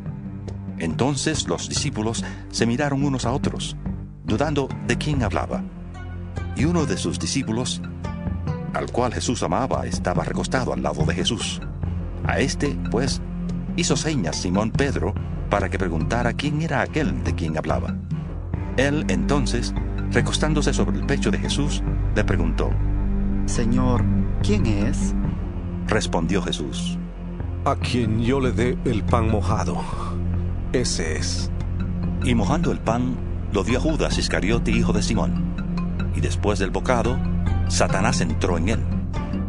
Entonces 0.77 1.45
los 1.49 1.67
discípulos 1.67 2.23
se 2.49 2.65
miraron 2.65 3.03
unos 3.03 3.25
a 3.25 3.33
otros, 3.33 3.75
dudando 4.23 4.69
de 4.87 4.97
quién 4.97 5.23
hablaba. 5.23 5.61
Y 6.55 6.63
uno 6.63 6.85
de 6.85 6.97
sus 6.97 7.19
discípulos, 7.19 7.81
al 8.73 8.89
cual 8.93 9.13
Jesús 9.13 9.43
amaba, 9.43 9.85
estaba 9.85 10.23
recostado 10.23 10.71
al 10.71 10.83
lado 10.83 11.05
de 11.05 11.13
Jesús. 11.13 11.59
A 12.25 12.39
este, 12.39 12.77
pues, 12.91 13.21
hizo 13.75 13.97
señas 13.97 14.37
Simón 14.37 14.71
Pedro 14.71 15.13
para 15.49 15.69
que 15.69 15.77
preguntara 15.77 16.31
quién 16.31 16.61
era 16.61 16.79
aquel 16.79 17.25
de 17.25 17.35
quien 17.35 17.57
hablaba. 17.57 17.93
Él 18.77 19.05
entonces, 19.09 19.73
recostándose 20.11 20.73
sobre 20.73 20.97
el 20.97 21.05
pecho 21.05 21.29
de 21.29 21.39
Jesús, 21.39 21.83
le 22.15 22.23
preguntó, 22.23 22.69
Señor, 23.47 24.03
¿quién 24.41 24.65
es? 24.65 25.13
Respondió 25.87 26.41
Jesús, 26.41 26.97
A 27.67 27.77
quien 27.77 28.21
yo 28.21 28.39
le 28.39 28.51
dé 28.51 28.77
el 28.85 29.03
pan 29.03 29.31
mojado, 29.31 29.75
ese 30.71 31.17
es. 31.17 31.49
y 32.23 32.35
mojando 32.35 32.71
el 32.71 32.77
pan, 32.77 33.17
lo 33.51 33.63
dio 33.63 33.79
a 33.79 33.81
Judas 33.81 34.19
Iscariote, 34.19 34.69
hijo 34.69 34.93
de 34.93 35.01
Simón. 35.01 35.55
Y 36.15 36.21
después 36.21 36.59
del 36.59 36.69
bocado, 36.69 37.17
Satanás 37.67 38.21
entró 38.21 38.59
en 38.59 38.69
él. 38.69 38.79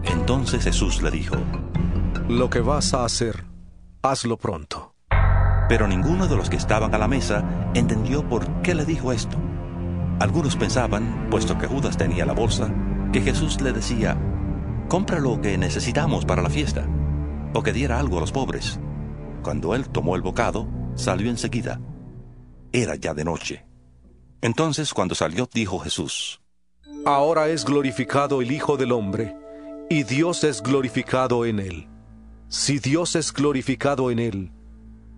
Entonces 0.05 0.65
Jesús 0.65 1.03
le 1.03 1.11
dijo, 1.11 1.37
Lo 2.27 2.49
que 2.49 2.61
vas 2.61 2.95
a 2.95 3.05
hacer, 3.05 3.45
hazlo 4.01 4.39
pronto. 4.39 4.95
Pero 5.69 5.87
ninguno 5.87 6.27
de 6.27 6.37
los 6.37 6.49
que 6.49 6.57
estaban 6.57 6.95
a 6.95 6.99
la 6.99 7.09
mesa 7.09 7.45
entendió 7.75 8.27
por 8.27 8.47
qué 8.63 8.75
le 8.75 8.87
dijo 8.87 9.13
esto. 9.13 9.37
Algunos 10.21 10.57
pensaban, 10.57 11.29
puesto 11.31 11.59
que 11.59 11.67
Judas 11.67 11.99
tenía 11.99 12.25
la 12.25 12.33
bolsa, 12.33 12.73
que 13.13 13.21
Jesús 13.21 13.61
le 13.61 13.75
decía, 13.75 14.17
compra 14.89 15.19
lo 15.19 15.39
que 15.43 15.59
necesitamos 15.59 16.25
para 16.25 16.41
la 16.41 16.49
fiesta, 16.49 16.87
o 17.57 17.63
que 17.63 17.73
diera 17.73 17.99
algo 17.99 18.19
a 18.19 18.21
los 18.21 18.33
pobres. 18.33 18.79
Cuando 19.43 19.75
él 19.75 19.89
tomó 19.89 20.15
el 20.15 20.21
bocado, 20.21 20.69
salió 20.95 21.31
enseguida. 21.31 21.81
Era 22.71 22.97
ya 22.97 23.15
de 23.15 23.25
noche. 23.25 23.65
Entonces 24.43 24.93
cuando 24.93 25.15
salió 25.15 25.49
dijo 25.51 25.79
Jesús, 25.79 26.43
Ahora 27.07 27.49
es 27.49 27.65
glorificado 27.65 28.43
el 28.43 28.53
Hijo 28.53 28.77
del 28.77 28.93
Hombre, 28.93 29.35
y 29.89 30.03
Dios 30.03 30.45
es 30.45 30.63
glorificado 30.63 31.47
en 31.47 31.61
él. 31.61 31.89
Si 32.49 32.79
Dios 32.79 33.17
es 33.17 33.33
glorificado 33.33 34.11
en 34.11 34.19
él, 34.19 34.53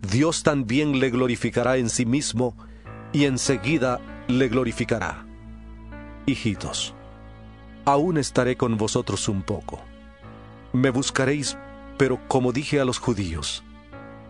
Dios 0.01 0.45
también 0.45 1.01
le 1.01 1.11
glorificará 1.11 1.77
en 1.77 1.91
sí 1.91 2.07
mismo, 2.07 2.57
y 3.13 3.25
enseguida 3.25 4.01
le 4.29 4.49
glorificará. 4.49 5.27
Hijitos, 6.27 6.95
aún 7.85 8.17
estaré 8.17 8.57
con 8.57 8.77
vosotros 8.77 9.29
un 9.29 9.43
poco. 9.43 9.81
Me 10.73 10.91
buscaréis, 10.91 11.57
pero 11.99 12.19
como 12.29 12.53
dije 12.53 12.81
a 12.81 12.85
los 12.85 12.99
judíos, 12.99 13.63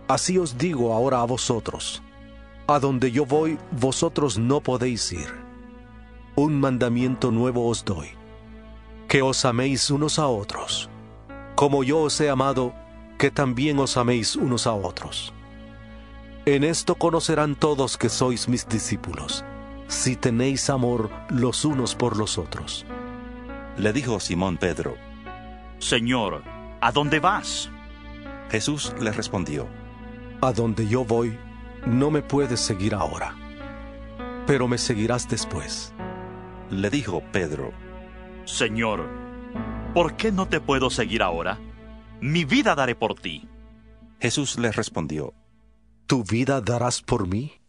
así 0.09 0.39
os 0.39 0.59
digo 0.59 0.93
ahora 0.93 1.21
a 1.21 1.25
vosotros, 1.25 2.03
a 2.67 2.81
donde 2.81 3.13
yo 3.13 3.25
voy, 3.25 3.59
vosotros 3.71 4.39
no 4.39 4.61
podéis 4.61 5.13
ir. 5.13 5.29
Un 6.35 6.59
mandamiento 6.59 7.31
nuevo 7.31 7.69
os 7.69 7.85
doy, 7.85 8.09
que 9.07 9.23
os 9.23 9.45
améis 9.45 9.91
unos 9.91 10.19
a 10.19 10.27
otros, 10.27 10.89
como 11.55 11.85
yo 11.85 12.01
os 12.01 12.21
he 12.21 12.31
amado, 12.31 12.75
que 13.19 13.31
también 13.31 13.79
os 13.79 13.97
améis 13.97 14.35
unos 14.35 14.67
a 14.67 14.73
otros. 14.73 15.33
En 16.47 16.65
esto 16.65 16.95
conocerán 16.95 17.55
todos 17.55 17.99
que 17.99 18.09
sois 18.09 18.49
mis 18.49 18.67
discípulos, 18.67 19.45
si 19.89 20.17
tenéis 20.17 20.71
amor 20.71 21.11
los 21.29 21.65
unos 21.65 21.95
por 21.95 22.17
los 22.17 22.39
otros. 22.39 22.87
le 23.77 23.93
dijo 23.93 24.19
Simón 24.19 24.57
Pedro. 24.57 24.97
Señor, 25.79 26.43
¿a 26.81 26.93
dónde 26.93 27.21
vas? 27.21 27.71
Jesús 28.51 28.95
le 29.01 29.13
respondió, 29.13 29.69
A 30.41 30.53
donde 30.53 30.87
yo 30.87 31.05
voy, 31.05 31.39
no 31.87 32.11
me 32.11 32.23
puedes 32.23 32.61
seguir 32.61 32.95
ahora, 32.95 33.35
pero 34.47 34.69
me 34.69 34.79
seguirás 34.79 35.29
después. 35.29 35.93
Le 36.71 36.91
dijo 36.91 37.23
Pedro, 37.33 37.73
Señor, 38.45 39.09
¿por 39.95 40.17
qué 40.17 40.33
no 40.33 40.47
te 40.49 40.61
puedo 40.61 40.91
seguir 40.91 41.23
ahora? 41.23 41.59
Mi 42.21 42.45
vida 42.45 42.75
daré 42.75 42.95
por 42.95 43.15
ti. 43.15 43.49
Jesús 44.21 44.59
le 44.59 44.73
respondió, 44.73 45.35
¿Tu 46.07 46.25
vida 46.25 46.61
darás 46.61 47.03
por 47.03 47.29
mí? 47.29 47.61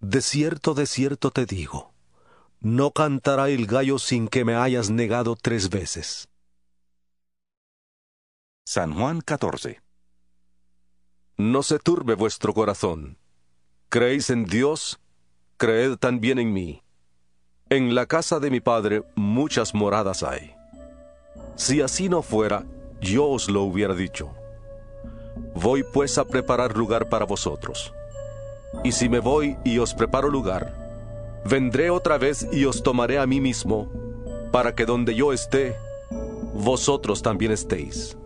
De 0.00 0.20
cierto, 0.20 0.74
de 0.74 0.86
cierto 0.86 1.30
te 1.30 1.46
digo, 1.46 1.92
no 2.60 2.92
cantará 2.92 3.48
el 3.48 3.66
gallo 3.66 3.98
sin 3.98 4.28
que 4.28 4.44
me 4.44 4.54
hayas 4.54 4.90
negado 4.90 5.34
tres 5.34 5.68
veces. 5.68 6.28
San 8.66 8.94
Juan 8.94 9.20
14. 9.20 9.82
No 11.36 11.62
se 11.62 11.78
turbe 11.78 12.14
vuestro 12.14 12.54
corazón. 12.54 13.18
¿Creéis 13.90 14.30
en 14.30 14.46
Dios? 14.46 14.98
Creed 15.58 15.96
también 15.96 16.38
en 16.38 16.50
mí. 16.54 16.82
En 17.68 17.94
la 17.94 18.06
casa 18.06 18.40
de 18.40 18.50
mi 18.50 18.60
Padre 18.60 19.02
muchas 19.16 19.74
moradas 19.74 20.22
hay. 20.22 20.54
Si 21.56 21.82
así 21.82 22.08
no 22.08 22.22
fuera, 22.22 22.64
yo 23.02 23.28
os 23.28 23.50
lo 23.50 23.64
hubiera 23.64 23.92
dicho. 23.92 24.34
Voy 25.54 25.82
pues 25.82 26.16
a 26.16 26.24
preparar 26.24 26.74
lugar 26.74 27.10
para 27.10 27.26
vosotros. 27.26 27.92
Y 28.82 28.92
si 28.92 29.10
me 29.10 29.18
voy 29.18 29.58
y 29.62 29.76
os 29.76 29.92
preparo 29.92 30.30
lugar, 30.30 31.42
vendré 31.44 31.90
otra 31.90 32.16
vez 32.16 32.48
y 32.50 32.64
os 32.64 32.82
tomaré 32.82 33.18
a 33.18 33.26
mí 33.26 33.42
mismo, 33.42 33.92
para 34.52 34.74
que 34.74 34.86
donde 34.86 35.14
yo 35.14 35.34
esté, 35.34 35.76
vosotros 36.54 37.20
también 37.20 37.52
estéis. 37.52 38.16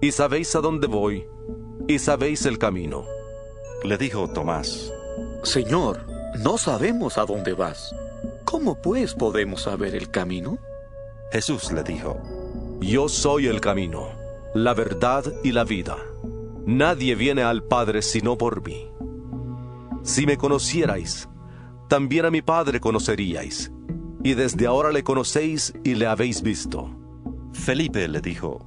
Y 0.00 0.12
sabéis 0.12 0.54
a 0.56 0.60
dónde 0.60 0.86
voy, 0.86 1.26
y 1.86 1.98
sabéis 1.98 2.46
el 2.46 2.58
camino. 2.58 3.04
Le 3.84 3.98
dijo 3.98 4.28
Tomás, 4.28 4.92
Señor, 5.42 6.06
no 6.38 6.56
sabemos 6.56 7.18
a 7.18 7.26
dónde 7.26 7.52
vas. 7.52 7.94
¿Cómo 8.44 8.80
pues 8.80 9.14
podemos 9.14 9.62
saber 9.62 9.94
el 9.94 10.10
camino? 10.10 10.58
Jesús 11.32 11.70
le 11.72 11.82
dijo, 11.82 12.18
Yo 12.80 13.08
soy 13.08 13.46
el 13.46 13.60
camino, 13.60 14.08
la 14.54 14.74
verdad 14.74 15.24
y 15.44 15.52
la 15.52 15.64
vida. 15.64 15.96
Nadie 16.64 17.14
viene 17.14 17.42
al 17.42 17.62
Padre 17.62 18.00
sino 18.02 18.38
por 18.38 18.64
mí. 18.66 18.90
Si 20.02 20.26
me 20.26 20.38
conocierais, 20.38 21.28
también 21.88 22.24
a 22.24 22.30
mi 22.30 22.40
Padre 22.40 22.80
conoceríais, 22.80 23.70
y 24.24 24.34
desde 24.34 24.66
ahora 24.66 24.92
le 24.92 25.04
conocéis 25.04 25.74
y 25.84 25.94
le 25.94 26.06
habéis 26.06 26.42
visto. 26.42 26.90
Felipe 27.52 28.08
le 28.08 28.20
dijo, 28.20 28.66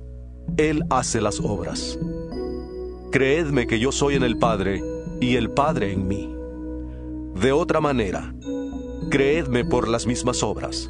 Él 0.57 0.83
hace 0.89 1.21
las 1.21 1.39
obras. 1.39 1.97
Creedme 3.11 3.67
que 3.67 3.79
yo 3.79 3.91
soy 3.91 4.15
en 4.15 4.23
el 4.23 4.37
Padre 4.37 4.81
y 5.19 5.35
el 5.35 5.49
Padre 5.51 5.91
en 5.93 6.07
mí. 6.07 6.33
De 7.41 7.51
otra 7.51 7.81
manera, 7.81 8.33
creedme 9.09 9.65
por 9.65 9.87
las 9.87 10.05
mismas 10.07 10.43
obras. 10.43 10.89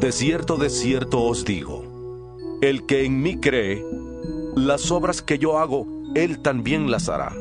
De 0.00 0.12
cierto, 0.12 0.56
de 0.56 0.70
cierto 0.70 1.22
os 1.22 1.44
digo, 1.44 2.58
el 2.62 2.86
que 2.86 3.04
en 3.04 3.22
mí 3.22 3.38
cree, 3.38 3.84
las 4.56 4.90
obras 4.90 5.22
que 5.22 5.38
yo 5.38 5.58
hago, 5.58 5.86
él 6.14 6.40
también 6.40 6.90
las 6.90 7.08
hará. 7.08 7.34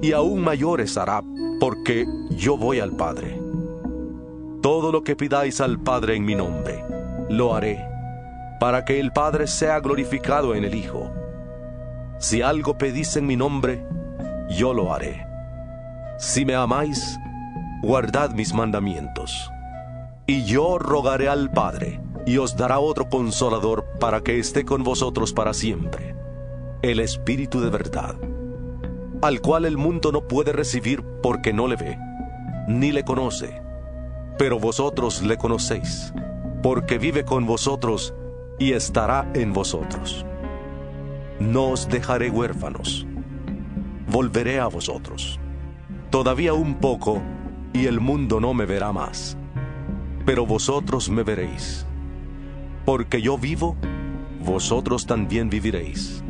Y 0.00 0.12
aún 0.12 0.40
mayores 0.40 0.96
hará, 0.96 1.22
porque 1.60 2.06
yo 2.30 2.56
voy 2.56 2.80
al 2.80 2.96
Padre. 2.96 3.40
Todo 4.62 4.92
lo 4.92 5.04
que 5.04 5.16
pidáis 5.16 5.60
al 5.60 5.78
Padre 5.78 6.16
en 6.16 6.24
mi 6.24 6.34
nombre, 6.34 6.82
lo 7.28 7.54
haré, 7.54 7.84
para 8.58 8.84
que 8.84 9.00
el 9.00 9.12
Padre 9.12 9.46
sea 9.46 9.80
glorificado 9.80 10.54
en 10.54 10.64
el 10.64 10.74
Hijo. 10.74 11.12
Si 12.18 12.42
algo 12.42 12.76
pedís 12.76 13.16
en 13.16 13.26
mi 13.26 13.36
nombre, 13.36 13.84
yo 14.50 14.74
lo 14.74 14.92
haré. 14.92 15.26
Si 16.18 16.44
me 16.44 16.54
amáis, 16.54 17.18
guardad 17.82 18.30
mis 18.30 18.52
mandamientos. 18.52 19.50
Y 20.26 20.44
yo 20.44 20.78
rogaré 20.78 21.28
al 21.28 21.50
Padre, 21.50 22.00
y 22.26 22.38
os 22.38 22.56
dará 22.56 22.80
otro 22.80 23.08
consolador 23.08 23.86
para 24.00 24.20
que 24.20 24.38
esté 24.38 24.64
con 24.64 24.82
vosotros 24.82 25.32
para 25.32 25.54
siempre, 25.54 26.14
el 26.82 27.00
Espíritu 27.00 27.60
de 27.60 27.70
verdad, 27.70 28.16
al 29.22 29.40
cual 29.40 29.64
el 29.64 29.78
mundo 29.78 30.12
no 30.12 30.28
puede 30.28 30.52
recibir 30.52 31.02
porque 31.22 31.52
no 31.52 31.68
le 31.68 31.76
ve, 31.76 31.98
ni 32.66 32.92
le 32.92 33.04
conoce. 33.04 33.62
Pero 34.36 34.58
vosotros 34.58 35.22
le 35.22 35.38
conocéis, 35.38 36.12
porque 36.62 36.98
vive 36.98 37.24
con 37.24 37.46
vosotros 37.46 38.14
y 38.58 38.72
estará 38.72 39.30
en 39.34 39.52
vosotros. 39.52 40.24
No 41.40 41.70
os 41.70 41.88
dejaré 41.88 42.30
huérfanos, 42.30 43.06
volveré 44.10 44.58
a 44.58 44.66
vosotros. 44.66 45.38
Todavía 46.10 46.54
un 46.54 46.74
poco, 46.74 47.22
y 47.72 47.86
el 47.86 48.00
mundo 48.00 48.40
no 48.40 48.54
me 48.54 48.66
verá 48.66 48.92
más, 48.92 49.36
pero 50.24 50.46
vosotros 50.46 51.08
me 51.08 51.22
veréis. 51.22 51.86
Porque 52.84 53.22
yo 53.22 53.38
vivo, 53.38 53.76
vosotros 54.44 55.06
también 55.06 55.50
viviréis. 55.50 56.24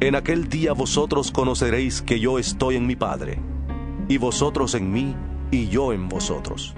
En 0.00 0.14
aquel 0.14 0.48
día 0.48 0.72
vosotros 0.72 1.30
conoceréis 1.30 2.00
que 2.00 2.20
yo 2.20 2.38
estoy 2.38 2.76
en 2.76 2.86
mi 2.86 2.96
Padre, 2.96 3.38
y 4.08 4.18
vosotros 4.18 4.74
en 4.74 4.92
mí, 4.92 5.16
y 5.50 5.68
yo 5.68 5.92
en 5.92 6.08
vosotros. 6.08 6.74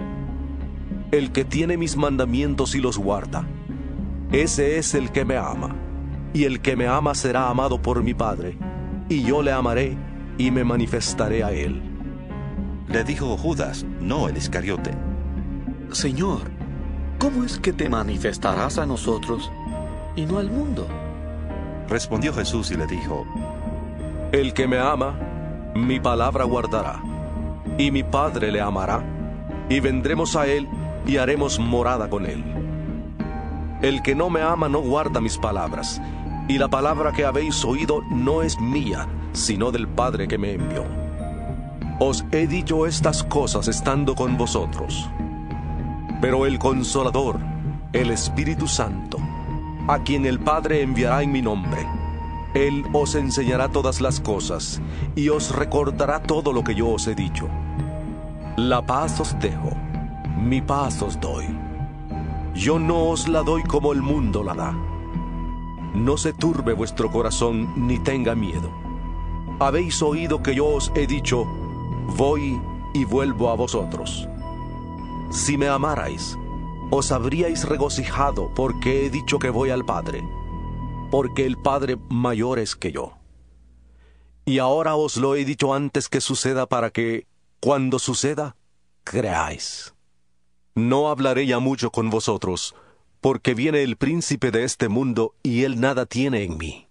El 1.11 1.31
que 1.31 1.45
tiene 1.45 1.77
mis 1.77 1.95
mandamientos 1.95 2.73
y 2.75 2.79
los 2.79 2.97
guarda, 2.97 3.47
ese 4.33 4.79
es 4.79 4.95
el 4.95 5.11
que 5.11 5.25
me 5.25 5.37
ama. 5.37 5.75
Y 6.33 6.45
el 6.45 6.59
que 6.59 6.75
me 6.75 6.87
ama 6.87 7.13
será 7.13 7.49
amado 7.49 7.79
por 7.79 8.01
mi 8.01 8.15
Padre, 8.15 8.57
y 9.07 9.21
yo 9.21 9.43
le 9.43 9.51
amaré 9.51 9.95
y 10.39 10.49
me 10.49 10.63
manifestaré 10.63 11.43
a 11.43 11.51
él. 11.51 11.83
Le 12.87 13.03
dijo 13.03 13.37
Judas, 13.37 13.85
no 14.01 14.27
el 14.27 14.35
Iscariote. 14.35 14.91
Señor, 15.91 16.49
¿cómo 17.19 17.43
es 17.43 17.59
que 17.59 17.73
te 17.73 17.87
manifestarás 17.89 18.79
a 18.79 18.87
nosotros 18.87 19.51
y 20.15 20.25
no 20.25 20.39
al 20.39 20.49
mundo? 20.49 20.87
Respondió 21.87 22.33
Jesús 22.33 22.71
y 22.71 22.75
le 22.75 22.87
dijo, 22.87 23.27
El 24.31 24.53
que 24.53 24.67
me 24.67 24.79
ama, 24.79 25.15
mi 25.75 25.99
palabra 25.99 26.45
guardará, 26.45 26.99
y 27.77 27.91
mi 27.91 28.01
Padre 28.01 28.51
le 28.51 28.61
amará, 28.61 29.03
y 29.69 29.79
vendremos 29.79 30.35
a 30.35 30.47
él 30.47 30.67
y 31.05 31.17
haremos 31.17 31.59
morada 31.59 32.09
con 32.09 32.25
él. 32.25 32.43
El 33.83 34.01
que 34.01 34.15
no 34.15 34.29
me 34.29 34.41
ama 34.41 34.69
no 34.69 34.79
guarda 34.79 35.19
mis 35.19 35.37
palabras, 35.37 36.01
y 36.47 36.57
la 36.57 36.69
palabra 36.69 37.11
que 37.11 37.25
habéis 37.25 37.65
oído 37.65 38.01
no 38.09 38.41
es 38.41 38.57
mía, 38.57 39.09
sino 39.33 39.71
del 39.71 39.89
Padre 39.89 40.25
que 40.25 40.37
me 40.37 40.53
envió. 40.53 40.85
Os 41.99 42.23
he 42.31 42.47
dicho 42.47 42.87
estas 42.87 43.25
cosas 43.25 43.67
estando 43.67 44.15
con 44.15 44.37
vosotros. 44.37 45.09
Pero 46.21 46.45
el 46.45 46.59
consolador, 46.59 47.39
el 47.91 48.11
Espíritu 48.11 48.69
Santo, 48.69 49.17
a 49.89 49.99
quien 49.99 50.25
el 50.25 50.39
Padre 50.39 50.81
enviará 50.81 51.21
en 51.21 51.33
mi 51.33 51.41
nombre, 51.41 51.85
Él 52.53 52.85
os 52.93 53.15
enseñará 53.15 53.67
todas 53.67 53.99
las 53.99 54.21
cosas 54.21 54.81
y 55.13 55.27
os 55.27 55.53
recordará 55.53 56.23
todo 56.23 56.53
lo 56.53 56.63
que 56.63 56.73
yo 56.73 56.87
os 56.87 57.05
he 57.07 57.15
dicho. 57.15 57.49
La 58.55 58.81
paz 58.85 59.19
os 59.19 59.37
dejo, 59.39 59.71
mi 60.37 60.61
paz 60.61 61.01
os 61.01 61.19
doy. 61.19 61.62
Yo 62.55 62.77
no 62.77 63.09
os 63.09 63.27
la 63.27 63.41
doy 63.41 63.63
como 63.63 63.93
el 63.93 64.01
mundo 64.01 64.43
la 64.43 64.53
da. 64.53 64.71
No 65.93 66.17
se 66.17 66.33
turbe 66.33 66.73
vuestro 66.73 67.11
corazón 67.11 67.87
ni 67.87 67.99
tenga 67.99 68.35
miedo. 68.35 68.69
Habéis 69.59 70.01
oído 70.01 70.41
que 70.41 70.55
yo 70.55 70.67
os 70.67 70.91
he 70.95 71.07
dicho, 71.07 71.45
voy 72.15 72.61
y 72.93 73.05
vuelvo 73.05 73.49
a 73.49 73.55
vosotros. 73.55 74.27
Si 75.31 75.57
me 75.57 75.67
amarais, 75.67 76.37
os 76.91 77.11
habríais 77.11 77.67
regocijado 77.67 78.51
porque 78.53 79.05
he 79.05 79.09
dicho 79.09 79.39
que 79.39 79.49
voy 79.49 79.71
al 79.71 79.83
Padre, 79.83 80.23
porque 81.09 81.45
el 81.45 81.57
Padre 81.57 81.97
mayor 82.09 82.59
es 82.59 82.75
que 82.75 82.91
yo. 82.91 83.13
Y 84.45 84.59
ahora 84.59 84.95
os 84.95 85.17
lo 85.17 85.35
he 85.35 85.45
dicho 85.45 85.73
antes 85.73 86.09
que 86.09 86.21
suceda 86.21 86.67
para 86.67 86.91
que, 86.91 87.25
cuando 87.59 87.97
suceda, 87.97 88.55
creáis. 89.03 89.92
No 90.75 91.09
hablaré 91.09 91.45
ya 91.45 91.59
mucho 91.59 91.91
con 91.91 92.09
vosotros, 92.09 92.75
porque 93.21 93.53
viene 93.53 93.83
el 93.83 93.95
príncipe 93.95 94.49
de 94.49 94.63
este 94.63 94.89
mundo 94.89 95.35
y 95.43 95.63
él 95.63 95.79
nada 95.79 96.07
tiene 96.07 96.43
en 96.43 96.57
mí. 96.57 96.87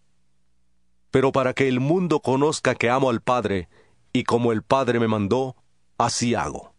Pero 1.11 1.33
para 1.33 1.53
que 1.53 1.69
el 1.69 1.81
mundo 1.81 2.21
conozca 2.21 2.77
que 2.77 2.91
amo 2.91 3.11
al 3.11 3.21
Padre, 3.21 3.69
y 4.13 4.23
como 4.23 4.53
el 4.53 4.63
Padre 4.63 5.01
me 5.01 5.09
mandó, 5.09 5.57
así 5.99 6.35
hago. 6.35 6.75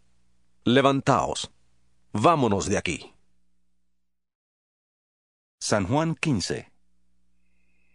Levantaos, 0.64 1.52
vámonos 2.12 2.66
de 2.66 2.78
aquí. 2.78 3.12
San 5.60 5.86
Juan 5.86 6.14
15 6.14 6.72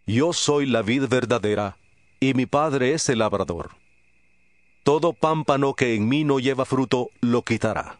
Yo 0.06 0.32
soy 0.32 0.66
la 0.66 0.82
vid 0.82 1.08
verdadera, 1.08 1.78
y 2.20 2.34
mi 2.34 2.46
Padre 2.46 2.94
es 2.94 3.08
el 3.08 3.18
labrador. 3.18 3.72
Todo 4.84 5.12
pámpano 5.12 5.74
que 5.74 5.94
en 5.94 6.08
mí 6.08 6.22
no 6.22 6.38
lleva 6.38 6.64
fruto, 6.64 7.10
lo 7.20 7.42
quitará 7.42 7.99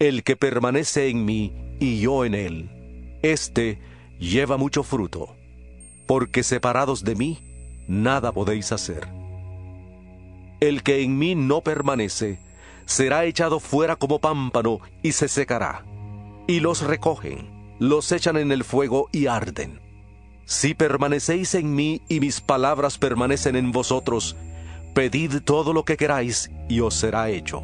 El 0.00 0.24
que 0.24 0.34
permanece 0.34 1.08
en 1.08 1.24
mí 1.24 1.52
y 1.78 2.00
yo 2.00 2.24
en 2.24 2.34
él, 2.34 2.68
éste 3.22 3.78
lleva 4.18 4.56
mucho 4.56 4.82
fruto, 4.82 5.36
porque 6.06 6.42
separados 6.42 7.04
de 7.04 7.14
mí, 7.14 7.38
nada 7.86 8.32
podéis 8.32 8.72
hacer. 8.72 9.06
El 10.58 10.82
que 10.82 11.02
en 11.02 11.16
mí 11.16 11.36
no 11.36 11.60
permanece, 11.60 12.40
será 12.86 13.24
echado 13.24 13.60
fuera 13.60 13.94
como 13.94 14.18
pámpano 14.18 14.80
y 15.00 15.12
se 15.12 15.28
secará. 15.28 15.84
Y 16.48 16.58
los 16.58 16.82
recogen, 16.82 17.48
los 17.78 18.10
echan 18.10 18.36
en 18.36 18.50
el 18.50 18.64
fuego 18.64 19.08
y 19.12 19.28
arden. 19.28 19.80
Si 20.44 20.74
permanecéis 20.74 21.54
en 21.54 21.72
mí 21.72 22.02
y 22.08 22.18
mis 22.18 22.40
palabras 22.40 22.98
permanecen 22.98 23.54
en 23.54 23.70
vosotros, 23.70 24.36
pedid 24.92 25.40
todo 25.44 25.72
lo 25.72 25.84
que 25.84 25.96
queráis 25.96 26.50
y 26.68 26.80
os 26.80 26.94
será 26.94 27.30
hecho. 27.30 27.62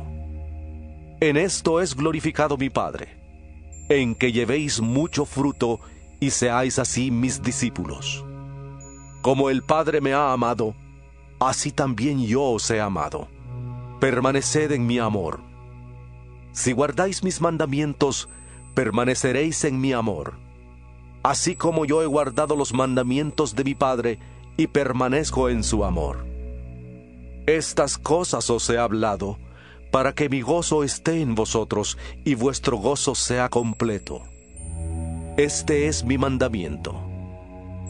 En 1.23 1.37
esto 1.37 1.83
es 1.83 1.95
glorificado 1.95 2.57
mi 2.57 2.71
Padre, 2.71 3.15
en 3.91 4.15
que 4.15 4.33
llevéis 4.33 4.81
mucho 4.81 5.27
fruto 5.27 5.79
y 6.19 6.31
seáis 6.31 6.79
así 6.79 7.11
mis 7.11 7.43
discípulos. 7.43 8.25
Como 9.21 9.51
el 9.51 9.63
Padre 9.63 10.01
me 10.01 10.15
ha 10.15 10.33
amado, 10.33 10.75
así 11.39 11.73
también 11.73 12.25
yo 12.25 12.43
os 12.45 12.71
he 12.71 12.81
amado. 12.81 13.29
Permaneced 14.01 14.73
en 14.73 14.87
mi 14.87 14.99
amor. 14.99 15.41
Si 16.53 16.73
guardáis 16.73 17.23
mis 17.23 17.43
mandamientos, 17.43 18.31
permaneceréis 18.75 19.65
en 19.65 19.79
mi 19.79 19.93
amor. 19.93 20.39
Así 21.23 21.55
como 21.55 21.85
yo 21.85 22.03
he 22.03 22.07
guardado 22.07 22.57
los 22.57 22.73
mandamientos 22.73 23.55
de 23.55 23.65
mi 23.65 23.75
Padre 23.75 24.19
y 24.57 24.69
permanezco 24.69 25.51
en 25.51 25.65
su 25.65 25.85
amor. 25.85 26.25
Estas 27.47 27.99
cosas 27.99 28.49
os 28.49 28.71
he 28.71 28.79
hablado, 28.79 29.37
para 29.91 30.15
que 30.15 30.29
mi 30.29 30.41
gozo 30.41 30.85
esté 30.85 31.21
en 31.21 31.35
vosotros 31.35 31.99
y 32.25 32.35
vuestro 32.35 32.77
gozo 32.77 33.15
sea 33.15 33.49
completo. 33.49 34.23
Este 35.37 35.89
es 35.89 36.05
mi 36.05 36.17
mandamiento, 36.19 37.01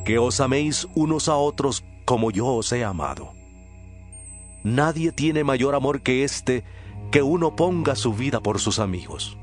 que 0.04 0.18
os 0.18 0.40
améis 0.40 0.88
unos 0.94 1.28
a 1.28 1.36
otros 1.36 1.84
como 2.04 2.30
yo 2.30 2.46
os 2.46 2.72
he 2.72 2.84
amado. 2.84 3.32
Nadie 4.62 5.12
tiene 5.12 5.44
mayor 5.44 5.74
amor 5.74 6.02
que 6.02 6.24
este, 6.24 6.64
que 7.10 7.22
uno 7.22 7.56
ponga 7.56 7.96
su 7.96 8.12
vida 8.12 8.40
por 8.40 8.60
sus 8.60 8.78
amigos. 8.78 9.36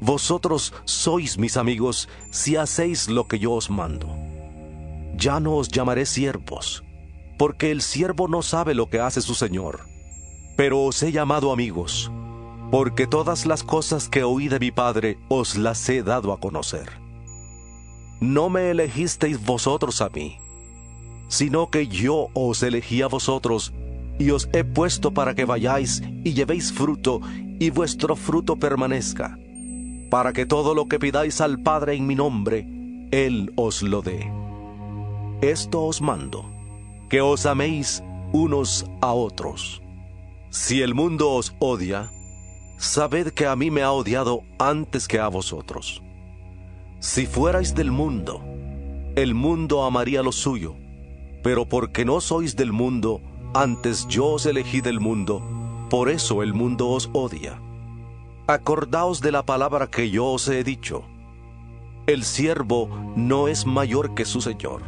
Vosotros 0.00 0.74
sois 0.84 1.38
mis 1.38 1.56
amigos 1.56 2.08
si 2.30 2.56
hacéis 2.56 3.08
lo 3.08 3.26
que 3.28 3.38
yo 3.38 3.52
os 3.52 3.70
mando. 3.70 4.08
Ya 5.16 5.40
no 5.40 5.54
os 5.56 5.68
llamaré 5.68 6.04
siervos, 6.04 6.84
porque 7.38 7.70
el 7.70 7.80
siervo 7.80 8.28
no 8.28 8.42
sabe 8.42 8.74
lo 8.74 8.90
que 8.90 9.00
hace 9.00 9.22
su 9.22 9.34
Señor 9.34 9.95
pero 10.56 10.82
os 10.82 11.02
he 11.02 11.12
llamado 11.12 11.52
amigos, 11.52 12.10
porque 12.70 13.06
todas 13.06 13.46
las 13.46 13.62
cosas 13.62 14.08
que 14.08 14.24
oí 14.24 14.48
de 14.48 14.58
mi 14.58 14.70
Padre 14.70 15.18
os 15.28 15.56
las 15.56 15.88
he 15.88 16.02
dado 16.02 16.32
a 16.32 16.40
conocer. 16.40 16.90
No 18.20 18.48
me 18.48 18.70
elegisteis 18.70 19.44
vosotros 19.44 20.00
a 20.00 20.08
mí, 20.08 20.38
sino 21.28 21.70
que 21.70 21.86
yo 21.86 22.28
os 22.32 22.62
elegí 22.62 23.02
a 23.02 23.08
vosotros 23.08 23.74
y 24.18 24.30
os 24.30 24.48
he 24.54 24.64
puesto 24.64 25.12
para 25.12 25.34
que 25.34 25.44
vayáis 25.44 26.02
y 26.24 26.32
llevéis 26.32 26.72
fruto 26.72 27.20
y 27.58 27.68
vuestro 27.70 28.16
fruto 28.16 28.56
permanezca, 28.56 29.38
para 30.10 30.32
que 30.32 30.46
todo 30.46 30.74
lo 30.74 30.86
que 30.88 30.98
pidáis 30.98 31.42
al 31.42 31.62
Padre 31.62 31.94
en 31.94 32.06
mi 32.06 32.14
nombre, 32.14 32.66
Él 33.10 33.52
os 33.56 33.82
lo 33.82 34.00
dé. 34.00 34.32
Esto 35.42 35.84
os 35.84 36.00
mando, 36.00 36.50
que 37.10 37.20
os 37.20 37.44
améis 37.44 38.02
unos 38.32 38.86
a 39.02 39.12
otros. 39.12 39.82
Si 40.50 40.82
el 40.82 40.94
mundo 40.94 41.30
os 41.32 41.54
odia, 41.58 42.10
sabed 42.78 43.28
que 43.32 43.46
a 43.46 43.56
mí 43.56 43.70
me 43.70 43.82
ha 43.82 43.92
odiado 43.92 44.42
antes 44.58 45.08
que 45.08 45.18
a 45.18 45.28
vosotros. 45.28 46.02
Si 47.00 47.26
fuerais 47.26 47.74
del 47.74 47.90
mundo, 47.90 48.42
el 49.16 49.34
mundo 49.34 49.84
amaría 49.84 50.22
lo 50.22 50.32
suyo, 50.32 50.76
pero 51.42 51.66
porque 51.66 52.04
no 52.04 52.20
sois 52.20 52.56
del 52.56 52.72
mundo, 52.72 53.20
antes 53.54 54.06
yo 54.08 54.26
os 54.26 54.46
elegí 54.46 54.80
del 54.80 55.00
mundo, 55.00 55.42
por 55.90 56.08
eso 56.08 56.42
el 56.42 56.54
mundo 56.54 56.88
os 56.88 57.08
odia. 57.12 57.60
Acordaos 58.46 59.20
de 59.20 59.32
la 59.32 59.44
palabra 59.44 59.88
que 59.88 60.10
yo 60.10 60.26
os 60.26 60.48
he 60.48 60.62
dicho. 60.62 61.04
El 62.06 62.22
siervo 62.24 62.88
no 63.16 63.48
es 63.48 63.66
mayor 63.66 64.14
que 64.14 64.24
su 64.24 64.40
Señor. 64.40 64.82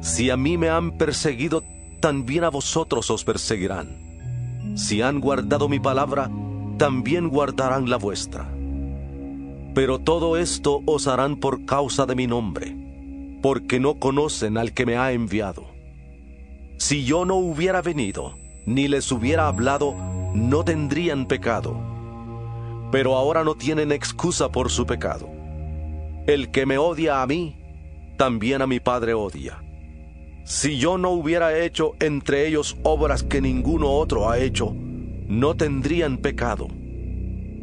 Si 0.00 0.30
a 0.30 0.36
mí 0.36 0.56
me 0.56 0.70
han 0.70 0.96
perseguido, 0.96 1.62
también 2.00 2.44
a 2.44 2.50
vosotros 2.50 3.10
os 3.10 3.24
perseguirán. 3.24 4.05
Si 4.74 5.02
han 5.02 5.20
guardado 5.20 5.68
mi 5.68 5.80
palabra, 5.80 6.30
también 6.78 7.28
guardarán 7.28 7.88
la 7.88 7.96
vuestra. 7.96 8.48
Pero 9.74 9.98
todo 9.98 10.36
esto 10.36 10.82
os 10.86 11.06
harán 11.06 11.36
por 11.36 11.64
causa 11.64 12.06
de 12.06 12.14
mi 12.14 12.26
nombre, 12.26 12.76
porque 13.42 13.78
no 13.78 13.98
conocen 13.98 14.58
al 14.58 14.72
que 14.72 14.86
me 14.86 14.96
ha 14.96 15.12
enviado. 15.12 15.66
Si 16.78 17.04
yo 17.04 17.24
no 17.24 17.36
hubiera 17.36 17.82
venido, 17.82 18.36
ni 18.66 18.88
les 18.88 19.10
hubiera 19.12 19.48
hablado, 19.48 19.94
no 20.34 20.64
tendrían 20.64 21.26
pecado. 21.26 21.78
Pero 22.90 23.16
ahora 23.16 23.44
no 23.44 23.54
tienen 23.54 23.92
excusa 23.92 24.50
por 24.50 24.70
su 24.70 24.86
pecado. 24.86 25.28
El 26.26 26.50
que 26.50 26.66
me 26.66 26.78
odia 26.78 27.22
a 27.22 27.26
mí, 27.26 27.56
también 28.16 28.62
a 28.62 28.66
mi 28.66 28.80
Padre 28.80 29.14
odia. 29.14 29.62
Si 30.46 30.78
yo 30.78 30.96
no 30.96 31.10
hubiera 31.10 31.58
hecho 31.58 31.96
entre 31.98 32.46
ellos 32.46 32.76
obras 32.84 33.24
que 33.24 33.40
ninguno 33.40 33.90
otro 33.90 34.30
ha 34.30 34.38
hecho, 34.38 34.76
no 35.26 35.56
tendrían 35.56 36.18
pecado. 36.18 36.68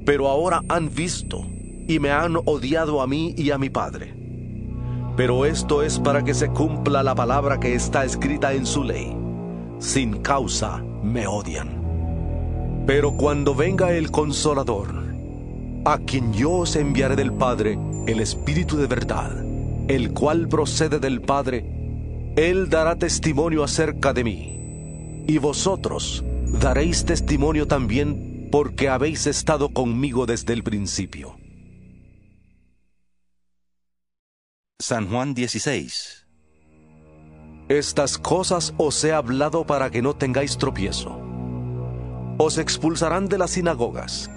Pero 0.04 0.28
ahora 0.28 0.64
han 0.68 0.94
visto 0.94 1.46
y 1.88 2.00
me 2.00 2.12
han 2.12 2.36
odiado 2.36 3.02
a 3.02 3.08
mí 3.08 3.34
y 3.38 3.52
a 3.52 3.58
mi 3.58 3.70
Padre. 3.70 4.14
Pero 5.16 5.46
esto 5.46 5.82
es 5.82 5.98
para 5.98 6.26
que 6.26 6.34
se 6.34 6.50
cumpla 6.50 7.04
la 7.04 7.16
palabra 7.16 7.58
que 7.58 7.74
está 7.74 8.04
escrita 8.04 8.52
en 8.52 8.66
su 8.66 8.84
ley. 8.84 9.16
Sin 9.80 10.18
causa 10.18 10.84
me 11.02 11.26
odian. 11.26 12.84
Pero 12.86 13.14
cuando 13.14 13.56
venga 13.56 13.94
el 13.94 14.12
consolador, 14.12 14.90
a 15.86 16.00
quien 16.00 16.34
yo 16.34 16.52
os 16.52 16.76
enviaré 16.76 17.16
del 17.16 17.32
Padre, 17.32 17.80
el 18.08 18.20
Espíritu 18.20 18.76
de 18.76 18.88
verdad, 18.88 19.32
el 19.88 20.12
cual 20.12 20.50
procede 20.50 21.00
del 21.00 21.22
Padre, 21.22 21.83
Él 22.36 22.68
dará 22.68 22.96
testimonio 22.96 23.64
acerca 23.64 24.12
de 24.12 24.24
mí. 24.24 25.24
Y 25.28 25.38
vosotros 25.38 26.24
daréis 26.60 27.06
testimonio 27.06 27.68
también 27.68 28.50
porque 28.52 28.90
habéis 28.90 29.28
estado 29.28 29.70
conmigo 29.70 30.26
desde 30.26 30.54
el 30.54 30.64
principio. 30.64 31.38
San 34.82 35.10
Juan 35.10 35.36
16 35.36 36.26
Estas 37.70 38.18
cosas 38.18 38.74
os 38.78 39.04
he 39.04 39.14
hablado 39.14 39.66
para 39.66 39.92
que 39.92 40.02
no 40.02 40.16
tengáis 40.16 40.58
tropiezo. 40.58 41.22
Os 42.40 42.58
expulsarán 42.58 43.28
de 43.28 43.38
las 43.38 43.52
sinagogas. 43.52 44.32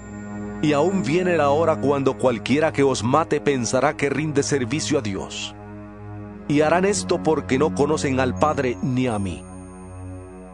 Y 0.61 0.73
aún 0.73 1.01
viene 1.01 1.35
la 1.35 1.49
hora 1.49 1.81
cuando 1.81 2.17
cualquiera 2.17 2.71
que 2.71 2.83
os 2.83 3.03
mate 3.03 3.41
pensará 3.41 3.97
que 3.97 4.09
rinde 4.09 4.43
servicio 4.43 4.99
a 4.99 5.01
Dios. 5.01 5.56
Y 6.47 6.61
harán 6.61 6.85
esto 6.85 7.21
porque 7.21 7.57
no 7.57 7.75
conocen 7.75 8.19
al 8.19 8.35
Padre 8.35 8.77
ni 8.81 9.07
a 9.07 9.19
mí. 9.19 9.43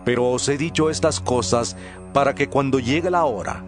Pero 0.05 0.31
os 0.31 0.49
he 0.49 0.57
dicho 0.57 0.89
estas 0.89 1.19
cosas 1.19 1.77
para 2.13 2.35
que 2.35 2.49
cuando 2.49 2.79
llegue 2.79 3.09
la 3.09 3.25
hora, 3.25 3.63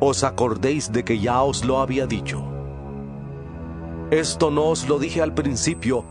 os 0.00 0.24
acordéis 0.24 0.92
de 0.92 1.04
que 1.04 1.18
ya 1.18 1.42
os 1.42 1.64
lo 1.64 1.78
había 1.80 2.06
dicho. 2.06 2.42
Esto 4.10 4.50
no 4.50 4.70
os 4.70 4.88
lo 4.88 4.98
dije 4.98 5.22
al 5.22 5.34
principio, 5.34 6.04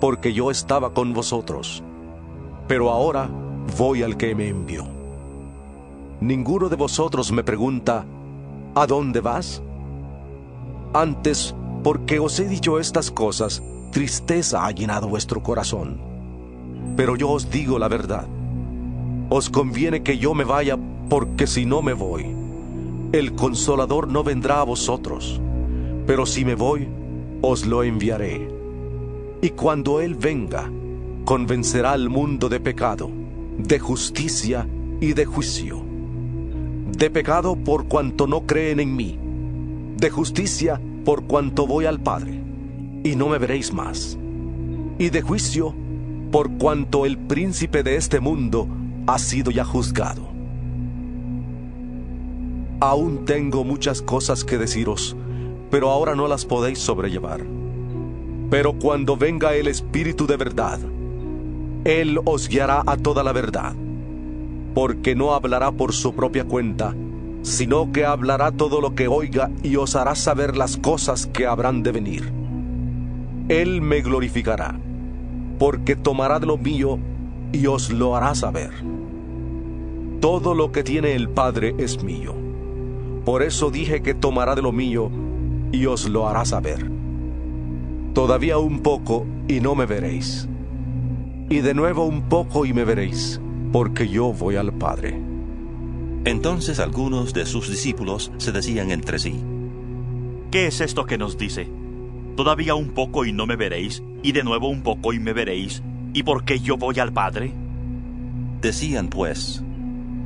porque 0.00 0.32
yo 0.32 0.50
estaba 0.50 0.94
con 0.94 1.12
vosotros. 1.12 1.82
Pero 2.68 2.90
ahora 2.90 3.28
voy 3.76 4.02
al 4.02 4.16
que 4.16 4.34
me 4.34 4.48
envió. 4.48 4.86
Ninguno 6.20 6.68
de 6.68 6.76
vosotros 6.76 7.32
me 7.32 7.42
pregunta, 7.42 8.04
¿a 8.74 8.86
dónde 8.86 9.20
vas? 9.20 9.62
Antes, 10.92 11.54
porque 11.82 12.20
os 12.20 12.38
he 12.38 12.46
dicho 12.46 12.78
estas 12.78 13.10
cosas, 13.10 13.62
tristeza 13.90 14.64
ha 14.64 14.70
llenado 14.70 15.08
vuestro 15.08 15.42
corazón. 15.42 16.00
Pero 16.96 17.16
yo 17.16 17.30
os 17.30 17.50
digo 17.50 17.78
la 17.78 17.88
verdad. 17.88 18.26
Os 19.28 19.50
conviene 19.50 20.02
que 20.02 20.18
yo 20.18 20.34
me 20.34 20.44
vaya, 20.44 20.78
porque 21.08 21.46
si 21.46 21.66
no 21.66 21.82
me 21.82 21.92
voy, 21.92 22.26
el 23.12 23.34
consolador 23.34 24.08
no 24.08 24.22
vendrá 24.22 24.60
a 24.60 24.64
vosotros. 24.64 25.40
Pero 26.06 26.26
si 26.26 26.44
me 26.44 26.54
voy, 26.54 26.88
os 27.42 27.66
lo 27.66 27.82
enviaré. 27.82 28.48
Y 29.42 29.50
cuando 29.50 30.00
Él 30.00 30.14
venga, 30.14 30.70
convencerá 31.24 31.92
al 31.92 32.08
mundo 32.08 32.48
de 32.48 32.60
pecado, 32.60 33.10
de 33.58 33.78
justicia 33.78 34.66
y 35.00 35.12
de 35.12 35.24
juicio. 35.24 35.82
De 36.96 37.10
pecado 37.10 37.56
por 37.56 37.86
cuanto 37.86 38.26
no 38.26 38.46
creen 38.46 38.80
en 38.80 38.94
mí, 38.94 39.18
de 39.96 40.10
justicia 40.10 40.80
por 41.04 41.24
cuanto 41.24 41.66
voy 41.66 41.86
al 41.86 42.00
Padre, 42.00 42.39
y 43.02 43.16
no 43.16 43.28
me 43.28 43.38
veréis 43.38 43.72
más. 43.72 44.18
Y 44.98 45.10
de 45.10 45.22
juicio 45.22 45.74
por 46.30 46.50
cuanto 46.58 47.06
el 47.06 47.18
príncipe 47.18 47.82
de 47.82 47.96
este 47.96 48.20
mundo 48.20 48.68
ha 49.06 49.18
sido 49.18 49.50
ya 49.50 49.64
juzgado. 49.64 50.28
Aún 52.80 53.24
tengo 53.24 53.64
muchas 53.64 54.00
cosas 54.00 54.44
que 54.44 54.56
deciros, 54.56 55.16
pero 55.70 55.90
ahora 55.90 56.14
no 56.14 56.28
las 56.28 56.46
podéis 56.46 56.78
sobrellevar. 56.78 57.44
Pero 58.48 58.74
cuando 58.74 59.16
venga 59.16 59.54
el 59.54 59.66
Espíritu 59.66 60.26
de 60.26 60.36
verdad, 60.36 60.78
Él 61.84 62.20
os 62.24 62.48
guiará 62.48 62.82
a 62.86 62.96
toda 62.96 63.22
la 63.24 63.32
verdad, 63.32 63.74
porque 64.74 65.14
no 65.14 65.34
hablará 65.34 65.72
por 65.72 65.92
su 65.92 66.14
propia 66.14 66.44
cuenta, 66.44 66.94
sino 67.42 67.90
que 67.90 68.04
hablará 68.04 68.52
todo 68.52 68.80
lo 68.80 68.94
que 68.94 69.08
oiga 69.08 69.50
y 69.62 69.76
os 69.76 69.96
hará 69.96 70.14
saber 70.14 70.56
las 70.56 70.76
cosas 70.76 71.26
que 71.26 71.46
habrán 71.46 71.82
de 71.82 71.92
venir. 71.92 72.39
Él 73.50 73.82
me 73.82 74.00
glorificará, 74.00 74.78
porque 75.58 75.96
tomará 75.96 76.38
de 76.38 76.46
lo 76.46 76.56
mío 76.56 77.00
y 77.50 77.66
os 77.66 77.90
lo 77.90 78.14
hará 78.14 78.36
saber. 78.36 78.70
Todo 80.20 80.54
lo 80.54 80.70
que 80.70 80.84
tiene 80.84 81.16
el 81.16 81.28
Padre 81.28 81.74
es 81.76 82.00
mío. 82.00 82.32
Por 83.24 83.42
eso 83.42 83.72
dije 83.72 84.02
que 84.02 84.14
tomará 84.14 84.54
de 84.54 84.62
lo 84.62 84.70
mío 84.70 85.10
y 85.72 85.86
os 85.86 86.08
lo 86.08 86.28
hará 86.28 86.44
saber. 86.44 86.88
Todavía 88.14 88.56
un 88.58 88.84
poco 88.84 89.26
y 89.48 89.58
no 89.58 89.74
me 89.74 89.84
veréis. 89.84 90.48
Y 91.48 91.58
de 91.58 91.74
nuevo 91.74 92.04
un 92.04 92.28
poco 92.28 92.66
y 92.66 92.72
me 92.72 92.84
veréis, 92.84 93.40
porque 93.72 94.06
yo 94.06 94.32
voy 94.32 94.54
al 94.54 94.72
Padre. 94.74 95.20
Entonces 96.24 96.78
algunos 96.78 97.34
de 97.34 97.46
sus 97.46 97.68
discípulos 97.68 98.30
se 98.36 98.52
decían 98.52 98.92
entre 98.92 99.18
sí, 99.18 99.42
¿Qué 100.52 100.68
es 100.68 100.80
esto 100.80 101.04
que 101.04 101.18
nos 101.18 101.36
dice? 101.36 101.79
Todavía 102.40 102.74
un 102.74 102.94
poco 102.94 103.26
y 103.26 103.34
no 103.34 103.46
me 103.46 103.54
veréis, 103.54 104.02
y 104.22 104.32
de 104.32 104.42
nuevo 104.42 104.70
un 104.70 104.80
poco 104.80 105.12
y 105.12 105.18
me 105.18 105.34
veréis, 105.34 105.82
¿y 106.14 106.22
por 106.22 106.42
qué 106.42 106.58
yo 106.58 106.78
voy 106.78 106.98
al 106.98 107.12
Padre? 107.12 107.52
Decían 108.62 109.08
pues, 109.10 109.62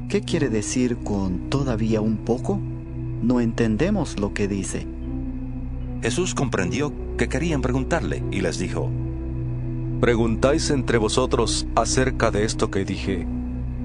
¿Qué 0.08 0.20
quiere 0.20 0.48
decir 0.48 0.98
con 0.98 1.50
todavía 1.50 2.00
un 2.00 2.18
poco? 2.18 2.60
No 3.20 3.40
entendemos 3.40 4.20
lo 4.20 4.32
que 4.32 4.46
dice. 4.46 4.86
Jesús 6.02 6.36
comprendió 6.36 6.92
que 7.18 7.28
querían 7.28 7.62
preguntarle 7.62 8.22
y 8.30 8.42
les 8.42 8.60
dijo, 8.60 8.92
¿Preguntáis 10.00 10.70
entre 10.70 10.98
vosotros 10.98 11.66
acerca 11.74 12.30
de 12.30 12.44
esto 12.44 12.70
que 12.70 12.84
dije? 12.84 13.26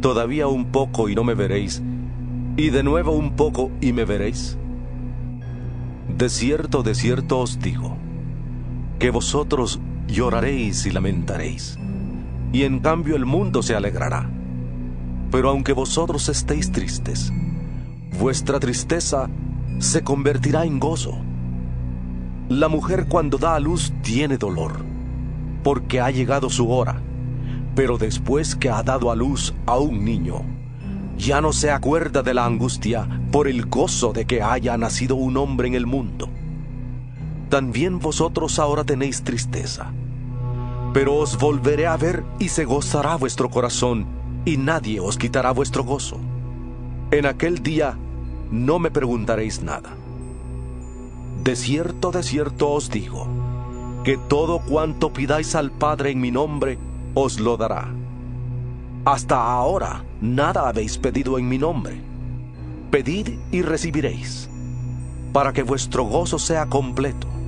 Todavía 0.01 0.45
un 0.45 0.65
poco 0.65 1.10
y 1.10 1.15
no 1.15 1.23
me 1.23 1.34
veréis, 1.34 1.81
y 2.57 2.69
de 2.69 2.84
nuevo 2.84 3.11
un 3.11 3.35
poco 3.35 3.72
y 3.81 3.91
me 3.91 4.06
veréis. 4.06 4.56
De 6.15 6.30
cierto, 6.30 6.84
de 6.84 6.93
cierto 6.93 7.39
os 7.39 7.60
digo, 7.60 7.97
que 9.00 9.12
vosotros 9.12 9.80
lloraréis 10.08 10.86
y 10.86 10.92
lamentaréis, 10.92 11.80
y 12.52 12.64
en 12.64 12.80
cambio 12.80 13.16
el 13.16 13.26
mundo 13.26 13.64
se 13.64 13.74
alegrará. 13.74 14.30
Pero 15.32 15.50
aunque 15.50 15.72
vosotros 15.72 16.28
estéis 16.28 16.72
tristes, 16.72 17.32
vuestra 18.20 18.60
tristeza 18.60 19.30
se 19.78 20.04
convertirá 20.04 20.66
en 20.66 20.80
gozo. 20.80 21.18
La 22.50 22.68
mujer 22.68 23.06
cuando 23.08 23.38
da 23.38 23.56
a 23.56 23.60
luz 23.60 23.94
tiene 24.02 24.38
dolor, 24.38 24.84
porque 25.64 26.02
ha 26.02 26.12
llegado 26.12 26.50
su 26.50 26.70
hora, 26.70 27.02
pero 27.76 27.98
después 27.98 28.56
que 28.56 28.70
ha 28.70 28.84
dado 28.84 29.12
a 29.12 29.16
luz 29.16 29.54
a 29.66 29.78
un 29.78 30.04
niño, 30.04 30.42
ya 31.18 31.40
no 31.40 31.54
se 31.54 31.72
acuerda 31.72 32.22
de 32.22 32.34
la 32.34 32.46
angustia 32.46 33.08
por 33.32 33.48
el 33.48 33.68
gozo 33.68 34.12
de 34.12 34.26
que 34.26 34.42
haya 34.42 34.78
nacido 34.78 35.16
un 35.16 35.38
hombre 35.38 35.70
en 35.70 35.76
el 35.76 35.86
mundo. 35.86 36.30
También 37.50 37.98
vosotros 37.98 38.60
ahora 38.60 38.84
tenéis 38.84 39.24
tristeza, 39.24 39.92
pero 40.94 41.16
os 41.16 41.38
volveré 41.38 41.88
a 41.88 41.98
ver 41.98 42.24
y 42.38 42.50
se 42.50 42.64
gozará 42.64 43.16
vuestro 43.16 43.50
corazón, 43.50 44.06
y 44.46 44.58
nadie 44.58 45.00
os 45.00 45.18
quitará 45.18 45.52
vuestro 45.52 45.84
gozo. 45.84 46.20
En 47.10 47.26
aquel 47.26 47.64
día 47.64 47.98
no 48.52 48.78
me 48.78 48.92
preguntaréis 48.92 49.64
nada. 49.64 49.90
De 51.44 51.56
cierto, 51.56 52.12
de 52.12 52.22
cierto 52.22 52.70
os 52.70 52.92
digo, 52.92 53.28
que 54.04 54.18
todo 54.18 54.60
cuanto 54.60 55.12
pidáis 55.12 55.56
al 55.56 55.72
Padre 55.72 56.12
en 56.12 56.22
mi 56.22 56.30
nombre, 56.30 56.78
os 57.16 57.40
lo 57.40 57.58
dará. 57.58 57.88
Hasta 59.06 59.42
ahora 59.42 60.04
nada 60.22 60.70
habéis 60.70 61.00
pedido 61.00 61.40
en 61.40 61.50
mi 61.50 61.58
nombre. 61.58 62.00
Pedid 62.92 63.40
y 63.52 63.64
recibiréis, 63.64 64.50
para 65.34 65.52
que 65.52 65.64
vuestro 65.64 66.04
gozo 66.04 66.38
sea 66.38 66.68
completo. 66.68 67.39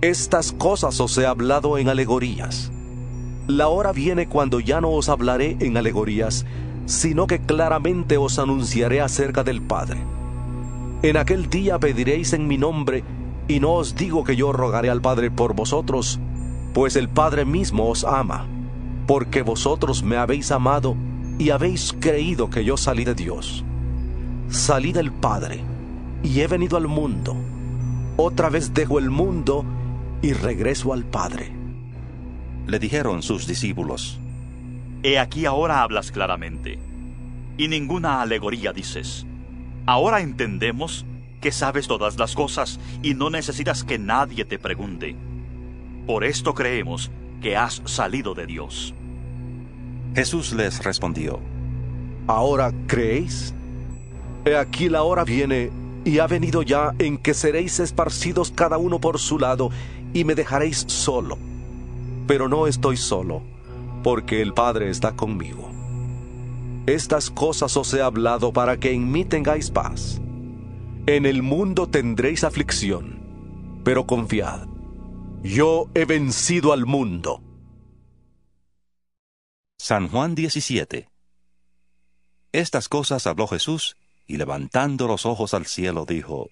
Estas 0.00 0.52
cosas 0.52 1.00
os 1.00 1.18
he 1.18 1.26
hablado 1.26 1.76
en 1.76 1.88
alegorías. 1.88 2.70
La 3.48 3.66
hora 3.66 3.90
viene 3.90 4.28
cuando 4.28 4.60
ya 4.60 4.80
no 4.80 4.90
os 4.90 5.08
hablaré 5.08 5.56
en 5.58 5.76
alegorías, 5.76 6.46
sino 6.86 7.26
que 7.26 7.40
claramente 7.40 8.16
os 8.16 8.38
anunciaré 8.38 9.00
acerca 9.00 9.42
del 9.42 9.60
Padre. 9.60 9.98
En 11.02 11.16
aquel 11.16 11.50
día 11.50 11.80
pediréis 11.80 12.32
en 12.32 12.46
mi 12.46 12.58
nombre, 12.58 13.02
Y 13.48 13.60
no 13.60 13.72
os 13.72 13.96
digo 13.96 14.24
que 14.24 14.36
yo 14.36 14.52
rogaré 14.52 14.90
al 14.90 15.00
Padre 15.00 15.30
por 15.30 15.54
vosotros, 15.54 16.20
pues 16.74 16.96
el 16.96 17.08
Padre 17.08 17.46
mismo 17.46 17.88
os 17.88 18.04
ama, 18.04 18.46
porque 19.06 19.40
vosotros 19.40 20.02
me 20.02 20.18
habéis 20.18 20.52
amado 20.52 20.94
y 21.38 21.48
habéis 21.48 21.94
creído 21.98 22.50
que 22.50 22.62
yo 22.62 22.76
salí 22.76 23.04
de 23.04 23.14
Dios. 23.14 23.64
Salí 24.50 24.92
del 24.92 25.10
Padre 25.10 25.60
y 26.22 26.40
he 26.40 26.46
venido 26.46 26.76
al 26.76 26.88
mundo. 26.88 27.34
Otra 28.18 28.50
vez 28.50 28.74
dejo 28.74 28.98
el 28.98 29.08
mundo 29.08 29.64
y 30.22 30.32
regreso 30.32 30.92
al 30.92 31.04
Padre. 31.04 31.52
Le 32.66 32.78
dijeron 32.78 33.22
sus 33.22 33.46
discípulos, 33.46 34.20
He 35.02 35.18
aquí 35.18 35.46
ahora 35.46 35.82
hablas 35.82 36.10
claramente, 36.10 36.78
y 37.56 37.68
ninguna 37.68 38.20
alegoría 38.20 38.72
dices. 38.72 39.26
Ahora 39.86 40.20
entendemos 40.20 41.06
que 41.40 41.52
sabes 41.52 41.86
todas 41.86 42.18
las 42.18 42.34
cosas 42.34 42.80
y 43.02 43.14
no 43.14 43.30
necesitas 43.30 43.84
que 43.84 43.98
nadie 43.98 44.44
te 44.44 44.58
pregunte. 44.58 45.16
Por 46.06 46.24
esto 46.24 46.54
creemos 46.54 47.10
que 47.40 47.56
has 47.56 47.80
salido 47.84 48.34
de 48.34 48.46
Dios. 48.46 48.94
Jesús 50.14 50.52
les 50.52 50.82
respondió, 50.82 51.40
¿Ahora 52.26 52.72
creéis? 52.86 53.54
He 54.44 54.56
aquí 54.56 54.88
la 54.88 55.02
hora 55.02 55.24
viene 55.24 55.70
y 56.04 56.18
ha 56.18 56.26
venido 56.26 56.62
ya 56.62 56.94
en 56.98 57.18
que 57.18 57.34
seréis 57.34 57.80
esparcidos 57.80 58.50
cada 58.50 58.78
uno 58.78 59.00
por 59.00 59.18
su 59.18 59.38
lado 59.38 59.70
y 60.12 60.24
me 60.24 60.34
dejaréis 60.34 60.84
solo. 60.88 61.38
Pero 62.26 62.48
no 62.48 62.66
estoy 62.66 62.96
solo, 62.96 63.42
porque 64.02 64.42
el 64.42 64.54
Padre 64.54 64.90
está 64.90 65.16
conmigo. 65.16 65.70
Estas 66.86 67.30
cosas 67.30 67.76
os 67.76 67.92
he 67.92 68.00
hablado 68.00 68.52
para 68.52 68.78
que 68.78 68.92
en 68.92 69.10
mí 69.10 69.24
tengáis 69.24 69.70
paz. 69.70 70.20
En 71.06 71.26
el 71.26 71.42
mundo 71.42 71.86
tendréis 71.86 72.44
aflicción, 72.44 73.80
pero 73.84 74.06
confiad, 74.06 74.66
yo 75.42 75.88
he 75.94 76.04
vencido 76.04 76.72
al 76.72 76.86
mundo. 76.86 77.42
San 79.78 80.08
Juan 80.08 80.34
17 80.34 81.08
Estas 82.52 82.88
cosas 82.88 83.26
habló 83.26 83.46
Jesús, 83.46 83.96
y 84.26 84.36
levantando 84.36 85.06
los 85.06 85.24
ojos 85.24 85.54
al 85.54 85.66
cielo 85.66 86.04
dijo, 86.04 86.50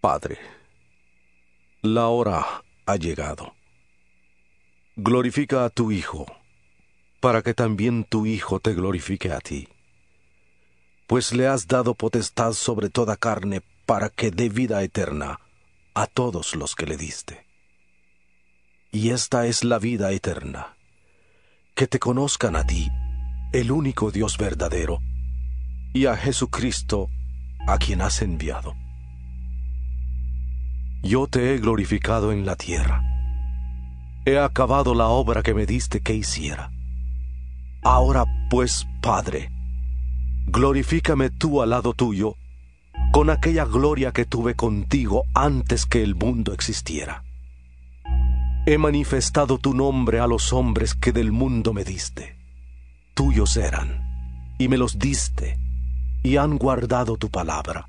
Padre, 0.00 0.38
la 1.82 2.08
hora 2.08 2.64
ha 2.86 2.96
llegado. 2.96 3.54
Glorifica 4.96 5.64
a 5.64 5.70
tu 5.70 5.92
Hijo, 5.92 6.26
para 7.20 7.42
que 7.42 7.54
también 7.54 8.04
tu 8.04 8.26
Hijo 8.26 8.58
te 8.58 8.74
glorifique 8.74 9.30
a 9.32 9.38
ti. 9.38 9.68
Pues 11.06 11.32
le 11.32 11.46
has 11.46 11.68
dado 11.68 11.94
potestad 11.94 12.52
sobre 12.52 12.90
toda 12.90 13.16
carne 13.16 13.62
para 13.86 14.08
que 14.08 14.30
dé 14.30 14.48
vida 14.48 14.82
eterna 14.82 15.38
a 15.94 16.06
todos 16.06 16.56
los 16.56 16.74
que 16.74 16.86
le 16.86 16.96
diste. 16.96 17.46
Y 18.90 19.10
esta 19.10 19.46
es 19.46 19.64
la 19.64 19.78
vida 19.78 20.10
eterna, 20.12 20.76
que 21.74 21.86
te 21.86 21.98
conozcan 21.98 22.56
a 22.56 22.66
ti, 22.66 22.88
el 23.52 23.70
único 23.70 24.10
Dios 24.10 24.36
verdadero, 24.36 24.98
y 25.94 26.06
a 26.06 26.16
Jesucristo, 26.16 27.08
a 27.66 27.78
quien 27.78 28.02
has 28.02 28.20
enviado. 28.22 28.74
Yo 31.02 31.26
te 31.28 31.54
he 31.54 31.58
glorificado 31.58 32.32
en 32.32 32.44
la 32.44 32.56
tierra. 32.56 33.02
He 34.24 34.38
acabado 34.38 34.94
la 34.94 35.06
obra 35.06 35.42
que 35.42 35.54
me 35.54 35.64
diste 35.64 36.00
que 36.00 36.14
hiciera. 36.14 36.70
Ahora 37.82 38.24
pues, 38.50 38.86
Padre, 39.00 39.50
glorifícame 40.46 41.30
tú 41.30 41.62
al 41.62 41.70
lado 41.70 41.94
tuyo 41.94 42.36
con 43.12 43.30
aquella 43.30 43.64
gloria 43.64 44.12
que 44.12 44.24
tuve 44.24 44.54
contigo 44.54 45.24
antes 45.34 45.86
que 45.86 46.02
el 46.02 46.14
mundo 46.14 46.52
existiera. 46.52 47.24
He 48.66 48.76
manifestado 48.76 49.58
tu 49.58 49.74
nombre 49.74 50.20
a 50.20 50.26
los 50.26 50.52
hombres 50.52 50.94
que 50.94 51.12
del 51.12 51.32
mundo 51.32 51.72
me 51.72 51.84
diste. 51.84 52.36
Tuyos 53.14 53.56
eran, 53.56 54.54
y 54.58 54.68
me 54.68 54.76
los 54.76 54.98
diste, 54.98 55.58
y 56.22 56.36
han 56.36 56.58
guardado 56.58 57.16
tu 57.16 57.30
palabra. 57.30 57.88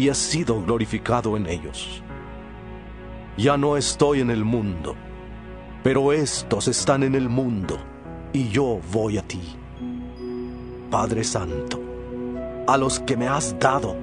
y 0.00 0.08
he 0.08 0.14
sido 0.14 0.62
glorificado 0.62 1.36
en 1.36 1.46
ellos. 1.46 2.02
Ya 3.36 3.58
no 3.58 3.76
estoy 3.76 4.20
en 4.20 4.30
el 4.30 4.46
mundo, 4.46 4.94
pero 5.82 6.14
estos 6.14 6.68
están 6.68 7.02
en 7.02 7.14
el 7.14 7.28
mundo, 7.28 7.76
y 8.32 8.48
yo 8.48 8.80
voy 8.90 9.18
a 9.18 9.22
ti. 9.22 9.42
Padre 10.90 11.22
Santo, 11.22 11.78
a 12.66 12.78
los 12.78 13.00
que 13.00 13.14
me 13.14 13.28
has 13.28 13.58
dado, 13.58 13.94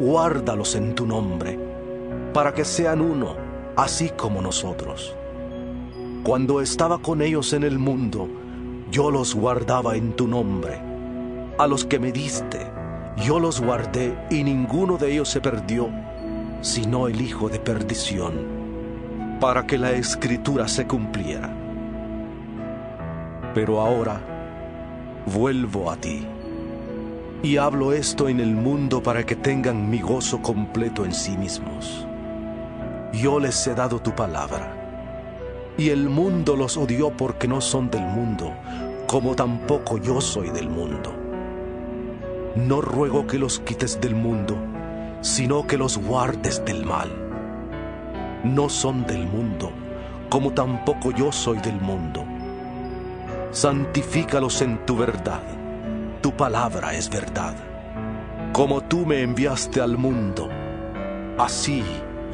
guárdalos 0.00 0.74
en 0.74 0.94
tu 0.94 1.04
nombre, 1.04 1.58
para 2.32 2.54
que 2.54 2.64
sean 2.64 3.02
uno, 3.02 3.36
así 3.76 4.08
como 4.08 4.40
nosotros. 4.40 5.14
Cuando 6.24 6.62
estaba 6.62 6.96
con 6.96 7.20
ellos 7.20 7.52
en 7.52 7.64
el 7.64 7.78
mundo, 7.78 8.26
yo 8.90 9.10
los 9.10 9.34
guardaba 9.34 9.96
en 9.96 10.14
tu 10.14 10.26
nombre. 10.26 10.80
A 11.58 11.66
los 11.66 11.84
que 11.84 11.98
me 11.98 12.10
diste, 12.10 12.72
yo 13.22 13.38
los 13.38 13.60
guardé 13.60 14.18
y 14.30 14.42
ninguno 14.42 14.96
de 14.98 15.12
ellos 15.12 15.28
se 15.28 15.40
perdió, 15.40 15.88
sino 16.60 17.06
el 17.06 17.20
hijo 17.20 17.48
de 17.48 17.60
perdición, 17.60 19.38
para 19.40 19.64
que 19.66 19.78
la 19.78 19.92
escritura 19.92 20.66
se 20.66 20.86
cumpliera. 20.86 21.50
Pero 23.54 23.80
ahora 23.80 24.20
vuelvo 25.26 25.90
a 25.90 25.96
ti 25.96 26.26
y 27.42 27.56
hablo 27.58 27.92
esto 27.92 28.28
en 28.28 28.40
el 28.40 28.54
mundo 28.54 29.02
para 29.02 29.24
que 29.24 29.36
tengan 29.36 29.88
mi 29.88 30.00
gozo 30.00 30.42
completo 30.42 31.04
en 31.04 31.12
sí 31.12 31.36
mismos. 31.36 32.06
Yo 33.12 33.38
les 33.38 33.66
he 33.66 33.74
dado 33.74 34.00
tu 34.00 34.12
palabra 34.14 34.74
y 35.76 35.90
el 35.90 36.08
mundo 36.08 36.56
los 36.56 36.76
odió 36.76 37.10
porque 37.10 37.46
no 37.46 37.60
son 37.60 37.88
del 37.90 38.02
mundo, 38.02 38.52
como 39.06 39.36
tampoco 39.36 39.98
yo 39.98 40.20
soy 40.20 40.50
del 40.50 40.68
mundo. 40.68 41.21
No 42.54 42.82
ruego 42.82 43.26
que 43.26 43.38
los 43.38 43.60
quites 43.60 43.98
del 43.98 44.14
mundo, 44.14 44.58
sino 45.22 45.66
que 45.66 45.78
los 45.78 45.96
guardes 45.96 46.62
del 46.66 46.84
mal. 46.84 47.08
No 48.44 48.68
son 48.68 49.06
del 49.06 49.26
mundo, 49.26 49.72
como 50.28 50.52
tampoco 50.52 51.12
yo 51.12 51.32
soy 51.32 51.58
del 51.60 51.80
mundo. 51.80 52.26
Santifícalos 53.52 54.60
en 54.60 54.84
tu 54.84 54.98
verdad. 54.98 55.40
Tu 56.20 56.32
palabra 56.32 56.94
es 56.94 57.08
verdad. 57.08 57.54
Como 58.52 58.82
tú 58.82 59.06
me 59.06 59.22
enviaste 59.22 59.80
al 59.80 59.96
mundo, 59.96 60.50
así 61.38 61.82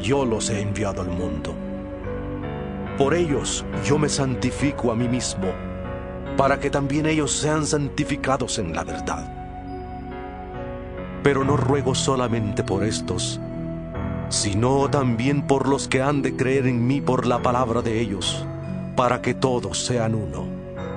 yo 0.03 0.25
los 0.25 0.51
he 0.51 0.61
enviado 0.61 1.03
al 1.03 1.11
mundo. 1.11 1.55
Por 2.97 3.15
ellos 3.15 3.65
yo 3.85 3.99
me 3.99 4.09
santifico 4.09 4.91
a 4.91 4.97
mí 4.97 5.09
mismo, 5.09 5.53
para 6.37 6.59
que 6.59 6.71
también 6.71 7.07
ellos 7.07 7.31
sean 7.31 7.65
santificados 7.65 8.59
en 8.59 8.75
la 8.75 8.83
verdad. 8.83 9.38
Pero 11.29 11.45
no 11.45 11.59
ruego 11.59 11.95
solamente 11.95 12.65
por 12.65 12.83
estos, 12.83 13.39
sino 14.31 14.89
también 14.89 15.43
por 15.47 15.69
los 15.69 15.87
que 15.87 16.01
han 16.01 16.23
de 16.23 16.35
creer 16.35 16.67
en 16.67 16.87
mí 16.87 17.03
por 17.03 17.27
la 17.27 17.43
palabra 17.43 17.83
de 17.83 18.01
ellos, 18.01 18.47
para 18.97 19.21
que 19.21 19.35
todos 19.35 19.85
sean 19.85 20.15
uno, 20.15 20.47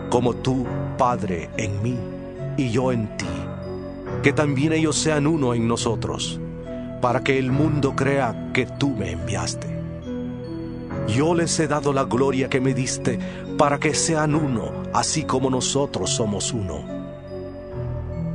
como 0.10 0.34
tú, 0.34 0.66
Padre, 0.98 1.50
en 1.58 1.84
mí 1.84 1.98
y 2.56 2.70
yo 2.70 2.94
en 2.94 3.18
ti, 3.18 3.26
que 4.24 4.32
también 4.32 4.72
ellos 4.72 4.96
sean 4.96 5.28
uno 5.28 5.54
en 5.54 5.68
nosotros, 5.68 6.40
para 7.02 7.26
que 7.26 7.38
el 7.38 7.52
mundo 7.52 7.94
crea 7.94 8.52
que 8.54 8.66
tú 8.66 8.92
me 8.92 9.12
enviaste. 9.12 9.68
Yo 11.10 11.36
les 11.36 11.60
he 11.60 11.68
dado 11.68 11.92
la 11.92 12.06
gloria 12.06 12.48
que 12.48 12.62
me 12.62 12.74
diste 12.74 13.20
para 13.58 13.80
que 13.80 13.94
sean 13.94 14.36
uno, 14.36 14.72
así 14.94 15.24
como 15.26 15.50
nosotros 15.50 16.10
somos 16.10 16.54
uno. 16.54 17.01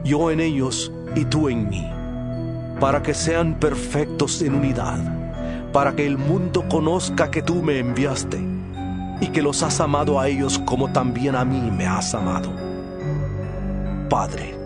Yo 0.07 0.31
en 0.31 0.39
ellos 0.39 0.93
y 1.17 1.25
tú 1.25 1.49
en 1.49 1.69
mí, 1.69 1.85
para 2.79 3.03
que 3.03 3.13
sean 3.13 3.59
perfectos 3.59 4.41
en 4.41 4.55
unidad, 4.55 5.01
para 5.73 5.97
que 5.97 6.07
el 6.07 6.17
mundo 6.17 6.65
conozca 6.69 7.29
que 7.29 7.43
tú 7.43 7.57
me 7.57 7.81
enviaste 7.81 8.39
y 9.21 9.27
que 9.27 9.43
los 9.43 9.65
has 9.65 9.81
amado 9.81 10.21
a 10.21 10.29
ellos 10.29 10.61
como 10.61 10.93
también 10.93 11.35
a 11.35 11.45
mí 11.45 11.73
me 11.73 11.89
has 11.89 12.15
amado. 12.15 12.53
Padre, 14.09 14.57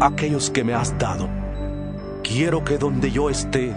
aquellos 0.00 0.50
que 0.50 0.64
me 0.64 0.74
has 0.74 0.98
dado, 0.98 1.30
quiero 2.22 2.62
que 2.62 2.76
donde 2.76 3.10
yo 3.10 3.30
esté, 3.30 3.74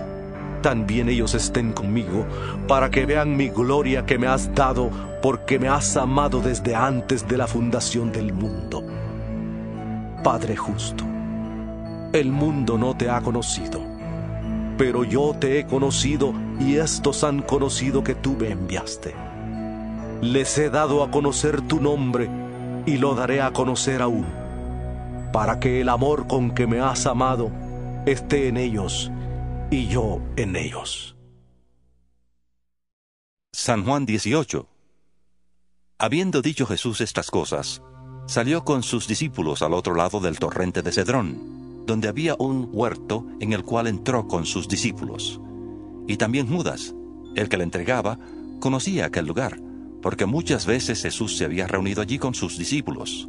también 0.61 1.07
ellos 1.07 1.35
estén 1.35 1.71
conmigo, 1.71 2.25
para 2.67 2.89
que 2.89 3.05
vean 3.05 3.37
mi 3.37 3.47
gloria 3.47 4.05
que 4.05 4.17
me 4.17 4.27
has 4.27 4.53
dado, 4.53 4.89
porque 5.21 5.57
me 5.57 5.69
has 5.69 5.95
amado 5.95 6.41
desde 6.41 6.75
antes 6.75 7.25
de 7.29 7.37
la 7.37 7.47
fundación 7.47 8.11
del 8.11 8.33
mundo. 8.33 8.83
Padre 10.23 10.57
justo, 10.57 11.05
el 12.11 12.31
mundo 12.31 12.77
no 12.77 12.95
te 12.97 13.09
ha 13.09 13.21
conocido, 13.21 13.81
pero 14.77 15.03
yo 15.03 15.33
te 15.39 15.59
he 15.59 15.65
conocido 15.65 16.33
y 16.59 16.75
estos 16.75 17.23
han 17.23 17.41
conocido 17.41 18.03
que 18.03 18.15
tú 18.15 18.35
me 18.35 18.49
enviaste. 18.49 19.15
Les 20.21 20.57
he 20.57 20.69
dado 20.69 21.03
a 21.03 21.11
conocer 21.11 21.61
tu 21.61 21.79
nombre 21.79 22.29
y 22.85 22.97
lo 22.97 23.15
daré 23.15 23.41
a 23.41 23.51
conocer 23.51 24.01
aún, 24.01 24.25
para 25.31 25.59
que 25.59 25.79
el 25.79 25.87
amor 25.87 26.27
con 26.27 26.51
que 26.51 26.67
me 26.67 26.81
has 26.81 27.05
amado 27.05 27.51
esté 28.05 28.49
en 28.49 28.57
ellos 28.57 29.11
y 29.71 29.87
yo 29.87 30.21
en 30.35 30.57
ellos. 30.57 31.15
San 33.53 33.85
Juan 33.85 34.05
18 34.05 34.67
Habiendo 36.01 36.41
dicho 36.41 36.65
Jesús 36.65 37.01
estas 37.01 37.29
cosas, 37.29 37.81
salió 38.29 38.63
con 38.63 38.83
sus 38.83 39.07
discípulos 39.07 39.63
al 39.63 39.73
otro 39.73 39.95
lado 39.95 40.19
del 40.19 40.37
torrente 40.37 40.83
de 40.83 40.91
Cedrón, 40.91 41.83
donde 41.87 42.07
había 42.07 42.35
un 42.37 42.69
huerto 42.71 43.25
en 43.39 43.53
el 43.53 43.63
cual 43.63 43.87
entró 43.87 44.27
con 44.27 44.45
sus 44.45 44.67
discípulos. 44.67 45.41
Y 46.07 46.17
también 46.17 46.47
Judas, 46.47 46.93
el 47.35 47.49
que 47.49 47.57
le 47.57 47.63
entregaba, 47.63 48.19
conocía 48.59 49.07
aquel 49.07 49.25
lugar, 49.25 49.59
porque 50.03 50.27
muchas 50.27 50.67
veces 50.67 51.01
Jesús 51.01 51.37
se 51.37 51.45
había 51.45 51.65
reunido 51.65 52.03
allí 52.03 52.19
con 52.19 52.35
sus 52.35 52.55
discípulos. 52.55 53.27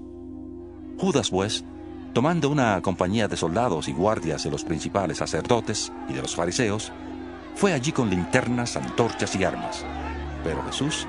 Judas, 0.98 1.30
pues, 1.30 1.64
tomando 2.12 2.50
una 2.50 2.82
compañía 2.82 3.26
de 3.26 3.38
soldados 3.38 3.88
y 3.88 3.92
guardias 3.92 4.44
de 4.44 4.50
los 4.50 4.64
principales 4.64 5.16
sacerdotes 5.16 5.90
y 6.10 6.12
de 6.12 6.20
los 6.20 6.36
fariseos, 6.36 6.92
fue 7.54 7.72
allí 7.72 7.90
con 7.90 8.10
linternas, 8.10 8.76
antorchas 8.76 9.34
y 9.34 9.44
armas. 9.44 9.82
Pero 10.44 10.62
Jesús, 10.64 11.06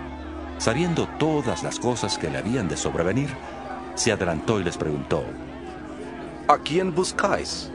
sabiendo 0.59 1.09
todas 1.19 1.61
las 1.61 1.77
cosas 1.77 2.17
que 2.17 2.29
le 2.29 2.37
habían 2.37 2.69
de 2.69 2.77
sobrevenir, 2.77 3.27
se 3.95 4.11
adelantó 4.11 4.59
y 4.59 4.63
les 4.63 4.77
preguntó, 4.77 5.23
¿A 6.47 6.57
quién 6.57 6.93
buscáis? 6.93 7.71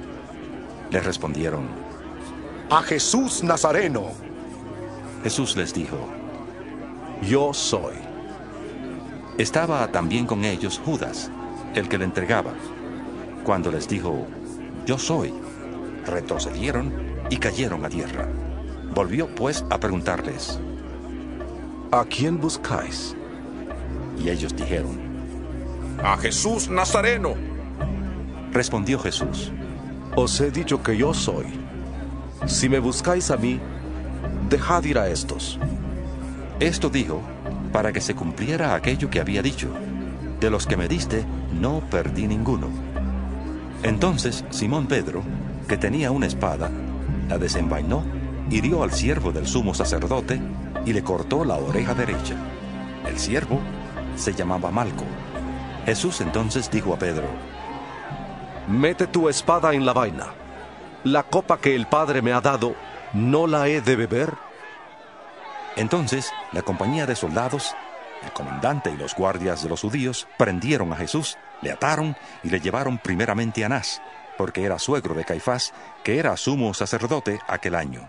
Le 0.90 1.00
respondieron, 1.00 1.66
A 2.70 2.82
Jesús 2.82 3.42
Nazareno. 3.42 4.10
Jesús 5.22 5.56
les 5.56 5.72
dijo, 5.72 5.96
Yo 7.22 7.54
soy. 7.54 7.94
Estaba 9.38 9.90
también 9.92 10.26
con 10.26 10.44
ellos 10.44 10.80
Judas, 10.84 11.30
el 11.74 11.88
que 11.88 11.98
le 11.98 12.04
entregaba. 12.04 12.52
Cuando 13.44 13.70
les 13.70 13.88
dijo, 13.88 14.26
Yo 14.84 14.98
soy, 14.98 15.32
retrocedieron 16.04 16.92
y 17.30 17.36
cayeron 17.36 17.84
a 17.84 17.88
tierra. 17.88 18.28
Volvió 18.94 19.26
pues 19.34 19.64
a 19.70 19.78
preguntarles, 19.78 20.58
¿A 21.92 22.04
quién 22.04 22.40
buscáis? 22.40 23.14
Y 24.18 24.28
ellos 24.28 24.54
dijeron, 24.56 25.05
A 26.02 26.16
Jesús 26.18 26.68
Nazareno. 26.68 27.34
Respondió 28.52 28.98
Jesús, 28.98 29.50
Os 30.14 30.40
he 30.40 30.50
dicho 30.50 30.82
que 30.82 30.96
yo 30.96 31.14
soy. 31.14 31.46
Si 32.46 32.68
me 32.68 32.78
buscáis 32.78 33.30
a 33.30 33.36
mí, 33.36 33.58
dejad 34.48 34.84
ir 34.84 34.98
a 34.98 35.08
estos. 35.08 35.58
Esto 36.60 36.90
dijo 36.90 37.22
para 37.72 37.92
que 37.92 38.00
se 38.00 38.14
cumpliera 38.14 38.74
aquello 38.74 39.10
que 39.10 39.20
había 39.20 39.42
dicho. 39.42 39.68
De 40.38 40.50
los 40.50 40.66
que 40.66 40.76
me 40.76 40.86
diste, 40.86 41.24
no 41.58 41.80
perdí 41.90 42.26
ninguno. 42.26 42.68
Entonces 43.82 44.44
Simón 44.50 44.86
Pedro, 44.86 45.22
que 45.66 45.78
tenía 45.78 46.10
una 46.10 46.26
espada, 46.26 46.70
la 47.28 47.38
desenvainó, 47.38 48.04
hirió 48.50 48.82
al 48.82 48.92
siervo 48.92 49.32
del 49.32 49.46
sumo 49.46 49.74
sacerdote 49.74 50.40
y 50.84 50.92
le 50.92 51.02
cortó 51.02 51.44
la 51.44 51.56
oreja 51.56 51.94
derecha. 51.94 52.36
El 53.06 53.18
siervo 53.18 53.60
se 54.14 54.34
llamaba 54.34 54.70
Malco. 54.70 55.04
Jesús 55.86 56.20
entonces 56.20 56.68
dijo 56.68 56.92
a 56.92 56.98
Pedro, 56.98 57.28
Mete 58.66 59.06
tu 59.06 59.28
espada 59.28 59.72
en 59.72 59.86
la 59.86 59.92
vaina. 59.92 60.26
La 61.04 61.22
copa 61.22 61.58
que 61.58 61.76
el 61.76 61.86
Padre 61.86 62.20
me 62.20 62.32
ha 62.32 62.40
dado, 62.40 62.74
¿no 63.12 63.46
la 63.46 63.68
he 63.68 63.80
de 63.80 63.94
beber? 63.94 64.34
Entonces 65.76 66.32
la 66.50 66.62
compañía 66.62 67.06
de 67.06 67.14
soldados, 67.14 67.76
el 68.24 68.32
comandante 68.32 68.90
y 68.90 68.96
los 68.96 69.14
guardias 69.14 69.62
de 69.62 69.68
los 69.68 69.82
judíos 69.82 70.26
prendieron 70.36 70.92
a 70.92 70.96
Jesús, 70.96 71.38
le 71.62 71.70
ataron 71.70 72.16
y 72.42 72.50
le 72.50 72.58
llevaron 72.58 72.98
primeramente 72.98 73.62
a 73.62 73.66
Anás, 73.66 74.02
porque 74.36 74.64
era 74.64 74.80
suegro 74.80 75.14
de 75.14 75.24
Caifás, 75.24 75.72
que 76.02 76.18
era 76.18 76.36
sumo 76.36 76.74
sacerdote 76.74 77.38
aquel 77.46 77.76
año. 77.76 78.08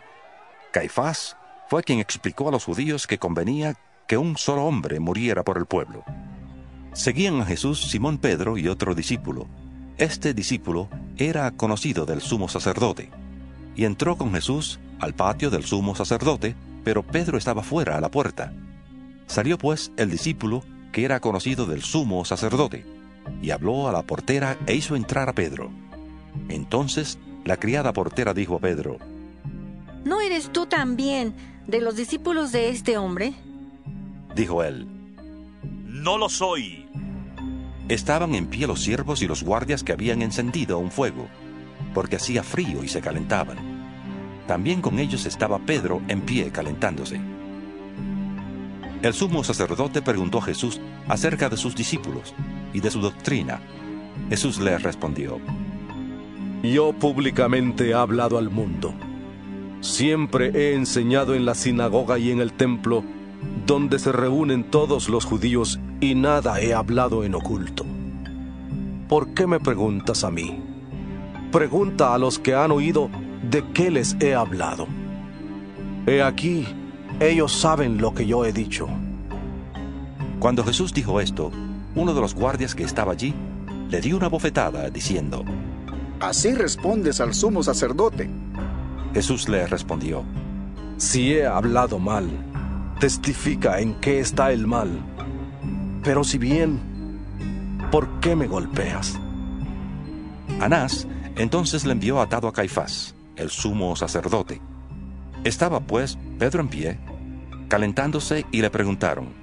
Caifás 0.72 1.38
fue 1.70 1.84
quien 1.84 2.00
explicó 2.00 2.50
a 2.50 2.52
los 2.52 2.66
judíos 2.66 3.06
que 3.06 3.20
convenía 3.20 3.76
que 4.08 4.18
un 4.18 4.36
solo 4.36 4.66
hombre 4.66 5.00
muriera 5.00 5.44
por 5.44 5.60
el 5.60 5.68
pueblo. 5.68 6.04
Seguían 6.98 7.40
a 7.42 7.46
Jesús 7.46 7.80
Simón 7.80 8.18
Pedro 8.18 8.58
y 8.58 8.68
otro 8.68 8.96
discípulo. 8.96 9.46
Este 10.00 10.34
discípulo 10.34 10.90
era 11.16 11.52
conocido 11.52 12.08
del 12.08 12.22
sumo 12.22 12.50
sacerdote, 12.50 13.12
y 13.76 13.86
entró 13.86 14.18
con 14.18 14.34
Jesús 14.34 14.80
al 15.00 15.14
patio 15.14 15.52
del 15.52 15.64
sumo 15.64 15.94
sacerdote, 15.94 16.56
pero 16.84 17.04
Pedro 17.04 17.38
estaba 17.38 17.62
fuera 17.62 17.98
a 17.98 18.02
la 18.02 18.10
puerta. 18.10 18.52
Salió 19.28 19.60
pues 19.60 19.92
el 19.96 20.10
discípulo, 20.10 20.64
que 20.92 21.06
era 21.06 21.20
conocido 21.20 21.68
del 21.68 21.84
sumo 21.84 22.26
sacerdote, 22.26 22.84
y 23.44 23.52
habló 23.52 23.88
a 23.88 23.92
la 23.92 24.02
portera 24.02 24.58
e 24.66 24.74
hizo 24.74 24.96
entrar 24.96 25.30
a 25.30 25.34
Pedro. 25.34 25.70
Entonces 26.50 27.20
la 27.46 27.58
criada 27.58 27.94
portera 27.94 28.34
dijo 28.34 28.56
a 28.56 28.60
Pedro, 28.60 28.98
¿No 30.04 30.20
eres 30.20 30.52
tú 30.52 30.66
también 30.66 31.36
de 31.68 31.80
los 31.80 31.96
discípulos 31.96 32.52
de 32.52 32.70
este 32.70 32.98
hombre? 32.98 33.36
Dijo 34.36 34.64
él, 34.64 34.97
No 36.08 36.18
lo 36.18 36.30
soy. 36.30 36.86
Estaban 37.90 38.34
en 38.34 38.48
pie 38.48 38.66
los 38.66 38.80
siervos 38.80 39.22
y 39.22 39.28
los 39.28 39.44
guardias 39.44 39.84
que 39.84 39.92
habían 39.92 40.22
encendido 40.22 40.80
un 40.80 40.90
fuego, 40.90 41.28
porque 41.94 42.16
hacía 42.16 42.44
frío 42.44 42.82
y 42.82 42.88
se 42.88 43.02
calentaban. 43.02 43.58
También 44.48 44.82
con 44.82 45.00
ellos 45.00 45.26
estaba 45.26 45.60
Pedro 45.60 46.02
en 46.08 46.22
pie 46.22 46.50
calentándose. 46.50 47.20
El 49.02 49.14
sumo 49.14 49.44
sacerdote 49.44 50.02
preguntó 50.02 50.38
a 50.38 50.44
Jesús 50.44 50.80
acerca 51.10 51.50
de 51.50 51.58
sus 51.58 51.76
discípulos 51.76 52.34
y 52.72 52.80
de 52.80 52.90
su 52.90 53.02
doctrina. 53.02 53.60
Jesús 54.30 54.60
le 54.60 54.78
respondió, 54.78 55.42
Yo 56.64 56.94
públicamente 56.94 57.90
he 57.90 57.94
hablado 57.94 58.38
al 58.38 58.50
mundo. 58.50 58.94
Siempre 59.82 60.52
he 60.54 60.74
enseñado 60.74 61.36
en 61.36 61.46
la 61.46 61.54
sinagoga 61.54 62.18
y 62.18 62.32
en 62.32 62.40
el 62.40 62.54
templo, 62.54 63.04
donde 63.66 64.00
se 64.00 64.12
reúnen 64.12 64.64
todos 64.64 65.10
los 65.10 65.26
judíos, 65.26 65.80
y 66.00 66.16
nada 66.16 66.62
he 66.62 66.74
hablado 66.74 67.24
en 67.24 67.36
oculto. 67.36 67.86
¿Por 69.08 69.34
qué 69.34 69.48
me 69.48 69.60
preguntas 69.60 70.24
a 70.24 70.32
mí? 70.32 70.62
Pregunta 71.52 72.14
a 72.14 72.18
los 72.18 72.40
que 72.40 72.56
han 72.56 72.72
oído 72.72 73.10
de 73.50 73.64
qué 73.74 73.90
les 73.90 74.16
he 74.20 74.36
hablado. 74.36 74.88
He 76.06 76.22
aquí, 76.22 76.68
ellos 77.20 77.54
saben 77.54 78.00
lo 78.00 78.14
que 78.14 78.26
yo 78.26 78.46
he 78.46 78.52
dicho. 78.52 78.88
Cuando 80.40 80.64
Jesús 80.64 80.94
dijo 80.94 81.20
esto, 81.20 81.52
uno 81.96 82.14
de 82.14 82.22
los 82.22 82.36
guardias 82.36 82.76
que 82.76 82.84
estaba 82.84 83.14
allí 83.14 83.34
le 83.90 84.02
dio 84.02 84.18
una 84.18 84.30
bofetada, 84.30 84.90
diciendo, 84.90 85.44
Así 86.20 86.54
respondes 86.54 87.22
al 87.22 87.34
sumo 87.34 87.64
sacerdote. 87.64 88.30
Jesús 89.14 89.48
le 89.50 89.66
respondió, 89.68 90.24
Si 90.98 91.34
he 91.34 91.46
hablado 91.46 92.00
mal, 92.00 92.28
testifica 93.00 93.80
en 93.80 93.96
qué 93.96 94.20
está 94.20 94.52
el 94.52 94.68
mal. 94.68 95.00
Pero 96.04 96.24
si 96.24 96.38
bien, 96.38 96.80
¿por 97.92 98.20
qué 98.20 98.36
me 98.36 98.48
golpeas? 98.48 99.20
Anás 100.60 101.08
entonces 101.38 101.86
le 101.86 101.92
envió 101.92 102.20
atado 102.20 102.48
a 102.48 102.54
Caifás, 102.54 103.16
el 103.36 103.52
sumo 103.52 103.96
sacerdote. 103.96 104.60
Estaba 105.44 105.80
pues 105.80 106.18
Pedro 106.40 106.62
en 106.62 106.68
pie, 106.68 107.00
calentándose, 107.68 108.46
y 108.52 108.62
le 108.62 108.72
preguntaron, 108.72 109.34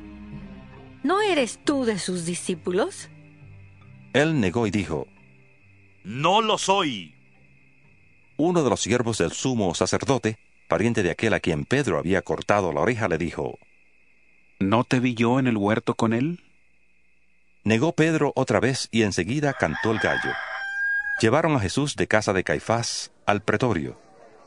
¿No 1.05 1.21
eres 1.21 1.61
tú 1.65 1.85
de 1.85 1.99
sus 1.99 2.25
discípulos? 2.25 3.11
Él 4.13 4.41
negó 4.41 4.67
y 4.67 4.71
dijo, 4.73 5.07
No 6.03 6.41
lo 6.41 6.59
soy. 6.59 7.15
Uno 8.37 8.65
de 8.65 8.71
los 8.71 8.81
siervos 8.81 9.19
del 9.19 9.31
sumo 9.31 9.73
sacerdote, 9.75 10.37
pariente 10.69 11.03
de 11.03 11.11
aquel 11.11 11.35
a 11.35 11.41
quien 11.41 11.65
Pedro 11.65 11.99
había 11.99 12.23
cortado 12.23 12.73
la 12.73 12.81
oreja, 12.81 13.09
le 13.09 13.19
dijo, 13.19 13.59
¿No 14.59 14.85
te 14.85 15.01
vi 15.01 15.15
yo 15.15 15.39
en 15.39 15.47
el 15.47 15.57
huerto 15.57 15.95
con 15.95 16.13
él? 16.13 16.41
Negó 17.65 17.93
Pedro 17.93 18.33
otra 18.37 18.61
vez 18.61 18.89
y 18.91 19.03
enseguida 19.03 19.53
cantó 19.55 19.91
el 19.91 19.99
gallo. 19.99 20.33
Llevaron 21.21 21.57
a 21.57 21.61
Jesús 21.61 21.97
de 21.97 22.07
casa 22.07 22.33
de 22.33 22.45
Caifás 22.45 23.11
al 23.27 23.43
pretorio. 23.43 23.99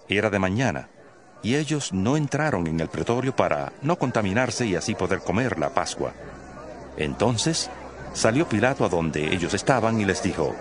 Era 0.10 0.30
de 0.30 0.40
mañana, 0.40 0.90
y 1.42 1.56
ellos 1.56 1.94
no 1.94 2.18
entraron 2.18 2.68
en 2.68 2.80
el 2.80 2.90
pretorio 2.90 3.36
para 3.36 3.74
no 3.82 3.98
contaminarse 3.98 4.66
y 4.66 4.76
así 4.76 4.96
poder 4.96 5.20
comer 5.20 5.60
la 5.60 5.74
Pascua. 5.74 6.14
Entonces 6.98 7.70
salió 8.14 8.48
Pilato 8.48 8.86
a 8.86 8.90
donde 8.90 9.34
ellos 9.34 9.54
estaban 9.54 10.00
y 10.00 10.06
les 10.06 10.24
dijo, 10.24 10.56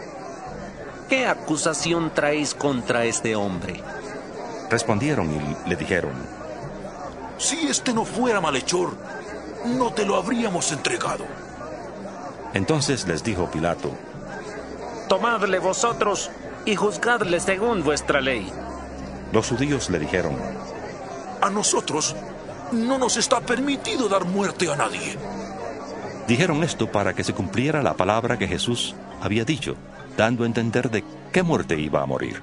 ¿Qué 1.08 1.26
acusación 1.26 2.12
traéis 2.14 2.54
contra 2.54 3.04
este 3.04 3.36
hombre? 3.36 3.80
Respondieron 4.70 5.30
y 5.32 5.68
le 5.68 5.76
dijeron, 5.76 6.12
Si 7.38 7.68
este 7.68 7.92
no 7.92 8.04
fuera 8.04 8.40
malhechor, 8.40 8.96
no 9.64 9.92
te 9.92 10.04
lo 10.04 10.16
habríamos 10.16 10.72
entregado. 10.72 11.24
Entonces 12.54 13.06
les 13.06 13.22
dijo 13.22 13.50
Pilato, 13.50 13.90
Tomadle 15.08 15.58
vosotros 15.58 16.30
y 16.64 16.74
juzgadle 16.74 17.38
según 17.38 17.84
vuestra 17.84 18.20
ley. 18.20 18.50
Los 19.32 19.48
judíos 19.48 19.90
le 19.90 19.98
dijeron, 19.98 20.36
A 21.40 21.50
nosotros 21.50 22.16
no 22.72 22.98
nos 22.98 23.16
está 23.16 23.40
permitido 23.40 24.08
dar 24.08 24.24
muerte 24.24 24.70
a 24.72 24.76
nadie. 24.76 25.16
Dijeron 26.26 26.64
esto 26.64 26.90
para 26.90 27.14
que 27.14 27.22
se 27.22 27.34
cumpliera 27.34 27.82
la 27.82 27.94
palabra 27.94 28.36
que 28.36 28.48
Jesús 28.48 28.96
había 29.20 29.44
dicho, 29.44 29.76
dando 30.16 30.42
a 30.42 30.46
entender 30.46 30.90
de 30.90 31.04
qué 31.32 31.42
muerte 31.44 31.78
iba 31.78 32.02
a 32.02 32.06
morir. 32.06 32.42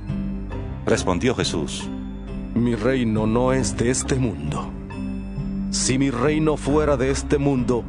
Respondió 0.85 1.35
Jesús, 1.35 1.87
Mi 2.55 2.75
reino 2.75 3.27
no 3.27 3.53
es 3.53 3.77
de 3.77 3.91
este 3.91 4.15
mundo. 4.15 4.71
Si 5.69 5.97
mi 5.97 6.09
reino 6.09 6.57
fuera 6.57 6.97
de 6.97 7.11
este 7.11 7.37
mundo, 7.37 7.83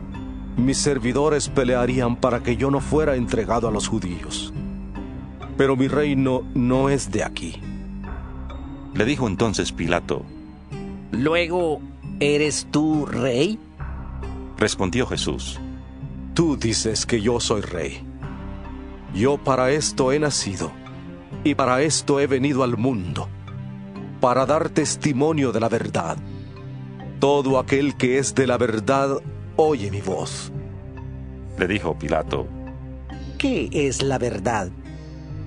mis 0.57 0.79
servidores 0.79 1.49
pelearían 1.49 2.17
para 2.17 2.43
que 2.43 2.57
yo 2.57 2.71
no 2.71 2.81
fuera 2.81 3.17
entregado 3.17 3.67
a 3.67 3.71
los 3.71 3.89
judíos. 3.89 4.53
Pero 5.57 5.75
mi 5.75 5.89
reino 5.89 6.43
no 6.55 6.91
es 6.91 7.11
de 7.11 7.25
aquí. 7.25 7.61
Le 8.95 9.05
dijo 9.05 9.27
entonces 9.27 9.73
Pilato, 9.73 10.23
Luego, 11.11 11.81
¿eres 12.21 12.69
tú 12.71 13.07
rey? 13.07 13.59
Respondió 14.59 15.07
Jesús, 15.07 15.59
Tú 16.35 16.57
dices 16.57 17.07
que 17.07 17.21
yo 17.21 17.41
soy 17.41 17.63
rey. 17.63 18.01
Yo 19.15 19.39
para 19.39 19.71
esto 19.71 20.13
he 20.13 20.19
nacido 20.19 20.71
y 21.45 21.55
para 21.55 21.83
esto 21.83 22.21
he 22.21 22.27
venido 22.27 22.63
al 22.63 22.77
mundo, 22.77 23.29
para 24.21 24.47
dar 24.47 24.69
testimonio 24.69 25.53
de 25.53 25.61
la 25.61 25.69
verdad. 25.69 26.17
Todo 27.19 27.59
aquel 27.59 27.97
que 27.97 28.19
es 28.19 28.35
de 28.35 28.47
la 28.47 28.59
verdad 28.59 29.17
oye 29.57 29.91
mi 29.91 30.01
voz. 30.01 30.53
Le 31.59 31.67
dijo 31.67 31.99
Pilato, 31.99 32.47
¿Qué 33.39 33.69
es 33.73 34.03
la 34.03 34.19
verdad? 34.19 34.71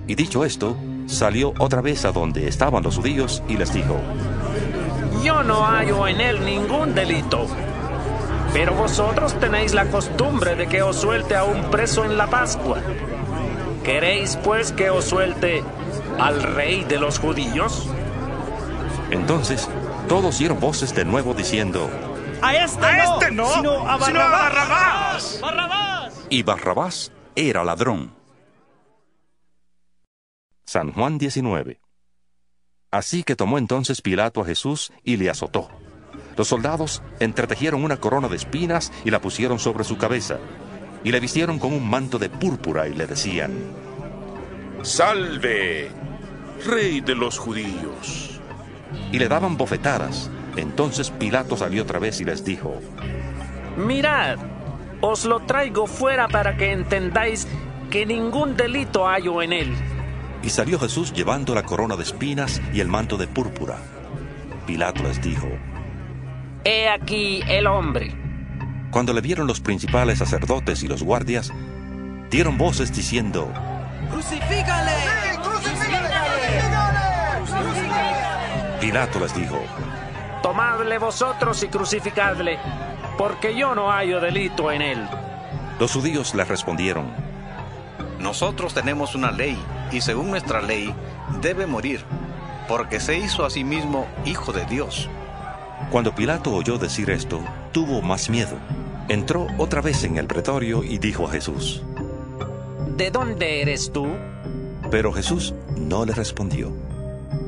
Y 0.06 0.14
dicho 0.14 0.44
esto, 0.44 0.76
salió 1.06 1.54
otra 1.58 1.80
vez 1.80 2.04
a 2.04 2.12
donde 2.12 2.46
estaban 2.46 2.82
los 2.82 2.96
judíos 2.96 3.42
y 3.48 3.56
les 3.56 3.72
dijo, 3.72 3.96
Yo 5.22 5.42
no 5.42 5.64
hallo 5.64 6.06
en 6.06 6.20
él 6.20 6.44
ningún 6.44 6.94
delito. 6.94 7.46
Pero 8.52 8.74
vosotros 8.74 9.34
tenéis 9.40 9.74
la 9.74 9.86
costumbre 9.86 10.54
de 10.56 10.66
que 10.66 10.82
os 10.82 10.96
suelte 10.96 11.36
a 11.36 11.44
un 11.44 11.70
preso 11.70 12.04
en 12.04 12.16
la 12.16 12.26
Pascua. 12.26 12.78
¿Queréis 13.82 14.36
pues 14.42 14.72
que 14.72 14.90
os 14.90 15.04
suelte 15.04 15.62
al 16.18 16.42
rey 16.42 16.84
de 16.84 16.98
los 16.98 17.18
judíos? 17.18 17.88
Entonces 19.10 19.68
todos 20.08 20.38
dieron 20.38 20.60
voces 20.60 20.94
de 20.94 21.04
nuevo 21.04 21.34
diciendo, 21.34 21.88
A 22.42 22.54
este, 22.56 22.84
A 22.84 23.04
no, 23.06 23.14
este 23.14 23.30
no, 23.32 23.54
sino 23.54 23.88
a 23.88 24.00
sino 24.04 24.20
a 24.20 24.28
Barrabás. 24.28 25.40
Barrabás. 25.40 26.14
y 26.30 26.42
Barrabás 26.42 27.12
era 27.34 27.64
ladrón. 27.64 28.14
San 30.64 30.92
Juan 30.92 31.18
19. 31.18 31.80
Así 32.90 33.22
que 33.22 33.36
tomó 33.36 33.58
entonces 33.58 34.00
Pilato 34.02 34.40
a 34.40 34.46
Jesús 34.46 34.92
y 35.04 35.16
le 35.16 35.30
azotó. 35.30 35.68
Los 36.36 36.48
soldados 36.48 37.02
entretejieron 37.20 37.84
una 37.84 37.98
corona 37.98 38.28
de 38.28 38.36
espinas 38.36 38.92
y 39.04 39.10
la 39.10 39.20
pusieron 39.20 39.58
sobre 39.58 39.84
su 39.84 39.96
cabeza, 39.96 40.38
y 41.04 41.10
le 41.10 41.20
vistieron 41.20 41.58
con 41.58 41.72
un 41.72 41.88
manto 41.88 42.18
de 42.18 42.28
púrpura 42.28 42.88
y 42.88 42.94
le 42.94 43.06
decían, 43.06 43.52
Salve, 44.82 45.90
rey 46.66 47.00
de 47.00 47.14
los 47.14 47.38
judíos. 47.38 48.40
y 49.12 49.18
le 49.18 49.28
daban 49.28 49.56
bofetadas. 49.56 50.30
Entonces 50.56 51.10
Pilato 51.10 51.56
salió 51.56 51.82
otra 51.82 51.98
vez 51.98 52.20
y 52.20 52.24
les 52.24 52.44
dijo, 52.44 52.80
Mirad, 53.76 54.38
os 55.00 55.24
lo 55.26 55.40
traigo 55.40 55.86
fuera 55.86 56.28
para 56.28 56.56
que 56.56 56.72
entendáis 56.72 57.46
que 57.90 58.06
ningún 58.06 58.56
delito 58.56 59.06
hallo 59.06 59.42
en 59.42 59.52
él. 59.52 59.74
y 60.42 60.50
salió 60.50 60.78
Jesús 60.78 61.12
llevando 61.12 61.54
la 61.54 61.64
corona 61.64 61.96
de 61.96 62.04
espinas 62.04 62.60
y 62.72 62.80
el 62.80 62.88
manto 62.88 63.16
de 63.16 63.26
púrpura. 63.26 63.78
Pilato 64.66 65.02
les 65.02 65.20
dijo, 65.20 65.48
He 66.64 66.88
aquí 66.88 67.42
el 67.48 67.66
hombre. 67.66 68.14
Cuando 68.90 69.12
le 69.12 69.20
vieron 69.20 69.46
los 69.46 69.60
principales 69.60 70.18
sacerdotes 70.18 70.82
y 70.82 70.88
los 70.88 71.02
guardias, 71.02 71.52
dieron 72.30 72.56
voces 72.58 72.94
diciendo, 72.94 73.52
¡Crucifícale! 74.10 74.92
Pilato 78.80 79.18
les 79.18 79.34
dijo, 79.34 79.58
Tomadle 80.42 80.98
vosotros 80.98 81.62
y 81.62 81.68
crucificadle, 81.68 82.58
porque 83.18 83.56
yo 83.56 83.74
no 83.74 83.90
hallo 83.90 84.20
delito 84.20 84.70
en 84.70 84.82
él. 84.82 85.08
los 85.80 85.92
judíos 85.92 86.34
le 86.34 86.44
respondieron, 86.44 87.06
Nosotros 88.20 88.74
tenemos 88.74 89.14
una 89.14 89.32
ley, 89.32 89.58
y 89.90 90.00
según 90.00 90.30
nuestra 90.30 90.60
ley, 90.60 90.94
debe 91.40 91.66
morir, 91.66 92.04
porque 92.68 93.00
se 93.00 93.18
hizo 93.18 93.44
a 93.44 93.50
sí 93.50 93.64
mismo 93.64 94.06
hijo 94.24 94.52
de 94.52 94.64
Dios. 94.66 95.08
Cuando 95.90 96.14
Pilato 96.14 96.52
oyó 96.52 96.78
decir 96.78 97.10
esto, 97.10 97.40
tuvo 97.72 98.02
más 98.02 98.28
miedo. 98.30 98.56
Entró 99.08 99.46
otra 99.58 99.80
vez 99.80 100.04
en 100.04 100.16
el 100.18 100.26
pretorio 100.26 100.82
y 100.82 100.98
dijo 100.98 101.26
a 101.26 101.30
Jesús, 101.30 101.82
¿De 102.96 103.10
dónde 103.10 103.62
eres 103.62 103.92
tú? 103.92 104.06
pero 104.90 105.12
Jesús 105.12 105.52
no 105.76 106.04
le 106.04 106.12
respondió. 106.14 106.72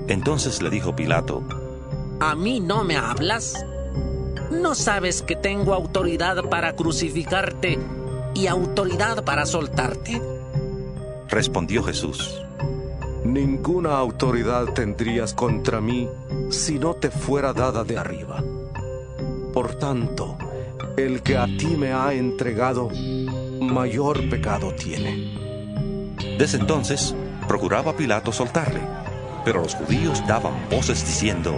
Entonces 0.08 0.60
le 0.60 0.70
dijo 0.70 0.96
Pilato, 0.96 1.44
¿A 2.18 2.34
mí 2.34 2.58
no 2.58 2.82
me 2.82 2.96
hablas? 2.96 3.64
¿No 4.50 4.74
sabes 4.74 5.22
que 5.22 5.36
tengo 5.36 5.72
autoridad 5.72 6.42
para 6.50 6.74
crucificarte 6.74 7.78
y 8.34 8.48
autoridad 8.48 9.24
para 9.24 9.46
soltarte? 9.46 10.20
respondió 11.28 11.82
Jesús, 11.84 12.42
Ninguna 13.24 13.98
autoridad 13.98 14.72
tendrías 14.72 15.32
contra 15.34 15.80
mí 15.80 16.08
si 16.50 16.78
no 16.78 16.94
te 16.94 17.10
fuera 17.10 17.52
dada 17.52 17.84
de 17.84 17.98
arriba. 17.98 18.42
Por 19.52 19.74
tanto, 19.74 20.38
el 20.96 21.22
que 21.22 21.36
a 21.36 21.44
ti 21.44 21.76
me 21.76 21.92
ha 21.92 22.14
entregado, 22.14 22.88
mayor 23.68 24.28
pecado 24.28 24.72
tiene. 24.74 25.34
Desde 26.38 26.58
entonces 26.58 27.14
procuraba 27.46 27.96
Pilato 27.96 28.32
soltarle, 28.32 28.80
pero 29.44 29.62
los 29.62 29.74
judíos 29.74 30.26
daban 30.26 30.68
voces 30.70 31.06
diciendo, 31.06 31.54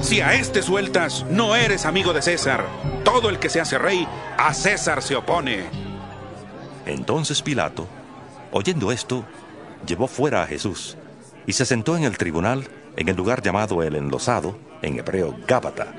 Si 0.00 0.20
a 0.20 0.34
este 0.34 0.62
sueltas, 0.62 1.26
no 1.30 1.54
eres 1.54 1.86
amigo 1.86 2.12
de 2.12 2.22
César. 2.22 2.64
Todo 3.04 3.28
el 3.28 3.38
que 3.38 3.48
se 3.48 3.60
hace 3.60 3.78
rey, 3.78 4.06
a 4.38 4.54
César 4.54 5.02
se 5.02 5.16
opone. 5.16 5.64
Entonces 6.86 7.42
Pilato, 7.42 7.86
oyendo 8.52 8.92
esto, 8.92 9.24
llevó 9.86 10.06
fuera 10.06 10.42
a 10.42 10.46
Jesús 10.46 10.96
y 11.46 11.52
se 11.52 11.66
sentó 11.66 11.96
en 11.96 12.04
el 12.04 12.16
tribunal 12.16 12.68
en 12.96 13.08
el 13.08 13.16
lugar 13.16 13.42
llamado 13.42 13.82
el 13.82 13.94
enlosado, 13.94 14.58
en 14.82 14.98
hebreo 14.98 15.36
Gábata. 15.46 15.92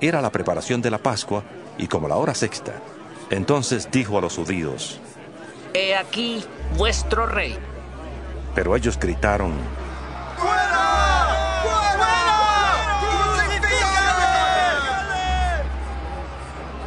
Era 0.00 0.22
la 0.22 0.32
preparación 0.32 0.80
de 0.80 0.90
la 0.90 0.98
Pascua 0.98 1.44
y 1.78 1.86
como 1.86 2.08
la 2.08 2.16
hora 2.16 2.34
sexta. 2.34 2.72
Entonces 3.30 3.88
dijo 3.90 4.18
a 4.18 4.20
los 4.20 4.36
judíos, 4.36 5.00
He 5.72 5.94
aquí 5.94 6.44
vuestro 6.76 7.26
rey. 7.26 7.56
pero 8.54 8.74
ellos 8.74 8.98
gritaron, 8.98 9.52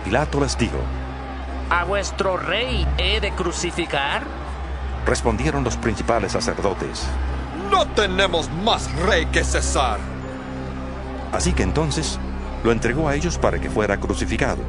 Pilato 0.04 0.40
les 0.42 0.58
dijo, 0.58 0.78
¿A 1.70 1.86
vuestro 1.86 2.38
rey 2.38 2.88
he 2.98 3.20
de 3.20 3.32
crucificar? 3.32 4.24
respondieron 5.06 5.64
los 5.66 5.76
principales 5.76 6.32
sacerdotes. 6.32 7.06
No 7.70 7.86
tenemos 7.88 8.50
más 8.64 8.90
rey 9.02 9.26
que 9.28 9.44
César. 9.44 10.00
Así 11.34 11.52
que 11.52 11.64
entonces 11.64 12.20
lo 12.64 12.72
entregó 12.72 13.10
a 13.10 13.16
ellos 13.16 13.38
para 13.38 13.60
que 13.60 13.70
fuera 13.70 14.00
crucificado. 14.00 14.62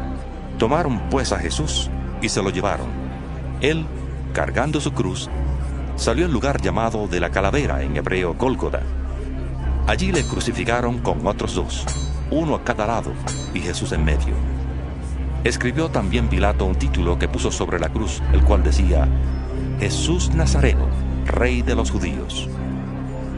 Tomaron 0.59 1.01
pues 1.11 1.33
a 1.33 1.39
Jesús 1.39 1.91
y 2.23 2.29
se 2.29 2.43
lo 2.43 2.51
llevaron. 2.51 2.87
Él, 3.61 3.87
cargando 4.33 4.81
su 4.81 4.93
cruz, 4.93 5.29
salió 5.97 6.27
al 6.27 6.33
lugar 6.33 6.61
llamado 6.61 7.09
de 7.09 7.21
la 7.21 7.31
calavera 7.31 7.83
en 7.83 7.97
hebreo 7.97 8.35
Gólgota. 8.35 8.83
Allí 9.87 10.13
le 10.13 10.25
crucificaron 10.25 10.99
con 10.99 11.27
otros 11.27 11.55
dos, 11.55 11.85
uno 12.31 12.55
a 12.55 12.65
cada 12.65 12.87
lado 12.87 13.13
y 13.53 13.61
Jesús 13.61 13.93
en 13.93 14.05
medio. 14.05 14.35
Escribió 15.43 15.91
también 15.91 16.29
Pilato 16.29 16.65
un 16.65 16.77
título 16.77 17.19
que 17.19 17.29
puso 17.29 17.51
sobre 17.51 17.79
la 17.79 17.91
cruz, 17.91 18.23
el 18.33 18.43
cual 18.45 18.63
decía, 18.63 19.07
Jesús 19.79 20.35
Nazareno, 20.35 20.87
Rey 21.27 21.63
de 21.63 21.75
los 21.75 21.91
Judíos. 21.91 22.49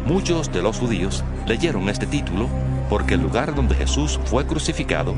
Muchos 0.07 0.53
de 0.53 0.63
los 0.63 0.79
judíos 0.79 1.25
leyeron 1.47 1.89
este 1.89 2.07
título 2.07 2.49
porque 2.89 3.15
el 3.15 3.23
lugar 3.23 3.57
donde 3.57 3.75
Jesús 3.75 4.21
fue 4.27 4.47
crucificado 4.47 5.15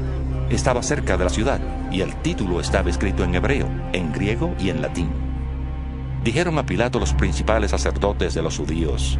estaba 0.51 0.83
cerca 0.83 1.17
de 1.17 1.25
la 1.25 1.31
ciudad 1.31 1.61
y 1.91 2.01
el 2.01 2.15
título 2.17 2.61
estaba 2.61 2.91
escrito 2.91 3.25
en 3.25 3.35
hebreo, 3.35 3.69
en 3.93 4.13
griego 4.13 4.55
y 4.59 4.71
en 4.71 4.83
latín. 4.83 5.11
Dijeron 6.25 6.59
a 6.59 6.67
Pilato 6.67 6.99
los 6.99 7.15
principales 7.15 7.71
sacerdotes 7.71 8.35
de 8.35 8.43
los 8.43 8.57
judíos, 8.59 9.19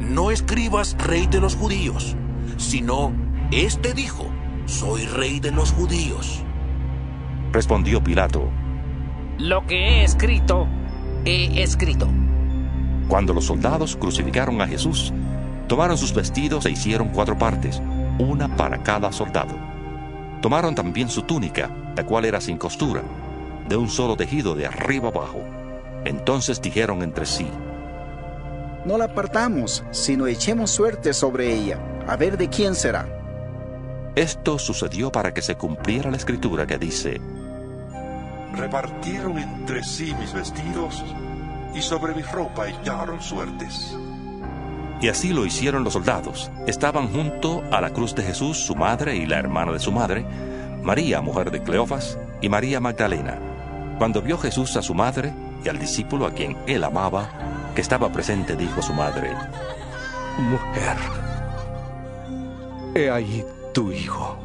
No 0.00 0.30
escribas 0.30 0.96
rey 0.98 1.26
de 1.26 1.40
los 1.40 1.56
judíos, 1.56 2.16
sino, 2.56 3.12
este 3.50 3.92
dijo, 3.92 4.26
soy 4.66 5.04
rey 5.06 5.40
de 5.40 5.50
los 5.50 5.72
judíos. 5.72 6.42
Respondió 7.52 8.02
Pilato, 8.02 8.50
Lo 9.38 9.66
que 9.66 9.76
he 9.76 10.04
escrito, 10.04 10.66
he 11.24 11.62
escrito. 11.62 12.08
Cuando 13.08 13.32
los 13.32 13.46
soldados 13.46 13.96
crucificaron 13.96 14.60
a 14.60 14.66
Jesús, 14.66 15.12
tomaron 15.68 15.96
sus 15.96 16.14
vestidos 16.14 16.66
e 16.66 16.70
hicieron 16.70 17.08
cuatro 17.08 17.38
partes, 17.38 17.82
una 18.18 18.54
para 18.56 18.82
cada 18.82 19.12
soldado. 19.12 19.65
Tomaron 20.46 20.76
también 20.76 21.08
su 21.08 21.22
túnica, 21.22 21.68
la 21.96 22.06
cual 22.06 22.24
era 22.24 22.40
sin 22.40 22.56
costura, 22.56 23.02
de 23.68 23.76
un 23.76 23.90
solo 23.90 24.16
tejido 24.16 24.54
de 24.54 24.64
arriba 24.64 25.08
abajo. 25.08 25.42
Entonces 26.04 26.62
dijeron 26.62 27.02
entre 27.02 27.26
sí, 27.26 27.48
No 28.84 28.96
la 28.96 29.06
apartamos, 29.06 29.82
sino 29.90 30.28
echemos 30.28 30.70
suerte 30.70 31.14
sobre 31.14 31.52
ella, 31.52 31.80
a 32.06 32.14
ver 32.14 32.38
de 32.38 32.48
quién 32.48 32.76
será. 32.76 33.08
Esto 34.14 34.60
sucedió 34.60 35.10
para 35.10 35.34
que 35.34 35.42
se 35.42 35.56
cumpliera 35.56 36.12
la 36.12 36.16
escritura 36.16 36.64
que 36.64 36.78
dice, 36.78 37.20
Repartieron 38.52 39.38
entre 39.38 39.82
sí 39.82 40.14
mis 40.20 40.32
vestidos 40.32 41.04
y 41.74 41.82
sobre 41.82 42.14
mi 42.14 42.22
ropa 42.22 42.68
echaron 42.68 43.20
suertes. 43.20 43.96
Y 45.00 45.08
así 45.08 45.32
lo 45.32 45.44
hicieron 45.44 45.84
los 45.84 45.92
soldados. 45.92 46.50
Estaban 46.66 47.08
junto 47.08 47.62
a 47.70 47.80
la 47.80 47.90
cruz 47.90 48.14
de 48.14 48.22
Jesús 48.22 48.58
su 48.58 48.74
madre 48.74 49.16
y 49.16 49.26
la 49.26 49.38
hermana 49.38 49.72
de 49.72 49.78
su 49.78 49.92
madre, 49.92 50.24
María, 50.82 51.20
mujer 51.20 51.50
de 51.50 51.62
Cleofas, 51.62 52.18
y 52.40 52.48
María 52.48 52.80
Magdalena. 52.80 53.38
Cuando 53.98 54.22
vio 54.22 54.38
Jesús 54.38 54.76
a 54.76 54.82
su 54.82 54.94
madre 54.94 55.32
y 55.64 55.68
al 55.68 55.78
discípulo 55.78 56.26
a 56.26 56.32
quien 56.32 56.56
él 56.66 56.84
amaba, 56.84 57.28
que 57.74 57.82
estaba 57.82 58.10
presente, 58.10 58.56
dijo 58.56 58.80
a 58.80 58.82
su 58.82 58.94
madre, 58.94 59.34
Mujer, 60.38 60.96
he 62.94 63.10
ahí 63.10 63.44
tu 63.72 63.92
hijo. 63.92 64.38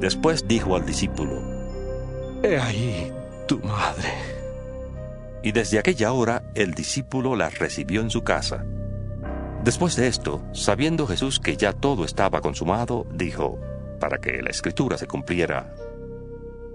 Después 0.00 0.46
dijo 0.46 0.76
al 0.76 0.84
discípulo, 0.84 1.40
He 2.42 2.58
ahí 2.58 3.12
tu 3.46 3.58
madre. 3.60 4.12
Y 5.42 5.52
desde 5.52 5.78
aquella 5.78 6.12
hora 6.12 6.42
el 6.54 6.74
discípulo 6.74 7.36
la 7.36 7.50
recibió 7.50 8.00
en 8.00 8.10
su 8.10 8.22
casa. 8.22 8.64
Después 9.66 9.96
de 9.96 10.06
esto, 10.06 10.44
sabiendo 10.52 11.08
Jesús 11.08 11.40
que 11.40 11.56
ya 11.56 11.72
todo 11.72 12.04
estaba 12.04 12.40
consumado, 12.40 13.04
dijo, 13.12 13.58
para 13.98 14.18
que 14.18 14.40
la 14.40 14.50
escritura 14.50 14.96
se 14.96 15.08
cumpliera, 15.08 15.74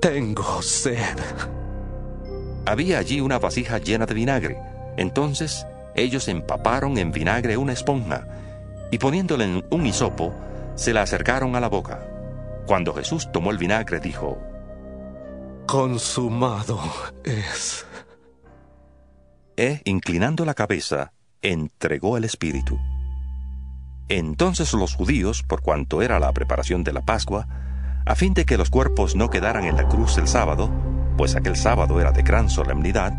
Tengo 0.02 0.62
sed. 0.62 1.18
Había 2.66 3.00
allí 3.00 3.22
una 3.22 3.40
vasija 3.40 3.78
llena 3.78 4.06
de 4.06 4.14
vinagre. 4.14 4.60
Entonces 4.98 5.66
ellos 5.96 6.28
empaparon 6.28 6.98
en 6.98 7.14
vinagre 7.14 7.56
una 7.56 7.72
esponja 7.72 8.28
y 8.92 8.98
poniéndole 8.98 9.46
en 9.46 9.66
un 9.72 9.86
hisopo, 9.86 10.36
se 10.76 10.92
la 10.92 11.04
acercaron 11.04 11.56
a 11.56 11.62
la 11.62 11.70
boca. 11.70 12.06
Cuando 12.68 12.94
Jesús 12.94 13.32
tomó 13.32 13.52
el 13.52 13.58
vinagre, 13.58 14.02
dijo, 14.02 14.38
Consumado 15.66 16.78
es. 17.24 17.86
E, 19.56 19.80
inclinando 19.86 20.44
la 20.44 20.54
cabeza, 20.54 21.14
entregó 21.42 22.18
el 22.18 22.24
Espíritu. 22.24 22.80
Entonces 24.10 24.74
los 24.74 24.96
judíos, 24.96 25.44
por 25.44 25.62
cuanto 25.62 26.02
era 26.02 26.20
la 26.20 26.32
preparación 26.34 26.84
de 26.84 26.94
la 26.94 27.02
Pascua, 27.02 27.48
a 28.06 28.16
fin 28.16 28.34
de 28.34 28.46
que 28.46 28.58
los 28.58 28.70
cuerpos 28.70 29.16
no 29.16 29.30
quedaran 29.30 29.66
en 29.66 29.76
la 29.76 29.88
cruz 29.88 30.18
el 30.18 30.28
sábado, 30.28 30.70
pues 31.18 31.36
aquel 31.36 31.56
sábado 31.56 32.00
era 32.02 32.12
de 32.12 32.24
gran 32.24 32.50
solemnidad, 32.50 33.14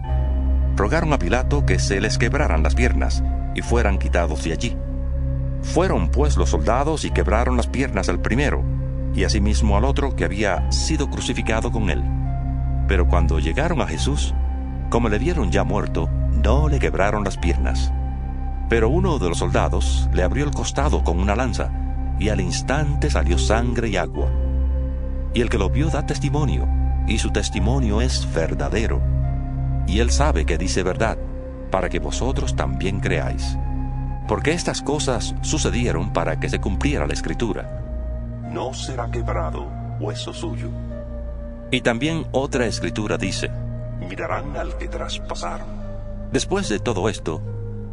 rogaron 0.77 1.13
a 1.13 1.19
Pilato 1.19 1.65
que 1.67 1.79
se 1.79 2.01
les 2.01 2.19
quebraran 2.19 2.63
las 2.63 2.75
piernas 2.75 3.23
y 3.55 3.63
fueran 3.63 3.99
quitados 3.99 4.45
de 4.45 4.53
allí. 4.53 4.77
Fueron 5.63 6.11
pues 6.11 6.37
los 6.37 6.51
soldados 6.51 7.05
y 7.05 7.11
quebraron 7.11 7.57
las 7.57 7.69
piernas 7.69 8.09
al 8.09 8.21
primero, 8.21 8.63
y 9.15 9.25
asimismo 9.25 9.77
al 9.77 9.85
otro 9.85 10.17
que 10.17 10.25
había 10.25 10.71
sido 10.73 11.09
crucificado 11.11 11.71
con 11.71 11.91
él. 11.91 12.03
Pero 12.89 13.07
cuando 13.09 13.39
llegaron 13.39 13.81
a 13.81 13.87
Jesús, 13.87 14.35
como 14.91 15.09
le 15.09 15.19
vieron 15.19 15.51
ya 15.51 15.65
muerto, 15.65 16.09
no 16.33 16.69
le 16.69 16.79
quebraron 16.79 17.25
las 17.25 17.39
piernas. 17.39 17.93
Pero 18.73 18.89
uno 18.89 19.19
de 19.19 19.29
los 19.29 19.37
soldados 19.37 20.09
le 20.15 20.23
abrió 20.23 20.47
el 20.47 20.51
costado 20.51 21.05
con 21.05 21.21
una 21.21 21.37
lanza, 21.37 21.71
y 22.19 22.31
al 22.31 22.41
instante 22.41 23.11
salió 23.11 23.37
sangre 23.37 23.91
y 23.91 23.99
agua. 23.99 24.31
Y 25.35 25.43
el 25.43 25.51
que 25.51 25.59
lo 25.59 25.69
vio 25.69 25.91
da 25.91 26.07
testimonio, 26.07 26.67
y 27.07 27.19
su 27.19 27.31
testimonio 27.31 28.01
es 28.01 28.27
verdadero. 28.33 29.03
Y 29.87 29.99
él 30.01 30.11
sabe 30.11 30.47
que 30.47 30.57
dice 30.57 30.83
verdad, 30.83 31.19
para 31.71 31.91
que 31.91 31.99
vosotros 31.99 32.57
también 32.57 33.01
creáis. 33.01 33.59
Porque 34.27 34.53
estas 34.53 34.81
cosas 34.81 35.35
sucedieron 35.43 36.15
para 36.15 36.41
que 36.41 36.49
se 36.49 36.59
cumpliera 36.59 37.07
la 37.07 37.13
escritura. 37.13 38.41
No 38.51 38.73
será 38.73 39.11
quebrado 39.11 39.69
hueso 40.01 40.33
suyo. 40.33 40.71
Y 41.71 41.83
también 41.83 42.27
otra 42.33 42.65
escritura 42.65 43.19
dice, 43.19 43.51
Mirarán 44.09 44.57
al 44.57 44.79
que 44.79 44.89
traspasaron. 44.89 45.69
Después 46.33 46.71
de 46.71 46.79
todo 46.79 47.11
esto, 47.11 47.43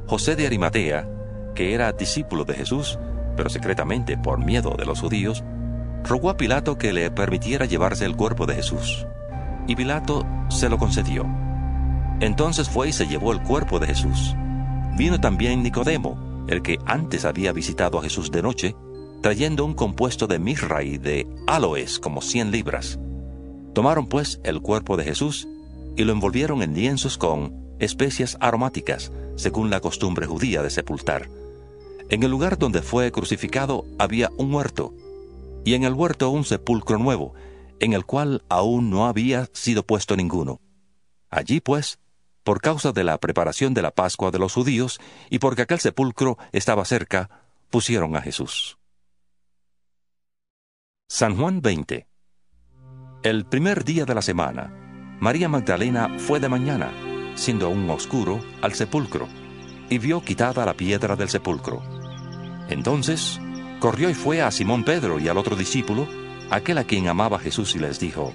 José 0.10 0.36
de 0.36 0.48
Arimatea, 0.48 1.08
que 1.54 1.76
era 1.76 1.92
discípulo 1.92 2.44
de 2.44 2.56
Jesús, 2.56 2.98
pero 3.38 3.48
secretamente 3.48 4.18
por 4.18 4.44
miedo 4.44 4.74
de 4.76 4.84
los 4.84 5.02
judíos, 5.02 5.44
rogó 6.04 6.32
a 6.32 6.36
Pilato 6.36 6.80
que 6.80 6.94
le 6.94 7.12
permitiera 7.12 7.68
llevarse 7.68 8.06
el 8.06 8.16
cuerpo 8.16 8.48
de 8.48 8.56
Jesús. 8.56 9.06
Y 9.68 9.76
Pilato 9.76 10.26
se 10.50 10.68
lo 10.68 10.80
concedió. 10.80 11.28
Entonces 12.22 12.68
fue 12.68 12.90
y 12.90 12.92
se 12.92 13.06
llevó 13.06 13.34
el 13.34 13.44
cuerpo 13.44 13.78
de 13.78 13.86
Jesús. 13.86 14.36
Vino 14.98 15.22
también 15.22 15.62
Nicodemo, 15.62 16.46
el 16.48 16.64
que 16.64 16.80
antes 16.88 17.24
había 17.24 17.54
visitado 17.54 18.00
a 18.00 18.02
Jesús 18.02 18.32
de 18.32 18.42
noche, 18.42 18.76
trayendo 19.22 19.64
un 19.64 19.76
compuesto 19.76 20.26
de 20.26 20.40
mirra 20.40 20.82
y 20.82 20.98
de 20.98 21.28
aloes 21.46 22.00
como 22.00 22.24
cien 22.24 22.50
libras. 22.50 23.00
Tomaron 23.76 24.08
pues 24.08 24.42
el 24.44 24.60
cuerpo 24.60 24.98
de 24.98 25.04
Jesús 25.04 25.48
y 25.96 26.04
lo 26.04 26.14
envolvieron 26.14 26.64
en 26.64 26.74
lienzos 26.74 27.20
con 27.20 27.54
especias 27.78 28.38
aromáticas, 28.42 29.12
según 29.40 29.70
la 29.70 29.80
costumbre 29.80 30.28
judía 30.28 30.62
de 30.62 30.70
sepultar. 30.70 31.30
En 32.10 32.24
el 32.24 32.30
lugar 32.30 32.58
donde 32.58 32.82
fue 32.82 33.12
crucificado 33.12 33.86
había 33.98 34.30
un 34.38 34.54
huerto, 34.54 34.94
y 35.64 35.76
en 35.76 35.86
el 35.86 35.94
huerto 35.94 36.30
un 36.30 36.44
sepulcro 36.44 36.98
nuevo, 36.98 37.34
en 37.80 37.94
el 37.94 38.06
cual 38.06 38.44
aún 38.50 38.90
no 38.90 39.08
había 39.08 39.48
sido 39.54 39.84
puesto 39.84 40.18
ninguno. 40.18 40.60
Allí, 41.30 41.62
pues, 41.62 42.00
por 42.44 42.60
causa 42.60 42.92
de 42.92 43.06
la 43.06 43.18
preparación 43.18 43.74
de 43.74 43.82
la 43.82 43.92
Pascua 43.92 44.32
de 44.32 44.40
los 44.40 44.54
judíos 44.54 45.00
y 45.30 45.40
porque 45.40 45.62
aquel 45.62 45.80
sepulcro 45.80 46.38
estaba 46.52 46.84
cerca, 46.84 47.30
pusieron 47.70 48.18
a 48.18 48.22
Jesús. 48.22 48.78
San 51.08 51.38
Juan 51.38 51.62
20 51.62 52.08
El 53.24 53.46
primer 53.46 53.86
día 53.86 54.06
de 54.06 54.16
la 54.16 54.22
semana, 54.22 54.74
María 55.20 55.48
Magdalena 55.48 56.18
fue 56.20 56.40
de 56.40 56.50
mañana, 56.50 56.92
siendo 57.40 57.68
aún 57.68 57.90
oscuro, 57.90 58.42
al 58.62 58.74
sepulcro, 58.74 59.28
y 59.90 59.98
vio 59.98 60.22
quitada 60.22 60.66
la 60.66 60.74
piedra 60.74 61.16
del 61.16 61.30
sepulcro. 61.30 61.82
Entonces 62.70 63.40
corrió 63.80 64.10
y 64.10 64.14
fue 64.14 64.42
a 64.42 64.52
Simón 64.52 64.84
Pedro 64.84 65.20
y 65.20 65.28
al 65.28 65.38
otro 65.38 65.56
discípulo, 65.56 66.08
aquel 66.50 66.78
a 66.78 66.84
quien 66.84 67.08
amaba 67.08 67.40
Jesús, 67.40 67.76
y 67.76 67.80
les 67.80 68.00
dijo, 68.00 68.34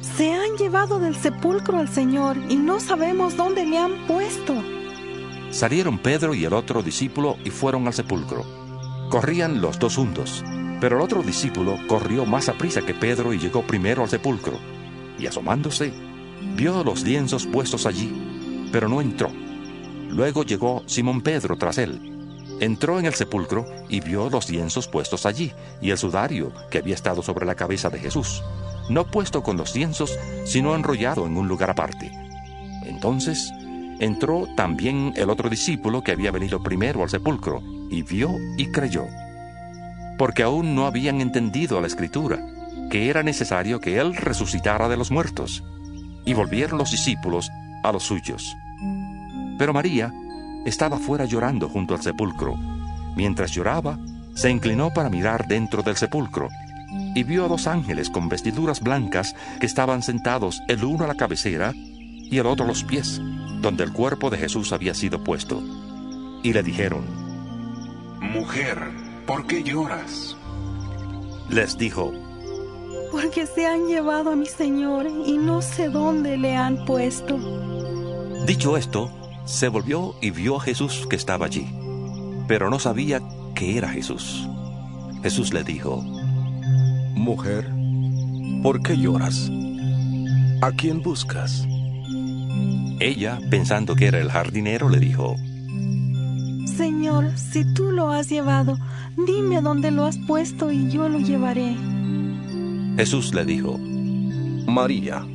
Se 0.00 0.32
han 0.32 0.56
llevado 0.58 0.98
del 0.98 1.14
sepulcro 1.14 1.78
al 1.78 1.88
Señor 1.88 2.36
y 2.48 2.56
no 2.56 2.80
sabemos 2.80 3.36
dónde 3.36 3.64
le 3.64 3.78
han 3.78 4.06
puesto. 4.06 4.54
Salieron 5.50 5.98
Pedro 5.98 6.34
y 6.34 6.44
el 6.44 6.52
otro 6.52 6.82
discípulo 6.82 7.36
y 7.44 7.50
fueron 7.50 7.86
al 7.86 7.94
sepulcro. 7.94 8.44
Corrían 9.10 9.60
los 9.60 9.78
dos 9.78 9.94
juntos, 9.94 10.42
pero 10.80 10.96
el 10.96 11.02
otro 11.02 11.22
discípulo 11.22 11.78
corrió 11.86 12.26
más 12.26 12.48
a 12.48 12.54
prisa 12.54 12.82
que 12.82 12.94
Pedro 12.94 13.32
y 13.32 13.38
llegó 13.38 13.62
primero 13.62 14.02
al 14.02 14.10
sepulcro. 14.10 14.58
Y 15.18 15.26
asomándose, 15.28 15.94
vio 16.56 16.84
los 16.84 17.02
lienzos 17.02 17.46
puestos 17.46 17.86
allí, 17.86 18.68
pero 18.72 18.88
no 18.88 19.00
entró. 19.00 19.30
Luego 20.08 20.44
llegó 20.44 20.82
Simón 20.86 21.22
Pedro 21.22 21.56
tras 21.56 21.78
él. 21.78 22.00
Entró 22.60 22.98
en 22.98 23.06
el 23.06 23.14
sepulcro 23.14 23.66
y 23.88 24.00
vio 24.00 24.30
los 24.30 24.48
lienzos 24.48 24.86
puestos 24.86 25.26
allí 25.26 25.52
y 25.80 25.90
el 25.90 25.98
sudario 25.98 26.52
que 26.70 26.78
había 26.78 26.94
estado 26.94 27.22
sobre 27.22 27.46
la 27.46 27.56
cabeza 27.56 27.90
de 27.90 27.98
Jesús, 27.98 28.42
no 28.88 29.06
puesto 29.10 29.42
con 29.42 29.56
los 29.56 29.74
lienzos, 29.74 30.18
sino 30.44 30.74
enrollado 30.74 31.26
en 31.26 31.36
un 31.36 31.48
lugar 31.48 31.70
aparte. 31.70 32.12
Entonces 32.84 33.52
entró 33.98 34.46
también 34.56 35.12
el 35.16 35.30
otro 35.30 35.48
discípulo 35.48 36.02
que 36.02 36.12
había 36.12 36.30
venido 36.30 36.62
primero 36.62 37.02
al 37.02 37.10
sepulcro, 37.10 37.62
y 37.90 38.02
vio 38.02 38.30
y 38.56 38.70
creyó. 38.70 39.06
Porque 40.18 40.42
aún 40.42 40.74
no 40.74 40.86
habían 40.86 41.20
entendido 41.20 41.80
la 41.80 41.86
escritura, 41.86 42.38
que 42.90 43.08
era 43.08 43.22
necesario 43.22 43.80
que 43.80 43.98
Él 43.98 44.14
resucitara 44.14 44.88
de 44.88 44.96
los 44.96 45.10
muertos. 45.10 45.64
Y 46.24 46.34
volvieron 46.34 46.78
los 46.78 46.90
discípulos 46.90 47.50
a 47.82 47.92
los 47.92 48.04
suyos. 48.04 48.56
Pero 49.58 49.72
María 49.72 50.12
estaba 50.64 50.98
fuera 50.98 51.24
llorando 51.24 51.68
junto 51.68 51.94
al 51.94 52.02
sepulcro. 52.02 52.56
Mientras 53.16 53.52
lloraba, 53.52 53.98
se 54.34 54.50
inclinó 54.50 54.92
para 54.92 55.10
mirar 55.10 55.46
dentro 55.46 55.82
del 55.82 55.96
sepulcro 55.96 56.48
y 57.14 57.22
vio 57.22 57.44
a 57.44 57.48
dos 57.48 57.66
ángeles 57.66 58.10
con 58.10 58.28
vestiduras 58.28 58.80
blancas 58.80 59.34
que 59.60 59.66
estaban 59.66 60.02
sentados 60.02 60.62
el 60.68 60.84
uno 60.84 61.04
a 61.04 61.08
la 61.08 61.14
cabecera 61.14 61.72
y 61.74 62.38
el 62.38 62.46
otro 62.46 62.64
a 62.64 62.68
los 62.68 62.84
pies, 62.84 63.20
donde 63.60 63.84
el 63.84 63.92
cuerpo 63.92 64.30
de 64.30 64.38
Jesús 64.38 64.72
había 64.72 64.94
sido 64.94 65.22
puesto. 65.22 65.62
Y 66.42 66.52
le 66.52 66.62
dijeron, 66.62 67.04
Mujer, 68.20 68.78
¿por 69.26 69.46
qué 69.46 69.62
lloras? 69.62 70.36
Les 71.48 71.76
dijo, 71.78 72.12
Porque 73.14 73.46
se 73.46 73.64
han 73.64 73.86
llevado 73.86 74.32
a 74.32 74.34
mi 74.34 74.46
Señor 74.46 75.06
y 75.06 75.38
no 75.38 75.62
sé 75.62 75.88
dónde 75.88 76.36
le 76.36 76.56
han 76.56 76.84
puesto. 76.84 77.38
Dicho 78.44 78.76
esto, 78.76 79.08
se 79.44 79.68
volvió 79.68 80.16
y 80.20 80.32
vio 80.32 80.56
a 80.56 80.60
Jesús 80.60 81.06
que 81.08 81.14
estaba 81.14 81.46
allí, 81.46 81.64
pero 82.48 82.70
no 82.70 82.80
sabía 82.80 83.22
que 83.54 83.78
era 83.78 83.88
Jesús. 83.88 84.48
Jesús 85.22 85.54
le 85.54 85.62
dijo, 85.62 86.02
Mujer, 87.14 87.70
¿por 88.64 88.82
qué 88.82 88.98
lloras? 88.98 89.48
¿A 90.60 90.72
quién 90.72 91.00
buscas? 91.00 91.68
Ella, 92.98 93.38
pensando 93.48 93.94
que 93.94 94.08
era 94.08 94.18
el 94.18 94.28
jardinero, 94.32 94.88
le 94.88 94.98
dijo, 94.98 95.36
Señor, 96.76 97.30
si 97.38 97.64
tú 97.74 97.92
lo 97.92 98.10
has 98.10 98.28
llevado, 98.28 98.76
dime 99.16 99.60
dónde 99.60 99.92
lo 99.92 100.04
has 100.04 100.18
puesto 100.18 100.72
y 100.72 100.90
yo 100.90 101.08
lo 101.08 101.20
llevaré. 101.20 101.93
Jesús 102.96 103.34
le 103.34 103.44
dijo, 103.44 103.78
María. 104.66 105.26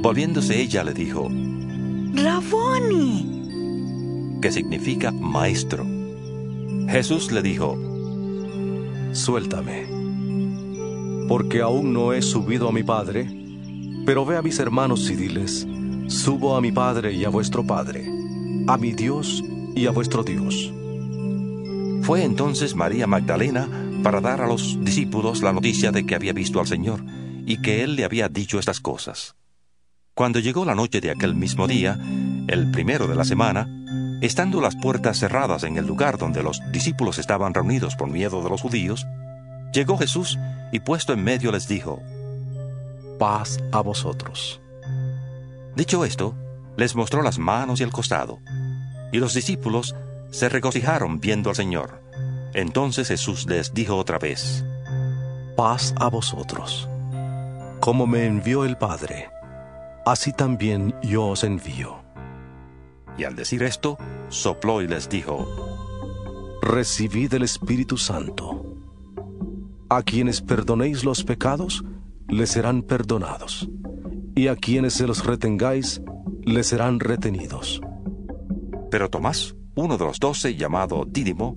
Volviéndose 0.00 0.60
ella 0.60 0.84
le 0.84 0.94
dijo, 0.94 1.28
Raboni, 2.14 3.38
que 4.40 4.52
significa 4.52 5.10
maestro. 5.10 5.84
Jesús 6.88 7.32
le 7.32 7.42
dijo, 7.42 7.76
Suéltame, 9.12 9.86
porque 11.26 11.62
aún 11.62 11.92
no 11.92 12.12
he 12.12 12.22
subido 12.22 12.68
a 12.68 12.72
mi 12.72 12.82
Padre, 12.82 13.28
pero 14.06 14.24
ve 14.24 14.36
a 14.36 14.42
mis 14.42 14.58
hermanos 14.58 15.10
y 15.10 15.16
diles, 15.16 15.66
subo 16.06 16.54
a 16.54 16.60
mi 16.60 16.70
Padre 16.70 17.12
y 17.12 17.24
a 17.24 17.30
vuestro 17.30 17.66
Padre, 17.66 18.06
a 18.68 18.76
mi 18.76 18.92
Dios 18.92 19.42
y 19.74 19.86
a 19.86 19.90
vuestro 19.90 20.22
Dios. 20.22 20.72
Fue 22.02 22.22
entonces 22.24 22.74
María 22.74 23.06
Magdalena 23.06 23.68
para 24.02 24.20
dar 24.20 24.40
a 24.40 24.46
los 24.46 24.82
discípulos 24.84 25.42
la 25.42 25.52
noticia 25.52 25.92
de 25.92 26.06
que 26.06 26.14
había 26.14 26.32
visto 26.32 26.60
al 26.60 26.66
Señor 26.66 27.04
y 27.46 27.60
que 27.62 27.82
Él 27.82 27.96
le 27.96 28.04
había 28.04 28.28
dicho 28.28 28.58
estas 28.58 28.80
cosas. 28.80 29.34
Cuando 30.14 30.40
llegó 30.40 30.64
la 30.64 30.74
noche 30.74 31.00
de 31.00 31.10
aquel 31.10 31.34
mismo 31.34 31.66
día, 31.66 31.98
el 32.48 32.70
primero 32.70 33.06
de 33.06 33.14
la 33.14 33.24
semana, 33.24 33.68
estando 34.20 34.60
las 34.60 34.76
puertas 34.76 35.18
cerradas 35.18 35.62
en 35.62 35.76
el 35.76 35.86
lugar 35.86 36.18
donde 36.18 36.42
los 36.42 36.60
discípulos 36.72 37.18
estaban 37.18 37.54
reunidos 37.54 37.94
por 37.94 38.10
miedo 38.10 38.42
de 38.42 38.50
los 38.50 38.60
judíos, 38.60 39.06
llegó 39.72 39.96
Jesús 39.96 40.38
y 40.72 40.80
puesto 40.80 41.12
en 41.12 41.22
medio 41.22 41.52
les 41.52 41.68
dijo, 41.68 42.02
Paz 43.18 43.58
a 43.72 43.80
vosotros. 43.80 44.60
Dicho 45.76 46.04
esto, 46.04 46.34
les 46.76 46.96
mostró 46.96 47.22
las 47.22 47.38
manos 47.38 47.80
y 47.80 47.84
el 47.84 47.90
costado, 47.90 48.40
y 49.12 49.18
los 49.18 49.34
discípulos 49.34 49.94
se 50.30 50.48
regocijaron 50.48 51.20
viendo 51.20 51.50
al 51.50 51.56
Señor. 51.56 52.07
Entonces 52.58 53.06
Jesús 53.06 53.46
les 53.46 53.72
dijo 53.72 53.94
otra 53.94 54.18
vez, 54.18 54.64
Paz 55.56 55.94
a 55.96 56.08
vosotros. 56.08 56.88
Como 57.78 58.04
me 58.08 58.26
envió 58.26 58.64
el 58.64 58.76
Padre, 58.76 59.30
así 60.04 60.32
también 60.32 60.92
yo 61.00 61.28
os 61.28 61.44
envío. 61.44 62.00
Y 63.16 63.22
al 63.22 63.36
decir 63.36 63.62
esto, 63.62 63.96
sopló 64.28 64.82
y 64.82 64.88
les 64.88 65.08
dijo, 65.08 65.46
Recibid 66.60 67.32
el 67.34 67.44
Espíritu 67.44 67.96
Santo. 67.96 68.64
A 69.88 70.02
quienes 70.02 70.40
perdonéis 70.40 71.04
los 71.04 71.22
pecados, 71.22 71.84
les 72.26 72.50
serán 72.50 72.82
perdonados, 72.82 73.68
y 74.34 74.48
a 74.48 74.56
quienes 74.56 74.94
se 74.94 75.06
los 75.06 75.24
retengáis, 75.24 76.02
les 76.42 76.66
serán 76.66 76.98
retenidos. 76.98 77.80
Pero 78.90 79.08
Tomás, 79.08 79.54
uno 79.76 79.96
de 79.96 80.04
los 80.06 80.18
doce, 80.18 80.56
llamado 80.56 81.04
Dídimo, 81.06 81.56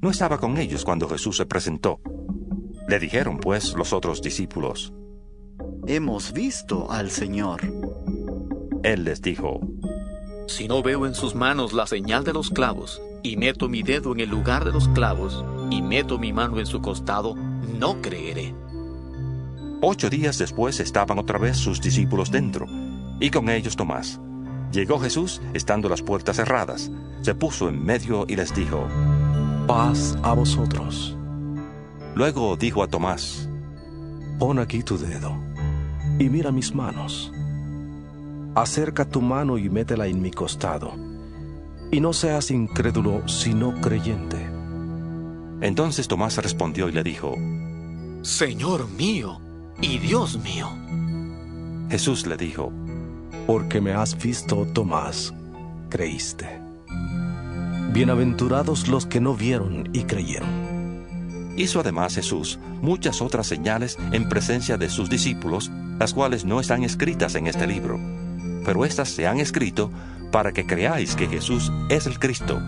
no 0.00 0.10
estaba 0.10 0.38
con 0.38 0.58
ellos 0.58 0.84
cuando 0.84 1.08
Jesús 1.08 1.36
se 1.36 1.46
presentó. 1.46 2.00
Le 2.88 2.98
dijeron, 2.98 3.38
pues, 3.38 3.74
los 3.74 3.92
otros 3.92 4.22
discípulos, 4.22 4.92
Hemos 5.86 6.32
visto 6.34 6.90
al 6.90 7.10
Señor. 7.10 7.62
Él 8.82 9.04
les 9.04 9.22
dijo, 9.22 9.60
Si 10.46 10.68
no 10.68 10.82
veo 10.82 11.06
en 11.06 11.14
sus 11.14 11.34
manos 11.34 11.72
la 11.72 11.86
señal 11.86 12.24
de 12.24 12.34
los 12.34 12.50
clavos, 12.50 13.00
y 13.22 13.38
meto 13.38 13.68
mi 13.68 13.82
dedo 13.82 14.12
en 14.12 14.20
el 14.20 14.28
lugar 14.28 14.66
de 14.66 14.72
los 14.72 14.86
clavos, 14.88 15.44
y 15.70 15.80
meto 15.80 16.18
mi 16.18 16.32
mano 16.32 16.58
en 16.58 16.66
su 16.66 16.82
costado, 16.82 17.34
no 17.34 18.02
creeré. 18.02 18.54
Ocho 19.80 20.10
días 20.10 20.36
después 20.36 20.78
estaban 20.80 21.18
otra 21.18 21.38
vez 21.38 21.56
sus 21.56 21.80
discípulos 21.80 22.30
dentro, 22.30 22.66
y 23.18 23.30
con 23.30 23.48
ellos 23.48 23.74
Tomás. 23.74 24.20
Llegó 24.72 24.98
Jesús, 24.98 25.40
estando 25.54 25.88
las 25.88 26.02
puertas 26.02 26.36
cerradas, 26.36 26.90
se 27.22 27.34
puso 27.34 27.68
en 27.68 27.82
medio 27.82 28.26
y 28.28 28.36
les 28.36 28.54
dijo, 28.54 28.86
Paz 29.68 30.16
a 30.22 30.32
vosotros. 30.32 31.14
Luego 32.14 32.56
dijo 32.56 32.82
a 32.82 32.88
Tomás, 32.88 33.50
Pon 34.38 34.60
aquí 34.60 34.82
tu 34.82 34.96
dedo, 34.96 35.36
y 36.18 36.30
mira 36.30 36.50
mis 36.50 36.74
manos. 36.74 37.30
Acerca 38.54 39.04
tu 39.04 39.20
mano 39.20 39.58
y 39.58 39.68
métela 39.68 40.06
en 40.06 40.22
mi 40.22 40.30
costado, 40.30 40.94
y 41.92 42.00
no 42.00 42.14
seas 42.14 42.50
incrédulo, 42.50 43.28
sino 43.28 43.78
creyente. 43.78 44.38
Entonces 45.60 46.08
Tomás 46.08 46.38
respondió 46.38 46.88
y 46.88 46.92
le 46.92 47.02
dijo, 47.02 47.34
Señor 48.22 48.88
mío 48.88 49.38
y 49.82 49.98
Dios 49.98 50.38
mío. 50.42 50.70
Jesús 51.90 52.26
le 52.26 52.38
dijo, 52.38 52.72
Porque 53.46 53.82
me 53.82 53.92
has 53.92 54.16
visto, 54.16 54.66
Tomás, 54.72 55.34
creíste. 55.90 56.67
Bienaventurados 57.90 58.86
los 58.88 59.06
que 59.06 59.18
no 59.18 59.34
vieron 59.34 59.88
y 59.94 60.04
creyeron. 60.04 61.54
Hizo 61.56 61.80
además 61.80 62.14
Jesús 62.14 62.58
muchas 62.82 63.22
otras 63.22 63.46
señales 63.46 63.96
en 64.12 64.28
presencia 64.28 64.76
de 64.76 64.90
sus 64.90 65.08
discípulos, 65.08 65.70
las 65.98 66.12
cuales 66.12 66.44
no 66.44 66.60
están 66.60 66.84
escritas 66.84 67.34
en 67.34 67.46
este 67.46 67.66
libro, 67.66 67.98
pero 68.66 68.84
éstas 68.84 69.08
se 69.08 69.26
han 69.26 69.40
escrito 69.40 69.90
para 70.30 70.52
que 70.52 70.66
creáis 70.66 71.16
que 71.16 71.28
Jesús 71.28 71.72
es 71.88 72.06
el 72.06 72.18
Cristo, 72.18 72.60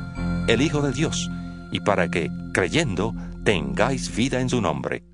el 0.48 0.62
Hijo 0.62 0.80
de 0.80 0.92
Dios, 0.92 1.28
y 1.70 1.80
para 1.80 2.08
que, 2.08 2.30
creyendo, 2.54 3.14
tengáis 3.44 4.16
vida 4.16 4.40
en 4.40 4.48
su 4.48 4.62
nombre. 4.62 5.04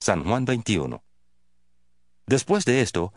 San 0.00 0.24
Juan 0.24 0.44
21 0.44 1.04
Después 2.26 2.64
de 2.64 2.80
esto, 2.80 3.12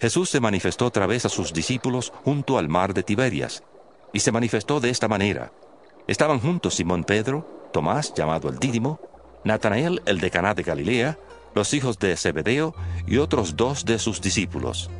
Jesús 0.00 0.30
se 0.30 0.40
manifestó 0.40 0.86
otra 0.86 1.06
vez 1.06 1.26
a 1.26 1.28
sus 1.28 1.52
discípulos 1.52 2.10
junto 2.24 2.56
al 2.56 2.68
mar 2.68 2.94
de 2.94 3.02
Tiberias, 3.02 3.62
y 4.14 4.20
se 4.20 4.32
manifestó 4.32 4.80
de 4.80 4.88
esta 4.88 5.08
manera. 5.08 5.52
Estaban 6.06 6.40
juntos 6.40 6.74
Simón 6.74 7.04
Pedro, 7.04 7.68
Tomás, 7.70 8.14
llamado 8.14 8.48
el 8.48 8.58
Dídimo, 8.58 8.98
Natanael, 9.44 10.00
el 10.06 10.18
de 10.18 10.30
Caná 10.30 10.54
de 10.54 10.62
Galilea, 10.62 11.18
los 11.54 11.74
hijos 11.74 11.98
de 11.98 12.16
Zebedeo 12.16 12.74
y 13.06 13.18
otros 13.18 13.56
dos 13.56 13.84
de 13.84 13.98
sus 13.98 14.22
discípulos. 14.22 14.90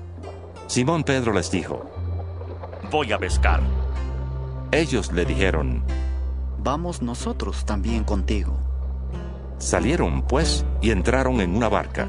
Simón 0.66 1.02
Pedro 1.02 1.32
les 1.32 1.50
dijo, 1.50 1.90
Voy 2.90 3.12
a 3.12 3.18
pescar. 3.18 3.62
Ellos 4.70 5.12
le 5.12 5.24
dijeron, 5.24 5.82
Vamos 6.58 7.00
nosotros 7.00 7.64
también 7.64 8.04
contigo. 8.04 8.58
Salieron, 9.58 10.22
pues, 10.22 10.64
y 10.82 10.90
entraron 10.90 11.40
en 11.40 11.56
una 11.56 11.70
barca, 11.70 12.06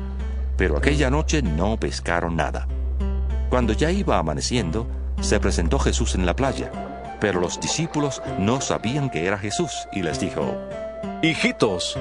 pero 0.57 0.77
aquella 0.77 1.09
noche 1.09 1.41
no 1.41 1.77
pescaron 1.77 2.35
nada. 2.35 2.67
Cuando 3.51 3.73
ya 3.73 3.91
iba 3.91 4.17
amaneciendo, 4.17 4.87
se 5.19 5.37
presentó 5.41 5.77
Jesús 5.77 6.15
en 6.15 6.25
la 6.25 6.37
playa, 6.37 6.71
pero 7.19 7.41
los 7.41 7.59
discípulos 7.59 8.21
no 8.39 8.61
sabían 8.61 9.09
que 9.09 9.25
era 9.25 9.37
Jesús, 9.37 9.89
y 9.91 10.03
les 10.03 10.21
dijo, 10.21 10.55
Hijitos, 11.21 11.99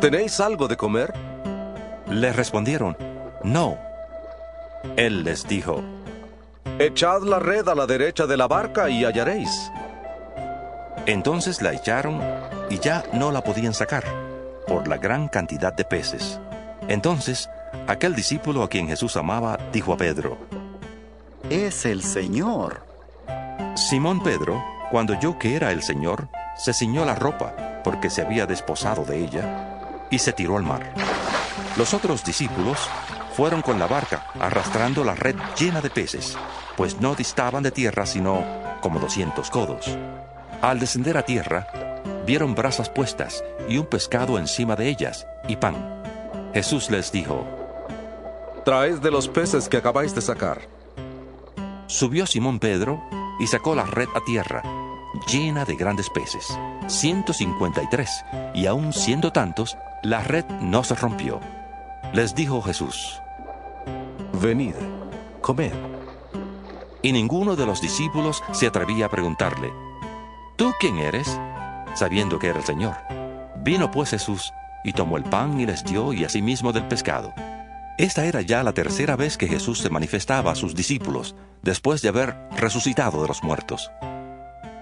¿tenéis 0.00 0.38
algo 0.38 0.68
de 0.68 0.76
comer? 0.76 1.12
Les 2.08 2.36
respondieron, 2.36 2.96
No. 3.42 3.76
Él 4.96 5.24
les 5.24 5.48
dijo, 5.48 5.82
Echad 6.78 7.22
la 7.22 7.40
red 7.40 7.66
a 7.68 7.74
la 7.74 7.86
derecha 7.86 8.28
de 8.28 8.36
la 8.36 8.46
barca 8.46 8.88
y 8.88 9.04
hallaréis. 9.04 9.72
Entonces 11.06 11.62
la 11.62 11.72
echaron 11.72 12.22
y 12.70 12.78
ya 12.78 13.02
no 13.12 13.32
la 13.32 13.42
podían 13.42 13.74
sacar, 13.74 14.04
por 14.68 14.86
la 14.86 14.98
gran 14.98 15.26
cantidad 15.26 15.72
de 15.72 15.84
peces. 15.84 16.38
Entonces, 16.86 17.50
aquel 17.88 18.14
discípulo 18.14 18.62
a 18.62 18.68
quien 18.68 18.86
Jesús 18.86 19.16
amaba 19.16 19.58
dijo 19.72 19.92
a 19.92 19.96
Pedro, 19.96 20.38
Es 21.50 21.86
el 21.86 22.02
Señor. 22.02 22.84
Simón 23.76 24.20
Pedro, 24.20 24.64
Cuando 24.90 25.12
oyó 25.16 25.38
que 25.38 25.54
era 25.54 25.70
el 25.70 25.82
Señor, 25.82 26.28
se 26.56 26.72
ciñó 26.72 27.04
la 27.04 27.14
ropa, 27.14 27.82
porque 27.84 28.10
se 28.10 28.22
había 28.22 28.46
desposado 28.46 29.04
de 29.04 29.24
ella, 29.24 30.06
y 30.10 30.18
se 30.18 30.32
tiró 30.32 30.56
al 30.56 30.64
mar. 30.64 30.92
Los 31.76 31.94
otros 31.94 32.24
discípulos 32.24 32.78
fueron 33.36 33.62
con 33.62 33.78
la 33.78 33.86
barca, 33.86 34.26
arrastrando 34.40 35.04
la 35.04 35.14
red 35.14 35.36
llena 35.56 35.80
de 35.80 35.90
peces, 35.90 36.36
pues 36.76 37.00
no 37.00 37.14
distaban 37.14 37.62
de 37.62 37.70
tierra 37.70 38.06
sino 38.06 38.44
como 38.80 38.98
doscientos 38.98 39.48
codos. 39.48 39.96
Al 40.62 40.80
descender 40.80 41.16
a 41.16 41.24
tierra, 41.24 41.68
vieron 42.26 42.56
brasas 42.56 42.90
puestas 42.90 43.44
y 43.68 43.78
un 43.78 43.86
pescado 43.86 44.38
encima 44.38 44.74
de 44.74 44.88
ellas 44.88 45.28
y 45.46 45.56
pan. 45.56 46.02
Jesús 46.54 46.90
les 46.90 47.12
dijo, 47.12 47.44
Traed 48.64 48.98
de 48.98 49.12
los 49.12 49.28
peces 49.28 49.68
que 49.68 49.76
acabáis 49.76 50.12
de 50.12 50.22
sacar. 50.22 50.75
Subió 51.86 52.26
Simón 52.26 52.58
Pedro 52.58 53.00
y 53.38 53.46
sacó 53.46 53.74
la 53.76 53.84
red 53.84 54.08
a 54.16 54.20
tierra, 54.24 54.62
llena 55.30 55.64
de 55.64 55.76
grandes 55.76 56.10
peces, 56.10 56.58
153, 56.88 58.24
y 58.54 58.66
aun 58.66 58.92
siendo 58.92 59.30
tantos, 59.32 59.76
la 60.02 60.20
red 60.20 60.44
no 60.60 60.82
se 60.82 60.96
rompió. 60.96 61.40
Les 62.12 62.34
dijo 62.34 62.60
Jesús, 62.62 63.20
Venid, 64.40 64.74
comed. 65.40 65.72
Y 67.02 67.12
ninguno 67.12 67.54
de 67.54 67.66
los 67.66 67.80
discípulos 67.80 68.42
se 68.52 68.66
atrevía 68.66 69.06
a 69.06 69.10
preguntarle, 69.10 69.72
¿Tú 70.56 70.72
quién 70.80 70.98
eres? 70.98 71.38
sabiendo 71.94 72.38
que 72.38 72.48
era 72.48 72.58
el 72.58 72.64
Señor. 72.64 72.96
Vino 73.62 73.90
pues 73.90 74.10
Jesús 74.10 74.52
y 74.84 74.92
tomó 74.92 75.16
el 75.16 75.24
pan 75.24 75.58
y 75.60 75.66
les 75.66 75.84
dio 75.84 76.12
y 76.12 76.24
asimismo 76.24 76.72
del 76.72 76.88
pescado. 76.88 77.32
Esta 77.98 78.26
era 78.26 78.42
ya 78.42 78.62
la 78.62 78.72
tercera 78.72 79.16
vez 79.16 79.38
que 79.38 79.48
Jesús 79.48 79.78
se 79.78 79.88
manifestaba 79.88 80.52
a 80.52 80.54
sus 80.54 80.74
discípulos, 80.74 81.34
después 81.62 82.02
de 82.02 82.10
haber 82.10 82.36
resucitado 82.52 83.22
de 83.22 83.28
los 83.28 83.42
muertos. 83.42 83.90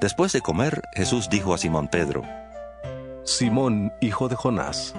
Después 0.00 0.32
de 0.32 0.40
comer, 0.40 0.82
Jesús 0.94 1.30
dijo 1.30 1.54
a 1.54 1.58
Simón 1.58 1.88
Pedro, 1.88 2.22
Simón, 3.22 3.92
hijo 4.00 4.28
de 4.28 4.34
Jonás, 4.34 4.94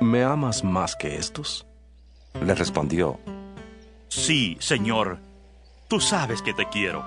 ¿me 0.00 0.24
amas 0.24 0.64
más 0.64 0.96
que 0.96 1.16
estos? 1.16 1.66
Le 2.44 2.54
respondió, 2.54 3.20
Sí, 4.08 4.56
Señor, 4.60 5.18
tú 5.88 6.00
sabes 6.00 6.42
que 6.42 6.52
te 6.52 6.68
quiero. 6.68 7.04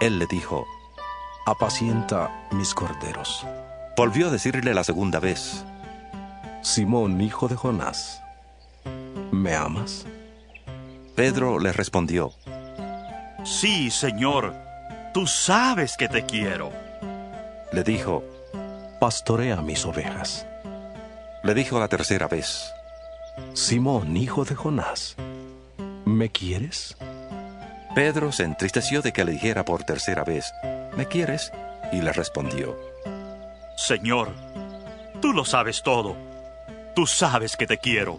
Él 0.00 0.18
le 0.18 0.26
dijo, 0.26 0.66
Apacienta 1.46 2.48
mis 2.52 2.74
corderos. 2.74 3.46
Volvió 3.96 4.28
a 4.28 4.30
decirle 4.30 4.72
la 4.72 4.82
segunda 4.82 5.20
vez, 5.20 5.64
Simón, 6.62 7.20
hijo 7.20 7.48
de 7.48 7.56
Jonás, 7.56 8.22
¿me 9.30 9.54
amas? 9.54 10.06
Pedro 11.14 11.58
le 11.58 11.72
respondió, 11.72 12.32
Sí, 13.44 13.90
Señor, 13.90 14.54
tú 15.14 15.26
sabes 15.26 15.96
que 15.96 16.08
te 16.08 16.24
quiero. 16.24 16.70
Le 17.72 17.82
dijo, 17.82 18.24
Pastorea 19.00 19.62
mis 19.62 19.84
ovejas. 19.86 20.46
Le 21.42 21.54
dijo 21.54 21.80
la 21.80 21.88
tercera 21.88 22.28
vez, 22.28 22.70
Simón, 23.54 24.16
hijo 24.16 24.44
de 24.44 24.54
Jonás, 24.54 25.16
¿me 26.04 26.30
quieres? 26.30 26.96
Pedro 27.94 28.30
se 28.30 28.44
entristeció 28.44 29.00
de 29.00 29.12
que 29.12 29.24
le 29.24 29.32
dijera 29.32 29.64
por 29.64 29.84
tercera 29.84 30.22
vez, 30.22 30.52
¿me 30.96 31.06
quieres? 31.06 31.50
Y 31.92 32.02
le 32.02 32.12
respondió, 32.12 32.78
Señor, 33.76 34.28
tú 35.22 35.32
lo 35.32 35.46
sabes 35.46 35.82
todo. 35.82 36.14
Tú 36.94 37.06
sabes 37.06 37.56
que 37.56 37.66
te 37.66 37.78
quiero. 37.78 38.18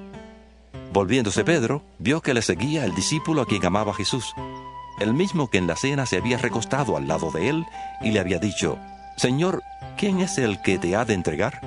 Volviéndose 0.91 1.45
Pedro, 1.45 1.83
vio 1.99 2.21
que 2.21 2.33
le 2.33 2.41
seguía 2.41 2.83
el 2.83 2.93
discípulo 2.93 3.41
a 3.41 3.45
quien 3.45 3.65
amaba 3.65 3.93
Jesús, 3.93 4.33
el 4.99 5.13
mismo 5.13 5.49
que 5.49 5.57
en 5.57 5.67
la 5.67 5.77
cena 5.77 6.05
se 6.05 6.17
había 6.17 6.37
recostado 6.37 6.97
al 6.97 7.07
lado 7.07 7.31
de 7.31 7.49
él 7.49 7.65
y 8.01 8.11
le 8.11 8.19
había 8.19 8.39
dicho, 8.39 8.77
Señor, 9.15 9.63
¿quién 9.97 10.19
es 10.19 10.37
el 10.37 10.61
que 10.61 10.77
te 10.77 10.95
ha 10.95 11.05
de 11.05 11.13
entregar? 11.13 11.61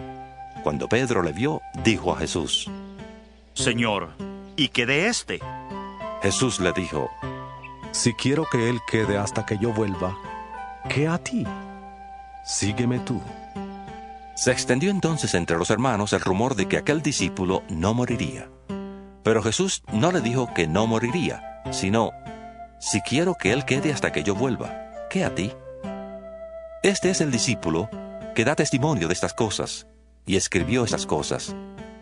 Cuando 0.62 0.88
Pedro 0.88 1.22
le 1.22 1.32
vio, 1.32 1.62
dijo 1.84 2.12
a 2.12 2.18
Jesús, 2.18 2.70
Señor, 3.54 4.10
¿y 4.56 4.68
qué 4.68 4.84
de 4.84 5.08
este? 5.08 5.40
Jesús 6.22 6.60
le 6.60 6.72
dijo, 6.72 7.10
Si 7.92 8.12
quiero 8.12 8.46
que 8.50 8.68
él 8.68 8.80
quede 8.90 9.16
hasta 9.16 9.46
que 9.46 9.56
yo 9.58 9.72
vuelva, 9.72 10.16
¿qué 10.90 11.08
a 11.08 11.16
ti? 11.16 11.46
Sígueme 12.44 12.98
tú. 13.00 13.22
Se 14.34 14.52
extendió 14.52 14.90
entonces 14.90 15.32
entre 15.34 15.56
los 15.56 15.70
hermanos 15.70 16.12
el 16.12 16.20
rumor 16.20 16.56
de 16.56 16.66
que 16.66 16.76
aquel 16.76 17.00
discípulo 17.00 17.62
no 17.70 17.94
moriría. 17.94 18.48
Pero 19.24 19.42
Jesús 19.42 19.82
no 19.92 20.12
le 20.12 20.20
dijo 20.20 20.52
que 20.54 20.68
no 20.68 20.86
moriría, 20.86 21.62
sino, 21.72 22.12
si 22.78 23.00
quiero 23.00 23.34
que 23.34 23.52
Él 23.52 23.64
quede 23.64 23.92
hasta 23.92 24.12
que 24.12 24.22
yo 24.22 24.34
vuelva, 24.34 24.90
¿qué 25.10 25.24
a 25.24 25.34
ti? 25.34 25.52
Este 26.82 27.08
es 27.08 27.22
el 27.22 27.30
discípulo 27.30 27.88
que 28.34 28.44
da 28.44 28.54
testimonio 28.54 29.08
de 29.08 29.14
estas 29.14 29.32
cosas, 29.32 29.86
y 30.26 30.36
escribió 30.36 30.84
esas 30.84 31.06
cosas, 31.06 31.56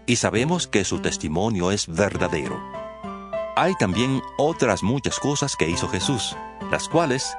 y 0.05 0.17
sabemos 0.17 0.67
que 0.67 0.85
su 0.85 0.99
testimonio 0.99 1.71
es 1.71 1.87
verdadero. 1.87 2.61
Hay 3.55 3.75
también 3.79 4.21
otras 4.37 4.83
muchas 4.83 5.21
cosas 5.21 5.55
que 5.55 5.69
hizo 5.69 5.89
Jesús, 5.89 6.37
las 6.73 6.89
cuales, 6.89 7.37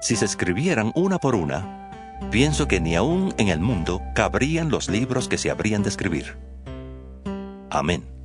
si 0.00 0.14
se 0.14 0.26
escribieran 0.26 0.92
una 0.94 1.18
por 1.18 1.34
una, 1.34 1.90
pienso 2.30 2.68
que 2.68 2.80
ni 2.80 2.94
aún 2.94 3.34
en 3.38 3.48
el 3.48 3.58
mundo 3.58 4.00
cabrían 4.14 4.70
los 4.70 4.88
libros 4.88 5.26
que 5.26 5.38
se 5.38 5.50
habrían 5.50 5.82
de 5.82 5.88
escribir. 5.88 6.38
Amén. 7.70 8.15